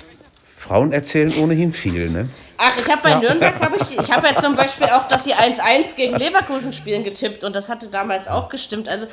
Frauen 0.66 0.92
erzählen 0.92 1.32
ohnehin 1.38 1.72
viel, 1.72 2.10
ne? 2.10 2.28
ach, 2.58 2.76
ich 2.78 2.90
habe 2.90 3.02
bei 3.02 3.14
Nürnberg, 3.14 3.60
habe 3.60 3.76
ich, 3.76 3.98
ich 3.98 4.10
habe 4.12 4.26
ja 4.26 4.34
zum 4.34 4.56
Beispiel 4.56 4.88
auch, 4.88 5.08
dass 5.08 5.24
sie 5.24 5.34
1-1 5.34 5.94
gegen 5.94 6.16
Leverkusen 6.16 6.72
spielen 6.72 7.04
getippt 7.04 7.44
und 7.44 7.54
das 7.54 7.68
hatte 7.68 7.88
damals 7.88 8.28
auch 8.28 8.48
gestimmt. 8.48 8.88
Also 8.88 9.06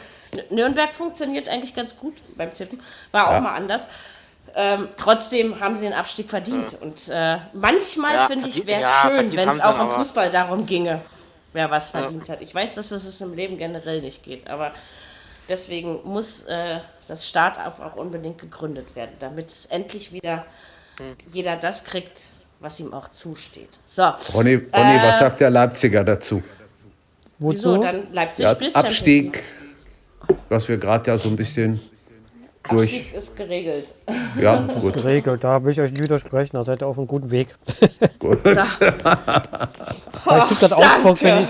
Nürnberg 0.50 0.94
funktioniert 0.94 1.50
eigentlich 1.50 1.76
ganz 1.76 1.98
gut 1.98 2.16
beim 2.36 2.54
Tippen, 2.54 2.80
war 3.12 3.30
auch 3.30 3.42
mal 3.42 3.56
anders. 3.56 3.88
Ähm, 4.56 4.88
trotzdem 4.98 5.60
haben 5.60 5.76
sie 5.76 5.86
den 5.86 5.94
Abstieg 5.94 6.30
verdient. 6.30 6.78
Und 6.80 7.10
äh, 7.10 7.38
manchmal 7.54 8.16
Ja, 8.16 8.28
finde 8.28 8.48
ich, 8.48 8.66
wäre 8.68 8.82
es 8.82 8.88
ja, 8.88 9.10
schön, 9.10 9.36
wenn 9.36 9.50
es 9.50 9.62
auch 9.62 9.80
im. 9.80 9.90
Fußball 9.90 10.30
darum 10.30 10.66
ginge, 10.66 11.02
wer 11.54 11.72
was 11.72 11.90
verdient 11.90 12.30
hat. 12.30 12.42
Ich 12.42 12.54
weiß, 12.54 12.76
dass 12.76 12.92
es 12.92 13.22
im 13.22 13.34
Leben 13.34 13.58
generell 13.58 14.02
nicht 14.02 14.24
geht, 14.24 14.48
aber 14.48 14.74
deswegen 15.50 16.02
muss 16.04 16.44
äh, 16.44 16.80
das 17.08 17.28
Start-up 17.28 17.80
auch 17.80 17.96
unbedingt 17.96 18.38
gegründet 18.38 18.96
werden, 18.96 19.16
damit 19.20 19.50
es 19.50 19.66
endlich 19.66 20.12
wieder 20.12 20.46
jeder 21.32 21.58
das 21.58 21.84
kriegt, 21.84 22.30
was 22.60 22.80
ihm 22.80 22.94
auch 22.94 23.08
zusteht. 23.10 23.80
So, 23.88 24.04
Ronny, 24.34 24.56
Ronny 24.56 25.00
was 25.02 25.20
sagt 25.20 25.40
der 25.40 25.50
Leipziger 25.50 26.04
dazu? 26.04 26.42
wieso? 27.40 27.74
Wozu? 27.74 27.82
Dann 27.82 28.08
Leipzig 28.14 28.46
Ja, 28.46 28.56
Abstieg, 28.74 29.44
was 30.50 30.68
wir 30.68 30.78
gerade 30.78 31.12
ja 31.12 31.18
so 31.18 31.30
ein 31.30 31.36
bisschen 31.36 31.80
durch. 32.70 32.94
Abstieg 32.96 33.14
ist 33.16 33.36
geregelt. 33.36 33.86
Ja, 34.40 34.56
gut. 34.80 34.94
Geregelt, 34.94 35.44
da 35.44 35.64
will 35.64 35.72
ich 35.74 35.82
euch 35.82 35.92
nicht 35.92 36.02
widersprechen, 36.04 36.56
da 36.56 36.64
seid 36.64 36.82
ihr 36.82 36.88
auf 36.88 36.98
einem 36.98 37.08
guten 37.08 37.30
Weg. 37.32 37.54
gut. 38.20 38.42
Bei 38.44 38.56
Stuttgart-Augsburg 40.46 41.20
bin, 41.20 41.38
ich- 41.44 41.48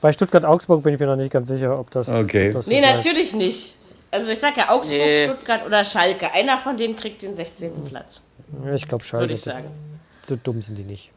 bei 0.00 0.12
Stuttgart-Augsburg 0.12 0.82
bin 0.82 0.94
ich 0.94 1.00
mir 1.00 1.06
noch 1.06 1.16
nicht 1.16 1.30
ganz 1.32 1.48
sicher, 1.48 1.78
ob 1.78 1.90
das, 1.90 2.08
Okay. 2.08 2.48
ob 2.48 2.54
das 2.54 2.64
so 2.66 2.70
Nee, 2.70 2.80
bleibt. 2.80 2.96
natürlich 2.96 3.34
nicht. 3.34 3.76
Also 4.16 4.32
ich 4.32 4.38
sag 4.38 4.56
ja 4.56 4.70
Augsburg, 4.70 4.98
Nee. 4.98 5.24
Stuttgart 5.26 5.66
oder 5.66 5.84
Schalke. 5.84 6.32
Einer 6.32 6.56
von 6.58 6.76
denen 6.76 6.96
kriegt 6.96 7.22
den 7.22 7.34
16. 7.34 7.84
Platz, 7.84 8.20
Ich 8.74 8.88
glaube, 8.88 9.04
Schalke. 9.04 9.22
würde 9.24 9.34
ich 9.34 9.42
sagen. 9.42 9.66
So 10.26 10.36
dumm 10.36 10.62
sind 10.62 10.76
die 10.76 10.84
nicht. 10.84 11.10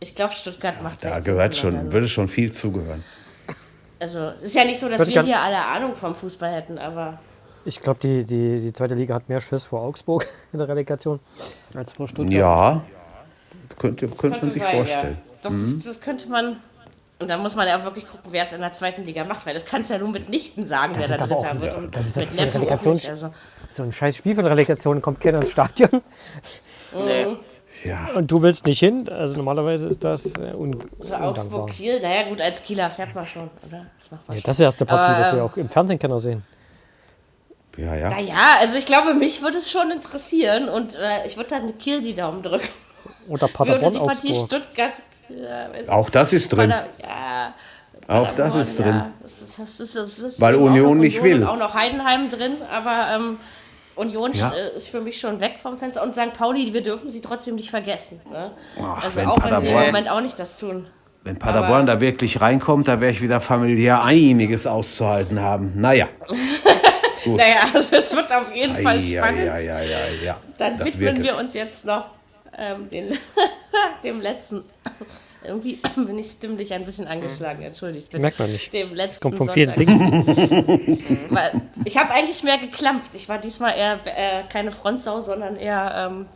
Ich 0.00 0.14
glaube, 0.14 0.32
Stuttgart 0.34 0.82
macht 0.82 1.00
16. 1.02 1.10
Da 1.12 1.20
gehört 1.20 1.54
schon, 1.56 1.74
dann- 1.74 1.92
würde 1.92 2.08
schon 2.08 2.26
viel 2.28 2.50
zugehören. 2.52 3.04
Also 4.00 4.18
es 4.38 4.44
ist 4.46 4.54
ja 4.56 4.64
nicht 4.64 4.80
so, 4.80 4.88
dass 4.88 4.98
würde 4.98 5.12
wir 5.14 5.22
hier 5.22 5.38
alle 5.40 5.64
Ahnung 5.64 5.94
vom 5.94 6.14
Fußball 6.14 6.52
hätten, 6.52 6.78
aber 6.78 7.20
Ich 7.64 7.80
glaube, 7.80 8.00
die, 8.02 8.24
die, 8.24 8.60
die 8.60 8.72
zweite 8.72 8.94
Liga 8.96 9.14
hat 9.14 9.28
mehr 9.28 9.40
Schiss 9.40 9.66
vor 9.66 9.82
Augsburg 9.82 10.26
in 10.52 10.58
der 10.58 10.66
Relegation 10.68 11.20
als 11.74 11.92
vor 11.92 12.08
Stuttgart. 12.08 12.32
Ja, 12.34 12.82
könnte, 13.78 14.06
könnte 14.08 14.28
man 14.30 14.40
könnte 14.40 14.52
sich 14.54 14.62
sein, 14.62 14.76
vorstellen. 14.76 15.18
ja. 15.18 15.48
Doch, 15.48 15.50
das, 15.56 15.78
das 15.84 16.00
könnte 16.00 16.28
man. 16.28 16.56
Und 17.22 17.28
da 17.30 17.38
muss 17.38 17.56
man 17.56 17.66
ja 17.66 17.78
auch 17.78 17.84
wirklich 17.84 18.06
gucken, 18.06 18.30
wer 18.32 18.42
es 18.42 18.52
in 18.52 18.60
der 18.60 18.72
zweiten 18.72 19.04
Liga 19.04 19.24
macht, 19.24 19.46
weil 19.46 19.54
das 19.54 19.64
kannst 19.64 19.88
du 19.90 19.94
ja 19.94 20.00
nur 20.00 20.10
mitnichten 20.10 20.66
sagen, 20.66 20.92
Das 20.94 21.08
wer 21.08 21.18
da 21.18 21.26
Dritter 21.26 21.60
wird. 21.60 21.74
Und 21.76 21.96
das 21.96 22.08
ist 22.08 22.16
mit 22.16 22.26
ja 22.26 22.32
so 22.32 22.38
eine 22.38 22.44
Neffen 22.46 22.56
auch 22.58 22.62
Relegation- 22.66 22.94
nicht. 22.94 23.08
Also, 23.08 23.32
So 23.70 23.82
ein 23.84 23.92
scheiß 23.92 24.16
Spiel 24.16 24.34
von 24.34 24.44
Relegation, 24.46 25.00
kommt 25.00 25.20
keiner 25.20 25.40
ins 25.40 25.50
Stadion 25.52 26.02
Nee. 26.94 27.36
Ja, 27.84 28.08
und 28.14 28.30
du 28.30 28.42
willst 28.42 28.66
nicht 28.66 28.80
hin. 28.80 29.08
Also 29.08 29.34
normalerweise 29.36 29.86
ist 29.86 30.04
das 30.04 30.26
äh, 30.36 30.52
un 30.54 30.72
so 31.00 31.14
undankbar. 31.14 31.22
Augsburg-Kiel, 31.30 32.00
naja 32.02 32.28
gut, 32.28 32.40
als 32.42 32.62
Kieler 32.62 32.90
fährt 32.90 33.14
man 33.14 33.24
schon, 33.24 33.48
oder? 33.66 33.86
Das 33.98 34.10
macht 34.10 34.28
man 34.28 34.36
Ja, 34.36 34.40
schon. 34.40 34.46
das 34.46 34.48
ist 34.54 34.58
die 34.58 34.64
erste 34.64 34.84
Partie, 34.84 35.08
Aber, 35.08 35.18
das 35.18 35.32
wir 35.32 35.38
ähm, 35.40 35.44
auch 35.46 35.56
im 35.56 35.68
Fernsehen 35.70 35.98
kennen 35.98 36.18
sehen. 36.18 36.44
ja, 37.78 37.94
ja. 37.96 38.10
Naja, 38.10 38.56
also 38.60 38.76
ich 38.76 38.84
glaube, 38.84 39.14
mich 39.14 39.40
würde 39.40 39.56
es 39.56 39.70
schon 39.70 39.90
interessieren 39.90 40.68
und 40.68 40.94
äh, 40.96 41.26
ich 41.26 41.36
würde 41.38 41.48
dann 41.50 41.78
Kiel 41.78 42.02
die 42.02 42.12
Daumen 42.14 42.42
drücken. 42.42 42.68
Oder 43.28 43.42
Würde 43.42 43.52
Paderborn, 43.54 43.92
die 43.94 43.98
Partie 44.00 44.30
Augsburg. 44.32 44.62
Stuttgart. 44.64 44.92
Auch 45.88 46.10
das 46.10 46.32
ist 46.32 46.48
drin. 46.50 46.70
Ja, 47.02 47.54
Auch 48.08 48.32
das 48.32 48.54
ist 48.56 48.78
drin. 48.78 48.94
Ja, 48.94 49.10
das 49.22 49.42
ist, 49.42 49.58
das 49.58 49.80
ist, 49.80 49.96
das 49.96 50.18
ist 50.18 50.40
Weil 50.40 50.54
Union 50.56 50.98
nicht 51.00 51.20
Union 51.20 51.40
will. 51.40 51.46
Auch 51.46 51.56
noch 51.56 51.74
Heidenheim 51.74 52.28
drin, 52.30 52.52
aber 52.70 53.06
ähm, 53.14 53.38
Union 53.96 54.32
Ja. 54.32 54.52
äh, 54.52 54.74
ist 54.76 54.88
für 54.88 55.00
mich 55.00 55.20
schon 55.20 55.40
weg 55.40 55.56
vom 55.62 55.78
Fenster. 55.78 56.02
Und 56.02 56.14
St. 56.14 56.32
Pauli, 56.36 56.72
wir 56.72 56.82
dürfen 56.82 57.10
sie 57.10 57.20
trotzdem 57.20 57.54
nicht 57.56 57.70
vergessen. 57.70 58.20
Ne? 58.30 58.50
Ach, 58.82 59.04
also 59.04 59.16
wenn 59.16 59.26
auch 59.26 59.36
wenn 59.36 59.42
sie 59.60 59.66
im 59.68 59.72
Paderborn- 59.74 59.86
Moment 59.86 60.10
auch 60.10 60.20
nicht 60.20 60.38
das 60.38 60.58
tun. 60.58 60.86
Wenn 61.24 61.38
Paderborn 61.38 61.86
da 61.86 62.00
wirklich 62.00 62.40
reinkommt, 62.40 62.88
da 62.88 63.00
werde 63.00 63.14
ich 63.14 63.22
wieder 63.22 63.40
familiär 63.40 64.02
einiges 64.02 64.66
auszuhalten 64.66 65.40
haben. 65.40 65.72
Naja. 65.76 66.08
Gut. 67.24 67.36
Naja, 67.36 67.54
also 67.72 67.94
es 67.96 68.16
wird 68.16 68.32
auf 68.34 68.52
jeden 68.52 68.74
Fall 68.74 69.00
spannend. 69.00 69.46
ja, 69.46 69.56
ja, 69.60 69.80
ja. 70.24 70.36
Dann 70.58 70.84
widmen 70.84 71.22
wir 71.22 71.38
uns 71.38 71.54
jetzt 71.54 71.84
noch 71.84 72.06
ähm, 72.56 72.88
den, 72.90 73.18
dem 74.04 74.20
letzten. 74.20 74.64
Irgendwie 75.44 75.80
bin 75.96 76.18
ich 76.18 76.30
stimmlich 76.30 76.72
ein 76.72 76.84
bisschen 76.84 77.06
angeschlagen, 77.08 77.62
entschuldigt 77.62 78.10
bitte. 78.10 78.22
Merkt 78.22 78.38
man 78.38 78.52
nicht. 78.52 78.72
Dem 78.72 78.94
letzten 78.94 79.20
Kommt 79.20 79.36
vom 79.36 79.48
vielen 79.48 79.72
Sonntag. 79.74 79.96
Singen. 79.96 81.68
Ich 81.84 81.96
habe 81.98 82.12
eigentlich 82.12 82.42
mehr 82.44 82.58
geklampft. 82.58 83.14
Ich 83.14 83.28
war 83.28 83.38
diesmal 83.38 83.76
eher 83.76 83.98
äh, 84.04 84.44
keine 84.48 84.70
Frontsau, 84.70 85.20
sondern 85.20 85.56
eher 85.56 86.10
ähm, 86.10 86.26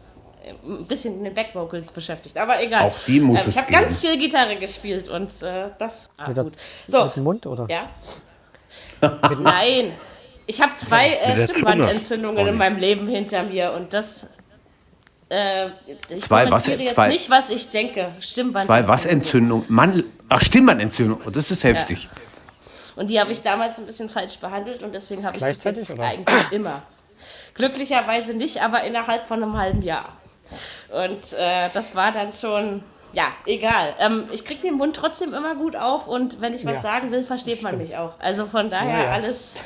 ein 0.64 0.86
bisschen 0.86 1.18
in 1.18 1.24
den 1.24 1.34
Backvocals 1.34 1.92
beschäftigt. 1.92 2.36
Aber 2.36 2.60
egal. 2.60 2.82
Auch 2.82 2.98
die 3.06 3.20
muss 3.20 3.42
ähm, 3.42 3.48
es 3.48 3.54
Ich 3.54 3.62
habe 3.62 3.72
ganz 3.72 4.00
viel 4.00 4.18
Gitarre 4.18 4.56
gespielt 4.56 5.08
und 5.08 5.30
äh, 5.42 5.70
das 5.78 6.10
war 6.18 6.28
Mit, 6.28 6.36
gut. 6.38 6.52
So, 6.88 7.04
mit 7.04 7.16
dem 7.16 7.24
Mund, 7.24 7.46
oder? 7.46 7.66
ja. 7.68 7.90
Nein. 9.40 9.92
Ich 10.46 10.60
habe 10.60 10.72
zwei 10.76 11.08
äh. 11.08 11.48
Stimmbandentzündungen 11.48 12.38
in 12.38 12.48
Olli. 12.48 12.56
meinem 12.56 12.78
Leben 12.78 13.08
hinter 13.08 13.42
mir 13.42 13.72
und 13.72 13.92
das. 13.92 14.28
Äh, 15.28 15.70
Zwei 16.18 16.48
was- 16.50 16.66
jetzt 16.66 16.94
zwei- 16.94 17.08
nicht, 17.08 17.28
was 17.30 17.50
ich 17.50 17.70
denke. 17.70 18.12
Stimmband. 18.20 18.64
Zwei 18.66 18.86
was 18.86 19.06
Entzündung? 19.06 19.64
Mann, 19.68 20.04
ach 20.28 20.40
Stimmbandentzündung. 20.40 21.20
Oh, 21.26 21.30
das 21.30 21.50
ist 21.50 21.64
heftig. 21.64 22.08
Und 22.94 23.10
die 23.10 23.18
habe 23.20 23.32
ich 23.32 23.42
damals 23.42 23.78
ein 23.78 23.86
bisschen 23.86 24.08
falsch 24.08 24.38
behandelt 24.38 24.82
und 24.82 24.94
deswegen 24.94 25.26
habe 25.26 25.36
ich 25.36 25.42
das 25.42 25.64
jetzt 25.64 25.90
oder? 25.90 26.04
eigentlich 26.04 26.52
immer. 26.52 26.82
Glücklicherweise 27.54 28.34
nicht, 28.34 28.62
aber 28.62 28.84
innerhalb 28.84 29.26
von 29.26 29.42
einem 29.42 29.56
halben 29.58 29.82
Jahr. 29.82 30.04
Und 30.90 31.32
äh, 31.32 31.68
das 31.74 31.94
war 31.96 32.12
dann 32.12 32.30
schon, 32.32 32.82
ja, 33.12 33.24
egal. 33.46 33.94
Ähm, 33.98 34.26
ich 34.30 34.44
kriege 34.44 34.60
den 34.60 34.74
Mund 34.74 34.94
trotzdem 34.94 35.34
immer 35.34 35.56
gut 35.56 35.74
auf 35.74 36.06
und 36.06 36.40
wenn 36.40 36.54
ich 36.54 36.64
was 36.64 36.76
Ja. 36.76 36.82
sagen 36.82 37.10
will, 37.10 37.24
versteht 37.24 37.62
man 37.62 37.76
mich 37.78 37.96
auch. 37.96 38.12
Also 38.20 38.46
von 38.46 38.70
daher 38.70 38.98
Ja, 39.00 39.04
ja. 39.06 39.10
alles. 39.10 39.56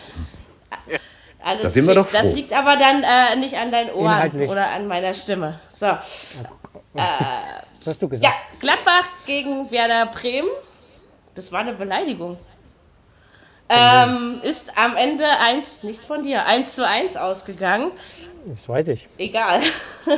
Alles 1.42 1.62
Da 1.62 1.68
sind 1.70 1.86
wir 1.86 1.94
doch 1.94 2.10
Das 2.10 2.28
froh. 2.28 2.34
liegt 2.34 2.52
aber 2.52 2.76
dann 2.76 3.02
äh, 3.02 3.36
nicht 3.36 3.56
an 3.56 3.70
deinen 3.72 3.90
Ohren 3.90 4.06
Inhaltlich. 4.12 4.50
oder 4.50 4.68
an 4.70 4.86
meiner 4.86 5.14
Stimme. 5.14 5.58
So. 5.74 5.86
Was 5.86 7.86
hast 7.86 8.02
du 8.02 8.08
gesagt? 8.08 8.32
Ja, 8.32 8.58
Gladbach 8.60 9.04
gegen 9.26 9.70
Werder 9.70 10.06
Bremen. 10.06 10.48
Das 11.34 11.50
war 11.52 11.60
eine 11.60 11.72
Beleidigung. 11.72 12.38
Ähm, 13.72 14.40
ist 14.42 14.76
am 14.76 14.96
Ende 14.96 15.24
eins, 15.38 15.84
nicht 15.84 16.04
von 16.04 16.24
dir, 16.24 16.44
1 16.44 16.74
zu 16.74 16.84
1 16.86 17.16
ausgegangen. 17.16 17.92
Das 18.46 18.68
weiß 18.68 18.88
ich. 18.88 19.06
Egal. 19.16 19.60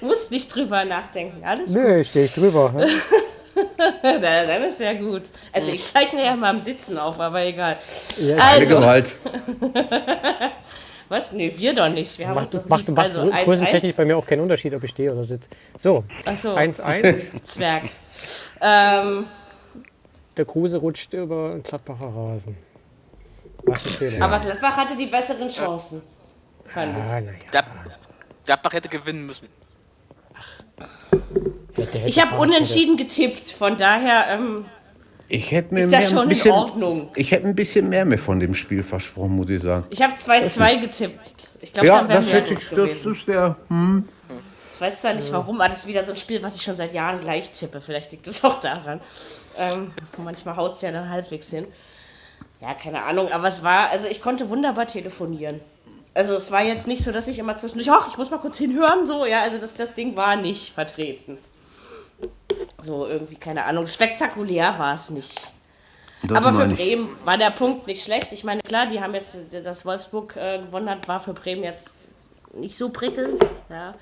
Musst 0.00 0.30
nicht 0.30 0.54
drüber 0.54 0.84
nachdenken. 0.84 1.44
Alles 1.44 1.70
Nö, 1.72 2.04
stehe 2.04 2.26
ich 2.26 2.34
drüber. 2.34 2.70
ne? 2.72 2.86
Dann 4.02 4.62
ist 4.64 4.80
ja 4.80 4.92
gut. 4.94 5.22
Also 5.52 5.70
ich 5.70 5.84
zeichne 5.84 6.24
ja 6.24 6.34
mal 6.36 6.50
am 6.50 6.60
Sitzen 6.60 6.96
auf, 6.98 7.20
aber 7.20 7.44
egal. 7.44 7.76
Ja, 8.18 8.36
Keine 8.36 8.60
Also, 8.62 8.76
Gewalt. 8.76 9.16
was? 11.08 11.32
Nee, 11.32 11.52
wir 11.56 11.74
doch 11.74 11.88
nicht. 11.88 12.18
Wir 12.18 12.28
haben 12.28 12.38
uns 12.38 12.52
Macht, 12.52 12.64
doch 12.64 12.68
macht, 12.68 12.88
macht 12.88 13.04
Also 13.06 13.20
grö- 13.20 13.30
1 13.32 13.44
größentechnisch 13.44 13.90
1 13.90 13.96
bei 13.96 14.04
mir 14.04 14.16
auch 14.16 14.26
keinen 14.26 14.40
Unterschied, 14.40 14.74
ob 14.74 14.82
ich 14.82 14.90
stehe 14.90 15.12
oder 15.12 15.24
sitze. 15.24 15.48
So, 15.78 16.04
Ach 16.26 16.36
so. 16.36 16.54
1-1. 16.56 17.42
Zwerg. 17.46 17.84
Ähm, 18.60 19.26
Der 20.36 20.44
Kruse 20.44 20.78
rutscht 20.78 21.12
über 21.12 21.50
den 21.50 21.62
Gladbacher 21.62 22.06
Rasen. 22.14 22.56
Aber 24.20 24.38
Gladbach 24.40 24.76
hatte 24.76 24.96
die 24.96 25.06
besseren 25.06 25.48
Chancen. 25.48 26.02
Fand 26.66 26.96
ich. 26.96 27.02
Ah. 27.04 27.20
Glad 27.50 27.64
Gladbach 28.44 28.72
hätte 28.74 28.88
gewinnen 28.88 29.26
müssen. 29.26 29.48
Der, 31.76 31.86
der 31.86 32.06
Ich 32.06 32.16
hätte 32.16 32.30
habe 32.30 32.40
unentschieden 32.40 32.96
getippt, 32.96 33.50
von 33.50 33.76
daher, 33.76 34.26
ähm, 34.28 34.64
Ich 35.28 35.50
hätte 35.50 35.74
mir 35.74 35.84
Ist 35.84 35.92
das 35.92 36.00
mehr, 36.00 36.08
schon 36.08 36.18
ein 36.18 36.22
in 36.24 36.28
bisschen, 36.28 36.52
Ordnung? 36.52 37.08
Ich 37.16 37.30
hätte 37.30 37.46
ein 37.46 37.54
bisschen 37.54 37.88
mehr 37.88 38.04
mir 38.04 38.18
von 38.18 38.40
dem 38.40 38.54
Spiel 38.54 38.82
versprochen, 38.82 39.36
muss 39.36 39.50
ich 39.50 39.60
sagen. 39.62 39.86
Ich 39.90 40.00
habe 40.02 40.14
2-2 40.14 40.80
getippt. 40.80 41.48
Ich 41.60 41.72
glaube, 41.72 41.88
Ja, 41.88 42.02
das 42.04 42.26
wir 42.26 42.32
hätte 42.32 42.54
ich, 42.54 42.60
das, 42.68 43.02
das 43.02 43.26
wäre, 43.26 43.56
hm. 43.68 44.08
Ich 44.74 44.80
weiß 44.80 45.00
zwar 45.00 45.14
nicht 45.14 45.32
warum, 45.32 45.58
aber 45.60 45.70
das 45.70 45.78
ist 45.78 45.86
wieder 45.86 46.02
so 46.02 46.12
ein 46.12 46.18
Spiel, 46.18 46.42
was 46.42 46.54
ich 46.54 46.62
schon 46.62 46.76
seit 46.76 46.92
Jahren 46.92 47.18
gleich 47.20 47.50
tippe. 47.50 47.80
Vielleicht 47.80 48.12
liegt 48.12 48.26
es 48.26 48.44
auch 48.44 48.60
daran. 48.60 49.00
Ähm, 49.56 49.92
manchmal 50.22 50.56
haut 50.56 50.74
es 50.74 50.82
ja 50.82 50.90
dann 50.92 51.08
halbwegs 51.08 51.48
hin. 51.48 51.66
Ja, 52.60 52.74
keine 52.74 53.02
Ahnung, 53.02 53.32
aber 53.32 53.48
es 53.48 53.62
war, 53.62 53.88
also 53.88 54.06
ich 54.06 54.20
konnte 54.20 54.50
wunderbar 54.50 54.86
telefonieren. 54.86 55.60
Also 56.12 56.34
es 56.34 56.50
war 56.50 56.62
jetzt 56.62 56.86
nicht 56.86 57.02
so, 57.02 57.10
dass 57.10 57.26
ich 57.26 57.38
immer 57.38 57.56
zwischendurch, 57.56 57.90
ach, 57.90 58.08
ich 58.08 58.18
muss 58.18 58.30
mal 58.30 58.38
kurz 58.38 58.58
hinhören, 58.58 59.06
so, 59.06 59.24
ja, 59.24 59.40
also 59.42 59.58
das, 59.58 59.74
das 59.74 59.94
Ding 59.94 60.14
war 60.14 60.36
nicht 60.36 60.72
vertreten. 60.72 61.38
So 62.82 63.06
irgendwie, 63.06 63.36
keine 63.36 63.64
Ahnung, 63.64 63.86
spektakulär 63.86 64.78
war 64.78 64.94
es 64.94 65.10
nicht. 65.10 65.52
Das 66.22 66.36
Aber 66.38 66.52
für 66.52 66.58
meine 66.60 66.72
ich. 66.74 66.78
Bremen 66.78 67.16
war 67.24 67.38
der 67.38 67.50
Punkt 67.50 67.86
nicht 67.86 68.02
schlecht. 68.04 68.32
Ich 68.32 68.44
meine, 68.44 68.62
klar, 68.62 68.86
die 68.86 69.00
haben 69.00 69.14
jetzt, 69.14 69.38
dass 69.64 69.84
Wolfsburg 69.84 70.36
äh, 70.36 70.58
gewonnen 70.58 70.88
hat, 70.88 71.06
war 71.08 71.20
für 71.20 71.34
Bremen 71.34 71.62
jetzt 71.62 71.92
nicht 72.54 72.76
so 72.76 72.88
prickelnd. 72.88 73.44
Ja. 73.68 73.94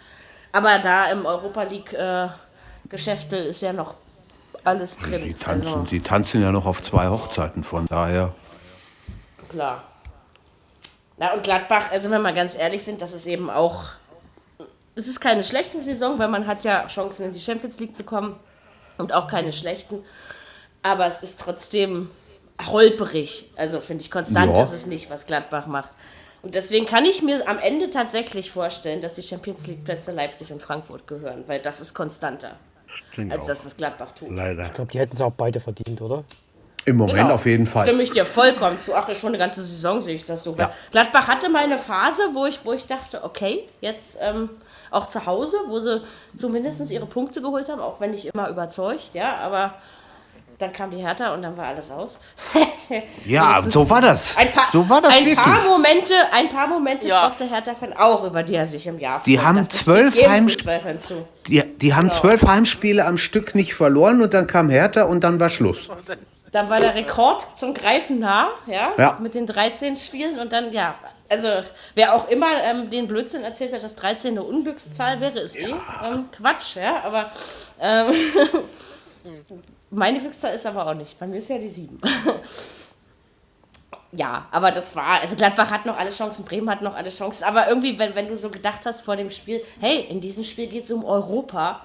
Aber 0.52 0.78
da 0.78 1.10
im 1.10 1.26
Europa 1.26 1.62
League 1.64 1.92
äh, 1.92 2.28
ist 2.90 3.60
ja 3.62 3.72
noch 3.72 3.94
alles 4.62 4.96
drin. 4.98 5.20
Sie 5.20 5.34
tanzen, 5.34 5.66
Also, 5.66 5.86
sie 5.86 6.00
tanzen 6.00 6.42
ja 6.42 6.52
noch 6.52 6.66
auf 6.66 6.82
zwei 6.82 7.08
Hochzeiten, 7.08 7.64
von 7.64 7.86
daher. 7.86 8.32
klar. 9.48 9.82
Na 11.16 11.32
und 11.34 11.42
Gladbach, 11.44 11.90
also 11.92 12.10
wenn 12.10 12.22
wir 12.22 12.32
ganz 12.32 12.56
ehrlich 12.56 12.82
sind, 12.82 13.00
das 13.02 13.12
ist 13.12 13.26
eben 13.26 13.50
auch. 13.50 13.84
Es 14.96 15.08
ist 15.08 15.20
keine 15.20 15.42
schlechte 15.42 15.78
Saison, 15.78 16.18
weil 16.18 16.28
man 16.28 16.46
hat 16.46 16.64
ja 16.64 16.86
Chancen 16.86 17.26
in 17.26 17.32
die 17.32 17.40
Champions 17.40 17.78
League 17.80 17.96
zu 17.96 18.04
kommen 18.04 18.36
und 18.98 19.12
auch 19.12 19.26
keine 19.26 19.52
schlechten. 19.52 20.04
Aber 20.82 21.06
es 21.06 21.22
ist 21.22 21.40
trotzdem 21.40 22.10
holperig. 22.64 23.50
Also 23.56 23.80
finde 23.80 24.02
ich 24.02 24.10
konstant 24.10 24.56
Ja. 24.56 24.62
ist 24.62 24.72
es 24.72 24.86
nicht, 24.86 25.10
was 25.10 25.26
Gladbach 25.26 25.66
macht. 25.66 25.90
Und 26.42 26.54
deswegen 26.54 26.86
kann 26.86 27.04
ich 27.06 27.22
mir 27.22 27.48
am 27.48 27.58
Ende 27.58 27.90
tatsächlich 27.90 28.50
vorstellen, 28.50 29.00
dass 29.00 29.14
die 29.14 29.22
Champions 29.22 29.66
League 29.66 29.82
Plätze 29.84 30.12
Leipzig 30.12 30.52
und 30.52 30.60
Frankfurt 30.62 31.06
gehören, 31.06 31.44
weil 31.46 31.58
das 31.60 31.80
ist 31.80 31.94
konstanter 31.94 32.52
Stimmt 32.86 33.32
als 33.32 33.42
auch. 33.42 33.46
das, 33.46 33.64
was 33.64 33.76
Gladbach 33.76 34.12
tut. 34.12 34.30
Leider. 34.30 34.64
Ich 34.64 34.72
glaube, 34.74 34.92
die 34.92 34.98
hätten 34.98 35.16
es 35.16 35.22
auch 35.22 35.32
beide 35.32 35.58
verdient, 35.58 36.00
oder? 36.02 36.22
Im 36.84 36.96
Moment 36.96 37.16
Genau. 37.18 37.34
auf 37.34 37.46
jeden 37.46 37.66
Fall. 37.66 37.86
Stimme 37.86 38.02
ich 38.02 38.12
dir 38.12 38.26
vollkommen 38.26 38.78
zu. 38.78 38.94
Ach, 38.94 39.12
schon 39.14 39.30
eine 39.30 39.38
ganze 39.38 39.62
Saison 39.62 40.02
sehe 40.02 40.14
ich 40.16 40.26
das 40.26 40.44
so. 40.44 40.54
Ja. 40.58 40.70
Gladbach 40.92 41.26
hatte 41.28 41.48
mal 41.48 41.64
eine 41.64 41.78
Phase, 41.78 42.22
wo 42.34 42.44
ich, 42.44 42.62
wo 42.62 42.72
ich 42.74 42.86
dachte, 42.86 43.24
okay, 43.24 43.66
jetzt 43.80 44.18
ähm, 44.20 44.50
auch 44.94 45.08
zu 45.08 45.26
Hause, 45.26 45.58
wo 45.68 45.78
sie 45.78 46.00
zumindest 46.34 46.90
ihre 46.90 47.06
Punkte 47.06 47.40
geholt 47.42 47.68
haben, 47.68 47.80
auch 47.80 48.00
wenn 48.00 48.10
nicht 48.12 48.26
immer 48.26 48.48
überzeugt, 48.48 49.14
ja, 49.14 49.36
aber 49.36 49.74
dann 50.58 50.72
kam 50.72 50.90
die 50.90 50.98
Hertha 50.98 51.34
und 51.34 51.42
dann 51.42 51.56
war 51.56 51.66
alles 51.66 51.90
aus. 51.90 52.18
Ja, 53.24 53.62
so 53.66 53.88
war 53.88 54.02
das. 54.02 54.36
Ein 54.36 54.52
paar, 54.52 54.66
so 54.70 54.86
war 54.90 55.00
das 55.00 55.10
ein 55.14 55.24
wirklich. 55.24 55.36
paar 55.36 55.62
Momente, 55.64 56.14
ein 56.32 56.50
paar 56.50 56.66
Momente 56.66 57.08
Ja. 57.08 57.26
brauchte 57.28 57.48
Hertha-Fan 57.48 57.94
auch, 57.94 58.24
über 58.24 58.42
die 58.42 58.54
er 58.54 58.66
sich 58.66 58.86
im 58.86 58.98
Jahr 58.98 59.22
Die 59.24 59.36
freut. 59.38 59.46
haben 59.46 59.70
zwölf 59.70 60.14
jedem 60.14 60.30
Heimsp- 60.30 60.52
Fußballfan 60.58 61.00
zu. 61.00 61.26
Die, 61.48 61.62
die 61.78 61.94
haben 61.94 62.10
zwölf 62.10 62.42
Heimspiele 62.46 63.06
am 63.06 63.16
Stück 63.16 63.54
nicht 63.54 63.74
verloren 63.74 64.20
und 64.20 64.34
dann 64.34 64.46
kam 64.46 64.68
Hertha 64.68 65.04
und 65.04 65.24
dann 65.24 65.40
war 65.40 65.48
Schluss. 65.48 65.88
Dann 66.52 66.68
war 66.68 66.78
der 66.78 66.94
Rekord 66.94 67.46
zum 67.56 67.72
Greifen 67.72 68.18
nah, 68.18 68.48
ja, 68.66 68.90
Ja. 68.98 69.18
mit 69.20 69.34
den 69.34 69.46
13 69.46 69.96
Spielen 69.96 70.38
und 70.38 70.52
dann, 70.52 70.70
ja, 70.72 70.94
also 71.28 71.48
wer 71.94 72.14
auch 72.14 72.28
immer 72.28 72.62
ähm, 72.62 72.90
den 72.90 73.08
Blödsinn 73.08 73.44
erzählt 73.44 73.72
hat, 73.72 73.82
dass 73.82 73.94
13 73.96 74.32
eine 74.32 74.42
Unglückszahl 74.42 75.20
wäre, 75.20 75.40
ist 75.40 75.56
eh 75.56 75.74
ähm, 76.04 76.30
Quatsch, 76.30 76.76
ja, 76.76 77.02
aber 77.02 77.30
ähm, 77.80 78.12
meine 79.90 80.20
Glückszahl 80.20 80.54
ist 80.54 80.66
aber 80.66 80.86
auch 80.86 80.94
nicht, 80.94 81.18
bei 81.18 81.26
mir 81.26 81.38
ist 81.38 81.48
ja 81.48 81.58
die 81.58 81.68
7. 81.68 81.98
ja, 84.12 84.46
aber 84.50 84.70
das 84.70 84.94
war, 84.96 85.20
also 85.20 85.34
Gladbach 85.36 85.70
hat 85.70 85.86
noch 85.86 85.98
alle 85.98 86.10
Chancen, 86.10 86.44
Bremen 86.44 86.68
hat 86.70 86.82
noch 86.82 86.94
alle 86.94 87.10
Chancen, 87.10 87.44
aber 87.44 87.68
irgendwie, 87.68 87.98
wenn, 87.98 88.14
wenn 88.14 88.28
du 88.28 88.36
so 88.36 88.50
gedacht 88.50 88.84
hast 88.84 89.00
vor 89.00 89.16
dem 89.16 89.30
Spiel, 89.30 89.62
hey, 89.80 90.00
in 90.02 90.20
diesem 90.20 90.44
Spiel 90.44 90.66
geht 90.66 90.84
es 90.84 90.90
um 90.90 91.04
Europa, 91.04 91.80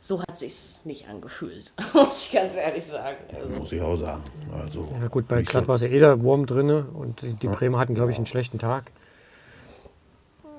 so 0.00 0.20
hat 0.22 0.38
sich's 0.38 0.80
nicht 0.84 1.08
angefühlt, 1.08 1.72
muss 1.94 2.26
ich 2.26 2.32
ganz 2.32 2.54
ehrlich 2.56 2.84
sagen. 2.86 3.16
Also, 3.34 3.48
Muss 3.58 3.72
ich 3.72 3.80
auch 3.82 3.96
sagen. 3.96 4.22
Also, 4.64 4.88
Ja 5.00 5.08
gut, 5.08 5.28
bei 5.28 5.38
so- 5.40 5.44
Gladbach 5.50 5.74
ist 5.76 5.82
ja 5.82 5.88
eh 5.88 5.98
der 5.98 6.22
Wurm 6.22 6.46
drin 6.46 6.70
und 6.70 7.22
die, 7.22 7.34
die 7.34 7.48
Bremer 7.48 7.78
hatten, 7.78 7.94
glaube 7.94 8.10
ich, 8.10 8.16
einen 8.16 8.26
schlechten 8.26 8.58
Tag. 8.58 8.90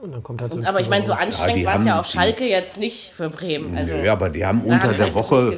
Und 0.01 0.13
dann 0.13 0.23
kommt 0.23 0.41
halt 0.41 0.51
so 0.53 0.59
ein 0.59 0.65
Aber 0.65 0.79
ich 0.79 0.89
meine, 0.89 1.05
so 1.05 1.13
anstrengend 1.13 1.57
die 1.57 1.65
war 1.65 1.75
es 1.79 1.85
ja 1.85 1.99
auf 1.99 2.07
die- 2.07 2.13
Schalke 2.17 2.45
jetzt 2.47 2.77
nicht 2.79 3.11
für 3.13 3.29
Bremen. 3.29 3.77
Also, 3.77 3.95
Nö, 3.97 4.09
aber 4.09 4.29
die 4.31 4.43
haben 4.43 4.63
unter 4.63 4.93
der 4.93 5.13
Woche, 5.13 5.55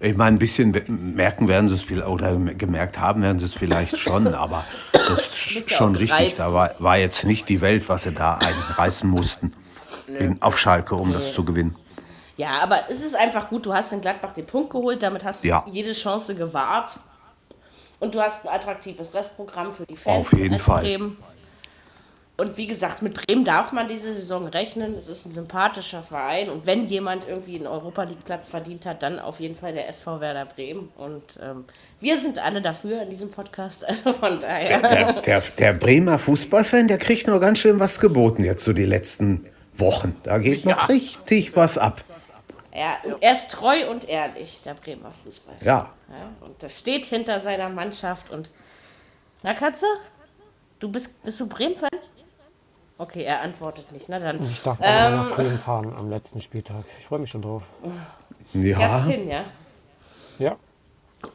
ich 0.00 0.14
meine, 0.16 0.36
ein 0.36 0.38
bisschen 0.38 0.74
merken 1.14 1.48
werden 1.48 1.70
sie 1.70 1.74
es 1.76 1.82
viel 1.82 2.02
oder 2.02 2.36
gemerkt 2.36 2.98
haben 3.00 3.22
werden 3.22 3.38
sie 3.38 3.46
es 3.46 3.54
vielleicht 3.54 3.96
schon, 3.98 4.26
aber 4.34 4.62
das 4.92 5.28
ist 5.56 5.70
ja 5.70 5.76
schon 5.76 5.96
auch 5.96 6.00
richtig. 6.00 6.36
Da 6.36 6.52
war, 6.52 6.74
war 6.78 6.98
jetzt 6.98 7.24
nicht 7.24 7.48
die 7.48 7.62
Welt, 7.62 7.88
was 7.88 8.02
sie 8.02 8.12
da 8.12 8.34
einreißen 8.36 9.08
mussten 9.08 9.54
in, 10.18 10.40
auf 10.42 10.58
Schalke, 10.58 10.94
um 10.94 11.14
das 11.14 11.32
zu 11.32 11.44
gewinnen. 11.46 11.74
Ja, 12.38 12.52
aber 12.62 12.84
es 12.88 13.04
ist 13.04 13.14
einfach 13.16 13.50
gut, 13.50 13.66
du 13.66 13.74
hast 13.74 13.92
in 13.92 14.00
Gladbach 14.00 14.32
den 14.32 14.46
Punkt 14.46 14.70
geholt, 14.70 15.02
damit 15.02 15.24
hast 15.24 15.44
du 15.44 15.48
Ja. 15.48 15.64
jede 15.70 15.92
Chance 15.92 16.34
gewahrt. 16.34 16.92
Und 18.00 18.14
du 18.14 18.20
hast 18.20 18.46
ein 18.46 18.54
attraktives 18.54 19.12
Restprogramm 19.12 19.72
für 19.72 19.84
die 19.84 19.96
Fans. 19.96 20.16
Auf 20.16 20.32
jeden 20.32 20.58
Fall. 20.58 20.82
Bremen. 20.82 21.16
Und 22.36 22.56
wie 22.56 22.68
gesagt, 22.68 23.02
mit 23.02 23.14
Bremen 23.14 23.44
darf 23.44 23.72
man 23.72 23.88
diese 23.88 24.14
Saison 24.14 24.46
rechnen. 24.46 24.94
Es 24.94 25.08
ist 25.08 25.26
ein 25.26 25.32
sympathischer 25.32 26.04
Verein. 26.04 26.48
Und 26.50 26.64
wenn 26.66 26.86
jemand 26.86 27.26
irgendwie 27.26 27.56
einen 27.56 27.66
Europa 27.66 28.04
League 28.04 28.24
Platz 28.24 28.48
verdient 28.48 28.86
hat, 28.86 29.02
dann 29.02 29.18
auf 29.18 29.40
jeden 29.40 29.56
Fall 29.56 29.72
der 29.72 29.88
SV 29.88 30.20
Werder 30.20 30.44
Bremen. 30.46 30.90
Und 30.96 31.40
ähm, 31.42 31.64
wir 31.98 32.16
sind 32.16 32.38
alle 32.38 32.62
dafür 32.62 33.02
in 33.02 33.10
diesem 33.10 33.32
Podcast. 33.32 33.84
Also 33.88 34.12
von 34.12 34.38
daher. 34.38 34.80
Der, 34.80 35.12
der, 35.20 35.42
der 35.58 35.72
Bremer 35.72 36.20
Fußballfan, 36.20 36.86
der 36.86 36.98
kriegt 36.98 37.26
noch 37.26 37.40
ganz 37.40 37.58
schön 37.58 37.80
was 37.80 37.98
geboten 37.98 38.44
jetzt 38.44 38.62
so 38.62 38.72
die 38.72 38.84
letzten 38.86 39.44
Wochen. 39.74 40.14
Da 40.22 40.38
geht 40.38 40.64
noch 40.64 40.88
richtig 40.88 41.56
was 41.56 41.76
ab. 41.76 42.04
Ja, 42.74 42.96
er 43.20 43.32
ist 43.32 43.50
treu 43.50 43.90
und 43.90 44.08
ehrlich, 44.08 44.60
der 44.62 44.74
Bremer 44.74 45.10
Fußball. 45.10 45.56
Ja. 45.62 45.90
Ja, 46.10 46.46
und 46.46 46.62
das 46.62 46.78
steht 46.78 47.06
hinter 47.06 47.40
seiner 47.40 47.68
Mannschaft 47.68 48.30
und. 48.30 48.50
Na, 49.42 49.54
Katze? 49.54 49.86
Du 50.78 50.90
bist, 50.90 51.22
bist 51.24 51.40
du 51.40 51.46
Bremen-Fan? 51.48 51.90
Okay, 52.98 53.22
er 53.24 53.40
antwortet 53.42 53.90
nicht. 53.92 54.08
Na 54.08 54.18
dann. 54.18 54.42
Ich 54.42 54.62
darf 54.62 54.78
Ähm, 54.80 55.16
mal 55.16 55.28
nach 55.28 55.36
Bremen 55.36 55.58
fahren 55.58 55.92
am 55.96 56.10
letzten 56.10 56.40
Spieltag. 56.42 56.84
Ich 56.98 57.06
freue 57.06 57.20
mich 57.20 57.30
schon 57.30 57.42
drauf. 57.42 57.62
Ja, 58.52 58.78
Erst 58.80 59.08
hin, 59.08 59.28
ja? 59.28 59.44
Ja. 60.38 60.56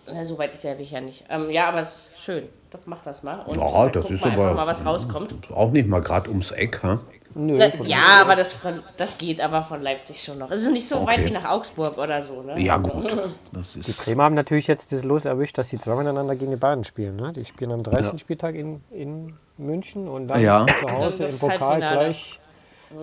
Na, 0.08 0.24
so 0.24 0.38
weit 0.38 0.52
ist 0.54 0.64
er 0.66 0.80
ja 0.80 1.02
nicht. 1.02 1.26
Ähm, 1.30 1.50
ja, 1.50 1.68
aber 1.70 1.80
es 1.80 2.08
ist 2.16 2.22
schön. 2.24 2.48
Doch, 2.72 2.80
mach 2.86 3.02
das 3.02 3.24
mal. 3.24 3.40
Und 3.42 3.58
Ja, 3.58 3.70
dann 3.90 3.92
das 3.92 4.12
ist 4.12 4.24
aber- 4.24 4.54
mal, 4.54 4.68
was 4.68 4.86
rauskommt. 4.86 5.36
auch 5.52 5.72
nicht 5.72 5.88
mal 5.88 6.02
gerade 6.02 6.30
ums 6.30 6.52
Eck. 6.52 6.82
Ha? 6.84 7.00
Nö, 7.36 7.58
Na, 7.58 7.86
ja, 7.86 8.22
aber 8.22 8.36
das, 8.36 8.54
von, 8.54 8.80
das 8.98 9.18
geht 9.18 9.42
aber 9.42 9.62
von 9.64 9.82
Leipzig 9.82 10.22
schon 10.24 10.38
noch. 10.38 10.52
Es 10.52 10.62
ist 10.62 10.72
nicht 10.72 10.88
so 10.88 10.98
Okay. 10.98 11.08
weit 11.18 11.26
wie 11.26 11.32
nach 11.32 11.50
Augsburg 11.50 11.98
oder 11.98 12.22
so. 12.22 12.42
Ne? 12.42 12.60
Ja, 12.62 12.78
gut. 12.78 13.16
Das 13.52 13.76
ist, 13.76 13.98
Bremer 14.04 14.26
haben 14.26 14.36
natürlich 14.36 14.68
jetzt 14.68 14.92
das 14.92 15.04
Los 15.04 15.26
erwischt, 15.26 15.58
dass 15.58 15.70
sie 15.70 15.80
zweimal 15.80 16.04
miteinander 16.04 16.36
gegen 16.36 16.52
die 16.52 16.58
Bayern 16.58 16.84
spielen. 16.84 17.16
Ne? 17.16 17.34
Die 17.34 17.46
spielen 17.46 17.72
am 17.72 17.84
30. 17.84 18.20
Spieltag 18.20 18.56
in, 18.56 18.82
in 18.92 19.34
München 19.58 20.08
und 20.08 20.28
dann 20.28 20.42
Ja. 20.42 20.66
zu 20.68 20.92
Hause 20.92 21.26
im 21.26 21.40
Pokal 21.40 21.60
Halbfinale. 21.60 21.98
gleich. 22.00 22.40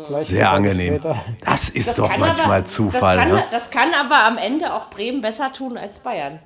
gleich 0.09 0.29
sehr 0.29 0.51
angenehm. 0.51 0.95
später. 1.01 1.17
Das 1.45 1.69
ist 1.69 1.89
Das 1.89 1.95
doch 1.97 2.17
manchmal 2.17 2.59
aber, 2.59 2.65
Zufall. 2.65 3.17
Das 3.17 3.25
kann, 3.27 3.35
ne? 3.37 3.45
das 3.51 3.71
kann 3.71 3.95
aber 3.95 4.25
am 4.25 4.37
Ende 4.39 4.73
auch 4.75 4.91
Bremen 4.91 5.21
besser 5.21 5.53
tun 5.53 5.77
als 5.77 5.99
Bayern. 5.99 6.39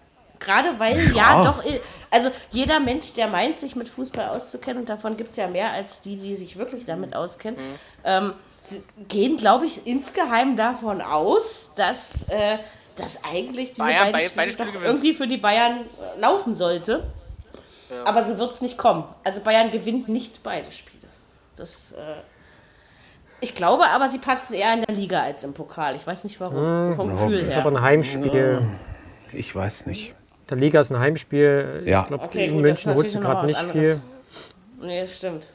Gerade 0.45 0.78
weil, 0.78 0.99
ja, 1.14 1.42
Ja. 1.42 1.45
doch, 1.45 1.62
also 2.11 2.30
jeder 2.51 2.80
Mensch, 2.80 3.12
der 3.14 3.28
meint, 3.28 3.57
sich 3.57 3.74
mit 3.76 3.88
Fußball 3.88 4.28
auszukennen, 4.28 4.80
und 4.82 4.88
davon 4.88 5.16
gibt 5.16 5.30
es 5.30 5.36
ja 5.36 5.49
mehr 5.49 5.72
als 5.72 6.01
die, 6.03 6.16
die 6.16 6.34
sich 6.36 6.57
wirklich 6.59 6.84
damit 6.84 7.16
auskennen, 7.16 7.59
ähm, 8.05 8.34
sie 8.61 8.82
gehen, 9.09 9.36
glaube 9.36 9.66
ich, 9.66 9.86
insgeheim 9.86 10.57
davon 10.57 11.01
aus, 11.01 11.72
dass, 11.76 12.28
äh, 12.28 12.59
dass 12.97 13.24
eigentlich 13.24 13.70
diese 13.70 13.82
Bayern 13.82 14.12
beiden 14.12 14.30
beide- 14.36 14.51
Spiele 14.53 14.62
beide 14.66 14.70
Spiele 14.72 14.84
irgendwie 14.86 15.14
für 15.14 15.26
die 15.26 15.36
Bayern 15.38 15.80
äh, 16.16 16.20
laufen 16.20 16.55
sollte. 16.55 17.05
Aber 18.07 18.22
so 18.22 18.38
wird 18.38 18.53
es 18.53 18.61
nicht 18.61 18.76
kommen. 18.78 19.05
Also 19.24 19.40
Bayern 19.42 19.70
gewinnt 19.70 20.09
nicht 20.09 20.42
beide 20.42 20.72
Spiele. 20.72 21.07
Das, 21.55 21.92
äh, 21.92 22.14
ich 23.40 23.55
glaube 23.55 23.86
aber, 23.88 24.09
sie 24.09 24.18
patzen 24.18 24.55
eher 24.55 24.72
in 24.74 24.82
der 24.82 24.95
Liga 24.97 25.20
als 25.22 25.45
im 25.45 25.55
Pokal. 25.55 25.95
Ich 25.95 26.07
weiß 26.07 26.24
nicht 26.24 26.40
warum. 26.40 26.88
so 26.90 26.95
vom 26.97 27.11
Gefühl 27.11 27.40
Aber 27.53 27.62
her. 27.62 27.66
ein 27.66 27.80
Heimspiel. 27.82 28.62
Ich 29.32 29.55
weiß 29.55 29.86
nicht. 29.86 30.14
Der 30.51 30.57
Liga 30.57 30.80
ist 30.80 30.90
ein 30.92 30.99
Heimspiel. 30.99 31.82
Ja. 31.86 32.03
Ich 32.03 32.07
glaube, 32.09 32.24
Okay, 32.24 32.47
in 32.47 32.55
gut, 32.55 32.68
das 32.68 32.78
ist 32.80 32.86
München 32.86 32.97
holst 33.03 33.14
du 33.14 33.20
natürlich 33.20 33.24
noch 33.24 33.30
gerade 33.30 33.47
nicht 33.47 33.72
viel. 33.72 33.90
anderes. 33.92 34.01
Nee, 34.82 35.01
das 35.01 35.16
stimmt. 35.16 35.47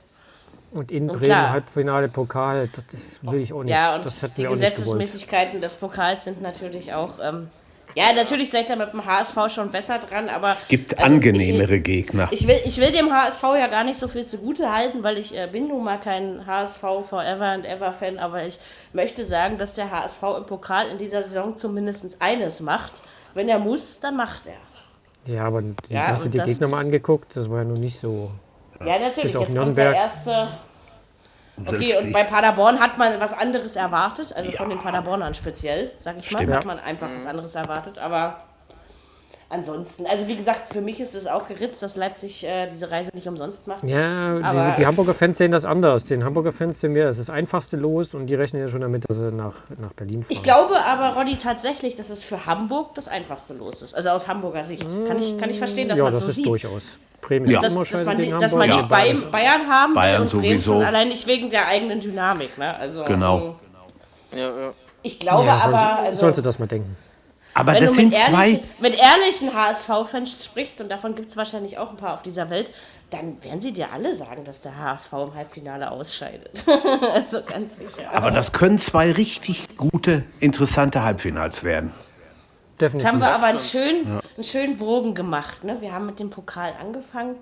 Und 0.71 0.91
in 0.91 1.03
Und 1.09 1.17
Bremen 1.17 1.25
klar. 1.25 1.49
Halbfinale 1.51 2.09
Pokal, 2.09 2.69
das, 2.91 3.19
will 3.23 3.41
ich 3.41 3.53
auch 3.53 3.63
nicht. 3.63 3.71
Ja, 3.71 3.95
und 3.95 4.05
das 4.05 4.21
hätten 4.21 4.35
die 4.35 4.41
wir 4.43 4.49
auch 4.49 4.53
nicht 4.53 4.61
gewollt. 4.61 4.75
Gesetzesmäßigkeiten 4.75 5.61
des 5.61 5.75
Pokals 5.75 6.23
sind 6.25 6.41
natürlich 6.41 6.93
auch. 6.93 7.13
Ähm, 7.21 7.49
ja, 7.95 8.13
natürlich 8.13 8.51
seid 8.51 8.69
ihr 8.69 8.75
mit 8.75 8.93
dem 8.93 9.03
HSV 9.03 9.35
schon 9.49 9.71
besser 9.71 9.97
dran, 9.97 10.29
aber. 10.29 10.51
Es 10.51 10.67
gibt 10.67 10.99
also 10.99 11.11
angenehmere 11.11 11.79
Gegner. 11.79 12.27
Ich, 12.31 12.41
ich, 12.41 12.47
will, 12.47 12.59
ich 12.65 12.77
will 12.79 12.91
dem 12.91 13.11
HSV 13.11 13.41
ja 13.59 13.65
gar 13.65 13.83
nicht 13.83 13.97
so 13.97 14.07
viel 14.07 14.25
zugute 14.25 14.71
halten, 14.71 15.03
weil 15.03 15.17
ich 15.17 15.35
äh, 15.35 15.47
bin 15.51 15.67
nun 15.67 15.83
mal 15.83 15.99
kein 15.99 16.45
HSV 16.45 16.79
Forever 16.81 17.45
and 17.45 17.65
Ever 17.65 17.91
Fan, 17.91 18.19
aber 18.19 18.45
ich 18.45 18.59
möchte 18.93 19.25
sagen, 19.25 19.57
dass 19.57 19.73
der 19.73 19.89
HSV 19.89 20.21
im 20.37 20.45
Pokal 20.45 20.87
in 20.89 20.99
dieser 20.99 21.23
Saison 21.23 21.57
zumindest 21.57 22.17
eines 22.19 22.59
macht. 22.59 23.01
Wenn 23.33 23.49
er 23.49 23.57
muss, 23.59 23.99
dann 23.99 24.15
macht 24.15 24.45
er. 24.45 24.53
Ja, 25.26 25.43
aber 25.45 25.61
die, 25.61 25.76
Ja, 25.89 26.07
hast 26.07 26.26
du 26.26 26.30
die 26.30 26.39
Gegner 26.39 26.67
mal 26.67 26.80
angeguckt? 26.80 27.36
Das 27.36 27.49
war 27.49 27.59
ja 27.59 27.63
nun 27.65 27.80
nicht 27.80 27.99
so. 27.99 28.32
Ja, 28.80 28.97
natürlich. 28.99 29.34
Bis 29.34 29.36
auf 29.36 29.47
Jetzt 29.47 29.57
kommt 29.57 29.78
der 29.78 29.86
Nürnberg. 29.86 29.95
erste. 29.95 30.47
Okay, 31.67 31.93
und 32.01 32.13
bei 32.13 32.24
Paderborn 32.24 32.80
hat 32.80 32.97
man 32.97 33.20
was 33.20 33.34
anderes 33.34 33.76
erwartet, 33.76 34.32
also 34.34 34.49
von 34.53 34.70
den 34.70 34.80
Paderbornern 34.80 35.34
speziell, 35.34 35.91
sag 35.97 36.17
ich 36.17 36.32
mal, 36.32 36.39
Stimmt. 36.39 36.53
hat 36.53 36.65
man 36.65 36.80
einfach 36.80 37.09
was 37.13 37.26
anderes 37.28 37.53
erwartet, 37.53 37.99
aber 37.99 38.38
ansonsten, 39.50 40.06
also 40.06 40.28
wie 40.28 40.36
gesagt, 40.36 40.74
für 40.74 40.82
mich 40.82 41.00
ist 41.00 41.16
es 41.16 41.28
auch 41.28 41.47
geritzt, 41.47 41.82
dass 41.82 41.95
Leipzig 41.95 42.43
äh, 42.45 42.68
diese 42.68 42.91
Reise 42.91 43.10
nicht 43.14 43.28
umsonst 43.28 43.68
macht. 43.68 43.84
Ja, 43.84 44.38
Aber 44.43 44.72
die, 44.72 44.78
die 44.82 44.86
Hamburger 44.88 45.14
Fans 45.16 45.38
sehen 45.38 45.52
das 45.52 45.66
anders. 45.66 46.06
Den 46.06 46.24
Hamburger 46.24 46.54
Fans 46.54 46.80
sehen 46.80 46.93
wir, 46.95 47.06
es 47.08 47.18
ist 47.18 47.30
das 47.30 47.36
einfachste 47.36 47.76
Los 47.78 48.14
und 48.14 48.28
die 48.28 48.36
rechnen 48.36 48.62
ja 48.62 48.68
schon 48.70 48.82
damit, 48.82 49.10
dass 49.10 49.18
sie 49.18 49.32
nach, 49.32 49.54
nach 49.80 49.93
Berlin 49.93 50.22
fahren. 50.24 50.28
Ich 50.32 50.43
glaube 50.43 50.76
aber, 50.86 51.16
Roddy, 51.20 51.36
tatsächlich, 51.38 51.95
dass 51.95 52.10
es 52.10 52.22
für 52.22 52.45
Hamburg 52.45 52.93
das 52.95 53.08
einfachste 53.08 53.54
Los 53.56 53.82
ist, 53.82 53.95
also 53.95 54.10
aus 54.10 54.28
Hamburger 54.28 54.64
Sicht. 54.64 54.88
Kann 55.08 55.18
ich, 55.20 55.38
kann 55.38 55.50
ich 55.50 55.58
verstehen, 55.58 55.89
dass 55.89 55.97
ja, 56.00 56.06
man 56.06 56.14
das 56.14 56.24
so 56.24 56.30
ist 56.30 56.36
sieht. 56.36 56.45
durchaus. 56.45 56.97
Bremen 57.22 57.50
Ja. 57.50 57.58
ist 57.60 57.64
Dass, 57.66 57.76
immer 57.76 57.86
dass 57.86 58.06
man, 58.06 58.39
dass 58.39 58.52
man 58.56 58.62
Hamburg. 58.62 58.78
nicht 58.78 58.89
Bayern, 58.89 59.32
Bayern 59.32 59.68
haben 59.68 59.93
Bayern 59.93 60.14
will 60.16 60.22
und 60.22 60.32
Bremen 60.41 60.60
sowieso. 60.60 60.74
schon 60.74 60.84
allein 60.84 61.10
nicht 61.10 61.28
wegen 61.28 61.50
der 61.50 61.68
eigenen 61.68 62.00
Dynamik. 62.00 62.58
Ne? 62.58 62.74
Also, 62.78 63.04
Genau. 63.04 63.56
ähm, 64.32 64.39
Ja, 64.39 64.47
ja. 64.47 64.74
Ich 65.02 65.20
glaube 65.20 65.45
Ja, 65.45 65.58
aber, 65.58 65.72
sie, 65.72 66.06
also, 66.08 66.20
sollen 66.20 66.34
sie 66.34 66.41
das 66.41 66.60
mal 66.60 66.68
denken. 66.68 66.95
Aber 67.54 67.74
wenn 67.74 67.82
das 67.82 67.89
du 67.91 67.95
sind 67.95 68.10
mit 68.14 68.18
zwei. 68.18 68.50
ehrlichen, 68.50 68.70
mit 68.80 68.97
ehrlichen 68.97 69.54
HSV-Fans 69.54 70.45
sprichst, 70.45 70.82
und 70.82 70.89
davon 70.89 71.16
gibt 71.16 71.30
es 71.30 71.38
wahrscheinlich 71.38 71.78
auch 71.78 71.89
ein 71.89 71.97
paar 71.97 72.14
auf 72.14 72.22
dieser 72.22 72.50
Welt, 72.50 72.72
dann 73.10 73.43
werden 73.43 73.60
sie 73.60 73.74
dir 73.74 73.91
alle 73.91 74.14
sagen, 74.14 74.43
dass 74.43 74.62
der 74.62 74.78
HSV 74.78 75.12
im 75.14 75.34
Halbfinale 75.34 75.89
ausscheidet. 75.89 76.64
also 77.14 77.41
ganz 77.43 77.78
sicher. 77.78 78.12
Aber 78.14 78.30
das 78.32 78.52
können 78.52 78.78
zwei 78.78 79.12
richtig 79.12 79.76
gute, 79.78 80.26
interessante 80.39 81.04
Halbfinals 81.04 81.64
werden. 81.64 81.89
Jetzt 81.91 82.82
Definitiv. 82.82 83.08
haben 83.10 83.20
wir 83.20 83.32
aber 83.36 83.47
einen 83.47 83.60
schönen, 83.60 84.20
einen 84.36 84.43
schönen 84.43 84.78
Bogen 84.78 85.16
gemacht. 85.16 85.64
Ne? 85.64 85.82
Wir 85.82 85.91
haben 85.91 86.06
mit 86.06 86.20
dem 86.20 86.30
Pokal 86.30 86.74
angefangen 86.80 87.36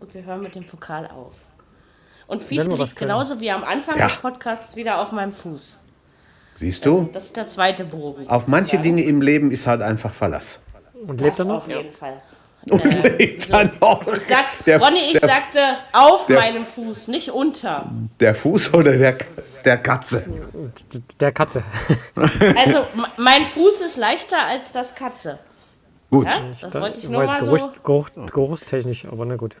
und 0.00 0.12
wir 0.12 0.24
hören 0.24 0.40
mit 0.40 0.54
dem 0.54 0.66
Pokal 0.66 1.06
auf. 1.06 1.36
Und 2.26 2.42
Fiete 2.42 2.70
was 2.72 2.78
liegt 2.78 2.96
genauso 2.96 3.40
wie 3.40 3.50
am 3.50 3.62
Anfang 3.64 3.98
Ja. 3.98 4.06
des 4.06 4.16
Podcasts 4.16 4.74
wieder 4.76 4.98
auf 5.00 5.12
meinem 5.12 5.32
Fuß. 5.32 5.78
Siehst 6.54 6.84
du? 6.86 7.08
Das 7.12 7.24
ist 7.24 7.36
der 7.36 7.48
zweite 7.48 7.84
Bogen. 7.84 8.28
Auf 8.28 8.46
manche 8.46 8.76
sozusagen. 8.76 8.82
Dinge 8.96 9.04
im 9.04 9.20
Leben 9.22 9.50
ist 9.50 9.66
halt 9.66 9.82
einfach 9.82 10.12
Verlass. 10.12 10.60
Und 11.06 11.20
lebt 11.20 11.38
er 11.38 11.44
noch? 11.46 11.56
auf 11.56 11.68
jeden 11.68 11.90
Fall. 11.92 12.22
Und 12.70 12.84
lebt 13.18 13.52
dann 13.52 13.72
noch. 13.80 14.06
Ich 14.06 14.22
sag, 14.22 14.44
Der- 14.66 14.80
Ronny, 14.80 15.00
ich 15.12 15.18
der- 15.18 15.28
sagte 15.28 15.58
auf 15.92 16.26
der- 16.26 16.38
meinem 16.38 16.64
Fuß, 16.64 17.08
nicht 17.08 17.30
unter. 17.30 17.90
Der 18.20 18.34
Fuß 18.36 18.72
oder 18.74 18.92
der, 18.96 19.16
der 19.64 19.78
Katze? 19.78 20.22
Der 21.18 21.32
Katze. 21.32 21.62
Also, 22.14 22.84
mein 23.16 23.46
Fuß 23.46 23.80
ist 23.80 23.96
leichter 23.96 24.38
als 24.46 24.70
das 24.70 24.94
Katze. 24.94 25.38
Gut. 26.10 26.26
Ja? 26.26 26.68
Das 26.68 26.74
wollte 26.80 26.98
ich 27.00 27.08
nur 27.08 27.24
mal 27.24 27.36
jetzt 27.36 27.46
so. 27.46 27.52
Geruch, 27.56 27.72
Geruch, 27.82 28.30
geruchstechnisch, 28.30 29.06
aber 29.10 29.24
na 29.24 29.34
gut. 29.36 29.56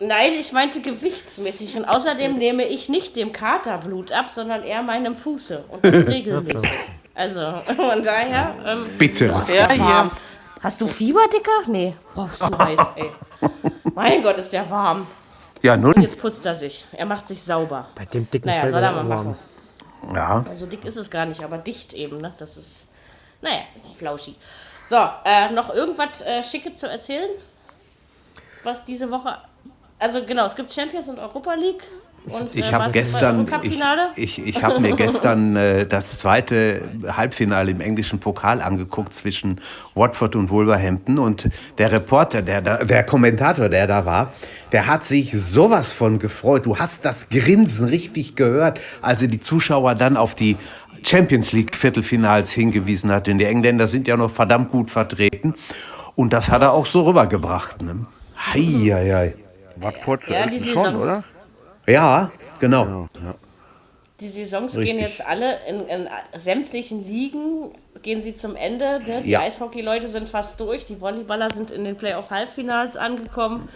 Nein, 0.00 0.32
ich 0.32 0.52
meinte 0.52 0.80
gewichtsmäßig. 0.80 1.76
Und 1.76 1.84
außerdem 1.84 2.36
nehme 2.36 2.64
ich 2.64 2.88
nicht 2.88 3.16
dem 3.16 3.32
Kater 3.32 3.78
Blut 3.78 4.12
ab, 4.12 4.30
sondern 4.30 4.62
eher 4.62 4.82
meinem 4.82 5.14
Fuße. 5.14 5.64
Und 5.68 5.84
das 5.84 6.06
regelmäßig. 6.06 6.70
Also, 7.14 7.48
von 7.76 8.02
daher. 8.02 8.54
Ähm, 8.64 8.86
Bitteres. 8.98 9.48
Ja, 9.50 9.70
hier. 9.70 10.10
hast 10.60 10.80
du 10.80 10.88
Fieber, 10.88 11.24
Dicker? 11.32 11.68
Nee. 11.70 11.94
Oh, 12.16 12.24
bist 12.26 12.42
du 12.42 12.58
heiß, 12.58 12.78
ey. 12.96 13.10
Mein 13.94 14.22
Gott, 14.22 14.36
ist 14.38 14.52
der 14.52 14.68
warm. 14.68 15.06
Ja, 15.62 15.76
nun. 15.76 15.94
Jetzt 16.02 16.20
putzt 16.20 16.44
er 16.44 16.54
sich. 16.54 16.84
Er 16.92 17.06
macht 17.06 17.28
sich 17.28 17.42
sauber. 17.42 17.88
Bei 17.94 18.04
dem 18.04 18.30
dicken 18.30 18.48
Naja, 18.48 18.68
soll 18.68 18.82
er 18.82 18.92
mal 18.92 19.04
machen. 19.04 19.36
Ja. 20.12 20.44
Also 20.46 20.66
dick 20.66 20.84
ist 20.84 20.96
es 20.96 21.10
gar 21.10 21.24
nicht, 21.24 21.42
aber 21.42 21.56
dicht 21.56 21.94
eben, 21.94 22.20
ne? 22.20 22.34
Das 22.36 22.56
ist, 22.56 22.90
naja, 23.40 23.60
ist 23.74 23.86
ein 23.86 23.94
Flauschi. 23.94 24.36
So, 24.86 24.96
äh, 25.24 25.50
noch 25.52 25.72
irgendwas 25.72 26.20
äh, 26.20 26.42
Schicke 26.42 26.74
zu 26.74 26.88
erzählen? 26.88 27.30
Was 28.62 28.84
diese 28.84 29.10
Woche. 29.10 29.38
Also 29.98 30.24
genau, 30.24 30.46
es 30.46 30.56
gibt 30.56 30.72
Champions 30.72 31.08
und 31.08 31.18
Europa 31.18 31.54
League. 31.54 31.82
Und, 32.26 32.56
Ich 32.56 32.64
äh, 32.64 32.72
habe 32.72 32.90
gestern, 32.90 33.46
ich, 33.62 34.38
ich, 34.38 34.46
ich 34.46 34.62
habe 34.62 34.80
mir 34.80 34.92
gestern 34.96 35.56
äh, 35.56 35.86
das 35.86 36.18
zweite 36.18 36.80
Halbfinale 37.06 37.70
im 37.70 37.82
englischen 37.82 38.18
Pokal 38.18 38.62
angeguckt 38.62 39.14
zwischen 39.14 39.60
Watford 39.94 40.34
und 40.36 40.48
Wolverhampton 40.48 41.18
und 41.18 41.50
der 41.76 41.92
Reporter, 41.92 42.40
der, 42.40 42.62
da, 42.62 42.82
der 42.82 43.04
Kommentator, 43.04 43.68
der 43.68 43.86
da 43.86 44.06
war, 44.06 44.32
der 44.72 44.86
hat 44.86 45.04
sich 45.04 45.32
sowas 45.32 45.92
von 45.92 46.18
gefreut. 46.18 46.64
Du 46.64 46.78
hast 46.78 47.04
das 47.04 47.28
Grinsen 47.28 47.86
richtig 47.86 48.36
gehört, 48.36 48.80
als 49.02 49.20
er 49.20 49.28
die 49.28 49.40
Zuschauer 49.40 49.94
dann 49.94 50.16
auf 50.16 50.34
die 50.34 50.56
Champions 51.04 51.52
League 51.52 51.76
Viertelfinals 51.76 52.52
hingewiesen 52.52 53.10
hat. 53.10 53.26
Denn 53.26 53.38
die 53.38 53.44
Engländer 53.44 53.86
sind 53.86 54.08
ja 54.08 54.16
noch 54.16 54.30
verdammt 54.30 54.70
gut 54.70 54.90
vertreten 54.90 55.54
und 56.14 56.32
das 56.32 56.48
hat 56.48 56.62
er 56.62 56.72
auch 56.72 56.86
so 56.86 57.02
rübergebracht. 57.02 57.82
Ne? 57.82 58.06
Hei, 58.34 58.62
hei, 58.62 59.10
hei. 59.12 59.43
Watford 59.76 60.22
zu 60.22 60.32
Ja, 60.32 60.46
die 60.46 60.56
Elton 60.56 60.68
schon, 60.72 60.82
Saisons. 60.84 61.04
oder? 61.04 61.24
Ja, 61.86 62.30
genau. 62.60 63.08
Die 64.20 64.28
Saisons 64.28 64.76
Richtig. 64.76 64.94
gehen 64.96 65.04
jetzt 65.04 65.26
alle 65.26 65.58
in, 65.66 65.86
in 65.86 66.08
sämtlichen 66.36 67.04
Ligen, 67.04 67.72
gehen 68.02 68.22
sie 68.22 68.34
zum 68.34 68.54
Ende. 68.56 69.00
Ne? 69.06 69.22
Die 69.24 69.30
Ja. 69.30 69.40
Eishockey-Leute 69.40 70.08
sind 70.08 70.28
fast 70.28 70.60
durch, 70.60 70.84
die 70.84 70.96
Volleyballer 71.00 71.50
sind 71.50 71.70
in 71.70 71.84
den 71.84 71.96
Playoff-Halbfinals 71.96 72.96
angekommen. 72.96 73.68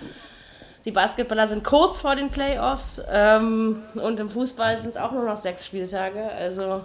Die 0.84 0.92
Basketballer 0.92 1.46
sind 1.48 1.64
kurz 1.64 2.00
vor 2.00 2.14
den 2.16 2.30
Playoffs 2.30 3.02
ähm, 3.10 3.82
und 3.94 4.20
im 4.20 4.30
Fußball 4.30 4.78
sind 4.78 4.90
es 4.90 4.96
auch 4.96 5.12
nur 5.12 5.24
noch 5.24 5.36
sechs 5.36 5.66
Spieltage. 5.66 6.22
Also 6.30 6.82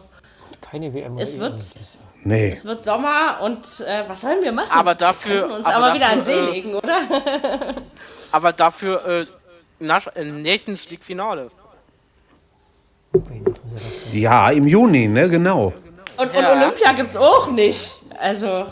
Keine 0.62 0.94
WM. 0.94 1.18
es 1.20 1.40
wird, 1.40 1.62
Nee. 2.26 2.52
es 2.52 2.64
wird 2.66 2.84
Sommer 2.84 3.40
und 3.42 3.66
äh, 3.82 4.04
was 4.08 4.22
sollen 4.22 4.42
wir 4.44 4.52
machen? 4.52 4.72
Aber 4.72 4.96
dafür- 4.96 5.30
wir 5.34 5.40
könnten 5.42 5.56
uns 5.58 5.66
aber 5.68 5.86
aber, 5.88 5.96
wieder 5.96 6.08
an 6.10 6.20
dafür, 6.20 6.34
See 6.34 6.40
äh, 6.40 6.52
legen, 6.52 6.76
oder? 6.76 7.00
Aber 8.32 8.52
dafür 8.54 9.06
äh, 9.06 9.26
Nash 9.80 10.08
äh, 10.16 10.24
Nations 10.24 10.90
League 10.90 11.04
Finale. 11.04 11.52
Ja, 14.12 14.50
im 14.52 14.68
Juni, 14.68 15.08
ne, 15.08 15.30
genau. 15.30 15.74
Und, 16.18 16.34
Ja. 16.34 16.52
und 16.54 16.58
Olympia 16.62 16.92
gibt 16.94 17.10
es 17.12 17.18
auch 17.18 17.50
nicht. 17.52 17.96
Also 18.20 18.66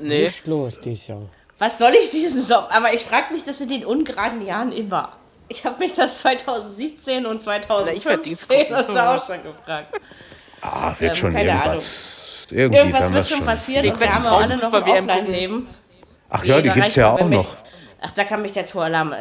Nee. 0.00 0.24
Nicht 0.24 0.46
los 0.46 0.80
dieses 0.80 1.08
Jahr. 1.08 1.22
Was 1.58 1.78
soll 1.78 1.92
ich 1.94 2.08
diesen 2.10 2.42
Sommer? 2.44 2.68
Aber 2.72 2.92
ich 2.92 3.02
frage 3.04 3.32
mich 3.32 3.42
das 3.42 3.60
in 3.60 3.68
den 3.68 3.84
ungeraden 3.84 4.40
Jahren 4.46 4.70
immer. 4.70 5.12
Ich 5.48 5.64
habe 5.64 5.78
mich 5.80 5.92
das 5.94 6.18
2017 6.20 7.26
und 7.26 7.42
Na, 7.44 7.56
ich 7.56 8.04
werd 8.04 8.22
2015 8.24 8.48
Dings 8.68 8.70
und 8.88 8.92
so 8.94 9.00
auch 9.00 9.26
schon 9.26 9.42
gefragt. 9.42 9.98
Ah, 10.60 10.92
wird 10.98 11.14
Ähm, 11.16 11.20
schon 11.20 11.32
keine 11.32 11.48
irgendwas. 12.52 12.80
Irgendwie 12.80 12.98
Irgendwas 12.98 13.12
wird 13.12 13.30
wir 13.30 13.36
schon 13.36 13.44
passieren 13.46 13.84
Ich 13.84 13.92
und 13.92 14.00
werd 14.00 14.10
wir 14.10 14.14
haben 14.14 14.22
die 14.22 14.28
auch 14.28 14.40
alle 14.40 14.56
noch 14.56 14.72
ein. 14.72 14.82
Offline-Leben. 14.82 15.66
Ach 16.30 16.44
ja, 16.44 16.56
die 16.60 16.68
gibt's 16.68 16.80
reicht 16.80 16.96
ja 16.96 17.10
auch 17.12 17.28
noch. 17.28 17.56
Ach, 18.00 18.12
da 18.12 18.24
kann 18.24 18.42
mich 18.42 18.52
der 18.52 18.64
Toralarm. 18.64 19.12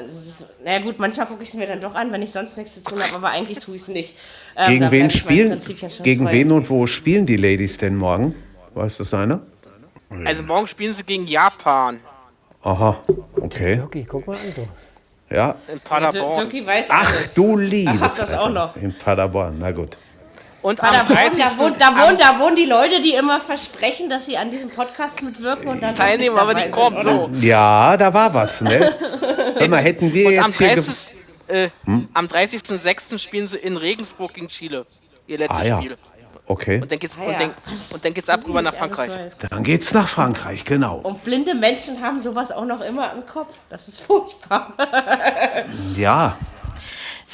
Na 0.63 0.79
gut, 0.79 0.99
manchmal 0.99 1.25
gucke 1.25 1.41
ich 1.41 1.49
es 1.49 1.55
mir 1.55 1.65
dann 1.65 1.81
doch 1.81 1.95
an, 1.95 2.11
wenn 2.11 2.21
ich 2.21 2.31
sonst 2.31 2.57
nichts 2.57 2.75
zu 2.75 2.83
tun 2.83 3.01
habe, 3.01 3.15
aber 3.15 3.29
eigentlich 3.29 3.57
tue 3.57 3.75
ich 3.75 3.81
es 3.81 3.87
nicht. 3.87 4.15
Ähm, 4.55 4.67
Gegen 4.67 4.91
wen 4.91 5.09
spielen? 5.09 5.59
Gegen 6.03 6.29
wen 6.29 6.51
und 6.51 6.69
wo 6.69 6.85
spielen 6.85 7.25
die 7.25 7.37
Ladies 7.37 7.77
denn 7.77 7.95
morgen? 7.95 8.35
Weiß 8.75 8.97
das 8.97 9.13
einer? 9.13 9.41
Also 10.25 10.43
morgen 10.43 10.67
spielen 10.67 10.93
sie 10.93 11.03
gegen 11.03 11.27
Japan 11.27 11.99
Aha, 12.67 12.97
okay. 13.39 13.81
Okay, 13.83 14.05
guck 14.07 14.27
mal 14.27 14.35
an. 14.35 14.53
Du. 14.55 15.35
Ja. 15.35 15.55
in 15.71 15.79
Paderborn. 15.79 16.51
Weiß 16.65 16.87
Ach 16.89 17.13
du 17.33 17.57
liebe 17.57 17.97
Ach, 18.01 18.15
das 18.15 18.33
auch 18.33 18.49
noch. 18.49 18.75
In 18.75 18.93
Paderborn, 18.93 19.57
na 19.59 19.71
gut. 19.71 19.97
Und 20.61 20.81
am 20.83 20.89
Paderborn, 20.89 21.15
30. 21.37 21.43
da, 21.43 21.57
wohnen, 21.57 21.75
da, 21.77 21.95
wohnen, 22.07 22.17
da 22.17 22.39
wohnen 22.39 22.55
die 22.55 22.65
Leute, 22.65 22.99
die 22.99 23.13
immer 23.13 23.39
versprechen, 23.39 24.09
dass 24.09 24.25
sie 24.25 24.37
an 24.37 24.49
diesem 24.51 24.69
Podcast 24.69 25.21
mitwirken 25.21 25.67
und 25.67 25.81
dann 25.81 25.95
Teilnehmen, 25.95 26.33
nicht 26.33 26.41
aber 26.41 26.53
die 26.55 26.69
kommen 26.69 27.01
so. 27.03 27.29
Ja, 27.45 27.95
da 27.95 28.13
war 28.13 28.33
was, 28.33 28.61
ne? 28.61 28.93
Hör 29.57 29.69
mal, 29.69 29.77
hätten 29.81 30.11
wir 30.13 30.27
Und 30.27 30.37
am 30.39 30.45
jetzt 30.47 30.57
hier... 30.57 30.67
ge- 30.69 30.75
30. 30.75 31.07
Äh, 31.47 31.69
am 32.13 32.25
30.06. 32.25 33.19
spielen 33.19 33.47
sie 33.47 33.57
in 33.57 33.77
Regensburg 33.77 34.33
gegen 34.33 34.47
Chile. 34.49 34.85
Ihr 35.27 35.37
letztes 35.37 35.59
Ah 35.59 35.63
ja, 35.65 35.77
Spiel. 35.77 35.97
okay. 36.47 36.81
Und 36.81 36.91
dann 36.91 36.99
geht's, 36.99 37.17
Ah 37.17 37.23
ja. 37.23 37.29
und 37.29 37.39
dann, 37.39 37.51
und 37.93 38.05
dann 38.05 38.13
geht's 38.13 38.27
ab 38.29 38.41
rüber 38.47 38.61
nach 38.61 38.75
Frankreich. 38.75 39.11
Dann 39.49 39.63
geht's 39.63 39.93
nach 39.93 40.07
Frankreich, 40.09 40.65
genau. 40.65 40.97
Und 40.97 41.23
blinde 41.23 41.53
Menschen 41.53 42.01
haben 42.01 42.19
sowas 42.19 42.51
auch 42.51 42.65
noch 42.65 42.81
immer 42.81 43.13
im 43.13 43.25
Kopf. 43.25 43.55
Das 43.69 43.87
ist 43.87 44.01
furchtbar. 44.01 44.73
Ja, 45.95 46.35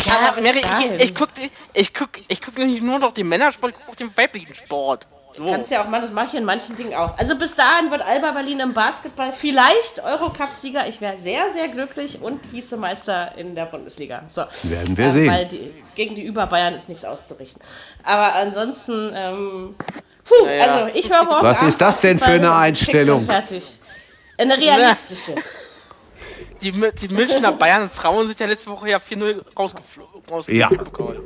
Ja, 0.05 0.33
Mary, 0.41 0.61
ich, 0.97 1.03
ich 1.09 1.15
guck, 1.15 1.29
ich 1.73 1.93
guck, 1.93 2.09
ich 2.27 2.41
guck 2.41 2.57
nicht 2.57 2.81
nur 2.83 2.99
noch 2.99 3.11
den 3.11 3.29
Männersport, 3.29 3.73
ich 3.73 3.77
guck 3.79 3.89
auch 3.89 3.95
den 3.95 4.15
weiblichen 4.17 4.53
Sport. 4.53 5.07
So. 5.35 5.45
Kannst 5.49 5.71
ja 5.71 5.83
auch 5.83 5.87
mal, 5.87 5.99
das 5.99 6.11
mache 6.11 6.27
ich 6.27 6.33
in 6.35 6.45
manchen 6.45 6.75
Dingen 6.75 6.93
auch. 6.93 7.17
Also 7.17 7.35
bis 7.35 7.55
dahin 7.55 7.89
wird 7.89 8.03
Alba 8.03 8.31
Berlin 8.31 8.59
im 8.59 8.73
Basketball 8.73 9.33
vielleicht 9.33 10.03
Eurocup-Sieger. 10.03 10.87
Ich 10.87 11.01
wäre 11.01 11.17
sehr, 11.17 11.51
sehr 11.51 11.69
glücklich 11.69 12.21
und 12.21 12.51
Vizemeister 12.53 13.35
in 13.35 13.55
der 13.55 13.65
Bundesliga. 13.65 14.23
So. 14.27 14.41
Werden 14.63 14.95
wir 14.95 15.05
Ähm, 15.05 15.11
sehen. 15.11 15.31
Weil 15.31 15.47
die, 15.47 15.73
gegen 15.95 16.13
die 16.15 16.23
Über-Bayern 16.23 16.75
ist 16.75 16.87
nichts 16.87 17.03
auszurichten. 17.03 17.61
Aber 18.03 18.35
ansonsten, 18.35 19.11
ähm, 19.15 19.75
puh, 20.23 20.45
Ja, 20.45 20.51
ja. 20.51 20.63
also 20.65 20.87
ich 20.93 21.09
höre 21.09 21.23
morgen 21.23 21.43
Was 21.47 21.57
Abend 21.57 21.69
ist 21.69 21.81
das 21.81 22.01
denn 22.01 22.19
für 22.19 22.25
eine 22.25 22.53
Einstellung? 22.53 23.23
Fertig. 23.23 23.79
Eine 24.37 24.57
realistische. 24.57 25.33
Die, 26.63 26.71
die 26.71 27.07
Münchner 27.13 27.51
Bayern 27.59 27.89
Frauen 27.89 28.27
sind 28.27 28.39
ja 28.39 28.47
letzte 28.47 28.71
Woche 28.71 28.89
ja 28.89 28.97
4-0 28.97 29.41
rausgeflogen. 29.57 30.11
Ja. 30.47 30.69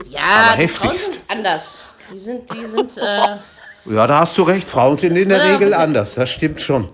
Ja, 0.10 0.22
Aber 0.52 0.62
die 0.62 0.68
Frauen 0.68 0.90
heftigst. 0.92 1.14
sind 1.14 1.24
anders. 1.30 1.86
Die 2.12 2.18
sind, 2.18 2.54
die 2.54 2.66
sind, 2.66 2.98
äh, 2.98 3.04
ja, 3.86 4.08
da 4.08 4.20
hast 4.22 4.38
du 4.38 4.44
recht. 4.44 4.68
Frauen 4.68 4.98
sind 4.98 5.16
in 5.16 5.30
der 5.30 5.38
Ja, 5.46 5.54
Regel 5.54 5.74
anders. 5.74 6.16
Das 6.16 6.30
stimmt 6.30 6.60
schon. 6.62 6.90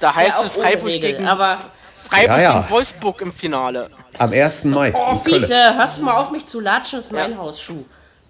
Da 0.00 0.14
heißt 0.14 0.38
auch 0.38 0.44
es 0.46 0.52
Freiburg 0.52 0.86
Regel, 0.86 1.12
gegen, 1.12 1.26
aber 1.26 1.58
Freiburg 2.04 2.28
Ja, 2.36 2.40
ja. 2.40 2.60
gegen 2.60 2.70
Wolfsburg 2.70 3.20
im 3.22 3.32
Finale. 3.32 3.90
Am 4.18 4.32
1. 4.32 4.64
Mai. 4.64 4.92
Oh. 4.94 5.16
Fiete, 5.16 5.74
hörst 5.76 5.98
du 5.98 6.02
mal 6.02 6.14
auf 6.16 6.30
mich 6.30 6.46
zu 6.46 6.60
latschen, 6.60 6.98
das 6.98 7.06
ist 7.06 7.12
mein 7.12 7.36
Hausschuh. 7.36 7.84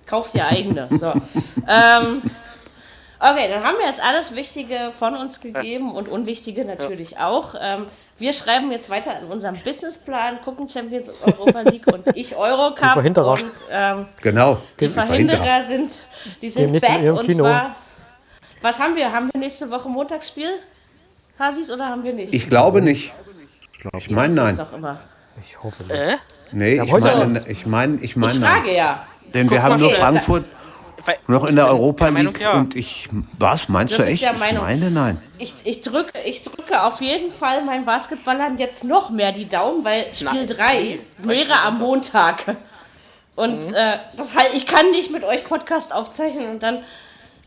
Kauf 0.06 0.30
dir 0.32 0.46
eigene. 0.46 0.88
So. 0.92 1.12
ähm, 1.68 2.22
okay, 3.20 3.48
dann 3.48 3.62
haben 3.64 3.78
wir 3.78 3.86
jetzt 3.86 4.02
alles 4.02 4.34
Wichtige 4.34 4.90
von 4.90 5.14
uns 5.16 5.40
gegeben 5.40 5.92
und 5.94 6.08
Unwichtige 6.08 6.64
natürlich 6.64 7.18
auch. 7.18 7.54
Ähm, 7.60 7.86
wir 8.18 8.32
schreiben 8.32 8.70
jetzt 8.72 8.90
weiter 8.90 9.16
an 9.16 9.24
unserem 9.26 9.56
Businessplan, 9.62 10.40
gucken 10.42 10.68
Champions 10.68 11.10
Europa 11.22 11.60
League 11.62 11.86
und 11.86 12.04
ich 12.16 12.34
Eurocup. 12.36 12.78
Die 12.80 12.88
Verhinderer. 12.88 13.30
Und 13.32 13.44
ähm, 13.70 14.06
Genau. 14.20 14.58
die 14.80 14.88
Verhinderer 14.88 15.62
sind, 15.62 15.90
die 16.42 16.50
sind 16.50 16.64
Demnächst 16.66 16.88
in 16.88 16.94
back 16.94 17.04
ihrem 17.04 17.16
und 17.18 17.26
Kino. 17.26 17.44
zwar. 17.44 17.74
Was 18.60 18.80
haben 18.80 18.96
wir? 18.96 19.12
Haben 19.12 19.30
wir 19.32 19.38
nächste 19.40 19.70
Woche 19.70 19.88
Montagsspiel? 19.88 20.50
Hasis 21.38 21.70
oder 21.70 21.86
haben 21.86 22.02
wir 22.02 22.12
nicht? 22.12 22.34
Ich 22.34 22.50
glaube 22.50 22.82
nicht. 22.82 23.14
Ich 23.96 24.10
meine, 24.10 24.34
nein. 24.34 24.56
doch 24.56 24.72
immer. 24.72 24.98
Ich 25.40 25.62
hoffe 25.62 25.84
nicht. 25.84 25.92
Äh? 25.94 26.16
Nee, 26.50 26.80
ich 26.82 26.90
heute 26.90 27.16
meine, 27.16 27.44
ich 27.48 27.66
meine, 27.66 27.98
ich 28.00 28.16
meine, 28.16 28.32
Ich 28.32 28.40
nein. 28.40 28.50
frage 28.62 28.74
ja. 28.74 29.06
Denn 29.34 29.48
wir 29.50 29.58
Guck 29.58 29.64
haben 29.64 29.72
mal, 29.74 29.80
nur 29.80 29.90
Frankfurt 29.92 30.42
Weil- 30.44 30.57
noch 31.26 31.44
in 31.44 31.56
der 31.56 31.66
Europa 31.68 32.04
der 32.04 32.12
Meinung, 32.12 32.32
League 32.34 32.42
ja. 32.42 32.52
und 32.52 32.74
ich, 32.76 33.08
was, 33.38 33.68
meinst 33.68 33.94
Du 33.94 33.98
du 33.98 34.04
echt? 34.04 34.22
Ich 34.22 34.38
meine, 34.38 34.90
nein. 34.90 35.18
Ich, 35.38 35.54
ich, 35.64 35.80
drücke, 35.80 36.18
ich 36.24 36.42
drücke 36.42 36.82
auf 36.82 37.00
jeden 37.00 37.30
Fall 37.32 37.64
meinen 37.64 37.84
Basketballern 37.84 38.58
jetzt 38.58 38.84
noch 38.84 39.10
mehr 39.10 39.32
die 39.32 39.48
Daumen, 39.48 39.84
weil 39.84 40.06
Spiel 40.14 40.26
Nein. 40.32 40.46
3 40.46 40.98
wäre 41.18 41.60
am 41.60 41.78
Montag. 41.78 42.56
Und 43.36 43.68
Mhm. 43.68 43.74
äh, 43.74 43.98
das 44.16 44.34
halt, 44.36 44.48
ich 44.54 44.66
kann 44.66 44.90
nicht 44.90 45.12
mit 45.12 45.24
euch 45.24 45.44
Podcast 45.44 45.94
aufzeichnen 45.94 46.50
und 46.50 46.62
dann. 46.62 46.80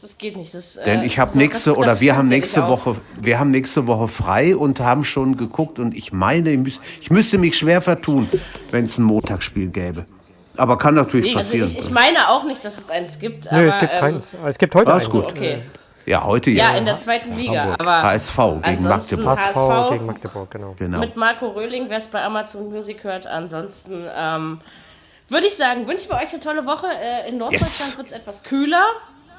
Das 0.02 0.18
geht 0.18 0.36
nicht. 0.36 0.52
Das, 0.56 0.78
äh, 0.78 0.84
Denn 0.86 1.04
ich 1.04 1.20
habe 1.20 1.30
so- 1.32 1.38
nächste 1.38 1.70
das- 1.72 1.78
oder 1.78 1.88
das 1.90 2.02
wir 2.02 2.16
haben 2.18 2.28
nächste. 2.30 2.68
Woche, 2.68 2.96
wir 3.22 3.40
haben 3.40 3.52
nächste 3.52 3.86
Woche 3.86 4.08
frei 4.08 4.56
und 4.56 4.80
haben 4.80 5.04
schon 5.04 5.38
geguckt 5.38 5.78
und 5.78 5.96
ich 5.96 6.12
meine, 6.12 6.50
ich, 6.52 6.58
müß, 6.58 6.80
ich 7.02 7.12
müsste 7.12 7.38
mich 7.38 7.56
schwer 7.58 7.82
vertun, 7.84 8.28
wenn 8.72 8.86
es 8.86 8.98
ein 8.98 9.04
Montagsspiel 9.04 9.68
gäbe. 9.68 10.06
Aber 10.58 10.78
kann 10.78 10.96
natürlich 10.96 11.36
Also 11.36 11.50
passieren. 11.50 11.70
ich, 11.70 11.80
ich 11.80 11.90
meine 11.92 12.30
auch 12.30 12.44
nicht, 12.44 12.64
dass 12.64 12.78
es 12.78 12.90
eins 12.90 13.20
gibt. 13.20 13.46
Nö, 13.46 13.58
aber, 13.58 13.66
es 13.68 13.78
gibt 13.78 13.92
ähm, 13.94 14.00
keins. 14.00 14.36
Es 14.46 14.58
gibt 14.58 14.76
heute 14.76 14.94
eins. 14.94 15.10
gut. 15.10 15.26
Okay. 15.28 15.64
ja, 16.06 16.24
heute 16.24 16.50
ja. 16.52 16.72
Ja, 16.72 16.78
in 16.78 16.86
der 16.86 16.98
zweiten 16.98 17.32
Liga. 17.34 17.62
Hamburg. 17.62 17.80
Aber 17.80 18.04
HSV 18.04 18.38
gegen 18.64 18.84
Magdeburg. 18.84 19.40
HSV, 19.40 19.56
HSV 19.56 19.92
gegen 19.92 20.06
Magdeburg, 20.06 20.52
genau. 20.52 20.76
Genau. 20.78 21.00
mit 21.00 21.16
Marco 21.16 21.48
Röhling, 21.50 21.86
wer 21.90 21.98
es 21.98 22.08
bei 22.08 22.22
Amazon 22.24 22.70
Music 22.70 23.04
hört. 23.04 23.28
Ansonsten 23.28 24.08
ähm, 24.16 24.60
würde 25.30 25.48
ich 25.48 25.56
sagen, 25.56 25.88
wünschen 25.88 26.10
wir 26.12 26.18
euch 26.18 26.30
eine 26.32 26.40
tolle 26.40 26.66
Woche. 26.66 26.88
Äh, 26.88 27.30
in 27.30 27.38
Norddeutschland 27.38 27.80
Yes. 27.80 27.98
wird 27.98 28.08
es 28.08 28.14
etwas 28.14 28.44
kühler. 28.44 28.84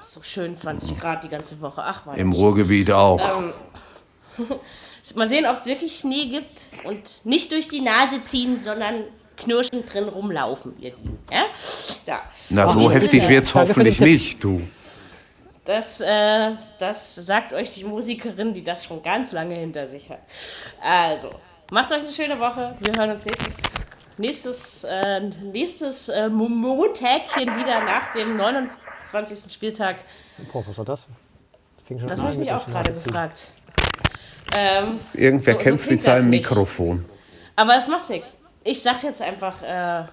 So 0.01 0.23
schön 0.23 0.57
20 0.57 0.99
Grad 0.99 1.23
die 1.25 1.29
ganze 1.29 1.61
Woche. 1.61 1.83
Ach, 1.85 2.07
war 2.07 2.17
Im 2.17 2.33
Ruhrgebiet 2.33 2.91
auch. 2.91 3.21
Ähm, 3.21 3.53
Mal 5.15 5.27
sehen, 5.27 5.47
ob 5.47 5.53
es 5.53 5.67
wirklich 5.67 5.97
Schnee 5.99 6.27
gibt 6.27 6.67
und 6.85 7.25
nicht 7.25 7.51
durch 7.53 7.69
die 7.69 7.81
Nase 7.81 8.25
ziehen, 8.25 8.63
sondern 8.63 9.05
knirschend 9.43 9.93
drin 9.93 10.09
rumlaufen, 10.09 10.75
ihr 10.81 10.95
Lieben. 10.97 11.19
Ja? 11.31 11.45
Ja. 12.07 12.21
Na, 12.51 12.69
so 12.69 12.91
heftig 12.91 13.23
Danke 13.27 13.45
für 13.45 13.59
hoffentlich 13.61 14.01
nicht, 14.01 14.43
du. 14.45 14.61
Das, 15.65 16.01
äh, 16.01 16.53
das 16.81 17.15
sagt 17.15 17.53
euch 17.53 17.71
die 17.71 17.85
Musikerin, 17.85 18.53
die 18.53 18.65
das 18.65 18.85
schon 18.85 19.03
ganz 19.03 19.31
lange 19.33 19.55
hinter 19.55 19.87
sich 19.87 20.11
hat. 20.11 20.19
Also, 20.83 21.31
macht 21.71 21.93
euch 21.93 22.01
eine 22.03 22.11
schöne 22.13 22.39
Woche. 22.41 22.75
Wir 22.81 22.93
hören 22.97 23.13
uns 23.13 23.25
nächstes, 23.25 23.57
nächstes, 24.19 24.85
äh, 24.85 25.21
nächstes 25.21 26.09
äh, 26.09 26.29
Mo- 26.29 26.49
Montagchen 26.49 27.55
wieder 27.57 27.85
nach 27.85 28.11
dem 28.11 28.37
29. 28.37 29.53
Spieltag. 29.53 29.97
Boah, 30.53 30.65
was 30.67 30.77
war 30.79 30.85
das? 30.85 31.07
Fing 31.87 31.99
schon 32.01 32.09
Das 32.09 32.21
habe 32.21 32.33
ich 32.33 32.39
mich 32.39 32.51
auch 32.53 32.67
gerade 32.67 32.93
gefragt. 32.93 33.53
Ähm, 34.55 34.99
Irgendwer 35.15 35.55
So- 35.55 35.59
so 35.61 35.65
kämpft 35.65 35.85
klingt 35.87 36.01
mit 36.01 36.03
seinem. 36.03 36.29
Mikrofon. 36.31 37.05
aber 37.57 37.77
es 37.77 37.87
macht 37.87 38.11
nichts. 38.11 38.37
Ich 38.65 38.83
sag 38.83 39.03
jetzt 39.03 39.23
einfach, 39.23 39.63
äh, 39.63 40.05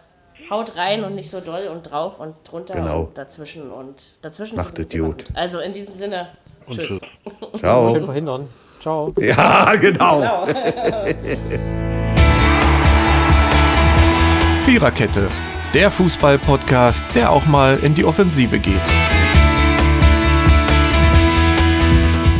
haut 0.50 0.76
rein 0.76 1.04
und 1.04 1.16
nicht 1.16 1.30
so 1.30 1.40
doll 1.40 1.68
und 1.68 1.92
drauf 1.92 2.20
und 2.20 2.36
drunter 2.44 2.74
Genau. 2.76 3.02
und 3.02 3.18
dazwischen 3.18 3.70
und 3.72 4.16
dazwischen. 4.24 4.56
Macht 4.56 4.80
Idiot. 4.80 5.26
gut. 5.28 5.36
Also 5.36 5.60
in 5.60 5.74
diesem 5.74 5.94
Sinne, 5.94 6.30
tschüss. 6.70 6.88
tschüss. 6.88 7.02
Schön 7.52 7.60
Ciao. 7.60 8.06
verhindern. 8.06 8.48
Ciao. 8.82 9.14
Ja, 9.20 9.74
genau. 9.76 10.20
Genau. 10.20 10.46
Viererkette, 14.66 15.30
der 15.74 15.92
Fußball-Podcast, 15.92 17.06
der 17.16 17.32
auch 17.32 17.46
mal 17.46 17.78
in 17.80 17.96
die 17.96 18.06
Offensive 18.06 18.60
geht. 18.60 18.82